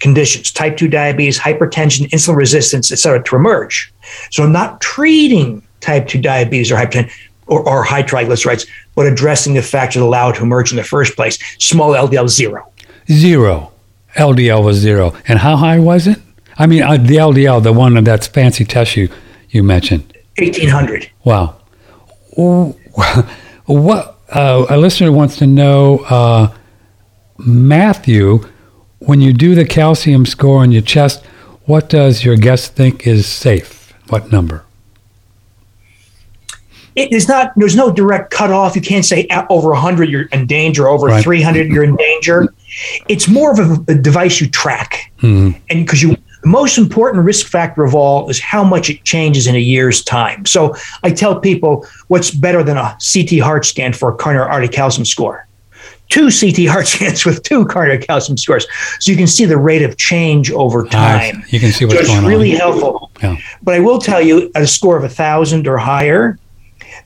conditions 0.00 0.50
type 0.50 0.76
2 0.76 0.88
diabetes, 0.88 1.38
hypertension, 1.38 2.08
insulin 2.10 2.36
resistance, 2.36 2.92
et 2.92 2.98
cetera, 2.98 3.22
to 3.22 3.36
emerge. 3.36 3.92
So 4.30 4.42
I'm 4.42 4.52
not 4.52 4.80
treating 4.80 5.62
type 5.80 6.08
2 6.08 6.20
diabetes 6.20 6.70
or 6.70 6.76
hypertension 6.76 7.12
or, 7.46 7.66
or 7.68 7.82
high 7.82 8.02
triglycerides, 8.02 8.68
but 8.94 9.06
addressing 9.06 9.54
the 9.54 9.62
factors 9.62 10.00
that 10.00 10.06
allow 10.06 10.30
it 10.30 10.36
to 10.36 10.42
emerge 10.42 10.70
in 10.72 10.76
the 10.76 10.84
first 10.84 11.16
place. 11.16 11.38
Small 11.58 11.90
LDL 11.90 12.28
zero. 12.28 12.70
Zero. 13.10 13.72
LDL 14.14 14.64
was 14.64 14.76
zero. 14.76 15.14
And 15.26 15.38
how 15.38 15.56
high 15.56 15.78
was 15.78 16.06
it? 16.06 16.18
I 16.58 16.66
mean, 16.66 16.82
uh, 16.82 16.96
the 16.96 17.16
LDL, 17.16 17.62
the 17.62 17.72
one 17.72 18.02
that's 18.04 18.26
fancy 18.26 18.64
test 18.64 18.96
you, 18.96 19.08
you 19.50 19.62
mentioned. 19.62 20.04
1800. 20.38 21.10
Wow. 21.24 21.56
Ooh, 22.38 22.76
What 23.66 24.18
uh, 24.30 24.66
a 24.68 24.76
listener 24.76 25.12
wants 25.12 25.36
to 25.36 25.46
know, 25.46 25.98
uh, 26.10 26.52
Matthew, 27.38 28.40
when 28.98 29.20
you 29.20 29.32
do 29.32 29.54
the 29.54 29.64
calcium 29.64 30.26
score 30.26 30.60
on 30.60 30.72
your 30.72 30.82
chest, 30.82 31.24
what 31.66 31.88
does 31.88 32.24
your 32.24 32.36
guest 32.36 32.74
think 32.74 33.06
is 33.06 33.26
safe? 33.26 33.92
What 34.08 34.30
number? 34.32 34.64
it 36.94 37.10
is 37.10 37.26
not 37.26 37.52
there's 37.56 37.74
no 37.74 37.90
direct 37.90 38.30
cutoff 38.30 38.76
you 38.76 38.82
can't 38.82 39.06
say 39.06 39.26
over 39.48 39.70
100 39.70 40.10
you're 40.10 40.24
in 40.24 40.46
danger 40.46 40.88
over 40.88 41.06
Right. 41.06 41.24
300 41.24 41.68
you're 41.70 41.84
in 41.84 41.96
danger 41.96 42.52
it's 43.08 43.26
more 43.28 43.50
of 43.50 43.58
a, 43.88 43.92
a 43.92 43.94
device 43.94 44.42
you 44.42 44.46
track 44.50 45.10
Mhm. 45.22 45.58
and 45.70 45.86
because 45.86 46.02
you 46.02 46.18
The 46.42 46.48
most 46.48 46.76
important 46.76 47.24
risk 47.24 47.46
factor 47.46 47.84
of 47.84 47.94
all 47.94 48.28
is 48.28 48.40
how 48.40 48.64
much 48.64 48.90
it 48.90 49.04
changes 49.04 49.46
in 49.46 49.54
a 49.54 49.60
year's 49.60 50.02
time. 50.02 50.44
So 50.44 50.74
I 51.04 51.10
tell 51.10 51.38
people 51.38 51.86
what's 52.08 52.32
better 52.32 52.64
than 52.64 52.76
a 52.76 52.98
CT 53.00 53.38
heart 53.40 53.64
scan 53.64 53.92
for 53.92 54.10
a 54.10 54.16
coronary 54.16 54.48
artery 54.48 54.68
calcium 54.68 55.04
score? 55.04 55.46
Two 56.10 56.30
CT 56.30 56.66
heart 56.66 56.86
scans 56.88 57.24
with 57.24 57.44
two 57.44 57.64
coronary 57.66 57.98
calcium 57.98 58.36
scores. 58.36 58.66
So 58.98 59.12
you 59.12 59.16
can 59.16 59.28
see 59.28 59.44
the 59.44 59.56
rate 59.56 59.82
of 59.82 59.96
change 59.96 60.50
over 60.50 60.84
time. 60.84 61.44
You 61.48 61.60
can 61.60 61.70
see 61.70 61.84
what's 61.84 61.98
so 61.98 62.00
it's 62.00 62.08
going 62.08 62.26
really 62.26 62.52
on. 62.54 62.58
helpful. 62.58 63.10
Yeah. 63.22 63.36
But 63.62 63.74
I 63.74 63.78
will 63.78 64.00
tell 64.00 64.20
you, 64.20 64.50
at 64.56 64.62
a 64.62 64.66
score 64.66 64.96
of 64.96 65.04
a 65.04 65.08
thousand 65.08 65.68
or 65.68 65.78
higher, 65.78 66.40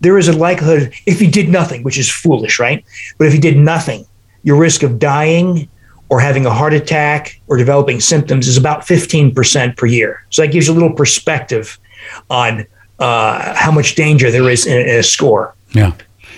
there 0.00 0.16
is 0.16 0.28
a 0.28 0.32
likelihood 0.32 0.94
if 1.04 1.20
you 1.20 1.30
did 1.30 1.50
nothing, 1.50 1.82
which 1.82 1.98
is 1.98 2.10
foolish, 2.10 2.58
right? 2.58 2.82
But 3.18 3.26
if 3.26 3.34
you 3.34 3.40
did 3.40 3.58
nothing, 3.58 4.06
your 4.44 4.56
risk 4.56 4.82
of 4.82 4.98
dying 4.98 5.68
or 6.08 6.20
having 6.20 6.46
a 6.46 6.50
heart 6.50 6.72
attack 6.72 7.40
or 7.48 7.56
developing 7.56 8.00
symptoms 8.00 8.46
is 8.46 8.56
about 8.56 8.82
15% 8.82 9.76
per 9.76 9.86
year. 9.86 10.24
So 10.30 10.42
that 10.42 10.48
gives 10.48 10.68
you 10.68 10.72
a 10.72 10.74
little 10.74 10.92
perspective 10.92 11.78
on 12.30 12.66
uh, 12.98 13.54
how 13.54 13.72
much 13.72 13.94
danger 13.94 14.30
there 14.30 14.48
is 14.48 14.66
in, 14.66 14.78
in 14.78 14.96
a 14.96 15.02
score. 15.02 15.54
Yeah. 15.72 15.92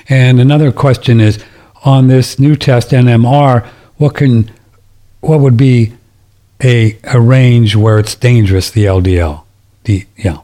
And 0.08 0.40
another 0.40 0.72
question 0.72 1.20
is 1.20 1.44
on 1.84 2.08
this 2.08 2.38
new 2.38 2.56
test 2.56 2.90
NMR, 2.90 3.66
what 3.96 4.14
can 4.14 4.50
what 5.20 5.40
would 5.40 5.56
be 5.56 5.92
a 6.62 6.98
a 7.04 7.20
range 7.20 7.76
where 7.76 7.98
it's 7.98 8.14
dangerous 8.14 8.70
the 8.70 8.84
LDL? 8.84 9.42
The 9.84 10.06
yeah. 10.16 10.38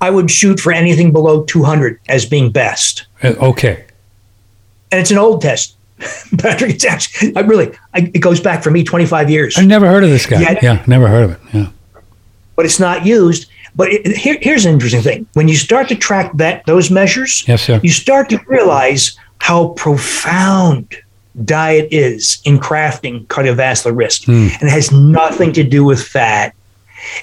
I 0.00 0.10
would 0.10 0.30
shoot 0.30 0.60
for 0.60 0.72
anything 0.72 1.12
below 1.12 1.44
200 1.44 2.00
as 2.08 2.24
being 2.24 2.50
best. 2.50 3.06
Uh, 3.22 3.34
Okay. 3.40 3.84
And 4.90 5.00
it's 5.00 5.10
an 5.10 5.18
old 5.18 5.42
test. 5.42 5.76
Patrick, 6.38 6.74
it's 6.74 6.84
actually, 6.84 7.34
I 7.36 7.40
really, 7.40 7.72
I, 7.94 8.10
it 8.14 8.20
goes 8.20 8.40
back 8.40 8.62
for 8.62 8.70
me 8.70 8.84
25 8.84 9.30
years. 9.30 9.56
I've 9.58 9.66
never 9.66 9.86
heard 9.86 10.04
of 10.04 10.10
this 10.10 10.26
guy. 10.26 10.40
Yeah. 10.40 10.58
Yeah, 10.62 10.84
never 10.86 11.08
heard 11.08 11.24
of 11.24 11.30
it. 11.32 11.38
Yeah. 11.52 11.66
but 12.56 12.64
it's 12.64 12.78
not 12.80 13.04
used. 13.06 13.48
But 13.76 13.88
it, 13.92 14.16
here, 14.16 14.38
here's 14.40 14.64
an 14.64 14.72
interesting 14.74 15.02
thing: 15.02 15.26
when 15.34 15.46
you 15.48 15.54
start 15.56 15.88
to 15.88 15.94
track 15.94 16.32
that 16.34 16.64
those 16.66 16.90
measures, 16.90 17.44
Yes, 17.46 17.62
sir. 17.62 17.78
you 17.82 17.90
start 17.90 18.28
to 18.30 18.38
realize 18.46 19.16
how 19.40 19.68
profound 19.68 20.96
diet 21.44 21.86
is 21.92 22.40
in 22.44 22.58
crafting 22.58 23.26
cardiovascular 23.28 23.96
risk, 23.96 24.24
Hmm. 24.24 24.48
and 24.60 24.62
it 24.64 24.70
has 24.70 24.90
nothing 24.90 25.52
to 25.52 25.62
do 25.62 25.84
with 25.84 26.02
fat. 26.02 26.54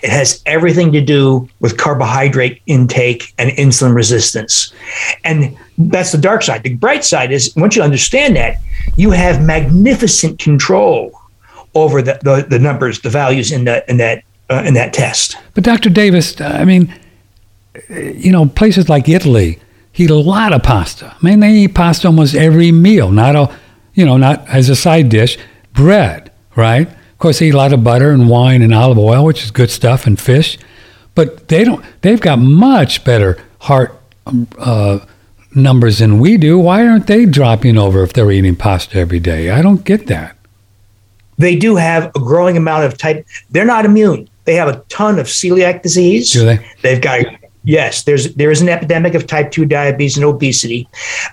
It 0.01 0.09
has 0.09 0.41
everything 0.45 0.91
to 0.93 1.01
do 1.01 1.49
with 1.59 1.77
carbohydrate 1.77 2.61
intake 2.65 3.33
and 3.37 3.51
insulin 3.51 3.95
resistance. 3.95 4.73
And 5.23 5.57
that's 5.77 6.11
the 6.11 6.17
dark 6.17 6.43
side. 6.43 6.63
The 6.63 6.75
bright 6.75 7.03
side 7.03 7.31
is 7.31 7.53
once 7.55 7.75
you 7.75 7.83
understand 7.83 8.35
that, 8.35 8.57
you 8.95 9.11
have 9.11 9.43
magnificent 9.43 10.39
control 10.39 11.19
over 11.73 12.01
the, 12.01 12.19
the, 12.23 12.45
the 12.49 12.59
numbers, 12.59 13.01
the 13.01 13.09
values 13.09 13.51
in 13.51 13.65
that 13.65 13.87
in 13.89 13.97
that 13.97 14.23
uh, 14.49 14.63
in 14.65 14.73
that 14.75 14.93
test. 14.93 15.37
But 15.53 15.63
Dr. 15.63 15.89
Davis, 15.89 16.39
I 16.39 16.65
mean, 16.65 16.93
you 17.89 18.31
know, 18.31 18.45
places 18.45 18.89
like 18.89 19.09
Italy 19.09 19.59
eat 19.95 20.09
a 20.09 20.15
lot 20.15 20.53
of 20.53 20.63
pasta. 20.63 21.15
I 21.15 21.25
mean, 21.25 21.39
they 21.39 21.51
eat 21.51 21.73
pasta 21.73 22.07
almost 22.07 22.35
every 22.35 22.71
meal, 22.71 23.11
not 23.11 23.35
a, 23.35 23.55
you 23.93 24.05
know, 24.05 24.17
not 24.17 24.47
as 24.47 24.69
a 24.69 24.75
side 24.75 25.09
dish. 25.09 25.37
Bread, 25.73 26.31
right? 26.55 26.89
Of 27.15 27.19
course, 27.19 27.39
they 27.39 27.47
eat 27.47 27.53
a 27.53 27.57
lot 27.57 27.71
of 27.71 27.81
butter 27.81 28.11
and 28.11 28.29
wine 28.29 28.61
and 28.61 28.75
olive 28.75 28.97
oil, 28.97 29.23
which 29.23 29.41
is 29.41 29.49
good 29.49 29.71
stuff, 29.71 30.05
and 30.05 30.19
fish. 30.19 30.57
But 31.15 31.47
they 31.47 31.63
don't. 31.63 31.83
They've 32.01 32.19
got 32.19 32.39
much 32.39 33.05
better 33.05 33.41
heart 33.59 33.97
um, 34.25 34.49
uh, 34.57 34.99
numbers 35.55 35.99
than 35.99 36.19
we 36.19 36.35
do. 36.35 36.59
Why 36.59 36.85
aren't 36.85 37.07
they 37.07 37.25
dropping 37.25 37.77
over 37.77 38.03
if 38.03 38.11
they're 38.11 38.29
eating 38.31 38.57
pasta 38.57 38.99
every 38.99 39.21
day? 39.21 39.49
I 39.49 39.61
don't 39.61 39.85
get 39.85 40.07
that. 40.07 40.35
They 41.37 41.55
do 41.55 41.77
have 41.77 42.07
a 42.15 42.19
growing 42.19 42.57
amount 42.57 42.83
of 42.83 42.97
type. 42.97 43.25
They're 43.49 43.65
not 43.65 43.85
immune. 43.85 44.29
They 44.43 44.55
have 44.55 44.67
a 44.67 44.83
ton 44.89 45.17
of 45.17 45.27
celiac 45.27 45.83
disease. 45.83 46.31
Do 46.31 46.43
they? 46.43 46.69
They've 46.81 47.01
got 47.01 47.25
yes. 47.65 48.03
There's 48.03 48.33
there 48.35 48.51
is 48.51 48.61
an 48.61 48.69
epidemic 48.69 49.13
of 49.13 49.27
type 49.27 49.51
two 49.51 49.65
diabetes 49.65 50.15
and 50.15 50.25
obesity. 50.25 50.87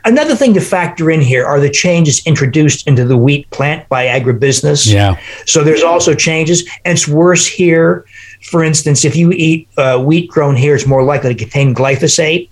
Another 0.05 0.35
thing 0.35 0.55
to 0.55 0.61
factor 0.61 1.11
in 1.11 1.21
here 1.21 1.47
are 1.47 1.61
the 1.61 1.71
changes 1.71 2.27
introduced 2.27 2.87
into 2.89 3.05
the 3.05 3.17
wheat 3.17 3.49
plant 3.51 3.89
by 3.89 4.07
agribusiness. 4.07 4.93
Yeah. 4.93 5.21
So 5.47 5.63
there's 5.63 5.83
also 5.83 6.15
changes, 6.15 6.69
and 6.85 6.97
it's 6.97 7.07
worse 7.07 7.47
here. 7.47 8.05
For 8.43 8.65
instance, 8.65 9.05
if 9.05 9.15
you 9.15 9.31
eat 9.33 9.69
uh, 9.77 10.03
wheat 10.03 10.29
grown 10.29 10.57
here, 10.57 10.75
it's 10.75 10.87
more 10.87 11.05
likely 11.05 11.35
to 11.35 11.39
contain 11.39 11.75
glyphosate. 11.75 12.49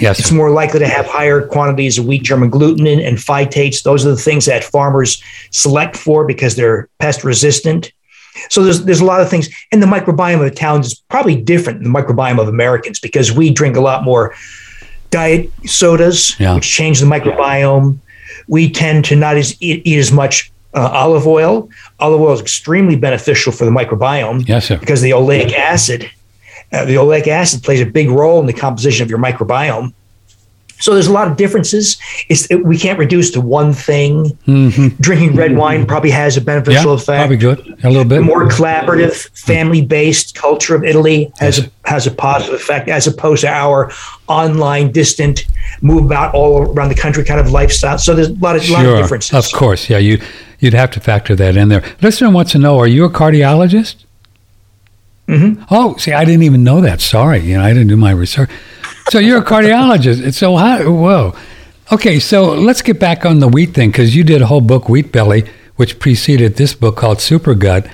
Yes. 0.00 0.18
It's 0.20 0.32
more 0.32 0.50
likely 0.50 0.78
to 0.80 0.88
have 0.88 1.06
higher 1.06 1.46
quantities 1.46 1.98
of 1.98 2.06
wheat 2.06 2.22
germ 2.22 2.48
gluten 2.50 2.86
and 2.86 3.18
phytates. 3.18 3.82
Those 3.82 4.06
are 4.06 4.10
the 4.10 4.16
things 4.16 4.46
that 4.46 4.64
farmers 4.64 5.22
select 5.50 5.96
for 5.96 6.24
because 6.24 6.56
they're 6.56 6.88
pest 6.98 7.24
resistant. 7.24 7.92
So 8.50 8.62
there's 8.62 8.84
there's 8.84 9.00
a 9.00 9.04
lot 9.04 9.20
of 9.20 9.28
things, 9.30 9.48
and 9.72 9.82
the 9.82 9.86
microbiome 9.86 10.40
of 10.40 10.46
Italians 10.46 10.86
is 10.88 10.94
probably 11.08 11.36
different 11.40 11.82
than 11.82 11.92
the 11.92 11.98
microbiome 11.98 12.40
of 12.40 12.48
Americans 12.48 13.00
because 13.00 13.32
we 13.32 13.50
drink 13.50 13.76
a 13.76 13.80
lot 13.80 14.04
more 14.04 14.34
diet 15.10 15.50
sodas, 15.66 16.38
Yeah. 16.38 16.54
which 16.54 16.68
change 16.68 17.00
the 17.00 17.06
microbiome. 17.06 17.98
We 18.46 18.70
tend 18.70 19.04
to 19.06 19.16
not 19.16 19.36
as 19.36 19.56
eat, 19.60 19.82
eat 19.86 19.98
as 19.98 20.12
much 20.12 20.52
uh, 20.74 20.88
olive 20.92 21.26
oil. 21.26 21.68
Olive 22.00 22.20
oil 22.20 22.32
is 22.34 22.40
extremely 22.40 22.96
beneficial 22.96 23.52
for 23.52 23.64
the 23.64 23.70
microbiome 23.70 24.46
Yes, 24.46 24.68
because 24.68 25.00
the 25.00 25.10
oleic 25.10 25.52
acid, 25.54 26.10
uh, 26.72 26.84
the 26.84 26.94
oleic 26.96 27.26
acid 27.26 27.62
plays 27.62 27.80
a 27.80 27.86
big 27.86 28.10
role 28.10 28.40
in 28.40 28.46
the 28.46 28.52
composition 28.52 29.02
of 29.02 29.10
your 29.10 29.18
microbiome. 29.18 29.92
So 30.80 30.94
there's 30.94 31.06
a 31.08 31.12
lot 31.12 31.28
of 31.28 31.36
differences. 31.36 31.98
It's 32.28 32.50
it, 32.50 32.64
we 32.64 32.78
can't 32.78 32.98
reduce 32.98 33.30
to 33.32 33.40
one 33.40 33.72
thing. 33.72 34.36
Drinking 35.00 35.34
red 35.36 35.56
wine 35.56 35.86
probably 35.86 36.10
has 36.10 36.36
a 36.36 36.40
Mm-hmm. 36.40 36.48
Yeah, 36.48 36.60
beneficial 36.62 36.92
effect. 36.94 37.18
probably 37.18 37.36
good. 37.36 37.58
A 37.84 37.88
little 37.90 38.04
bit. 38.04 38.16
The 38.16 38.22
more 38.22 38.48
collaborative, 38.48 39.28
family-based 39.36 40.34
culture 40.34 40.74
of 40.74 40.84
Italy 40.84 41.32
has 41.40 41.58
a, 41.58 41.70
has 41.84 42.06
a 42.06 42.10
positive 42.10 42.54
effect, 42.54 42.88
as 42.88 43.06
opposed 43.06 43.40
to 43.42 43.48
our 43.48 43.90
online, 44.28 44.92
distant, 44.92 45.44
move 45.82 46.04
about 46.04 46.34
all 46.34 46.62
around 46.72 46.88
the 46.90 46.94
country 46.94 47.24
kind 47.24 47.40
of 47.40 47.50
lifestyle. 47.50 47.98
So 47.98 48.14
there's 48.14 48.28
a 48.28 48.34
lot 48.34 48.56
of, 48.56 48.68
lot 48.70 48.86
of 48.86 48.96
differences. 48.98 49.32
Of 49.34 49.52
course, 49.52 49.90
yeah. 49.90 49.98
You 49.98 50.20
you'd 50.60 50.74
have 50.74 50.90
to 50.92 51.00
factor 51.00 51.34
that 51.36 51.56
in 51.56 51.68
there. 51.68 51.82
Listener 52.02 52.30
wants 52.30 52.52
to 52.52 52.58
know: 52.58 52.78
Are 52.78 52.86
you 52.86 53.04
a 53.04 53.10
cardiologist? 53.10 54.04
Mm-hmm. 55.26 55.64
Oh, 55.70 55.96
see, 55.96 56.12
I 56.12 56.24
didn't 56.24 56.42
even 56.44 56.64
know 56.64 56.80
that. 56.80 57.00
Sorry, 57.00 57.40
you 57.40 57.56
know, 57.58 57.62
I 57.64 57.68
didn't 57.72 57.88
do 57.88 57.96
my 57.96 58.12
research. 58.12 58.48
So 59.10 59.18
you're 59.18 59.38
a 59.38 59.44
cardiologist. 59.44 60.22
And 60.22 60.34
so 60.34 60.56
how? 60.56 60.90
Whoa. 60.90 61.34
Okay, 61.90 62.18
so 62.18 62.52
let's 62.52 62.82
get 62.82 63.00
back 63.00 63.24
on 63.24 63.38
the 63.40 63.48
wheat 63.48 63.72
thing 63.72 63.90
because 63.90 64.14
you 64.14 64.22
did 64.22 64.42
a 64.42 64.46
whole 64.46 64.60
book, 64.60 64.90
Wheat 64.90 65.10
Belly, 65.10 65.48
which 65.76 65.98
preceded 65.98 66.56
this 66.56 66.74
book 66.74 66.96
called 66.96 67.20
Super 67.20 67.54
Gut. 67.54 67.86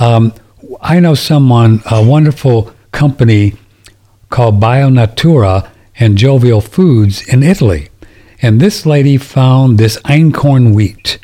Um, 0.00 0.32
I 0.80 1.00
know 1.00 1.14
someone, 1.14 1.82
a 1.90 2.02
wonderful 2.02 2.72
company 2.92 3.54
called 4.30 4.58
BioNatura 4.58 5.68
and 5.98 6.16
Jovial 6.16 6.62
Foods 6.62 7.26
in 7.28 7.42
Italy. 7.42 7.90
And 8.40 8.58
this 8.58 8.86
lady 8.86 9.18
found 9.18 9.76
this 9.76 9.98
einkorn 9.98 10.74
wheat 10.74 11.18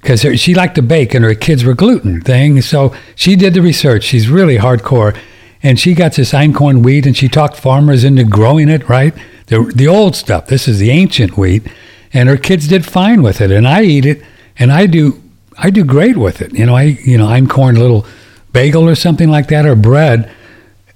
because 0.00 0.20
she 0.40 0.54
liked 0.54 0.76
to 0.76 0.82
bake 0.82 1.12
and 1.12 1.24
her 1.24 1.34
kids 1.34 1.64
were 1.64 1.74
gluten 1.74 2.20
thing. 2.20 2.60
So 2.60 2.94
she 3.16 3.34
did 3.34 3.54
the 3.54 3.62
research. 3.62 4.04
She's 4.04 4.28
really 4.28 4.58
hardcore. 4.58 5.18
And 5.62 5.78
she 5.78 5.94
got 5.94 6.14
this 6.14 6.32
einkorn 6.32 6.82
wheat 6.82 7.06
and 7.06 7.16
she 7.16 7.28
talked 7.28 7.56
farmers 7.56 8.04
into 8.04 8.24
growing 8.24 8.68
it, 8.68 8.88
right? 8.88 9.14
The, 9.46 9.70
the 9.74 9.88
old 9.88 10.16
stuff. 10.16 10.46
This 10.46 10.66
is 10.66 10.78
the 10.78 10.90
ancient 10.90 11.36
wheat. 11.36 11.66
And 12.12 12.28
her 12.28 12.36
kids 12.36 12.66
did 12.66 12.86
fine 12.86 13.22
with 13.22 13.40
it. 13.40 13.50
And 13.50 13.68
I 13.68 13.82
eat 13.82 14.06
it 14.06 14.22
and 14.58 14.72
I 14.72 14.86
do 14.86 15.22
I 15.62 15.68
do 15.70 15.84
great 15.84 16.16
with 16.16 16.40
it. 16.40 16.54
You 16.54 16.64
know, 16.64 16.74
I 16.74 16.82
you 17.04 17.18
know, 17.18 17.26
einkorn 17.26 17.76
little 17.76 18.06
bagel 18.52 18.88
or 18.88 18.94
something 18.94 19.30
like 19.30 19.48
that 19.48 19.66
or 19.66 19.76
bread. 19.76 20.30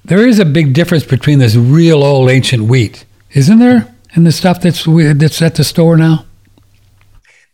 There 0.03 0.27
is 0.27 0.39
a 0.39 0.45
big 0.45 0.73
difference 0.73 1.03
between 1.03 1.39
this 1.39 1.55
real 1.55 2.03
old 2.03 2.29
ancient 2.29 2.63
wheat, 2.63 3.05
isn't 3.31 3.59
there? 3.59 3.93
And 4.13 4.25
the 4.25 4.31
stuff 4.31 4.61
that's 4.61 4.85
that's 4.85 5.41
at 5.41 5.55
the 5.55 5.63
store 5.63 5.97
now. 5.97 6.25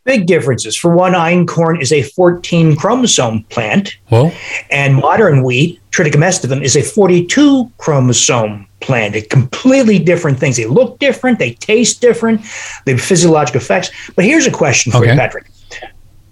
Big 0.03 0.25
differences. 0.25 0.75
For 0.75 0.95
one, 0.95 1.13
einkorn 1.13 1.79
is 1.79 1.91
a 1.91 2.01
14 2.01 2.75
chromosome 2.75 3.43
plant, 3.45 3.97
Well, 4.09 4.33
and 4.71 4.95
modern 4.95 5.43
wheat, 5.43 5.79
Triticum 5.91 6.23
aestivum, 6.25 6.63
is 6.63 6.75
a 6.75 6.81
42 6.81 7.71
chromosome 7.77 8.67
plant. 8.79 9.13
They're 9.13 9.21
completely 9.21 9.99
different 9.99 10.39
things. 10.39 10.57
They 10.57 10.65
look 10.65 10.97
different, 10.97 11.37
they 11.37 11.53
taste 11.53 12.01
different, 12.01 12.41
they 12.85 12.93
have 12.93 13.01
physiological 13.01 13.61
effects. 13.61 13.91
But 14.15 14.25
here's 14.25 14.47
a 14.47 14.51
question 14.51 14.91
for 14.91 14.99
Okay. 14.99 15.11
you, 15.11 15.17
Patrick. 15.17 15.51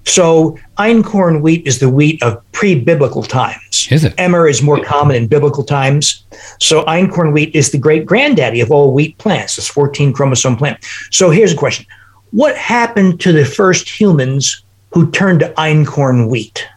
So, 0.06 0.58
einkorn 0.80 1.42
wheat 1.42 1.68
is 1.68 1.78
the 1.78 1.90
wheat 1.90 2.24
of 2.24 2.42
pre-biblical 2.54 3.22
times. 3.22 3.88
Is 3.92 4.04
it? 4.04 4.16
Emmer 4.18 4.48
is 4.48 4.64
more 4.64 4.84
common 4.84 5.16
in 5.16 5.28
biblical 5.28 5.64
times. 5.64 6.24
So, 6.60 6.84
einkorn 6.86 7.34
wheat 7.34 7.54
is 7.54 7.70
the 7.70 7.78
great 7.78 8.08
granddaddy 8.08 8.62
of 8.62 8.72
all 8.72 8.92
wheat 8.92 9.16
plants. 9.20 9.58
This 9.58 9.68
14 9.68 10.12
chromosome 10.12 10.56
plant. 10.58 10.80
So, 11.12 11.30
here's 11.30 11.54
a 11.54 11.56
question: 11.56 11.86
What 12.32 12.56
happened 12.56 13.20
to 13.22 13.32
the 13.32 13.46
first 13.46 13.90
humans 13.90 14.64
who 14.92 15.10
turned 15.12 15.40
to 15.42 15.50
einkorn 15.54 16.30
wheat? 16.30 16.68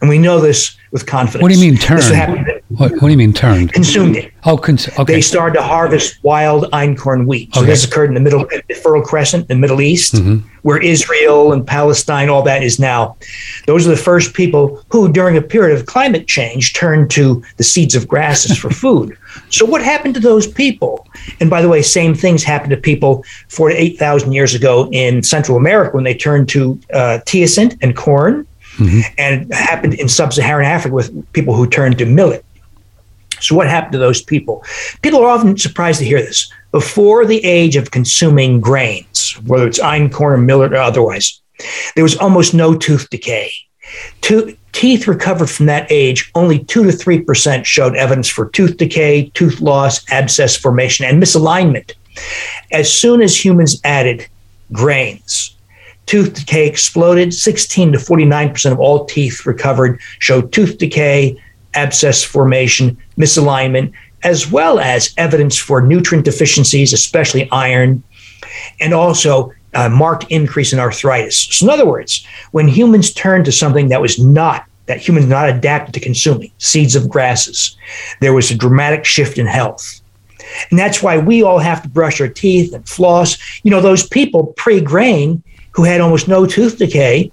And 0.00 0.08
we 0.08 0.18
know 0.18 0.40
this 0.40 0.76
with 0.90 1.06
confidence. 1.06 1.42
What 1.42 1.52
do 1.52 1.58
you 1.58 1.70
mean 1.70 1.78
turn? 1.78 2.53
What, 2.70 2.92
what 2.92 3.00
do 3.02 3.08
you 3.10 3.16
mean 3.18 3.34
turned? 3.34 3.72
Consumed 3.74 4.16
it. 4.16 4.32
Oh, 4.46 4.56
cons- 4.56 4.88
okay. 4.98 5.14
They 5.14 5.20
started 5.20 5.54
to 5.56 5.62
harvest 5.62 6.18
wild 6.24 6.64
einkorn 6.72 7.26
wheat. 7.26 7.54
So 7.54 7.60
Okay. 7.60 7.70
this 7.70 7.84
occurred 7.84 8.08
in 8.08 8.14
the 8.14 8.20
middle, 8.20 8.46
the 8.68 8.74
Fertile 8.74 9.02
Crescent 9.02 9.42
in 9.50 9.56
the 9.56 9.60
Middle 9.60 9.82
East, 9.82 10.16
where 10.62 10.82
Israel 10.82 11.52
and 11.52 11.64
Palestine, 11.66 12.30
all 12.30 12.42
that 12.42 12.62
is 12.62 12.78
now. 12.80 13.16
Those 13.66 13.86
are 13.86 13.90
the 13.90 13.98
first 13.98 14.32
people 14.32 14.82
who, 14.88 15.12
during 15.12 15.36
a 15.36 15.42
period 15.42 15.78
of 15.78 15.84
climate 15.86 16.26
change, 16.26 16.72
turned 16.72 17.10
to 17.12 17.42
the 17.58 17.64
seeds 17.64 17.94
of 17.94 18.08
grasses 18.08 18.56
for 18.56 18.70
food. 18.82 19.16
So 19.50 19.66
what 19.66 19.82
happened 19.82 20.14
to 20.14 20.20
those 20.20 20.46
people? 20.46 21.06
And 21.40 21.50
by 21.50 21.60
the 21.60 21.68
way, 21.68 21.82
same 21.82 22.14
things 22.14 22.42
happened 22.42 22.70
to 22.70 22.76
people 22.78 23.24
four 23.48 23.68
to 23.68 23.74
eight 23.74 23.98
thousand 23.98 24.32
years 24.32 24.54
ago 24.54 24.88
in 24.90 25.22
Central 25.22 25.58
America 25.58 25.94
when 25.94 26.04
they 26.04 26.14
turned 26.14 26.48
to 26.50 26.80
uh, 26.94 27.18
teosinte 27.26 27.76
and 27.82 27.94
corn, 27.94 28.46
and 28.78 29.50
it 29.50 29.54
happened 29.54 29.94
in 29.94 30.08
sub-Saharan 30.08 30.64
Africa 30.66 30.94
with 30.94 31.32
people 31.34 31.54
who 31.54 31.66
turned 31.68 31.98
to 31.98 32.06
millet. 32.06 32.42
So, 33.44 33.54
what 33.54 33.68
happened 33.68 33.92
to 33.92 33.98
those 33.98 34.22
people? 34.22 34.64
People 35.02 35.20
are 35.20 35.28
often 35.28 35.56
surprised 35.56 35.98
to 36.00 36.04
hear 36.04 36.20
this. 36.20 36.50
Before 36.72 37.24
the 37.24 37.44
age 37.44 37.76
of 37.76 37.90
consuming 37.90 38.60
grains, 38.60 39.38
whether 39.46 39.66
it's 39.66 39.78
einkorn, 39.78 40.34
or 40.34 40.36
millet, 40.38 40.72
or 40.72 40.78
otherwise, 40.78 41.40
there 41.94 42.04
was 42.04 42.16
almost 42.16 42.54
no 42.54 42.74
tooth 42.74 43.08
decay. 43.10 43.52
Teeth 44.72 45.06
recovered 45.06 45.48
from 45.48 45.66
that 45.66 45.86
age, 45.88 46.32
only 46.34 46.58
2 46.58 46.90
to 46.90 46.90
3% 46.90 47.64
showed 47.64 47.94
evidence 47.94 48.28
for 48.28 48.48
tooth 48.48 48.76
decay, 48.76 49.30
tooth 49.34 49.60
loss, 49.60 50.04
abscess 50.10 50.56
formation, 50.56 51.06
and 51.06 51.22
misalignment. 51.22 51.92
As 52.72 52.92
soon 52.92 53.22
as 53.22 53.44
humans 53.44 53.80
added 53.84 54.26
grains, 54.72 55.54
tooth 56.06 56.34
decay 56.34 56.66
exploded. 56.66 57.32
16 57.32 57.92
to 57.92 57.98
49% 57.98 58.72
of 58.72 58.80
all 58.80 59.04
teeth 59.04 59.46
recovered 59.46 60.00
showed 60.18 60.52
tooth 60.52 60.76
decay, 60.78 61.40
abscess 61.74 62.22
formation, 62.22 62.96
misalignment, 63.18 63.92
as 64.22 64.50
well 64.50 64.78
as 64.78 65.14
evidence 65.16 65.58
for 65.58 65.82
nutrient 65.82 66.24
deficiencies, 66.24 66.92
especially 66.92 67.48
iron, 67.50 68.02
and 68.80 68.94
also 68.94 69.52
a 69.74 69.90
marked 69.90 70.24
increase 70.30 70.72
in 70.72 70.78
arthritis. 70.78 71.38
So, 71.38 71.66
in 71.66 71.70
other 71.70 71.86
words, 71.86 72.26
when 72.52 72.68
humans 72.68 73.12
turned 73.12 73.44
to 73.46 73.52
something 73.52 73.88
that 73.88 74.00
was 74.00 74.18
not 74.18 74.64
that 74.86 75.00
humans 75.00 75.26
not 75.26 75.48
adapted 75.48 75.94
to 75.94 76.00
consuming 76.00 76.52
seeds 76.58 76.94
of 76.94 77.08
grasses, 77.08 77.74
there 78.20 78.34
was 78.34 78.50
a 78.50 78.54
dramatic 78.54 79.06
shift 79.06 79.38
in 79.38 79.46
health. 79.46 80.02
And 80.70 80.78
that's 80.78 81.02
why 81.02 81.16
we 81.16 81.42
all 81.42 81.58
have 81.58 81.82
to 81.82 81.88
brush 81.88 82.20
our 82.20 82.28
teeth 82.28 82.74
and 82.74 82.86
floss. 82.86 83.38
You 83.62 83.70
know, 83.70 83.80
those 83.80 84.06
people 84.06 84.48
pre 84.58 84.80
grain 84.80 85.42
who 85.72 85.84
had 85.84 86.00
almost 86.00 86.28
no 86.28 86.46
tooth 86.46 86.78
decay 86.78 87.32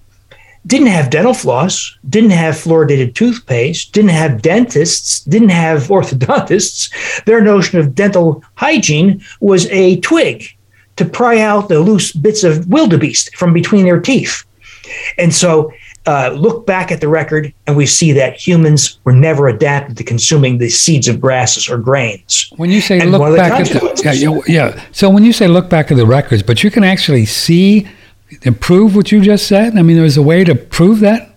didn't 0.67 0.87
have 0.87 1.09
dental 1.09 1.33
floss, 1.33 1.97
didn't 2.09 2.31
have 2.31 2.55
fluoridated 2.55 3.15
toothpaste, 3.15 3.93
didn't 3.93 4.11
have 4.11 4.41
dentists, 4.41 5.21
didn't 5.21 5.49
have 5.49 5.83
orthodontists. 5.83 7.23
Their 7.25 7.41
notion 7.41 7.79
of 7.79 7.95
dental 7.95 8.43
hygiene 8.55 9.23
was 9.39 9.65
a 9.67 9.99
twig 10.01 10.45
to 10.97 11.05
pry 11.05 11.39
out 11.39 11.69
the 11.69 11.79
loose 11.79 12.11
bits 12.11 12.43
of 12.43 12.67
wildebeest 12.67 13.35
from 13.35 13.53
between 13.53 13.85
their 13.85 13.99
teeth. 13.99 14.43
And 15.17 15.33
so 15.33 15.71
uh, 16.05 16.33
look 16.35 16.65
back 16.65 16.91
at 16.91 16.99
the 16.99 17.07
record, 17.07 17.53
and 17.67 17.77
we 17.77 17.85
see 17.85 18.11
that 18.11 18.35
humans 18.35 18.99
were 19.03 19.13
never 19.13 19.47
adapted 19.47 19.97
to 19.97 20.03
consuming 20.03 20.57
the 20.57 20.69
seeds 20.69 21.07
of 21.07 21.21
grasses 21.21 21.69
or 21.69 21.77
grains. 21.77 22.51
When 22.57 22.71
you 22.71 22.81
say 22.81 22.99
And 22.99 23.11
look 23.11 23.21
of 23.21 23.31
the 23.31 23.37
back 23.37 23.61
at 23.61 23.67
the 23.67 24.01
yeah, 24.03 24.11
yeah, 24.13 24.41
yeah, 24.47 24.83
so 24.91 25.09
when 25.09 25.23
you 25.23 25.31
say 25.31 25.47
look 25.47 25.69
back 25.69 25.91
at 25.91 25.97
the 25.97 26.05
records, 26.05 26.41
but 26.41 26.63
you 26.63 26.71
can 26.71 26.83
actually 26.83 27.25
see 27.25 27.87
prove 28.59 28.95
what 28.95 29.11
you 29.11 29.21
just 29.21 29.47
said. 29.47 29.77
I 29.77 29.81
mean, 29.81 29.97
there's 29.97 30.17
a 30.17 30.21
way 30.21 30.43
to 30.43 30.55
prove 30.55 30.99
that. 31.01 31.29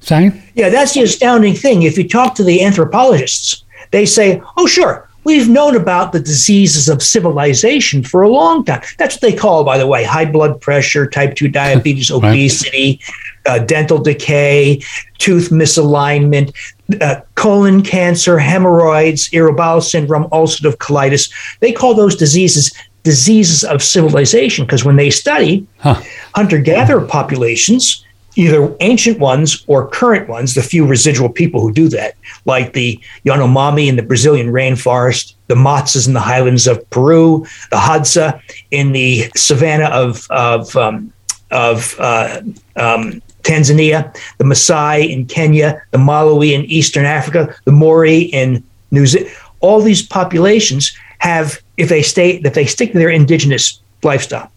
Science. 0.00 0.36
Yeah, 0.54 0.68
that's 0.68 0.92
the 0.92 1.02
astounding 1.02 1.54
thing. 1.54 1.82
If 1.82 1.96
you 1.96 2.06
talk 2.06 2.34
to 2.34 2.44
the 2.44 2.62
anthropologists, 2.62 3.64
they 3.90 4.04
say, 4.04 4.42
oh, 4.58 4.66
sure, 4.66 5.08
we've 5.24 5.48
known 5.48 5.76
about 5.76 6.12
the 6.12 6.20
diseases 6.20 6.90
of 6.90 7.02
civilization 7.02 8.02
for 8.02 8.20
a 8.22 8.28
long 8.28 8.64
time. 8.66 8.82
That's 8.98 9.14
what 9.14 9.22
they 9.22 9.32
call, 9.34 9.64
by 9.64 9.78
the 9.78 9.86
way, 9.86 10.04
high 10.04 10.26
blood 10.26 10.60
pressure, 10.60 11.08
type 11.08 11.36
2 11.36 11.48
diabetes, 11.62 12.10
Right. 12.10 12.18
obesity, 12.18 13.00
uh, 13.46 13.60
dental 13.60 13.98
decay, 13.98 14.82
tooth 15.18 15.48
misalignment, 15.48 16.54
uh, 17.00 17.20
colon 17.34 17.82
cancer, 17.82 18.38
hemorrhoids, 18.38 19.30
irritable 19.32 19.56
bowel 19.56 19.80
syndrome, 19.80 20.24
ulcerative 20.24 20.76
colitis. 20.76 21.32
They 21.60 21.72
call 21.72 21.94
those 21.94 22.14
diseases 22.16 22.72
diseases 23.04 23.62
of 23.64 23.82
civilization 23.82 24.64
because 24.64 24.84
when 24.84 24.96
they 24.96 25.10
study 25.10 25.66
Huh. 25.78 26.00
hunter 26.34 26.58
gatherer 26.58 27.02
populations, 27.02 28.04
either 28.36 28.74
ancient 28.80 29.20
ones 29.20 29.64
or 29.68 29.86
current 29.88 30.28
ones, 30.28 30.54
the 30.54 30.62
few 30.62 30.84
residual 30.86 31.28
people 31.28 31.60
who 31.60 31.72
do 31.72 31.88
that, 31.88 32.16
like 32.46 32.72
the 32.72 32.98
Yanomami 33.24 33.86
in 33.86 33.96
the 33.96 34.02
Brazilian 34.02 34.48
rainforest, 34.48 35.34
the 35.46 35.54
Matsas 35.54 36.08
in 36.08 36.14
the 36.14 36.20
highlands 36.20 36.66
of 36.66 36.88
Peru, 36.90 37.46
the 37.70 37.76
Hadza 37.76 38.40
in 38.72 38.92
the 38.92 39.30
savanna 39.36 39.86
of, 39.86 40.26
of, 40.30 40.74
um, 40.74 41.12
of 41.52 41.94
uh, 42.00 42.40
um, 42.76 43.22
Tanzania, 43.44 44.12
the 44.38 44.44
Maasai 44.44 45.08
in 45.08 45.26
Kenya, 45.26 45.80
the 45.92 45.98
Malawi 45.98 46.52
in 46.52 46.64
Eastern 46.64 47.04
Africa, 47.04 47.54
the 47.66 47.72
Maori 47.72 48.22
in 48.22 48.64
New 48.90 49.06
Zealand. 49.06 49.30
All 49.60 49.80
these 49.80 50.02
populations 50.02 50.96
have, 51.18 51.62
if 51.76 51.88
they 51.88 52.02
stay, 52.02 52.36
if 52.44 52.54
they 52.54 52.66
stick 52.66 52.92
to 52.92 52.98
their 52.98 53.10
indigenous 53.10 53.80
lifestyle, 54.02 54.50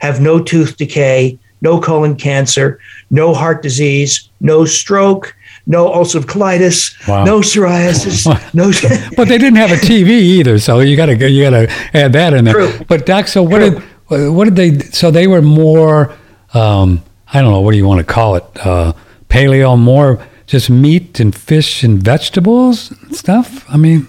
have 0.00 0.20
no 0.20 0.42
tooth 0.42 0.76
decay, 0.76 1.38
no 1.60 1.80
colon 1.80 2.16
cancer, 2.16 2.78
no 3.10 3.34
heart 3.34 3.62
disease, 3.62 4.28
no 4.40 4.64
stroke, 4.64 5.34
no 5.66 5.90
ulcerative 5.90 6.26
colitis, 6.26 7.08
Wow. 7.08 7.24
no 7.24 7.40
psoriasis, 7.40 8.26
no. 8.54 8.70
But 9.16 9.28
they 9.28 9.38
didn't 9.38 9.56
have 9.56 9.72
a 9.72 9.76
TV 9.76 10.08
either, 10.10 10.58
so 10.58 10.80
you 10.80 10.96
got 10.96 11.06
to 11.06 11.30
you 11.30 11.42
got 11.42 11.50
to 11.50 11.70
add 11.94 12.12
that 12.12 12.34
in 12.34 12.44
there. 12.44 12.54
True. 12.54 12.84
But 12.86 13.06
doc, 13.06 13.28
so 13.28 13.42
what 13.42 13.58
True. 13.58 13.70
did 13.80 14.32
what 14.32 14.44
did 14.44 14.56
they? 14.56 14.78
So 14.90 15.10
they 15.10 15.26
were 15.26 15.42
more. 15.42 16.14
Um, 16.52 17.02
I 17.32 17.40
don't 17.40 17.50
know 17.50 17.60
what 17.62 17.72
do 17.72 17.78
you 17.78 17.86
want 17.86 17.98
to 18.06 18.12
call 18.12 18.36
it? 18.36 18.44
Uh, 18.64 18.92
paleo, 19.28 19.76
more 19.78 20.24
just 20.46 20.68
meat 20.70 21.18
and 21.18 21.34
fish 21.34 21.82
and 21.82 22.00
vegetables 22.02 22.90
and 22.92 23.16
stuff. 23.16 23.64
I 23.68 23.76
mean, 23.78 24.06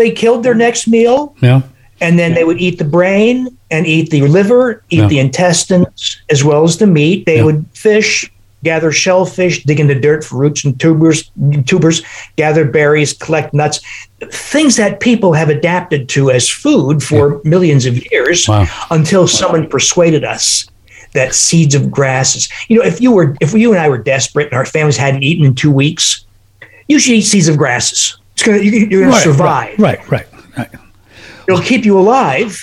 they 0.00 0.10
killed 0.10 0.42
their 0.42 0.54
next 0.54 0.88
meal, 0.88 1.34
yeah. 1.42 1.60
and 2.00 2.18
then 2.18 2.32
they 2.34 2.42
would 2.44 2.58
eat 2.58 2.78
the 2.78 2.84
brain 2.84 3.48
and 3.70 3.86
eat 3.86 4.08
the 4.10 4.22
liver, 4.22 4.82
eat 4.88 5.00
Yeah. 5.00 5.06
the 5.08 5.18
intestines 5.18 6.16
as 6.30 6.42
well 6.42 6.64
as 6.64 6.78
the 6.78 6.86
meat. 6.86 7.26
They 7.26 7.36
Yeah. 7.36 7.44
would 7.44 7.66
fish, 7.74 8.30
gather 8.64 8.90
shellfish, 8.92 9.62
dig 9.64 9.78
into 9.78 9.94
dirt 9.94 10.24
for 10.24 10.36
roots 10.38 10.64
and 10.64 10.78
tubers, 10.80 11.30
tubers, 11.66 12.02
gather 12.36 12.64
berries, 12.64 13.12
collect 13.12 13.52
nuts, 13.52 13.80
things 14.32 14.76
that 14.76 15.00
people 15.00 15.34
have 15.34 15.50
adapted 15.50 16.08
to 16.10 16.30
as 16.30 16.48
food 16.48 17.02
for 17.02 17.40
millions 17.44 17.84
of 17.84 17.94
years 18.10 18.48
Wow. 18.48 18.66
until 18.90 19.26
someone 19.28 19.66
persuaded 19.68 20.24
us 20.24 20.64
that 21.12 21.34
seeds 21.34 21.74
of 21.74 21.90
grasses. 21.90 22.48
You 22.68 22.78
know, 22.78 22.84
if 22.84 23.00
you 23.02 23.10
were 23.12 23.36
if 23.40 23.52
you 23.52 23.72
and 23.72 23.80
I 23.80 23.88
were 23.90 23.98
desperate 23.98 24.46
and 24.46 24.54
our 24.54 24.64
families 24.66 24.96
hadn't 24.96 25.22
eaten 25.22 25.44
in 25.44 25.54
two 25.54 25.70
weeks, 25.70 26.24
you 26.88 26.98
should 26.98 27.14
eat 27.14 27.22
seeds 27.26 27.48
of 27.48 27.56
grasses. 27.58 28.16
It's 28.40 28.46
gonna 28.48 28.62
you, 28.62 28.86
you're 28.86 29.00
gonna 29.02 29.12
Right, 29.12 29.22
survive. 29.22 29.78
Right, 29.78 30.10
right, 30.10 30.26
right. 30.56 30.70
It'll 31.46 31.60
keep 31.60 31.84
you 31.84 31.98
alive, 31.98 32.58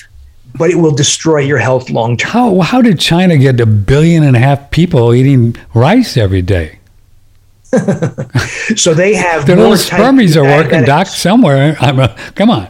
but 0.58 0.72
it 0.72 0.76
will 0.76 0.92
destroy 0.96 1.40
your 1.42 1.60
health 1.60 1.92
long 1.92 2.18
term. 2.18 2.32
How 2.32 2.60
how 2.62 2.82
did 2.82 3.00
China 3.00 3.38
get 3.38 3.60
a 3.60 3.68
billion 3.68 4.24
and 4.24 4.36
a 4.36 4.40
half 4.40 4.72
people 4.72 5.14
eating 5.14 5.56
rice 5.76 6.18
every 6.18 6.42
day? 6.42 6.80
So 8.76 8.94
they 8.94 9.14
have 9.14 9.46
Their 9.46 9.56
little 9.56 9.74
spermies 9.74 10.36
are 10.36 10.44
working, 10.44 10.84
doc, 10.84 11.08
somewhere. 11.08 11.78
I'm 11.80 12.00
a, 12.00 12.16
come 12.36 12.50
on. 12.50 12.68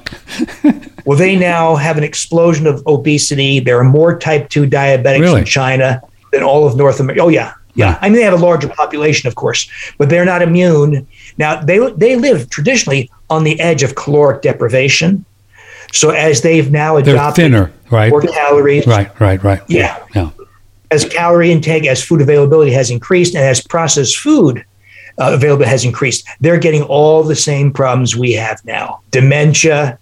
Well, 1.05 1.17
they 1.17 1.37
now 1.37 1.75
have 1.77 1.97
an 1.97 2.03
explosion 2.03 2.67
of 2.67 2.83
obesity. 2.85 3.61
There 3.61 3.79
are 3.79 3.83
more 3.85 4.19
type 4.19 4.49
two 4.49 4.65
diabetics 4.67 5.21
Really? 5.21 5.39
in 5.39 5.45
China 5.45 6.01
than 6.33 6.43
all 6.43 6.67
of 6.67 6.75
North 6.75 6.99
America. 6.99 7.21
Oh 7.21 7.29
yeah, 7.29 7.53
yeah. 7.75 7.91
Yeah. 7.91 7.99
I 8.01 8.09
mean, 8.09 8.17
they 8.17 8.23
have 8.23 8.33
a 8.33 8.43
larger 8.45 8.67
population, 8.67 9.25
of 9.29 9.35
course, 9.35 9.69
but 9.97 10.09
they're 10.09 10.25
not 10.25 10.41
immune. 10.41 11.07
Now 11.37 11.61
they 11.61 11.79
they 11.91 12.15
live 12.15 12.49
traditionally 12.49 13.11
on 13.29 13.43
the 13.43 13.59
edge 13.59 13.83
of 13.83 13.95
caloric 13.95 14.41
deprivation. 14.41 15.25
So 15.93 16.09
as 16.09 16.41
they've 16.41 16.69
now 16.71 16.99
They're 16.99 17.15
adopted 17.15 17.45
thinner, 17.45 17.71
right? 17.91 18.09
more 18.09 18.21
calories, 18.21 18.85
Right, 18.85 19.17
right, 19.19 19.41
right. 19.43 19.61
Yeah. 19.67 20.03
Yeah. 20.13 20.31
as 20.91 21.05
calorie 21.05 21.51
intake, 21.51 21.85
as 21.85 22.03
food 22.03 22.21
availability 22.21 22.71
has 22.71 22.89
increased, 22.91 23.35
and 23.35 23.43
as 23.43 23.61
processed 23.65 24.17
food 24.17 24.65
uh, 25.19 25.31
availability 25.33 25.69
has 25.69 25.85
increased, 25.85 26.27
they're 26.41 26.59
getting 26.59 26.83
all 26.83 27.23
the 27.23 27.35
same 27.35 27.71
problems 27.71 28.15
we 28.15 28.33
have 28.33 28.63
now: 28.65 28.99
dementia, 29.11 29.97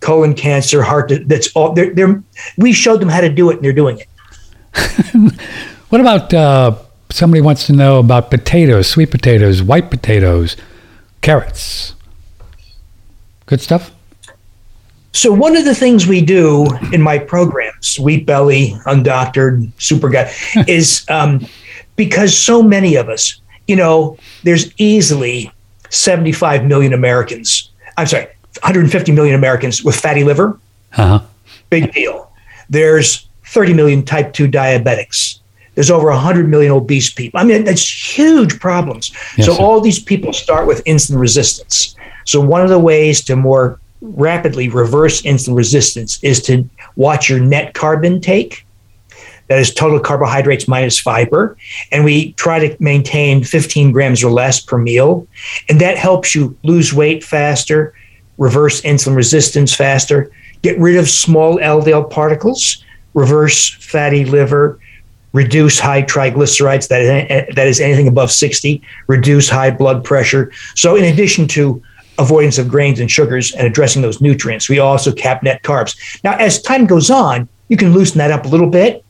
colon 0.00 0.34
cancer, 0.34 0.82
heart. 0.82 1.12
That's 1.26 1.48
all. 1.54 1.72
They're, 1.72 1.94
they're 1.94 2.22
we 2.58 2.72
showed 2.72 3.00
them 3.00 3.08
how 3.08 3.20
to 3.20 3.28
do 3.28 3.50
it, 3.50 3.56
and 3.56 3.64
they're 3.64 3.72
doing 3.72 4.00
it. 4.00 4.08
What 5.90 6.00
about 6.00 6.34
uh, 6.34 6.74
somebody 7.14 7.40
wants 7.40 7.66
to 7.66 7.72
know 7.72 8.00
about 8.00 8.30
potatoes, 8.30 8.88
sweet 8.88 9.10
potatoes, 9.10 9.62
white 9.62 9.90
potatoes, 9.90 10.56
carrots? 11.20 11.94
Good 13.46 13.60
stuff. 13.60 13.92
So 15.12 15.32
one 15.32 15.56
of 15.56 15.64
the 15.64 15.76
things 15.76 16.08
we 16.08 16.20
do 16.22 16.66
in 16.92 17.00
my 17.00 17.18
programs, 17.18 18.00
Wheat 18.00 18.26
Belly, 18.26 18.70
Undoctored, 18.84 19.70
Super 19.80 20.08
Guy, 20.08 20.32
is 20.66 21.06
um, 21.08 21.46
because 21.94 22.36
so 22.36 22.62
many 22.62 22.96
of 22.96 23.08
us, 23.08 23.40
you 23.68 23.76
know, 23.76 24.18
there's 24.42 24.72
easily 24.76 25.52
75 25.90 26.64
million 26.64 26.92
Americans. 26.92 27.70
I'm 27.96 28.08
sorry, 28.08 28.26
150 28.62 29.12
million 29.12 29.36
Americans 29.36 29.84
with 29.84 29.94
fatty 29.94 30.24
liver. 30.24 30.58
Uh-huh. 30.96 31.20
Big 31.70 31.92
deal. 31.92 32.32
There's 32.68 33.28
30 33.46 33.72
million 33.74 34.04
type 34.04 34.32
2 34.32 34.48
diabetics. 34.48 35.38
There's 35.74 35.90
over 35.90 36.08
100 36.08 36.48
million 36.48 36.72
obese 36.72 37.12
people. 37.12 37.40
I 37.40 37.44
mean, 37.44 37.64
that's 37.64 38.16
huge 38.16 38.60
problems. 38.60 39.12
Yes, 39.36 39.46
so 39.46 39.54
sir. 39.54 39.62
all 39.62 39.80
these 39.80 39.98
people 39.98 40.32
start 40.32 40.66
with 40.66 40.84
insulin 40.84 41.18
resistance. 41.18 41.96
So 42.24 42.40
one 42.40 42.62
of 42.62 42.70
the 42.70 42.78
ways 42.78 43.22
to 43.24 43.36
more 43.36 43.80
rapidly 44.00 44.68
reverse 44.68 45.22
insulin 45.22 45.56
resistance 45.56 46.22
is 46.22 46.42
to 46.42 46.68
watch 46.96 47.28
your 47.28 47.40
net 47.40 47.74
carb 47.74 48.04
intake. 48.04 48.66
That 49.48 49.58
is 49.58 49.74
total 49.74 50.00
carbohydrates 50.00 50.66
minus 50.66 50.98
fiber. 50.98 51.56
And 51.92 52.04
we 52.04 52.32
try 52.32 52.66
to 52.66 52.76
maintain 52.82 53.44
15 53.44 53.92
grams 53.92 54.24
or 54.24 54.30
less 54.30 54.60
per 54.60 54.78
meal. 54.78 55.26
And 55.68 55.80
that 55.80 55.98
helps 55.98 56.34
you 56.34 56.56
lose 56.62 56.94
weight 56.94 57.22
faster, 57.22 57.94
reverse 58.38 58.80
insulin 58.82 59.16
resistance 59.16 59.74
faster, 59.74 60.30
get 60.62 60.78
rid 60.78 60.96
of 60.96 61.10
small 61.10 61.58
LDL 61.58 62.10
particles, 62.10 62.82
reverse 63.12 63.74
fatty 63.74 64.24
liver, 64.24 64.78
reduce 65.34 65.78
high 65.78 66.02
triglycerides, 66.02 66.88
that 66.88 67.02
is, 67.02 67.08
eh, 67.10 67.26
eh, 67.28 67.44
that 67.54 67.66
is 67.66 67.80
anything 67.80 68.08
above 68.08 68.30
60, 68.30 68.80
reduce 69.08 69.50
high 69.50 69.70
blood 69.70 70.02
pressure. 70.02 70.50
So, 70.74 70.96
in 70.96 71.04
addition 71.04 71.46
to 71.48 71.82
avoidance 72.18 72.56
of 72.56 72.68
grains 72.68 73.00
and 73.00 73.10
sugars 73.10 73.52
and 73.52 73.66
addressing 73.66 74.00
those 74.00 74.20
nutrients, 74.22 74.68
we 74.68 74.78
also 74.78 75.12
cap 75.12 75.42
net 75.42 75.62
carbs. 75.62 75.96
Now, 76.24 76.36
as 76.36 76.62
time 76.62 76.86
goes 76.86 77.10
on, 77.10 77.48
you 77.68 77.76
can 77.76 77.92
loosen 77.92 78.18
that 78.18 78.30
up 78.30 78.46
a 78.46 78.48
little 78.48 78.70
bit. 78.70 79.04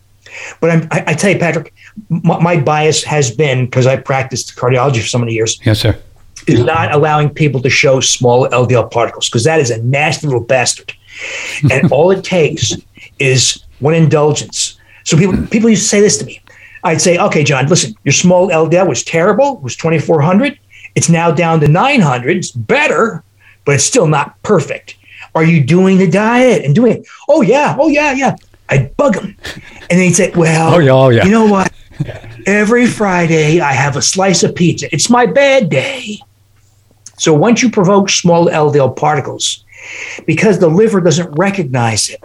But 0.61 0.71
I'm, 0.71 0.89
I, 0.91 1.05
I 1.09 1.15
tell 1.15 1.31
you, 1.31 1.39
Patrick, 1.39 1.73
my, 2.09 2.41
my 2.41 2.57
bias 2.61 3.05
has 3.05 3.31
been 3.31 3.67
because 3.67 3.87
I 3.87 3.97
practiced 3.97 4.57
cardiology 4.57 5.01
for 5.01 5.07
so 5.07 5.19
many 5.19 5.33
years 5.33 5.61
Yes, 5.65 5.81
sir. 5.81 5.97
is 6.49 6.65
not 6.65 6.93
allowing 6.93 7.29
people 7.31 7.61
to 7.61 7.71
show 7.71 8.01
small 8.01 8.49
LDL 8.49 8.91
particles 8.91 9.29
because 9.29 9.45
that 9.45 9.61
is 9.61 9.71
a 9.71 9.81
nasty 9.85 10.27
little 10.27 10.43
bastard. 10.43 10.93
And 11.71 11.93
all 11.93 12.11
it 12.11 12.25
takes 12.25 12.73
is 13.21 13.63
one 13.79 13.95
indulgence. 13.95 14.74
So 15.05 15.17
people 15.17 15.47
people 15.47 15.71
used 15.71 15.83
to 15.83 15.89
say 15.89 16.01
this 16.01 16.19
to 16.19 16.25
me. 16.25 16.41
I'd 16.83 17.01
say, 17.01 17.17
okay, 17.19 17.45
John, 17.45 17.67
listen, 17.67 17.95
your 18.05 18.13
small 18.13 18.49
LDL 18.49 18.87
was 18.87 19.03
terrible, 19.03 19.57
it 19.57 19.63
was 19.63 19.75
2400. 19.77 20.59
It's 20.95 21.09
now 21.09 21.31
down 21.31 21.61
to 21.61 21.69
900. 21.69 22.37
It's 22.37 22.51
better, 22.51 23.25
but 23.65 23.77
it's 23.77 23.85
still 23.85 24.07
not 24.07 24.41
perfect. 24.43 24.97
Are 25.35 25.43
you 25.45 25.65
doing 25.65 25.99
the 25.99 26.09
diet 26.09 26.65
and 26.65 26.75
doing 26.75 26.93
it? 26.93 27.07
Oh, 27.29 27.43
yeah. 27.43 27.75
Oh, 27.79 27.89
yeah, 27.89 28.13
yeah. 28.13 28.37
I'd 28.69 28.97
bug 28.97 29.15
them. 29.15 29.37
And 29.91 29.99
they'd 29.99 30.13
say, 30.13 30.31
well, 30.37 30.75
Oh, 30.75 30.79
yeah, 30.79 30.93
oh, 30.93 31.09
yeah. 31.09 31.25
you 31.25 31.31
know 31.33 31.47
what? 31.47 31.73
Every 32.47 32.87
Friday, 32.87 33.61
I 33.61 33.73
have 33.73 33.97
a 33.97 34.03
slice 34.03 34.43
of 34.43 34.55
pizza. 34.55 34.93
It's 34.95 35.11
my 35.11 35.27
bad 35.27 35.71
day. 35.71 36.19
So 37.19 37.33
once 37.35 37.63
you 37.63 37.71
provoke 37.71 38.11
small 38.11 38.47
LDL 38.47 38.97
particles, 38.97 39.65
because 40.27 40.59
the 40.59 40.69
liver 40.69 41.01
doesn't 41.01 41.33
recognize 41.33 42.09
it, 42.09 42.23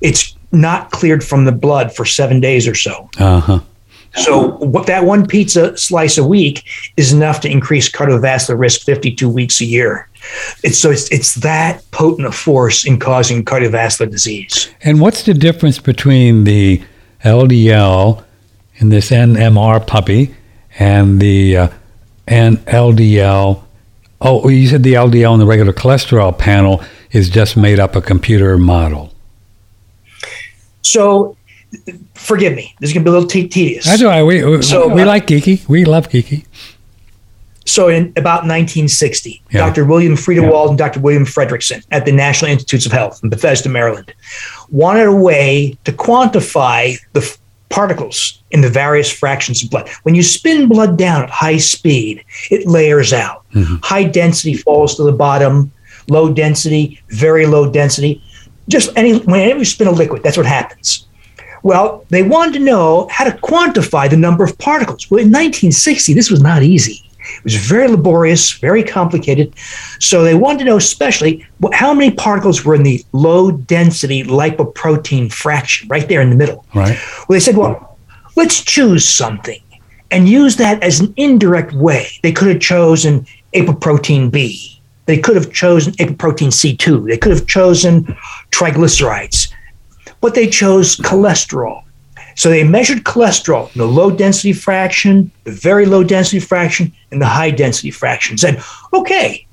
it's 0.00 0.36
not 0.60 0.90
cleared 0.90 1.22
from 1.22 1.44
the 1.44 1.52
blood 1.52 1.94
for 1.94 2.04
seven 2.04 2.40
days 2.40 2.66
or 2.66 2.74
so. 2.74 3.08
Uh-huh. 3.18 3.60
So 4.16 4.52
what 4.58 4.86
that 4.86 5.04
one 5.04 5.26
pizza 5.26 5.76
slice 5.76 6.16
a 6.16 6.26
week 6.26 6.64
is 6.96 7.12
enough 7.12 7.40
to 7.42 7.50
increase 7.50 7.90
cardiovascular 7.90 8.58
risk 8.58 8.80
52 8.82 9.28
weeks 9.28 9.60
a 9.60 9.66
year. 9.66 10.08
It's 10.64 10.78
so 10.78 10.90
it's, 10.90 11.10
it's 11.12 11.34
that 11.36 11.88
potent 11.90 12.26
a 12.26 12.32
force 12.32 12.86
in 12.86 12.98
causing 12.98 13.44
cardiovascular 13.44 14.10
disease. 14.10 14.70
And 14.82 15.00
what's 15.00 15.24
the 15.24 15.34
difference 15.34 15.78
between 15.78 16.44
the 16.44 16.82
LDL 17.24 18.24
in 18.76 18.88
this 18.88 19.10
NMR 19.10 19.86
puppy 19.86 20.34
and 20.78 21.20
the 21.20 21.56
uh, 21.56 21.68
and 22.26 22.58
LDL? 22.66 23.62
Oh, 24.22 24.48
you 24.48 24.66
said 24.66 24.82
the 24.82 24.94
LDL 24.94 25.34
in 25.34 25.40
the 25.40 25.46
regular 25.46 25.74
cholesterol 25.74 26.36
panel 26.36 26.82
is 27.10 27.28
just 27.28 27.56
made 27.56 27.78
up 27.78 27.94
a 27.94 28.00
computer 28.00 28.56
model. 28.56 29.12
So 30.86 31.36
forgive 32.14 32.54
me, 32.54 32.74
this 32.80 32.90
is 32.90 32.94
going 32.94 33.04
to 33.04 33.10
be 33.10 33.14
a 33.14 33.18
little 33.18 33.28
te- 33.28 33.48
tedious. 33.48 33.84
That's 33.84 34.02
why 34.02 34.22
we 34.22 34.44
we, 34.44 34.62
So, 34.62 34.88
we 34.94 35.02
uh, 35.02 35.06
like 35.06 35.26
geeky. 35.26 35.68
We 35.68 35.84
love 35.84 36.08
geeky. 36.08 36.44
So 37.64 37.88
in 37.88 38.12
about 38.16 38.42
1960, 38.46 39.42
Yeah. 39.50 39.66
Dr. 39.66 39.84
William 39.84 40.14
Friedewald 40.14 40.68
and 40.70 40.78
Dr. 40.78 41.00
William 41.00 41.26
Fredrickson 41.26 41.84
at 41.90 42.04
the 42.04 42.12
National 42.12 42.50
Institutes 42.52 42.86
of 42.86 42.92
Health 42.92 43.20
in 43.24 43.28
Bethesda, 43.30 43.68
Maryland, 43.68 44.14
wanted 44.70 45.08
a 45.08 45.12
way 45.12 45.76
to 45.84 45.90
quantify 45.92 46.96
the 47.14 47.20
f- 47.22 47.38
particles 47.68 48.40
in 48.52 48.60
the 48.60 48.68
various 48.70 49.10
fractions 49.10 49.64
of 49.64 49.70
blood. 49.70 49.88
When 50.04 50.14
you 50.14 50.22
spin 50.22 50.68
blood 50.68 50.96
down 50.96 51.24
at 51.24 51.30
high 51.30 51.56
speed, 51.58 52.24
it 52.52 52.68
layers 52.68 53.12
out. 53.12 53.44
High 53.82 54.04
density 54.04 54.54
falls 54.54 54.94
to 54.96 55.02
the 55.02 55.12
bottom, 55.12 55.72
low 56.08 56.32
density, 56.32 57.00
very 57.10 57.46
low 57.46 57.68
density. 57.68 58.22
Just 58.68 58.90
any 58.96 59.18
whenever 59.18 59.58
you 59.58 59.64
spin 59.64 59.86
a 59.86 59.92
liquid, 59.92 60.22
that's 60.22 60.36
what 60.36 60.46
happens. 60.46 61.06
Well, 61.62 62.04
they 62.10 62.22
wanted 62.22 62.54
to 62.54 62.64
know 62.64 63.08
how 63.10 63.24
to 63.24 63.36
quantify 63.38 64.08
the 64.08 64.16
number 64.16 64.44
of 64.44 64.56
particles. 64.58 65.10
Well, 65.10 65.18
in 65.18 65.28
1960, 65.28 66.14
this 66.14 66.30
was 66.30 66.40
not 66.40 66.62
easy. 66.62 67.02
It 67.18 67.44
was 67.44 67.56
very 67.56 67.88
laborious, 67.88 68.52
very 68.52 68.84
complicated. 68.84 69.52
So 69.98 70.22
they 70.22 70.34
wanted 70.34 70.60
to 70.60 70.64
know, 70.66 70.76
especially, 70.76 71.44
how 71.72 71.92
many 71.92 72.14
particles 72.14 72.64
were 72.64 72.76
in 72.76 72.84
the 72.84 73.04
low 73.12 73.50
density 73.50 74.22
lipoprotein 74.22 75.32
fraction, 75.32 75.88
right 75.88 76.08
there 76.08 76.20
in 76.20 76.30
the 76.30 76.36
middle. 76.36 76.64
Right. 76.74 76.96
Well, 77.28 77.36
they 77.36 77.40
said, 77.40 77.56
well, 77.56 77.98
let's 78.36 78.62
choose 78.62 79.04
something 79.04 79.60
and 80.12 80.28
use 80.28 80.56
that 80.56 80.82
as 80.84 81.00
an 81.00 81.12
indirect 81.16 81.72
way. 81.72 82.06
They 82.22 82.32
could 82.32 82.48
have 82.48 82.60
chosen 82.60 83.26
apoprotein 83.54 84.30
B. 84.30 84.75
They 85.06 85.18
could 85.18 85.36
have 85.36 85.52
chosen 85.52 85.92
apoprotein 85.94 86.48
C2. 86.48 87.08
They 87.08 87.16
could 87.16 87.32
have 87.32 87.46
chosen 87.46 88.04
triglycerides, 88.50 89.52
but 90.20 90.34
they 90.34 90.48
chose 90.48 90.96
cholesterol. 90.96 91.82
So 92.34 92.50
they 92.50 92.64
measured 92.64 93.04
cholesterol 93.04 93.74
in 93.74 93.78
the 93.78 93.86
low 93.86 94.10
density 94.10 94.52
fraction, 94.52 95.30
the 95.44 95.52
very 95.52 95.86
low 95.86 96.04
density 96.04 96.38
fraction, 96.38 96.92
and 97.10 97.20
the 97.20 97.26
high 97.26 97.50
density 97.50 97.90
fraction. 97.90 98.36
Said, 98.36 98.62
okay, 98.92 99.46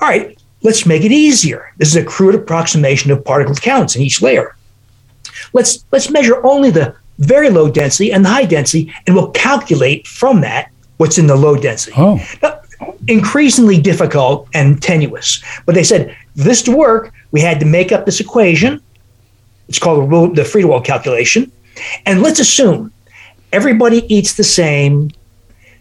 all 0.00 0.08
right, 0.08 0.38
let's 0.62 0.86
make 0.86 1.04
it 1.04 1.12
easier. 1.12 1.72
This 1.76 1.88
is 1.88 1.96
a 1.96 2.04
crude 2.04 2.34
approximation 2.34 3.10
of 3.10 3.24
particle 3.24 3.54
counts 3.54 3.96
in 3.96 4.02
each 4.02 4.22
layer. 4.22 4.56
Let's 5.52 5.84
let's 5.92 6.08
measure 6.10 6.44
only 6.46 6.70
the 6.70 6.96
very 7.18 7.50
low 7.50 7.70
density 7.70 8.12
and 8.12 8.24
the 8.24 8.30
high 8.30 8.46
density, 8.46 8.92
and 9.06 9.14
we'll 9.14 9.30
calculate 9.32 10.06
from 10.06 10.40
that 10.40 10.70
what's 10.96 11.18
in 11.18 11.26
the 11.26 11.36
low 11.36 11.56
density. 11.56 11.94
Oh, 11.96 12.24
Now, 12.42 12.61
increasingly 13.08 13.80
difficult 13.80 14.48
and 14.54 14.82
tenuous. 14.82 15.42
But 15.66 15.74
they 15.74 15.84
said 15.84 16.16
this 16.34 16.62
to 16.62 16.76
work, 16.76 17.12
we 17.30 17.40
had 17.40 17.60
to 17.60 17.66
make 17.66 17.92
up 17.92 18.06
this 18.06 18.20
equation. 18.20 18.80
It's 19.68 19.78
called 19.78 20.10
the, 20.10 20.42
the 20.42 20.48
Friedewald 20.48 20.84
calculation. 20.84 21.50
And 22.06 22.22
let's 22.22 22.40
assume 22.40 22.92
everybody 23.52 24.12
eats 24.14 24.34
the 24.34 24.44
same, 24.44 25.10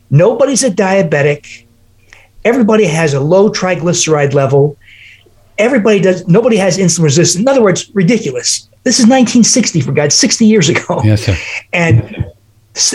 nobody's 0.10 0.64
a 0.64 0.72
diabetic, 0.72 1.66
everybody 2.46 2.86
has 2.86 3.14
a 3.14 3.20
low 3.20 3.50
triglyceride 3.50 4.34
level, 4.34 4.78
everybody 5.58 6.00
does, 6.00 6.28
nobody 6.28 6.58
has 6.58 6.78
insulin 6.78 7.04
resistance. 7.04 7.42
In 7.42 7.48
other 7.48 7.62
words, 7.62 7.90
ridiculous. 7.94 8.68
This 8.84 8.98
is 9.00 9.06
1960, 9.06 9.82
for 9.82 9.92
God's 9.92 10.16
60 10.16 10.46
years 10.46 10.70
ago. 10.70 11.02
yes, 11.04 11.24
sir. 11.24 11.38
And 11.72 12.26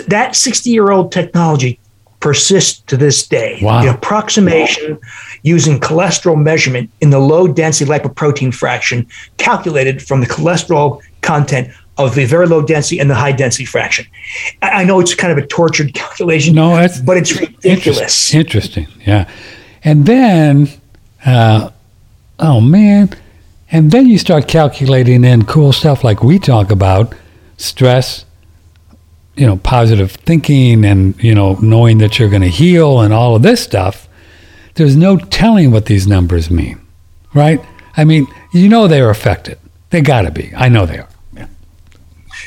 that 0.08 0.34
60 0.34 0.70
year 0.70 0.90
old 0.90 1.12
technology 1.12 1.78
persists 2.20 2.80
to 2.82 2.97
this 2.97 3.26
day. 3.26 3.59
Wow. 3.62 3.82
The 3.82 3.90
approximation 3.90 4.98
using 5.43 5.78
cholesterol 5.80 6.40
measurement 6.40 6.90
in 7.01 7.10
the 7.10 7.18
low 7.18 7.47
density 7.47 7.90
lipoprotein 7.90 8.55
fraction 8.55 9.06
calculated 9.38 10.02
from 10.02 10.20
the 10.20 10.26
cholesterol 10.26 11.01
content 11.22 11.68
of 11.98 12.14
the 12.14 12.24
very 12.26 12.47
low 12.47 12.62
density 12.62 12.98
and 12.98 13.09
the 13.09 13.14
high 13.14 13.32
density 13.32 13.64
fraction. 13.64 14.06
I 14.62 14.82
I 14.82 14.84
know 14.84 15.01
it's 15.01 15.14
kind 15.14 15.32
of 15.32 15.43
a 15.43 15.47
tortured 15.47 15.94
calculation, 16.02 16.55
No, 16.55 16.76
that's 16.76 17.01
but 17.01 17.16
it's 17.16 17.38
ridiculous. 17.38 18.34
Interesting. 18.34 18.84
Interesting. 18.84 18.86
Yeah. 19.06 19.28
And 19.82 20.05
then, 20.05 20.68
uh, 21.24 21.70
oh 22.38 22.60
man, 22.60 23.10
and 23.70 23.90
then 23.90 24.06
you 24.06 24.18
start 24.18 24.47
calculating 24.47 25.24
in 25.24 25.44
cool 25.44 25.72
stuff 25.72 26.05
like 26.05 26.22
we 26.22 26.38
talk 26.38 26.70
about 26.70 27.14
stress, 27.56 28.26
you 29.36 29.46
know, 29.46 29.56
positive 29.58 30.12
thinking, 30.12 30.84
and 30.84 31.22
you 31.22 31.34
know, 31.34 31.54
knowing 31.54 31.98
that 31.98 32.18
you're 32.18 32.30
going 32.30 32.42
to 32.42 32.48
heal, 32.48 33.00
and 33.00 33.12
all 33.12 33.36
of 33.36 33.42
this 33.42 33.62
stuff. 33.62 34.08
There's 34.74 34.96
no 34.96 35.16
telling 35.16 35.70
what 35.70 35.86
these 35.86 36.06
numbers 36.06 36.50
mean, 36.50 36.78
right? 37.32 37.60
I 37.96 38.04
mean, 38.04 38.26
you 38.52 38.68
know 38.68 38.88
they're 38.88 39.08
affected. 39.08 39.58
They 39.88 40.02
got 40.02 40.22
to 40.22 40.30
be. 40.30 40.52
I 40.54 40.68
know 40.68 40.84
they 40.84 40.98
are. 40.98 41.08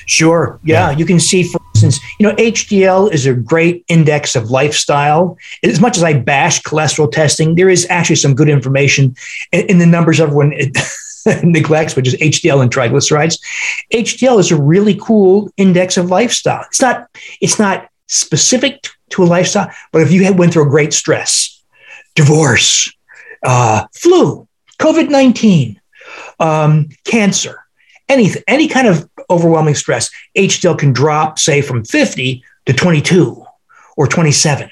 Sure. 0.09 0.59
Yeah. 0.63 0.89
You 0.89 1.05
can 1.05 1.19
see, 1.19 1.43
for 1.43 1.61
instance, 1.75 1.99
you 2.19 2.27
know, 2.27 2.35
HDL 2.35 3.13
is 3.13 3.27
a 3.27 3.33
great 3.35 3.85
index 3.89 4.35
of 4.35 4.49
lifestyle. 4.49 5.37
As 5.63 5.79
much 5.79 5.97
as 5.97 6.03
I 6.03 6.13
bash 6.13 6.63
cholesterol 6.63 7.11
testing, 7.11 7.53
there 7.53 7.69
is 7.69 7.85
actually 7.91 8.15
some 8.15 8.33
good 8.33 8.49
information 8.49 9.15
in, 9.51 9.67
in 9.67 9.77
the 9.77 9.85
numbers 9.85 10.19
everyone 10.19 10.51
neglects, 11.43 11.95
which 11.95 12.07
is 12.07 12.15
HDL 12.15 12.61
and 12.61 12.71
triglycerides. 12.71 13.39
HDL 13.93 14.39
is 14.39 14.51
a 14.51 14.61
really 14.61 14.95
cool 14.95 15.51
index 15.57 15.97
of 15.97 16.09
lifestyle. 16.09 16.65
It's 16.69 16.81
not, 16.81 17.09
it's 17.41 17.59
not 17.59 17.89
specific 18.07 18.87
to 19.09 19.23
a 19.23 19.25
lifestyle, 19.25 19.71
but 19.91 20.01
if 20.01 20.11
you 20.11 20.23
had 20.23 20.37
went 20.37 20.53
through 20.53 20.67
a 20.67 20.69
great 20.69 20.93
stress, 20.93 21.63
divorce, 22.15 22.91
uh, 23.43 23.85
flu, 23.93 24.47
COVID 24.79 25.09
19, 25.09 25.79
um, 26.39 26.89
cancer, 27.05 27.63
anything, 28.07 28.43
any 28.47 28.67
kind 28.67 28.87
of 28.87 29.09
overwhelming 29.29 29.75
stress, 29.75 30.09
HDL 30.37 30.77
can 30.77 30.93
drop, 30.93 31.39
say, 31.39 31.61
from 31.61 31.83
50 31.83 32.43
to 32.65 32.73
22 32.73 33.45
or 33.97 34.07
27. 34.07 34.69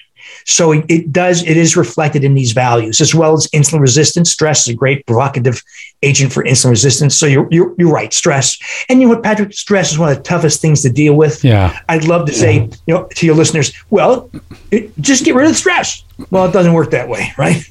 So 0.48 0.72
it, 0.72 0.86
it, 0.88 1.12
does, 1.12 1.44
it 1.44 1.58
is 1.58 1.76
reflected 1.76 2.24
in 2.24 2.34
these 2.34 2.54
values 2.54 3.02
as 3.02 3.14
well 3.14 3.34
as 3.34 3.48
insulin 3.48 3.82
resistance. 3.82 4.32
Stress 4.32 4.62
is 4.62 4.74
a 4.74 4.78
great 4.78 5.06
provocative 5.06 5.62
agent 6.02 6.32
for 6.32 6.44
insulin 6.44 6.70
resistance. 6.70 7.18
So 7.18 7.26
you're, 7.26 7.48
you're, 7.52 7.76
you're 7.78 7.92
right, 7.92 8.14
stress. 8.14 8.58
And 8.88 9.02
you 9.02 9.08
know 9.08 9.16
what, 9.16 9.24
Patrick? 9.24 9.54
Stress 9.54 9.92
is 9.92 10.00
one 10.00 10.10
of 10.10 10.18
the 10.18 10.24
toughest 10.24 10.62
things 10.62 10.82
to 10.84 10.90
deal 10.90 11.16
with. 11.16 11.44
Yeah. 11.44 11.78
I'd 11.90 12.06
love 12.06 12.26
to 12.28 12.34
say, 12.34 12.70
you 12.86 12.94
know, 12.94 13.10
to 13.16 13.26
your 13.26 13.36
listeners, 13.36 13.74
well, 13.90 14.30
it, 14.72 14.98
just 15.00 15.26
get 15.26 15.36
rid 15.36 15.46
of 15.46 15.52
the 15.52 15.58
stress. 15.58 16.04
Well, 16.32 16.46
it 16.46 16.54
doesn't 16.54 16.74
work 16.74 16.92
that 16.92 17.10
way, 17.10 17.34
right? 17.38 17.62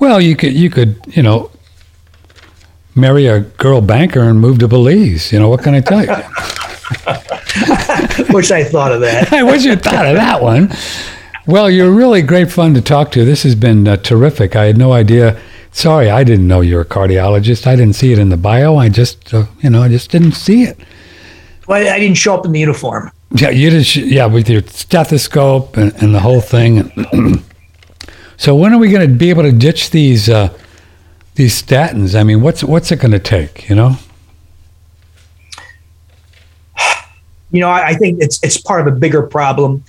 Well, 0.00 0.20
you 0.20 0.36
could, 0.36 0.54
you 0.54 0.70
could, 0.70 0.98
you 1.08 1.22
know, 1.22 1.50
marry 2.94 3.26
a 3.26 3.40
girl 3.40 3.82
banker 3.82 4.22
and 4.22 4.40
move 4.40 4.58
to 4.60 4.68
Belize. 4.68 5.32
You 5.32 5.38
know, 5.38 5.50
what 5.50 5.62
can 5.62 5.74
I 5.74 5.80
tell 5.80 6.02
you? 6.02 6.08
Wish 8.30 8.50
I 8.50 8.64
thought 8.64 8.92
of 8.92 9.02
that. 9.02 9.32
I 9.32 9.42
wish 9.42 9.64
you 9.64 9.76
thought 9.76 10.06
of 10.06 10.14
that 10.14 10.42
one. 10.42 10.70
Well, 11.46 11.70
you're 11.70 11.92
really 11.92 12.22
great 12.22 12.50
fun 12.50 12.74
to 12.74 12.80
talk 12.82 13.12
to. 13.12 13.24
This 13.24 13.44
has 13.44 13.54
been 13.54 13.86
uh, 13.86 13.98
terrific. 13.98 14.56
I 14.56 14.64
had 14.64 14.76
no 14.76 14.92
idea. 14.92 15.40
Sorry, 15.70 16.10
I 16.10 16.24
didn't 16.24 16.48
know 16.48 16.60
you're 16.60 16.80
a 16.80 16.86
cardiologist. 16.86 17.68
I 17.68 17.76
didn't 17.76 17.94
see 17.94 18.12
it 18.12 18.18
in 18.18 18.30
the 18.30 18.36
bio. 18.36 18.76
I 18.76 18.88
just, 18.88 19.32
uh, 19.32 19.46
you 19.62 19.70
know, 19.70 19.80
I 19.80 19.88
just 19.88 20.10
didn't 20.10 20.32
see 20.32 20.64
it. 20.64 20.76
Well, 21.68 21.86
I 21.86 22.00
didn't 22.00 22.16
show 22.16 22.34
up 22.34 22.46
in 22.46 22.52
the 22.52 22.58
uniform. 22.58 23.12
Yeah, 23.30 23.50
you 23.50 23.70
just, 23.70 23.94
yeah, 23.94 24.26
with 24.26 24.50
your 24.50 24.62
stethoscope 24.62 25.76
and, 25.76 25.92
and 26.02 26.12
the 26.12 26.20
whole 26.20 26.40
thing. 26.40 26.90
so 28.36 28.56
when 28.56 28.72
are 28.72 28.78
we 28.78 28.90
going 28.90 29.08
to 29.08 29.14
be 29.14 29.30
able 29.30 29.44
to 29.44 29.52
ditch 29.52 29.90
these 29.90 30.28
uh, 30.28 30.56
these 31.36 31.60
statins? 31.62 32.18
I 32.18 32.24
mean, 32.24 32.40
what's 32.40 32.64
what's 32.64 32.90
it 32.90 33.00
going 33.00 33.12
to 33.12 33.20
take? 33.20 33.68
You 33.68 33.76
know. 33.76 33.98
You 37.56 37.62
know, 37.62 37.70
I, 37.70 37.88
I, 37.88 37.94
think 37.94 38.22
it's 38.22 38.42
it's 38.42 38.58
part 38.58 38.86
of 38.86 38.94
a 38.94 38.96
bigger 38.96 39.22
problem, 39.22 39.82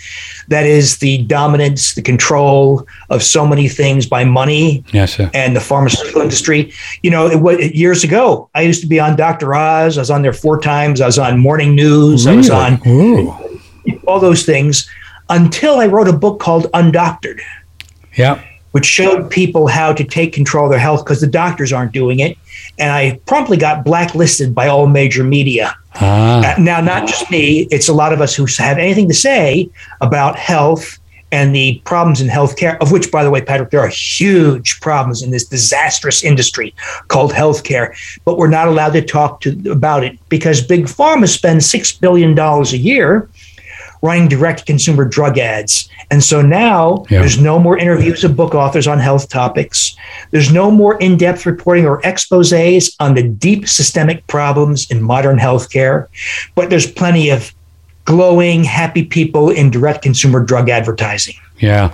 that 0.48 0.66
is 0.66 0.98
the 1.00 1.24
dominance, 1.24 1.94
the 1.96 2.02
control 2.02 2.88
of 3.10 3.22
so 3.22 3.46
many 3.46 3.68
things 3.68 4.08
by 4.08 4.24
money 4.24 4.84
yes, 4.94 5.16
sir. 5.16 5.30
and 5.34 5.56
the 5.56 5.60
pharmaceutical 5.60 6.22
industry. 6.22 6.72
You 7.04 7.12
know, 7.12 7.28
it, 7.28 7.76
years 7.76 8.04
ago, 8.04 8.50
I 8.56 8.62
used 8.62 8.82
to 8.82 8.88
be 8.88 9.00
on 9.00 9.16
Dr. 9.16 9.54
Oz. 9.54 9.98
I 9.98 10.02
was 10.02 10.10
on 10.10 10.22
there 10.22 10.34
four 10.34 10.62
times. 10.62 11.02
I 11.02 11.06
was 11.06 11.20
on 11.20 11.40
Morning 11.40 11.76
News. 11.76 12.26
Really? 12.26 12.38
I 12.38 12.40
was 12.40 12.50
on 12.50 12.88
Ooh. 12.88 13.60
all 14.08 14.20
those 14.20 14.46
things 14.46 14.90
until 15.30 15.80
I 15.80 15.88
wrote 15.88 16.08
a 16.08 16.14
book 16.14 16.40
called 16.40 16.72
Undoctored. 16.72 17.42
Yeah. 18.16 18.42
Which 18.72 18.86
showed 18.86 19.32
people 19.32 19.68
how 19.68 19.94
to 19.94 20.04
take 20.04 20.34
control 20.34 20.66
of 20.66 20.72
their 20.72 20.80
health 20.80 21.04
because 21.04 21.22
the 21.22 21.28
doctors 21.28 21.74
aren't 21.74 21.94
doing 21.94 22.20
it. 22.20 22.38
And 22.78 22.92
I 22.92 23.20
promptly 23.26 23.58
got 23.58 23.84
blacklisted 23.84 24.54
by 24.54 24.68
all 24.68 24.88
major 24.88 25.24
media 25.24 25.76
Ah. 26.00 26.54
Uh, 26.54 26.60
now, 26.60 26.82
not 26.82 27.08
just 27.08 27.30
me, 27.32 27.68
it's 27.72 27.88
a 27.88 27.94
lot 27.94 28.14
of 28.14 28.22
us 28.22 28.36
who 28.36 28.46
have 28.58 28.78
anything 28.78 29.08
to 29.08 29.14
say 29.14 29.70
about 30.02 30.36
health 30.36 31.00
and 31.32 31.54
the 31.54 31.82
problems 31.84 32.22
in 32.22 32.28
healthcare, 32.28 32.78
of 32.80 32.92
which, 32.92 33.12
by 33.12 33.24
the 33.24 33.30
way, 33.30 33.42
Patrick, 33.42 33.72
there 33.72 33.82
are 33.82 33.90
huge 33.90 34.80
problems 34.80 35.22
in 35.22 35.32
this 35.32 35.46
disastrous 35.46 36.24
industry 36.24 36.74
called 37.10 37.34
healthcare, 37.34 37.94
but 38.24 38.38
we're 38.38 38.48
not 38.48 38.68
allowed 38.68 38.94
to 38.94 39.02
talk 39.02 39.42
to, 39.42 39.60
about 39.70 40.04
it 40.04 40.18
because 40.30 40.66
Big 40.66 40.86
Pharma 40.86 41.28
spends 41.28 41.68
$6 41.70 42.00
billion 42.00 42.38
a 42.40 42.64
year 42.78 43.28
running 44.02 44.28
direct 44.28 44.66
consumer 44.66 45.06
drug 45.06 45.38
ads. 45.38 45.90
And 46.12 46.24
so 46.24 46.42
now 46.42 47.06
yeah. 47.10 47.20
there's 47.20 47.40
no 47.40 47.60
more 47.60 47.78
interviews 47.78 48.24
of 48.24 48.36
book 48.36 48.56
authors 48.56 48.88
on 48.88 49.00
health 49.00 49.30
topics. 49.30 49.96
There's 50.32 50.52
no 50.52 50.72
more 50.72 50.98
in 51.00 51.18
depth 51.18 51.46
reporting 51.46 51.86
or 51.86 52.02
exposes 52.04 52.96
on 53.00 53.16
the 53.16 53.24
deep 53.24 53.68
systemic 53.68 54.26
problems 54.28 54.90
in 54.90 55.02
modern 55.02 55.38
healthcare. 55.38 56.08
But 56.56 56.70
there's 56.70 56.90
plenty 56.90 57.30
of 57.30 57.54
glowing, 58.06 58.64
happy 58.64 59.04
people 59.04 59.50
in 59.50 59.70
direct 59.70 60.02
consumer 60.02 60.44
drug 60.44 60.70
advertising. 60.70 61.36
Yeah. 61.60 61.94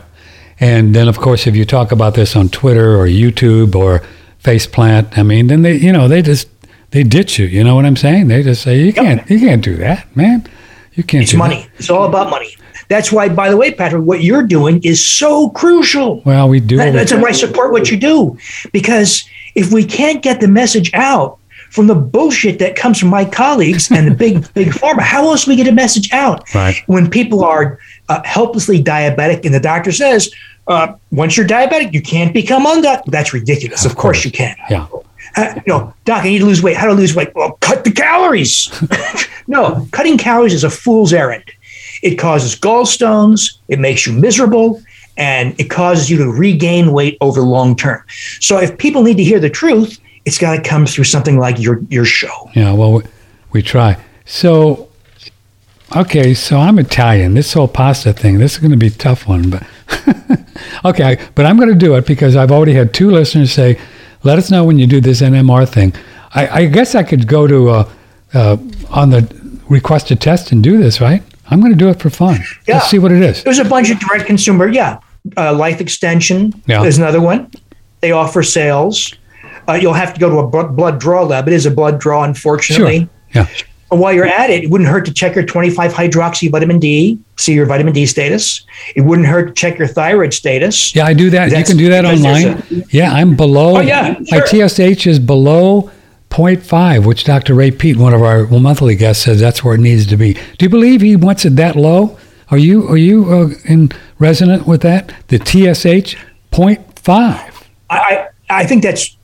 And 0.59 0.95
then, 0.95 1.07
of 1.07 1.17
course, 1.17 1.47
if 1.47 1.55
you 1.55 1.65
talk 1.65 1.91
about 1.91 2.13
this 2.13 2.35
on 2.35 2.49
Twitter 2.49 2.95
or 2.95 3.07
YouTube 3.07 3.75
or 3.75 4.03
Faceplant, 4.43 5.17
I 5.17 5.23
mean, 5.23 5.47
then 5.47 5.63
they, 5.63 5.75
you 5.75 5.91
know, 5.91 6.07
they 6.07 6.21
just 6.21 6.47
they 6.91 7.03
ditch 7.03 7.39
you. 7.39 7.47
You 7.47 7.63
know 7.63 7.75
what 7.75 7.85
I'm 7.85 7.95
saying? 7.95 8.27
They 8.27 8.43
just 8.43 8.61
say 8.61 8.79
you 8.79 8.93
can't, 8.93 9.27
you 9.29 9.39
can't 9.39 9.63
do 9.63 9.75
that, 9.77 10.15
man. 10.15 10.47
You 10.95 11.03
can't. 11.03 11.23
It's 11.23 11.33
money. 11.33 11.61
That. 11.61 11.79
It's 11.79 11.89
all 11.89 12.05
about 12.05 12.29
money. 12.29 12.55
That's 12.89 13.11
why, 13.11 13.29
by 13.29 13.49
the 13.49 13.57
way, 13.57 13.73
Patrick, 13.73 14.03
what 14.03 14.21
you're 14.21 14.43
doing 14.43 14.81
is 14.83 15.05
so 15.05 15.49
crucial. 15.49 16.21
Well, 16.21 16.49
we 16.49 16.59
do. 16.59 16.77
That, 16.77 16.93
that's 16.93 17.13
why 17.13 17.29
I 17.29 17.31
support 17.31 17.71
what 17.71 17.89
you 17.89 17.97
do 17.97 18.37
because 18.71 19.27
if 19.55 19.71
we 19.71 19.85
can't 19.85 20.21
get 20.21 20.41
the 20.41 20.47
message 20.47 20.93
out 20.93 21.39
from 21.73 21.87
the 21.87 21.95
bullshit 21.95 22.59
that 22.59 22.75
comes 22.75 22.99
from 22.99 23.09
my 23.09 23.25
colleagues 23.25 23.89
and 23.91 24.07
the 24.07 24.13
big 24.25 24.53
big 24.53 24.67
pharma, 24.67 25.01
how 25.01 25.27
else 25.29 25.45
do 25.45 25.51
we 25.51 25.57
get 25.57 25.67
a 25.67 25.71
message 25.71 26.13
out? 26.13 26.53
Right. 26.53 26.75
When 26.85 27.09
people 27.09 27.43
are 27.43 27.79
uh, 28.09 28.21
helplessly 28.23 28.81
diabetic 28.81 29.43
and 29.43 29.53
the 29.53 29.59
doctor 29.59 29.91
says, 29.91 30.31
uh, 30.67 30.93
once 31.11 31.35
you're 31.35 31.47
diabetic, 31.47 31.91
you 31.91 32.01
can't 32.01 32.31
become 32.31 32.65
undiabetic. 32.65 33.05
That's 33.05 33.33
ridiculous. 33.33 33.85
Of, 33.85 33.91
of 33.91 33.97
course. 33.97 34.17
course 34.17 34.25
you 34.25 34.31
can. 34.31 34.55
Yeah. 34.69 34.87
Uh, 35.35 35.55
you 35.55 35.63
know, 35.65 35.93
doc, 36.05 36.23
I 36.23 36.29
need 36.29 36.39
to 36.39 36.45
lose 36.45 36.61
weight. 36.61 36.77
How 36.77 36.85
to 36.85 36.93
lose 36.93 37.15
weight? 37.15 37.33
Well, 37.33 37.57
cut 37.59 37.83
the 37.83 37.91
calories. 37.91 38.71
no, 39.47 39.87
cutting 39.91 40.19
calories 40.19 40.53
is 40.53 40.63
a 40.63 40.69
fool's 40.69 41.11
errand. 41.11 41.45
It 42.03 42.15
causes 42.17 42.55
gallstones, 42.55 43.57
it 43.67 43.79
makes 43.79 44.05
you 44.05 44.13
miserable, 44.13 44.83
and 45.17 45.59
it 45.59 45.71
causes 45.71 46.09
you 46.09 46.17
to 46.17 46.31
regain 46.31 46.91
weight 46.91 47.17
over 47.19 47.41
long 47.41 47.75
term. 47.75 48.03
So 48.39 48.59
if 48.59 48.77
people 48.77 49.01
need 49.01 49.17
to 49.17 49.23
hear 49.23 49.39
the 49.39 49.49
truth, 49.49 49.99
it's 50.25 50.37
got 50.37 50.55
to 50.55 50.61
come 50.61 50.85
through 50.85 51.03
something 51.05 51.37
like 51.37 51.59
your 51.59 51.81
your 51.89 52.05
show. 52.05 52.49
Yeah, 52.55 52.73
well, 52.73 52.93
we, 52.93 53.03
we 53.51 53.61
try. 53.61 53.97
So, 54.25 54.89
okay, 55.95 56.33
so 56.33 56.57
I'm 56.57 56.79
Italian. 56.79 57.33
This 57.33 57.53
whole 57.53 57.67
pasta 57.67 58.13
thing, 58.13 58.39
this 58.39 58.53
is 58.53 58.57
going 58.59 58.71
to 58.71 58.77
be 58.77 58.87
a 58.87 58.91
tough 58.91 59.27
one, 59.27 59.49
but 59.49 59.63
okay, 60.85 61.19
but 61.35 61.45
I'm 61.45 61.57
going 61.57 61.69
to 61.69 61.75
do 61.75 61.95
it 61.95 62.05
because 62.05 62.35
I've 62.35 62.51
already 62.51 62.73
had 62.73 62.93
two 62.93 63.11
listeners 63.11 63.51
say 63.51 63.79
let 64.23 64.37
us 64.37 64.49
know 64.49 64.63
when 64.63 64.79
you 64.79 64.87
do 64.87 65.01
this 65.01 65.21
NMR 65.21 65.67
thing. 65.67 65.93
I, 66.33 66.47
I 66.47 66.65
guess 66.65 66.95
I 66.95 67.03
could 67.03 67.27
go 67.27 67.45
to 67.45 67.69
uh, 67.69 67.89
uh, 68.33 68.57
on 68.89 69.09
the 69.09 69.21
request 69.21 69.69
requested 69.69 70.21
test 70.21 70.51
and 70.51 70.63
do 70.63 70.77
this, 70.77 71.01
right? 71.01 71.23
I'm 71.49 71.59
going 71.59 71.71
to 71.71 71.77
do 71.77 71.89
it 71.89 71.99
for 71.99 72.09
fun. 72.09 72.39
Yeah. 72.67 72.75
Let's 72.75 72.89
see 72.89 72.99
what 72.99 73.11
it 73.11 73.21
is. 73.21 73.43
There's 73.43 73.59
a 73.59 73.65
bunch 73.65 73.89
of 73.89 73.99
direct 73.99 74.25
consumer. 74.25 74.67
Yeah. 74.67 74.99
Uh, 75.37 75.53
Life 75.53 75.81
Extension 75.81 76.53
yeah. 76.67 76.83
is 76.83 76.97
another 76.97 77.21
one. 77.21 77.51
They 78.01 78.11
offer 78.11 78.43
sales. 78.43 79.13
Uh, 79.67 79.73
you'll 79.73 79.93
have 79.93 80.13
to 80.13 80.19
go 80.19 80.29
to 80.29 80.39
a 80.39 80.67
blood 80.67 80.99
draw 80.99 81.23
lab. 81.23 81.47
It 81.47 81.53
is 81.53 81.65
a 81.65 81.71
blood 81.71 81.99
draw, 81.99 82.23
unfortunately. 82.23 83.09
Sure. 83.31 83.43
Yeah. 83.43 83.47
And 83.91 84.01
while 84.01 84.11
you're 84.11 84.25
at 84.25 84.49
it, 84.49 84.63
it 84.63 84.69
wouldn't 84.71 84.89
hurt 84.89 85.05
to 85.05 85.13
check 85.13 85.35
your 85.35 85.45
25 85.45 85.93
hydroxy 85.93 86.49
vitamin 86.49 86.79
D, 86.79 87.19
see 87.37 87.53
your 87.53 87.67
vitamin 87.67 87.93
D 87.93 88.07
status. 88.07 88.65
It 88.95 89.01
wouldn't 89.01 89.27
hurt 89.27 89.49
to 89.49 89.53
check 89.53 89.77
your 89.77 89.87
thyroid 89.87 90.33
status. 90.33 90.95
Yeah, 90.95 91.05
I 91.05 91.13
do 91.13 91.29
that. 91.29 91.51
That's, 91.51 91.69
you 91.69 91.75
can 91.75 91.77
do 91.77 91.89
that 91.91 92.03
online. 92.03 92.63
A, 92.71 92.83
yeah, 92.89 93.13
I'm 93.13 93.35
below. 93.35 93.77
Oh, 93.77 93.81
yeah. 93.81 94.15
Sure. 94.23 94.39
My 94.39 94.67
TSH 94.67 95.05
is 95.05 95.19
below 95.19 95.91
0.5, 96.31 97.05
which 97.05 97.23
Dr. 97.23 97.53
Ray 97.53 97.69
Peat, 97.69 97.95
one 97.97 98.15
of 98.15 98.23
our 98.23 98.47
monthly 98.47 98.95
guests, 98.95 99.25
says 99.25 99.39
that's 99.39 99.63
where 99.63 99.75
it 99.75 99.81
needs 99.81 100.07
to 100.07 100.17
be. 100.17 100.33
Do 100.33 100.65
you 100.65 100.69
believe 100.69 101.01
he 101.01 101.15
wants 101.15 101.45
it 101.45 101.55
that 101.57 101.75
low? 101.75 102.17
Are 102.49 102.57
you 102.57 102.87
are 102.87 102.97
you 102.97 103.31
uh, 103.31 103.49
in 103.65 103.91
resonant 104.17 104.67
with 104.67 104.81
that? 104.81 105.13
The 105.27 105.37
TSH 105.37 106.15
0.5. 106.51 107.63
I 107.89 108.27
I 108.49 108.65
think 108.65 108.81
that's 108.81 109.15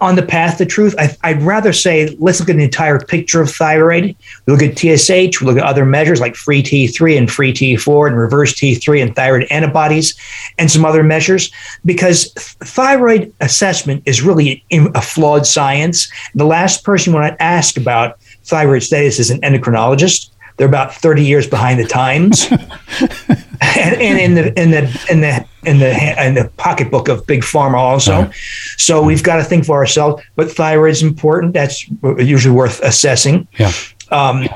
on 0.00 0.16
the 0.16 0.22
path 0.22 0.58
to 0.58 0.66
truth. 0.66 0.94
I, 0.98 1.32
would 1.32 1.42
rather 1.42 1.72
say 1.72 2.16
let's 2.18 2.40
look 2.40 2.50
at 2.50 2.56
the 2.56 2.64
entire 2.64 2.98
picture 2.98 3.40
of 3.40 3.50
thyroid. 3.50 4.16
We 4.46 4.52
look 4.52 4.62
at 4.62 4.78
TSH, 4.78 5.40
we 5.40 5.46
look 5.46 5.56
at 5.56 5.64
other 5.64 5.84
measures 5.84 6.20
like 6.20 6.36
free 6.36 6.62
T3 6.62 7.16
and 7.16 7.30
free 7.30 7.52
T4 7.52 8.08
and 8.08 8.16
reverse 8.16 8.54
T3 8.54 9.02
and 9.02 9.16
thyroid 9.16 9.46
antibodies 9.50 10.14
and 10.58 10.70
some 10.70 10.84
other 10.84 11.02
measures 11.02 11.50
because 11.84 12.32
thyroid 12.34 13.32
assessment 13.40 14.02
is 14.06 14.22
really 14.22 14.64
a 14.70 15.02
flawed 15.02 15.46
science. 15.46 16.10
The 16.34 16.44
last 16.44 16.84
person 16.84 17.12
you 17.12 17.18
want 17.18 17.32
to 17.32 17.42
ask 17.42 17.76
about 17.76 18.18
thyroid 18.44 18.82
status 18.82 19.18
is 19.18 19.30
an 19.30 19.40
endocrinologist. 19.40 20.30
They're 20.60 20.68
about 20.68 20.94
30 20.94 21.24
years 21.24 21.46
behind 21.46 21.80
the 21.80 21.86
times. 21.86 22.46
and, 22.50 23.94
and, 23.96 24.18
in 24.18 24.34
the 24.34 24.60
in 24.60 24.70
the 24.72 25.06
in 25.08 25.22
the 25.22 25.46
in 25.64 25.78
the 25.78 26.26
in 26.26 26.34
the 26.34 26.50
pocketbook 26.58 27.08
of 27.08 27.26
big 27.26 27.40
pharma 27.40 27.78
also. 27.78 28.12
Uh-huh. 28.12 28.32
So 28.76 29.02
we've 29.02 29.22
got 29.22 29.36
to 29.36 29.44
think 29.44 29.64
for 29.64 29.78
ourselves. 29.78 30.22
But 30.36 30.52
thyroid 30.52 30.90
is 30.90 31.02
important. 31.02 31.54
That's 31.54 31.88
usually 32.18 32.54
worth 32.54 32.78
assessing. 32.82 33.48
Yeah. 33.58 33.72
Um, 34.10 34.50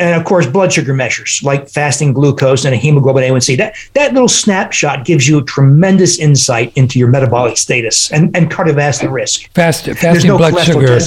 and 0.00 0.18
of 0.18 0.24
course, 0.24 0.46
blood 0.46 0.72
sugar 0.72 0.94
measures 0.94 1.40
like 1.44 1.68
fasting 1.68 2.12
glucose 2.12 2.64
and 2.64 2.74
a 2.74 2.76
hemoglobin 2.76 3.22
A1C. 3.22 3.56
That 3.56 3.76
that 3.94 4.12
little 4.12 4.28
snapshot 4.28 5.04
gives 5.04 5.28
you 5.28 5.38
a 5.38 5.44
tremendous 5.44 6.18
insight 6.18 6.76
into 6.76 6.98
your 6.98 7.08
metabolic 7.08 7.56
status 7.56 8.10
and, 8.10 8.34
and 8.36 8.50
cardiovascular 8.50 9.12
risk. 9.12 9.50
Fast, 9.52 9.86
fasting 9.86 10.28
no 10.28 10.38
blood 10.38 10.58
sugar, 10.64 10.98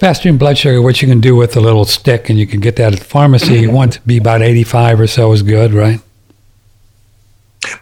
fasting 0.00 0.36
blood 0.36 0.58
sugar, 0.58 0.82
which 0.82 1.00
you 1.00 1.08
can 1.08 1.20
do 1.20 1.36
with 1.36 1.56
a 1.56 1.60
little 1.60 1.84
stick, 1.84 2.28
and 2.28 2.38
you 2.38 2.46
can 2.46 2.60
get 2.60 2.76
that 2.76 2.92
at 2.92 2.98
the 2.98 3.04
pharmacy. 3.04 3.60
you 3.60 3.70
want 3.70 3.94
to 3.94 4.00
be 4.02 4.16
about 4.16 4.42
eighty-five 4.42 5.00
or 5.00 5.06
so 5.06 5.32
is 5.32 5.42
good, 5.42 5.72
right? 5.72 6.00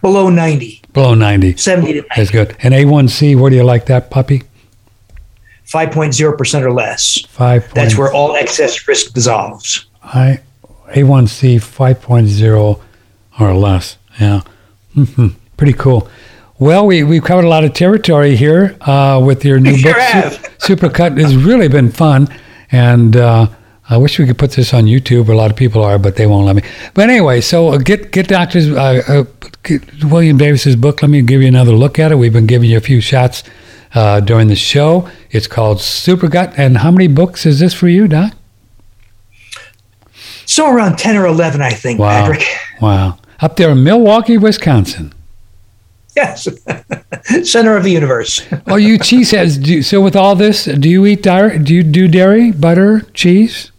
below 0.01 0.29
90, 0.29 0.81
Below 0.93 1.13
90. 1.13 1.57
70 1.57 1.87
to 1.87 1.93
90, 2.01 2.09
That's 2.15 2.31
good. 2.31 2.55
And 2.61 2.73
A1C, 2.73 3.37
where 3.37 3.49
do 3.49 3.55
you 3.55 3.63
like 3.63 3.85
that 3.87 4.09
puppy? 4.09 4.43
5.0% 5.65 6.61
or 6.61 6.71
less. 6.71 7.25
Five. 7.29 7.73
That's 7.73 7.97
where 7.97 8.11
all 8.11 8.35
excess 8.35 8.87
risk 8.87 9.13
dissolves. 9.13 9.87
I 10.03 10.41
A1C 10.89 11.55
5.0 11.57 12.81
or 13.39 13.53
less. 13.53 13.97
Yeah. 14.19 14.41
hmm 14.93 15.27
Pretty 15.57 15.73
cool. 15.73 16.09
Well, 16.59 16.85
we, 16.85 17.03
we've 17.03 17.23
covered 17.23 17.45
a 17.45 17.49
lot 17.49 17.63
of 17.63 17.73
territory 17.73 18.35
here 18.35 18.75
uh, 18.81 19.21
with 19.25 19.43
your 19.43 19.59
new 19.59 19.75
Sure 19.77 19.93
book. 19.93 20.01
have. 20.01 20.33
Su- 20.33 20.49
Super 20.59 20.89
Gut 20.89 21.17
has 21.17 21.35
really 21.35 21.67
been 21.67 21.91
fun. 21.91 22.27
And 22.71 23.15
uh, 23.15 23.47
I 23.89 23.97
wish 23.97 24.17
we 24.19 24.25
could 24.25 24.37
put 24.37 24.51
this 24.51 24.73
on 24.73 24.85
YouTube. 24.85 25.29
A 25.29 25.33
lot 25.33 25.51
of 25.51 25.57
people 25.57 25.83
are, 25.83 25.97
but 25.99 26.15
they 26.15 26.25
won't 26.27 26.45
let 26.45 26.55
me. 26.55 26.63
But 26.93 27.09
anyway, 27.09 27.41
so 27.41 27.69
uh, 27.69 27.77
get 27.77 28.11
get 28.11 28.27
Doctor's 28.27 28.69
uh, 28.69 29.01
uh, 29.07 29.23
get 29.63 29.83
William 30.05 30.37
Davis's 30.37 30.75
book. 30.75 31.01
Let 31.01 31.09
me 31.11 31.21
give 31.21 31.41
you 31.41 31.47
another 31.47 31.71
look 31.73 31.99
at 31.99 32.11
it. 32.11 32.15
We've 32.15 32.33
been 32.33 32.47
giving 32.47 32.69
you 32.69 32.77
a 32.77 32.81
few 32.81 32.99
shots 33.01 33.43
uh, 33.93 34.21
during 34.21 34.47
the 34.47 34.55
show. 34.55 35.09
It's 35.31 35.47
called 35.47 35.77
Supergut. 35.79 36.53
And 36.57 36.77
how 36.77 36.91
many 36.91 37.07
books 37.07 37.45
is 37.45 37.59
this 37.59 37.73
for 37.73 37.87
you, 37.87 38.07
Doc? 38.07 38.33
So 40.45 40.69
around 40.69 40.97
10 40.97 41.15
or 41.17 41.25
11, 41.25 41.61
I 41.61 41.71
think, 41.71 41.99
Wow. 41.99 42.25
Patrick. 42.25 42.45
Wow. 42.81 43.17
Up 43.39 43.55
there 43.57 43.71
in 43.71 43.83
Milwaukee, 43.83 44.37
Wisconsin. 44.37 45.13
Yes. 46.15 46.47
Center 47.43 47.75
of 47.75 47.83
the 47.83 47.91
universe. 47.91 48.45
Oh, 48.67 48.75
you 48.75 48.97
cheeseheads. 48.99 49.63
Do, 49.63 49.81
so 49.81 49.99
with 50.01 50.15
all 50.15 50.35
this, 50.35 50.65
do 50.65 50.89
you 50.89 51.05
eat 51.05 51.23
dairy? 51.23 51.59
Do 51.59 51.73
you 51.73 51.83
do 51.83 52.07
dairy, 52.07 52.51
butter, 52.51 53.01
cheese? 53.13 53.71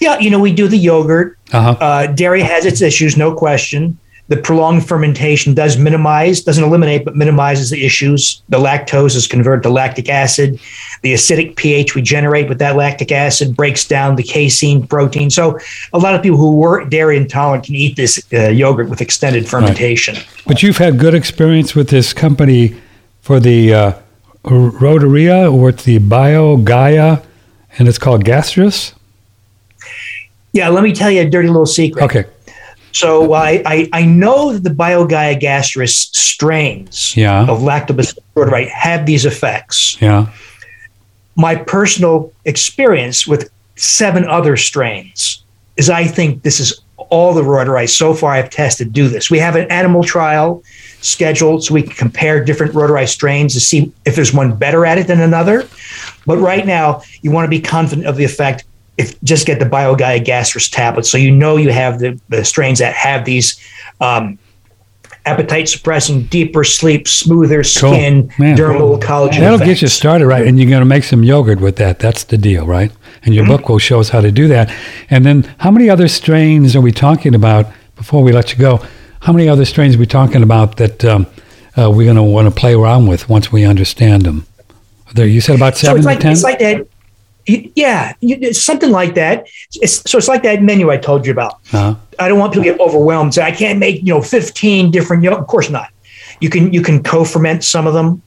Yeah, 0.00 0.18
you 0.18 0.30
know, 0.30 0.40
we 0.40 0.52
do 0.52 0.66
the 0.68 0.76
yogurt. 0.78 1.38
Uh-huh. 1.52 1.70
Uh, 1.80 2.06
dairy 2.08 2.42
has 2.42 2.64
its 2.66 2.80
issues, 2.82 3.16
no 3.16 3.34
question. 3.34 3.98
The 4.30 4.36
prolonged 4.36 4.86
fermentation 4.86 5.54
does 5.54 5.76
minimize, 5.76 6.40
doesn't 6.42 6.62
eliminate, 6.62 7.04
but 7.04 7.16
minimizes 7.16 7.70
the 7.70 7.84
issues. 7.84 8.42
The 8.48 8.58
lactose 8.58 9.16
is 9.16 9.26
converted 9.26 9.64
to 9.64 9.70
lactic 9.70 10.08
acid. 10.08 10.60
The 11.02 11.14
acidic 11.14 11.56
pH 11.56 11.96
we 11.96 12.02
generate 12.02 12.48
with 12.48 12.60
that 12.60 12.76
lactic 12.76 13.10
acid 13.10 13.56
breaks 13.56 13.88
down 13.88 14.14
the 14.14 14.22
casein 14.22 14.86
protein. 14.86 15.30
So, 15.30 15.58
a 15.92 15.98
lot 15.98 16.14
of 16.14 16.22
people 16.22 16.38
who 16.38 16.56
were 16.58 16.84
dairy 16.84 17.16
intolerant 17.16 17.64
can 17.64 17.74
eat 17.74 17.96
this 17.96 18.24
uh, 18.32 18.50
yogurt 18.50 18.88
with 18.88 19.00
extended 19.00 19.48
fermentation. 19.48 20.16
But 20.46 20.62
you've 20.62 20.78
had 20.78 21.00
good 21.00 21.14
experience 21.14 21.74
with 21.74 21.88
this 21.88 22.12
company 22.12 22.76
for 23.22 23.40
the 23.40 23.74
uh, 23.74 23.92
Reuteri 24.44 25.52
or 25.52 25.70
it's 25.70 25.82
the 25.82 25.98
BioGaia, 25.98 27.24
and 27.78 27.88
it's 27.88 27.98
called 27.98 28.24
Gastrus. 28.24 28.94
Yeah, 30.52 30.68
let 30.68 30.84
me 30.84 30.92
tell 30.92 31.10
you 31.10 31.22
a 31.22 31.28
dirty 31.28 31.48
little 31.48 31.66
secret. 31.66 32.04
Okay. 32.04 32.26
So 32.92 33.32
I, 33.32 33.62
I, 33.64 33.88
I 33.92 34.04
know 34.04 34.52
that 34.52 34.62
the 34.64 34.70
BioGaia 34.74 35.40
gastrus 35.40 35.90
strains 36.14 37.16
Yeah. 37.16 37.42
of 37.48 37.60
lactobacillus 37.60 38.18
reuteri 38.34 38.68
have 38.68 39.06
these 39.06 39.24
effects. 39.24 39.96
Yeah. 40.00 40.26
My 41.36 41.54
personal 41.54 42.32
experience 42.44 43.26
with 43.26 43.50
seven 43.76 44.26
other 44.26 44.56
strains 44.56 45.42
is 45.76 45.88
I 45.88 46.04
think 46.04 46.42
this 46.42 46.60
is 46.60 46.80
all 47.08 47.32
the 47.34 47.42
reuteri 47.42 47.88
so 47.88 48.12
far 48.14 48.32
I've 48.32 48.50
tested 48.50 48.92
do 48.92 49.08
this. 49.08 49.30
We 49.30 49.38
have 49.38 49.56
an 49.56 49.70
animal 49.70 50.04
trial 50.04 50.62
scheduled 51.00 51.64
so 51.64 51.74
we 51.74 51.82
can 51.82 51.92
compare 51.92 52.44
different 52.44 52.74
reuteri 52.74 53.08
strains 53.08 53.54
to 53.54 53.60
see 53.60 53.92
if 54.04 54.14
there's 54.16 54.34
one 54.34 54.54
better 54.54 54.84
at 54.84 54.98
it 54.98 55.06
than 55.06 55.20
another. 55.20 55.66
But 56.26 56.38
right 56.38 56.66
now, 56.66 57.02
you 57.22 57.30
want 57.30 57.46
to 57.46 57.50
be 57.50 57.60
confident 57.60 58.06
of 58.06 58.16
the 58.16 58.24
effect 58.24 58.64
if 58.98 59.20
just 59.22 59.46
get 59.46 59.58
the 59.58 59.64
BioGaia 59.64 60.24
gastrus 60.24 60.70
tablet 60.70 61.06
so 61.06 61.16
you 61.16 61.30
know 61.30 61.56
you 61.56 61.70
have 61.70 61.98
the, 61.98 62.20
the 62.28 62.44
strains 62.44 62.78
that 62.80 62.94
have 62.94 63.24
these 63.24 63.58
um, 64.00 64.38
appetite 65.26 65.68
suppressing, 65.68 66.24
deeper 66.24 66.64
sleep, 66.64 67.06
smoother 67.06 67.62
skin, 67.62 68.32
Man. 68.38 68.56
dermal 68.56 69.00
collagen. 69.00 69.40
That'll 69.40 69.58
get 69.58 69.82
you 69.82 69.88
started 69.88 70.26
right, 70.26 70.46
and 70.46 70.58
you're 70.58 70.70
going 70.70 70.80
to 70.80 70.86
make 70.86 71.04
some 71.04 71.22
yogurt 71.22 71.60
with 71.60 71.76
that. 71.76 71.98
That's 71.98 72.24
the 72.24 72.38
deal, 72.38 72.66
right? 72.66 72.90
And 73.22 73.34
your 73.34 73.46
book 73.46 73.68
will 73.68 73.78
show 73.78 74.00
us 74.00 74.08
how 74.08 74.20
to 74.22 74.32
do 74.32 74.48
that. 74.48 74.74
And 75.10 75.26
then, 75.26 75.42
how 75.58 75.70
many 75.70 75.90
other 75.90 76.08
strains 76.08 76.74
are 76.74 76.80
we 76.80 76.90
talking 76.92 77.34
about 77.34 77.66
before 77.96 78.22
we 78.22 78.32
let 78.32 78.52
you 78.52 78.58
go? 78.58 78.82
How 79.20 79.32
many 79.32 79.48
other 79.48 79.66
strains 79.66 79.96
are 79.96 79.98
we 79.98 80.06
talking 80.06 80.42
about 80.42 80.78
that 80.78 81.04
um, 81.04 81.26
uh, 81.78 81.90
we're 81.90 82.04
going 82.04 82.16
to 82.16 82.22
want 82.22 82.48
to 82.48 82.54
play 82.54 82.74
around 82.74 83.06
with 83.06 83.28
once 83.28 83.52
we 83.52 83.64
understand 83.64 84.22
them? 84.22 84.46
There, 85.12 85.26
you 85.26 85.40
said 85.42 85.56
about 85.56 85.76
So 85.76 85.88
seven 85.88 85.98
it's 86.02 86.16
to 86.16 86.22
ten. 86.22 86.32
it's 86.32 86.42
like 86.42 86.58
that. 86.60 86.86
Yeah, 87.74 88.12
you- 88.20 88.52
something 88.52 88.90
like 88.90 89.14
that. 89.14 89.46
It's, 89.74 90.08
so 90.10 90.18
it's 90.18 90.28
like 90.28 90.42
that 90.44 90.62
menu 90.62 90.90
I 90.90 90.96
told 90.96 91.26
you 91.26 91.32
about. 91.32 91.54
uh-huh. 91.72 91.94
I 92.18 92.28
don't 92.28 92.38
want 92.38 92.52
people 92.52 92.64
to 92.64 92.70
get 92.72 92.80
overwhelmed. 92.80 93.32
So 93.34 93.42
I 93.42 93.50
can't 93.50 93.78
make 93.78 93.96
you 94.06 94.12
know 94.14 94.22
15 94.22 94.90
different. 94.90 95.22
You 95.24 95.30
know, 95.30 95.36
of 95.38 95.46
course 95.46 95.70
not. 95.70 95.88
You 96.40 96.50
can 96.50 96.72
you 96.72 96.82
can 96.82 97.02
co-ferment 97.02 97.64
some 97.64 97.86
of 97.86 97.94
them, 97.94 98.22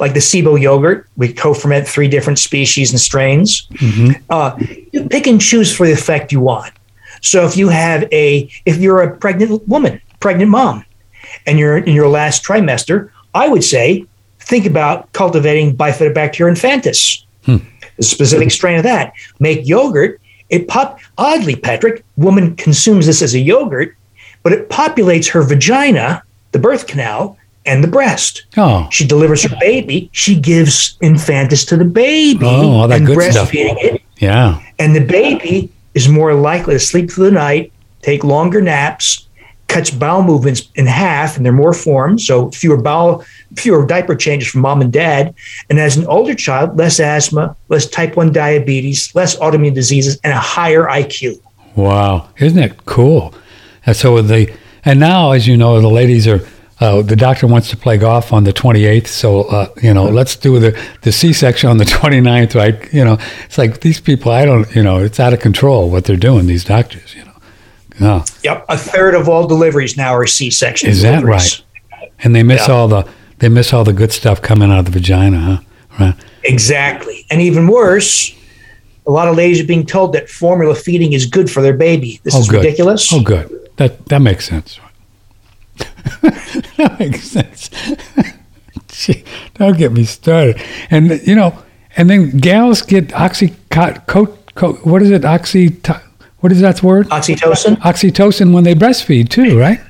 like 0.00 0.12
the 0.14 0.20
SIBO 0.20 0.60
yogurt. 0.60 1.06
We 1.16 1.32
co-ferment 1.32 1.86
three 1.88 2.08
different 2.08 2.38
species 2.38 2.90
and 2.90 3.00
strains. 3.00 3.66
Uh, 4.30 4.56
you 4.92 5.06
pick 5.08 5.26
and 5.26 5.40
choose 5.40 5.74
for 5.74 5.86
the 5.86 5.92
effect 5.92 6.30
you 6.32 6.40
want. 6.40 6.72
So 7.20 7.44
if 7.46 7.56
you 7.56 7.68
have 7.68 8.04
a 8.12 8.48
if 8.66 8.76
you're 8.78 9.02
a 9.02 9.16
pregnant 9.16 9.66
woman, 9.66 10.00
pregnant 10.20 10.50
mom, 10.50 10.84
and 11.46 11.58
you're 11.58 11.78
in 11.78 11.94
your 11.94 12.08
last 12.08 12.44
trimester, 12.44 13.10
I 13.34 13.48
would 13.48 13.64
say 13.64 14.04
think 14.40 14.66
about 14.66 15.12
cultivating 15.12 15.76
Bifidobacterium 15.76 16.54
infantis, 16.56 17.24
a 17.98 18.02
specific 18.02 18.50
strain 18.50 18.76
of 18.76 18.82
that. 18.84 19.12
Make 19.40 19.66
yogurt. 19.66 20.20
It 20.50 20.66
pop 20.68 20.98
oddly, 21.18 21.56
Patrick, 21.56 22.04
woman 22.16 22.56
consumes 22.56 23.06
this 23.06 23.20
as 23.22 23.34
a 23.34 23.38
yogurt, 23.38 23.94
but 24.42 24.52
it 24.52 24.70
populates 24.70 25.28
her 25.30 25.42
vagina, 25.42 26.22
the 26.52 26.58
birth 26.58 26.86
canal, 26.86 27.36
and 27.66 27.84
the 27.84 27.88
breast. 27.88 28.46
Oh, 28.56 28.88
She 28.90 29.06
delivers 29.06 29.42
her 29.42 29.54
baby. 29.60 30.08
She 30.12 30.40
gives 30.40 30.96
infantis 31.02 31.68
to 31.68 31.76
the 31.76 31.84
baby 31.84 32.46
Oh, 32.46 32.70
all 32.72 32.88
that 32.88 32.98
and 32.98 33.06
good 33.06 33.30
stuff. 33.32 33.50
breastfeeding 33.50 33.76
it 33.84 34.02
yeah. 34.16 34.62
and 34.78 34.96
the 34.96 35.04
baby 35.04 35.70
is 35.94 36.08
more 36.08 36.32
likely 36.32 36.74
to 36.74 36.80
sleep 36.80 37.10
through 37.10 37.26
the 37.26 37.30
night, 37.32 37.70
take 38.00 38.24
longer 38.24 38.62
naps, 38.62 39.27
cuts 39.68 39.90
bowel 39.90 40.22
movements 40.22 40.68
in 40.74 40.86
half, 40.86 41.36
and 41.36 41.44
they're 41.44 41.52
more 41.52 41.74
formed, 41.74 42.20
so 42.20 42.50
fewer 42.50 42.76
bowel, 42.76 43.24
fewer 43.56 43.86
diaper 43.86 44.16
changes 44.16 44.48
from 44.48 44.62
mom 44.62 44.80
and 44.80 44.92
dad. 44.92 45.34
And 45.70 45.78
as 45.78 45.96
an 45.96 46.06
older 46.06 46.34
child, 46.34 46.76
less 46.76 46.98
asthma, 46.98 47.54
less 47.68 47.86
type 47.86 48.16
one 48.16 48.32
diabetes, 48.32 49.14
less 49.14 49.36
autoimmune 49.36 49.74
diseases, 49.74 50.18
and 50.24 50.32
a 50.32 50.38
higher 50.38 50.84
IQ. 50.86 51.40
Wow, 51.76 52.28
isn't 52.38 52.58
it 52.58 52.86
cool? 52.86 53.34
And 53.86 53.94
so 53.94 54.20
the 54.22 54.52
and 54.84 54.98
now, 54.98 55.32
as 55.32 55.46
you 55.46 55.56
know, 55.56 55.80
the 55.80 55.88
ladies 55.88 56.26
are. 56.26 56.40
Uh, 56.80 57.02
the 57.02 57.16
doctor 57.16 57.44
wants 57.48 57.68
to 57.68 57.76
play 57.76 57.98
golf 57.98 58.32
on 58.32 58.44
the 58.44 58.52
28th, 58.52 59.08
so 59.08 59.40
uh, 59.48 59.66
you 59.82 59.92
know, 59.92 60.04
let's 60.04 60.36
do 60.36 60.60
the 60.60 60.80
the 61.02 61.10
C-section 61.10 61.68
on 61.68 61.78
the 61.78 61.84
29th, 61.84 62.54
right? 62.54 62.94
You 62.94 63.04
know, 63.04 63.18
it's 63.46 63.58
like 63.58 63.80
these 63.80 63.98
people. 63.98 64.30
I 64.30 64.44
don't, 64.44 64.72
you 64.76 64.84
know, 64.84 64.98
it's 64.98 65.18
out 65.18 65.32
of 65.32 65.40
control 65.40 65.90
what 65.90 66.04
they're 66.04 66.16
doing. 66.16 66.46
These 66.46 66.62
doctors, 66.62 67.16
you 67.16 67.24
know. 67.24 67.27
Yeah, 68.00 68.24
Yep, 68.44 68.64
a 68.68 68.76
third 68.78 69.14
of 69.14 69.28
all 69.28 69.46
deliveries 69.46 69.96
now 69.96 70.14
are 70.14 70.26
C-section. 70.26 70.88
is 70.90 71.02
that 71.02 71.20
deliveries. 71.20 71.62
right? 71.92 72.12
And 72.22 72.34
they 72.34 72.42
miss 72.42 72.68
Yeah. 72.68 72.74
all 72.74 72.88
the 72.88 73.04
they 73.40 73.48
miss 73.48 73.72
all 73.72 73.84
the 73.84 73.92
good 73.92 74.10
stuff 74.12 74.42
coming 74.42 74.70
out 74.72 74.80
of 74.80 74.84
the 74.86 74.90
vagina, 74.90 75.38
huh? 75.38 75.58
Right. 76.04 76.14
Exactly. 76.44 77.24
And 77.30 77.40
even 77.40 77.66
worse, 77.68 78.32
a 79.06 79.10
lot 79.10 79.28
of 79.28 79.36
ladies 79.36 79.60
are 79.60 79.64
being 79.66 79.86
told 79.86 80.12
that 80.14 80.28
formula 80.28 80.74
feeding 80.74 81.12
is 81.12 81.24
good 81.26 81.48
for 81.50 81.62
their 81.62 81.72
baby. 81.74 82.20
This 82.24 82.34
Oh, 82.34 82.40
is 82.40 82.48
good. 82.48 82.64
ridiculous. 82.64 83.12
Oh, 83.12 83.20
good. 83.20 83.48
That 83.76 84.06
that 84.06 84.20
makes 84.22 84.48
sense. 84.48 84.80
that 86.22 86.96
makes 86.98 87.22
sense. 87.24 87.70
Gee, 88.88 89.22
don't 89.54 89.76
get 89.78 89.92
me 89.92 90.04
started. 90.04 90.60
And 90.90 91.20
you 91.26 91.34
know, 91.34 91.56
and 91.96 92.10
then 92.10 92.38
gals 92.38 92.82
get 92.82 93.12
oxy 93.14 93.54
coat, 93.70 94.06
coat, 94.06 94.54
coat 94.54 94.84
what 94.84 95.02
is 95.02 95.10
it? 95.10 95.24
Oxy 95.24 95.70
what 96.40 96.52
is 96.52 96.60
that 96.60 96.82
word? 96.82 97.08
Oxytocin? 97.08 97.76
Oxytocin 97.80 98.52
when 98.52 98.64
they 98.64 98.74
breastfeed 98.74 99.28
too, 99.28 99.58
right? 99.58 99.80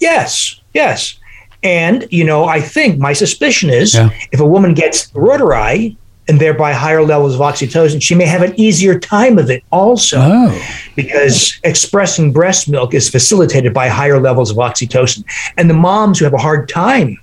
Yes, 0.00 0.60
yes. 0.74 1.16
And, 1.62 2.06
you 2.10 2.24
know, 2.24 2.44
I 2.44 2.60
think 2.60 2.98
my 2.98 3.12
suspicion 3.12 3.70
is 3.70 3.94
Yeah. 3.94 4.10
if 4.32 4.40
a 4.40 4.46
woman 4.46 4.74
gets 4.74 5.10
reuteri 5.12 5.96
and 6.28 6.40
thereby 6.40 6.72
higher 6.72 7.02
levels 7.02 7.34
of 7.34 7.40
oxytocin, 7.40 8.00
she 8.02 8.14
may 8.14 8.26
have 8.26 8.42
an 8.42 8.52
easier 8.58 8.98
time 8.98 9.38
of 9.38 9.50
it 9.50 9.62
also 9.70 10.18
Oh, 10.20 10.62
because 10.96 11.58
expressing 11.64 12.32
breast 12.32 12.68
milk 12.68 12.94
is 12.94 13.08
facilitated 13.08 13.72
by 13.74 13.88
higher 13.88 14.20
levels 14.20 14.50
of 14.50 14.56
oxytocin. 14.56 15.24
And 15.56 15.68
the 15.70 15.74
moms 15.74 16.18
who 16.18 16.24
have 16.24 16.34
a 16.34 16.38
hard 16.38 16.68
time 16.68 17.18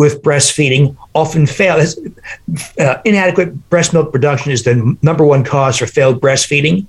with 0.00 0.22
breastfeeding 0.22 0.96
often 1.14 1.46
fail. 1.46 1.76
Uh, 2.78 2.96
inadequate 3.04 3.68
breast 3.68 3.92
milk 3.92 4.10
production 4.10 4.50
is 4.50 4.64
the 4.64 4.96
number 5.02 5.26
one 5.26 5.44
cause 5.44 5.76
for 5.76 5.86
failed 5.86 6.22
breastfeeding. 6.22 6.86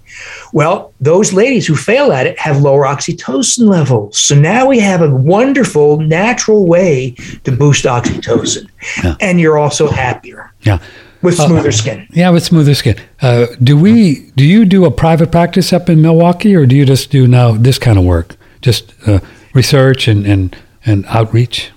Well, 0.54 0.94
those 1.02 1.34
ladies 1.34 1.68
who 1.68 1.76
fail 1.76 2.14
at 2.14 2.26
it 2.26 2.40
have 2.40 2.62
lower 2.62 2.86
oxytocin 2.86 3.68
levels. 3.68 4.18
So 4.18 4.34
now 4.34 4.66
we 4.66 4.80
have 4.80 5.02
a 5.02 5.14
wonderful 5.14 6.00
natural 6.00 6.66
way 6.66 7.12
to 7.44 7.52
boost 7.52 7.84
oxytocin. 7.84 8.70
Yeah. 9.04 9.16
And 9.20 9.42
you're 9.42 9.58
also 9.58 9.90
happier 9.90 10.50
yeah. 10.62 10.80
with 11.22 11.36
smoother 11.36 11.74
skin. 11.74 12.08
Yeah, 12.12 12.30
with 12.30 12.44
smoother 12.44 12.76
skin. 12.76 12.96
Uh, 13.22 13.48
do 13.62 13.78
we? 13.78 14.32
Do 14.38 14.46
you 14.46 14.64
do 14.64 14.86
a 14.86 14.92
private 14.92 15.34
practice 15.34 15.74
up 15.74 15.90
in 15.90 16.02
Milwaukee, 16.02 16.56
or 16.56 16.66
do 16.66 16.78
you 16.78 16.86
just 16.86 17.12
do 17.12 17.28
now 17.28 17.52
this 17.58 17.78
kind 17.78 18.00
of 18.00 18.06
work? 18.06 18.38
Just 18.62 18.94
uh, 19.06 19.20
research 19.54 20.08
and, 20.08 20.26
and, 20.26 20.56
and 20.86 21.06
outreach? 21.08 21.72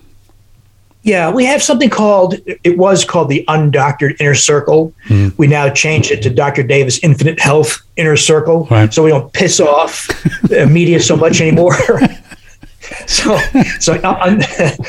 Yeah, 1.05 1.31
we 1.31 1.45
have 1.45 1.63
something 1.63 1.91
called, 1.91 2.37
it 2.47 2.79
was 2.79 3.05
called 3.05 3.29
the 3.29 3.45
Undoctored 3.47 4.19
Inner 4.21 4.35
Circle. 4.35 4.91
Mm. 5.09 5.37
We 5.37 5.47
now 5.47 5.69
changed 5.69 6.11
it 6.11 6.23
to 6.23 6.31
Dr. 6.31 6.63
Davis 6.63 6.99
Infinite 7.03 7.39
Health 7.39 7.83
Inner 7.97 8.17
Circle. 8.17 8.67
Right. 8.71 8.93
So 8.93 9.05
we 9.05 9.11
don't 9.11 9.31
piss 9.35 9.61
off 9.61 10.07
the 10.45 10.67
media 10.67 10.99
so 10.99 11.15
much 11.15 11.43
anymore. 11.43 11.77
so, 13.07 13.37
so 13.81 13.95
uh, 13.97 14.41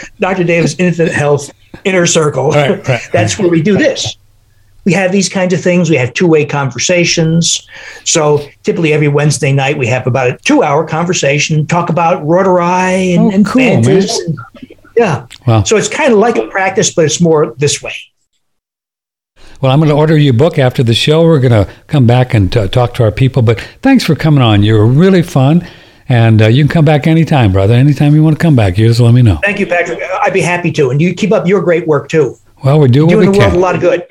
Dr. 0.21 0.45
Davis 0.45 0.79
Infinite 0.79 1.13
Health 1.13 1.51
Inner 1.83 2.05
Circle, 2.05 2.51
right, 2.51 2.87
right, 2.87 3.09
that's 3.11 3.37
where 3.37 3.49
we 3.49 3.61
do 3.61 3.77
this. 3.77 4.15
We 4.85 4.93
have 4.93 5.11
these 5.11 5.27
kinds 5.27 5.53
of 5.53 5.59
things. 5.59 5.89
We 5.89 5.97
have 5.97 6.13
two 6.13 6.27
way 6.27 6.45
conversations. 6.45 7.67
So 8.05 8.47
typically 8.63 8.93
every 8.93 9.09
Wednesday 9.09 9.51
night, 9.51 9.77
we 9.77 9.87
have 9.87 10.07
about 10.07 10.29
a 10.29 10.37
two 10.37 10.63
hour 10.63 10.87
conversation, 10.87 11.67
talk 11.67 11.89
about 11.89 12.23
Reuteri 12.23 13.15
and, 13.15 13.23
oh, 13.23 13.31
and 13.31 13.45
cool, 13.45 13.61
yeah. 14.97 15.27
Wow. 15.47 15.63
So 15.63 15.77
it's 15.77 15.89
kind 15.89 16.13
of 16.13 16.19
like 16.19 16.37
a 16.37 16.47
practice, 16.47 16.93
but 16.93 17.05
it's 17.05 17.21
more 17.21 17.53
this 17.57 17.81
way. 17.81 17.93
Well, 19.61 19.71
I'm 19.71 19.79
going 19.79 19.89
to 19.89 19.95
order 19.95 20.17
you 20.17 20.31
a 20.31 20.33
book 20.33 20.59
after 20.59 20.83
the 20.83 20.93
show. 20.93 21.23
We're 21.23 21.39
going 21.39 21.65
to 21.65 21.71
come 21.87 22.05
back 22.05 22.33
and 22.33 22.51
t- 22.51 22.67
talk 22.67 22.93
to 22.95 23.03
our 23.03 23.11
people. 23.11 23.41
But 23.41 23.59
thanks 23.81 24.03
for 24.03 24.15
coming 24.15 24.41
on. 24.41 24.63
You 24.63 24.73
were 24.73 24.85
really 24.85 25.21
fun. 25.21 25.65
And 26.07 26.41
uh, 26.41 26.47
you 26.47 26.63
can 26.63 26.69
come 26.71 26.85
back 26.85 27.07
anytime, 27.07 27.51
brother. 27.51 27.73
Anytime 27.73 28.13
you 28.13 28.23
want 28.23 28.37
to 28.37 28.41
come 28.41 28.55
back, 28.55 28.77
you 28.77 28.87
just 28.87 28.99
let 28.99 29.13
me 29.13 29.21
know. 29.23 29.37
Thank 29.43 29.59
you, 29.59 29.65
Patrick. 29.65 29.99
I'd 30.21 30.33
be 30.33 30.41
happy 30.41 30.71
to. 30.73 30.91
And 30.91 31.01
you 31.01 31.15
keep 31.15 31.31
up 31.31 31.47
your 31.47 31.61
great 31.61 31.87
work, 31.87 32.09
too. 32.09 32.35
Well, 32.63 32.79
we 32.79 32.89
do 32.89 32.99
You're 33.09 33.21
doing 33.21 33.31
the 33.31 33.37
can. 33.39 33.47
world 33.49 33.53
a 33.55 33.59
lot 33.59 33.75
of 33.75 33.81
good. 33.81 34.05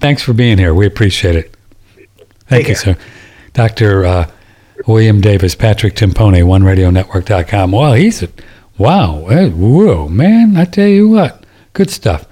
Thanks 0.00 0.22
for 0.22 0.32
being 0.32 0.58
here. 0.58 0.74
We 0.74 0.86
appreciate 0.86 1.36
it. 1.36 1.54
Thank 2.48 2.66
Take 2.66 2.68
you, 2.68 2.74
care. 2.74 2.94
sir. 2.94 2.96
Dr. 3.52 4.04
Uh, 4.04 4.30
William 4.86 5.20
Davis, 5.20 5.54
Patrick 5.54 5.94
Timpone, 5.94 6.42
OneRadioNetwork.com. 6.42 7.72
Well, 7.72 7.92
he's 7.92 8.22
a 8.22 8.28
Wow. 8.80 9.26
Whoa, 9.28 10.08
man. 10.08 10.56
I 10.56 10.64
tell 10.64 10.88
you 10.88 11.10
what. 11.10 11.44
Good 11.74 11.90
stuff. 11.90 12.24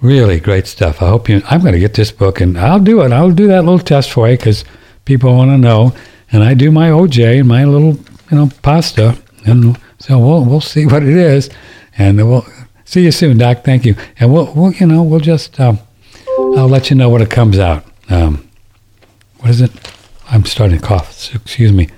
Really 0.00 0.40
great 0.40 0.66
stuff. 0.66 1.00
I 1.00 1.06
hope 1.06 1.28
you, 1.28 1.40
I'm 1.48 1.60
going 1.60 1.74
to 1.74 1.78
get 1.78 1.94
this 1.94 2.10
book 2.10 2.40
and 2.40 2.58
I'll 2.58 2.80
do 2.80 3.02
it. 3.02 3.12
I'll 3.12 3.30
do 3.30 3.46
that 3.46 3.62
little 3.64 3.78
test 3.78 4.10
for 4.10 4.28
you 4.28 4.36
because 4.36 4.64
people 5.04 5.36
want 5.36 5.52
to 5.52 5.58
know. 5.58 5.94
And 6.32 6.42
I 6.42 6.54
do 6.54 6.72
my 6.72 6.88
OJ 6.90 7.38
and 7.38 7.48
my 7.48 7.64
little, 7.64 7.92
you 8.32 8.36
know, 8.36 8.50
pasta. 8.62 9.16
And 9.44 9.78
so 10.00 10.18
we'll, 10.18 10.44
we'll 10.44 10.60
see 10.60 10.86
what 10.86 11.04
it 11.04 11.16
is. 11.16 11.50
And 11.96 12.16
we'll 12.16 12.44
see 12.84 13.04
you 13.04 13.12
soon, 13.12 13.38
Doc. 13.38 13.62
Thank 13.62 13.84
you. 13.84 13.94
And 14.18 14.32
we'll, 14.32 14.52
we'll 14.54 14.72
you 14.72 14.88
know, 14.88 15.04
we'll 15.04 15.20
just, 15.20 15.60
um, 15.60 15.78
I'll 16.36 16.68
let 16.68 16.90
you 16.90 16.96
know 16.96 17.10
when 17.10 17.22
it 17.22 17.30
comes 17.30 17.60
out. 17.60 17.84
Um, 18.10 18.50
what 19.38 19.50
is 19.50 19.60
it? 19.60 19.70
I'm 20.30 20.46
starting 20.46 20.80
to 20.80 20.84
cough. 20.84 21.32
Excuse 21.32 21.70
me. 21.70 21.90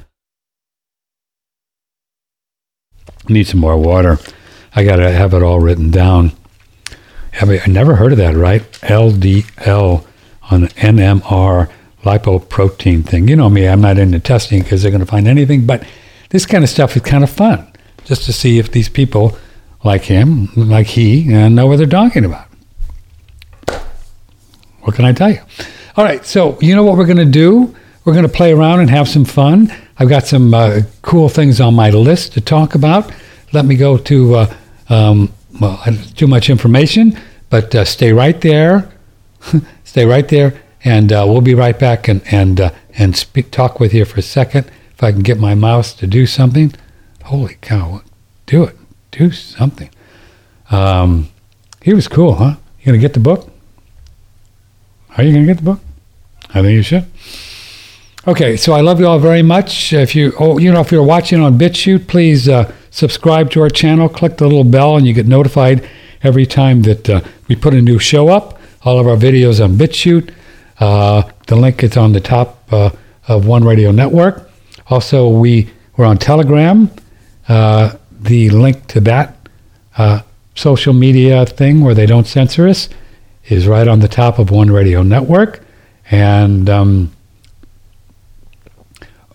Need 3.28 3.46
some 3.46 3.60
more 3.60 3.76
water. 3.76 4.18
I 4.74 4.84
got 4.84 4.96
to 4.96 5.10
have 5.10 5.34
it 5.34 5.42
all 5.42 5.60
written 5.60 5.90
down. 5.90 6.32
I 7.40 7.66
never 7.66 7.96
heard 7.96 8.12
of 8.12 8.18
that, 8.18 8.34
right? 8.34 8.62
LDL 8.82 10.06
on 10.50 10.60
the 10.62 10.68
NMR 10.68 11.70
lipoprotein 12.02 13.04
thing. 13.04 13.28
You 13.28 13.36
know 13.36 13.50
me, 13.50 13.68
I'm 13.68 13.80
not 13.80 13.98
into 13.98 14.18
testing 14.18 14.62
because 14.62 14.82
they're 14.82 14.90
going 14.90 15.00
to 15.00 15.06
find 15.06 15.28
anything, 15.28 15.66
but 15.66 15.84
this 16.30 16.46
kind 16.46 16.64
of 16.64 16.70
stuff 16.70 16.96
is 16.96 17.02
kind 17.02 17.24
of 17.24 17.30
fun 17.30 17.70
just 18.04 18.24
to 18.24 18.32
see 18.32 18.58
if 18.58 18.72
these 18.72 18.88
people 18.88 19.36
like 19.84 20.02
him, 20.02 20.48
like 20.56 20.86
he, 20.86 21.32
uh, 21.34 21.48
know 21.48 21.66
what 21.66 21.76
they're 21.76 21.86
talking 21.86 22.24
about. 22.24 22.46
What 24.80 24.94
can 24.94 25.04
I 25.04 25.12
tell 25.12 25.30
you? 25.30 25.40
All 25.96 26.04
right, 26.04 26.24
so 26.24 26.58
you 26.60 26.74
know 26.74 26.82
what 26.82 26.96
we're 26.96 27.06
going 27.06 27.18
to 27.18 27.24
do? 27.24 27.74
We're 28.04 28.14
going 28.14 28.26
to 28.26 28.32
play 28.32 28.52
around 28.52 28.80
and 28.80 28.88
have 28.88 29.08
some 29.08 29.24
fun. 29.24 29.72
I've 29.98 30.08
got 30.08 30.26
some 30.26 30.54
uh, 30.54 30.82
cool 31.02 31.28
things 31.28 31.60
on 31.60 31.74
my 31.74 31.90
list 31.90 32.32
to 32.34 32.40
talk 32.40 32.76
about. 32.76 33.10
Let 33.52 33.64
me 33.64 33.76
go 33.76 33.96
to, 33.96 34.34
uh, 34.34 34.54
um, 34.88 35.32
well, 35.60 35.82
too 36.14 36.28
much 36.28 36.48
information, 36.48 37.18
but 37.50 37.74
uh, 37.74 37.84
stay 37.84 38.12
right 38.12 38.40
there. 38.40 38.88
stay 39.84 40.04
right 40.06 40.28
there, 40.28 40.60
and 40.84 41.12
uh, 41.12 41.24
we'll 41.26 41.40
be 41.40 41.54
right 41.54 41.78
back 41.78 42.06
and 42.06 42.22
and 42.30 42.60
uh, 42.60 42.70
and 42.94 43.16
speak, 43.16 43.50
talk 43.50 43.80
with 43.80 43.92
you 43.92 44.04
for 44.04 44.18
a 44.20 44.22
second. 44.22 44.70
If 44.92 45.02
I 45.02 45.12
can 45.12 45.22
get 45.22 45.38
my 45.38 45.54
mouse 45.54 45.92
to 45.94 46.06
do 46.06 46.26
something, 46.26 46.74
holy 47.24 47.56
cow, 47.60 48.02
do 48.46 48.64
it, 48.64 48.76
do 49.10 49.30
something. 49.30 49.90
Um, 50.70 51.28
he 51.82 51.94
was 51.94 52.08
cool, 52.08 52.34
huh? 52.34 52.56
You 52.80 52.86
gonna 52.86 52.98
get 52.98 53.14
the 53.14 53.20
book? 53.20 53.50
Are 55.16 55.24
you 55.24 55.32
gonna 55.32 55.46
get 55.46 55.56
the 55.56 55.62
book? 55.62 55.80
I 56.50 56.62
think 56.62 56.74
you 56.74 56.82
should. 56.82 57.06
Okay, 58.28 58.58
so 58.58 58.74
I 58.74 58.82
love 58.82 59.00
you 59.00 59.06
all 59.06 59.18
very 59.18 59.40
much. 59.40 59.94
If 59.94 60.14
you, 60.14 60.34
oh, 60.38 60.58
you 60.58 60.70
know, 60.70 60.80
if 60.80 60.92
you're 60.92 61.02
watching 61.02 61.40
on 61.40 61.56
BitChute, 61.56 62.06
please 62.08 62.46
uh, 62.46 62.70
subscribe 62.90 63.50
to 63.52 63.62
our 63.62 63.70
channel. 63.70 64.06
Click 64.06 64.36
the 64.36 64.44
little 64.44 64.64
bell, 64.64 64.98
and 64.98 65.06
you 65.06 65.14
get 65.14 65.26
notified 65.26 65.88
every 66.22 66.44
time 66.44 66.82
that 66.82 67.08
uh, 67.08 67.22
we 67.48 67.56
put 67.56 67.72
a 67.72 67.80
new 67.80 67.98
show 67.98 68.28
up. 68.28 68.60
All 68.82 68.98
of 68.98 69.06
our 69.06 69.16
videos 69.16 69.64
on 69.64 69.78
BitChute. 69.78 70.34
Uh, 70.78 71.22
the 71.46 71.56
link 71.56 71.82
is 71.82 71.96
on 71.96 72.12
the 72.12 72.20
top 72.20 72.70
uh, 72.70 72.90
of 73.28 73.46
One 73.46 73.64
Radio 73.64 73.92
Network. 73.92 74.50
Also, 74.88 75.30
we 75.30 75.70
we're 75.96 76.04
on 76.04 76.18
Telegram. 76.18 76.90
Uh, 77.48 77.94
the 78.20 78.50
link 78.50 78.88
to 78.88 79.00
that 79.00 79.38
uh, 79.96 80.20
social 80.54 80.92
media 80.92 81.46
thing 81.46 81.80
where 81.80 81.94
they 81.94 82.04
don't 82.04 82.26
censor 82.26 82.68
us 82.68 82.90
is 83.44 83.66
right 83.66 83.88
on 83.88 84.00
the 84.00 84.08
top 84.08 84.38
of 84.38 84.50
One 84.50 84.70
Radio 84.70 85.02
Network, 85.02 85.64
and 86.10 86.68
um, 86.68 87.10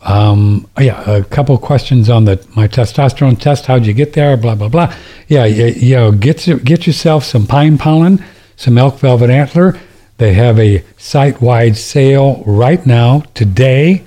um, 0.04 0.68
yeah, 0.80 1.10
a 1.10 1.24
couple 1.24 1.58
questions 1.58 2.10
on 2.10 2.26
the 2.26 2.46
my 2.56 2.68
testosterone 2.68 3.40
test. 3.40 3.66
How'd 3.66 3.86
you 3.86 3.94
get 3.94 4.14
there? 4.14 4.36
Blah 4.38 4.56
blah 4.56 4.70
blah. 4.70 4.94
Yeah, 5.28 5.46
you, 5.46 5.68
you 5.68 5.96
know, 5.96 6.12
get 6.12 6.46
get 6.64 6.86
yourself 6.86 7.24
some 7.24 7.48
pine 7.48 7.78
pollen, 7.78 8.24
some 8.56 8.78
elk 8.78 9.00
velvet 9.00 9.30
antler. 9.30 9.80
They 10.18 10.34
have 10.34 10.60
a 10.60 10.84
site-wide 10.98 11.76
sale 11.76 12.44
right 12.46 12.86
now 12.86 13.24
today, 13.34 14.04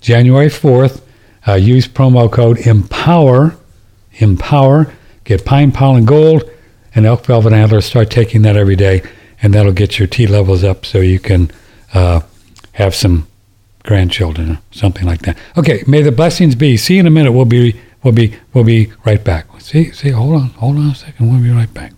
January 0.00 0.48
fourth. 0.48 1.04
Uh, 1.46 1.54
use 1.54 1.88
promo 1.88 2.30
code 2.30 2.58
Empower. 2.58 3.56
Empower. 4.14 4.92
Get 5.24 5.44
pine 5.44 5.72
pollen 5.72 6.04
gold 6.04 6.48
and 6.94 7.06
elk 7.06 7.24
velvet 7.26 7.52
antler. 7.52 7.80
Start 7.80 8.10
taking 8.10 8.42
that 8.42 8.56
every 8.56 8.76
day, 8.76 9.02
and 9.42 9.52
that'll 9.54 9.72
get 9.72 9.98
your 9.98 10.08
T 10.08 10.26
levels 10.26 10.62
up 10.62 10.84
so 10.84 11.00
you 11.00 11.18
can 11.18 11.50
uh, 11.94 12.20
have 12.72 12.94
some 12.94 13.26
grandchildren, 13.88 14.58
something 14.70 15.06
like 15.06 15.22
that. 15.22 15.34
Okay, 15.56 15.82
may 15.86 16.02
the 16.02 16.12
blessings 16.12 16.54
be. 16.54 16.76
See 16.76 16.94
you 16.94 17.00
in 17.00 17.06
a 17.06 17.10
minute. 17.10 17.32
We'll 17.32 17.46
be 17.46 17.74
we'll 18.04 18.12
be 18.12 18.36
we'll 18.52 18.62
be 18.64 18.92
right 19.06 19.24
back. 19.24 19.46
See 19.60 19.92
see 19.92 20.10
hold 20.10 20.34
on 20.34 20.48
hold 20.60 20.76
on 20.76 20.90
a 20.90 20.94
second. 20.94 21.32
We'll 21.32 21.42
be 21.42 21.50
right 21.50 21.72
back. 21.72 21.92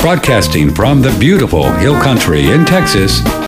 Broadcasting 0.00 0.72
from 0.72 1.02
the 1.02 1.14
beautiful 1.18 1.64
Hill 1.72 2.00
Country 2.00 2.52
in 2.52 2.64
Texas, 2.64 3.22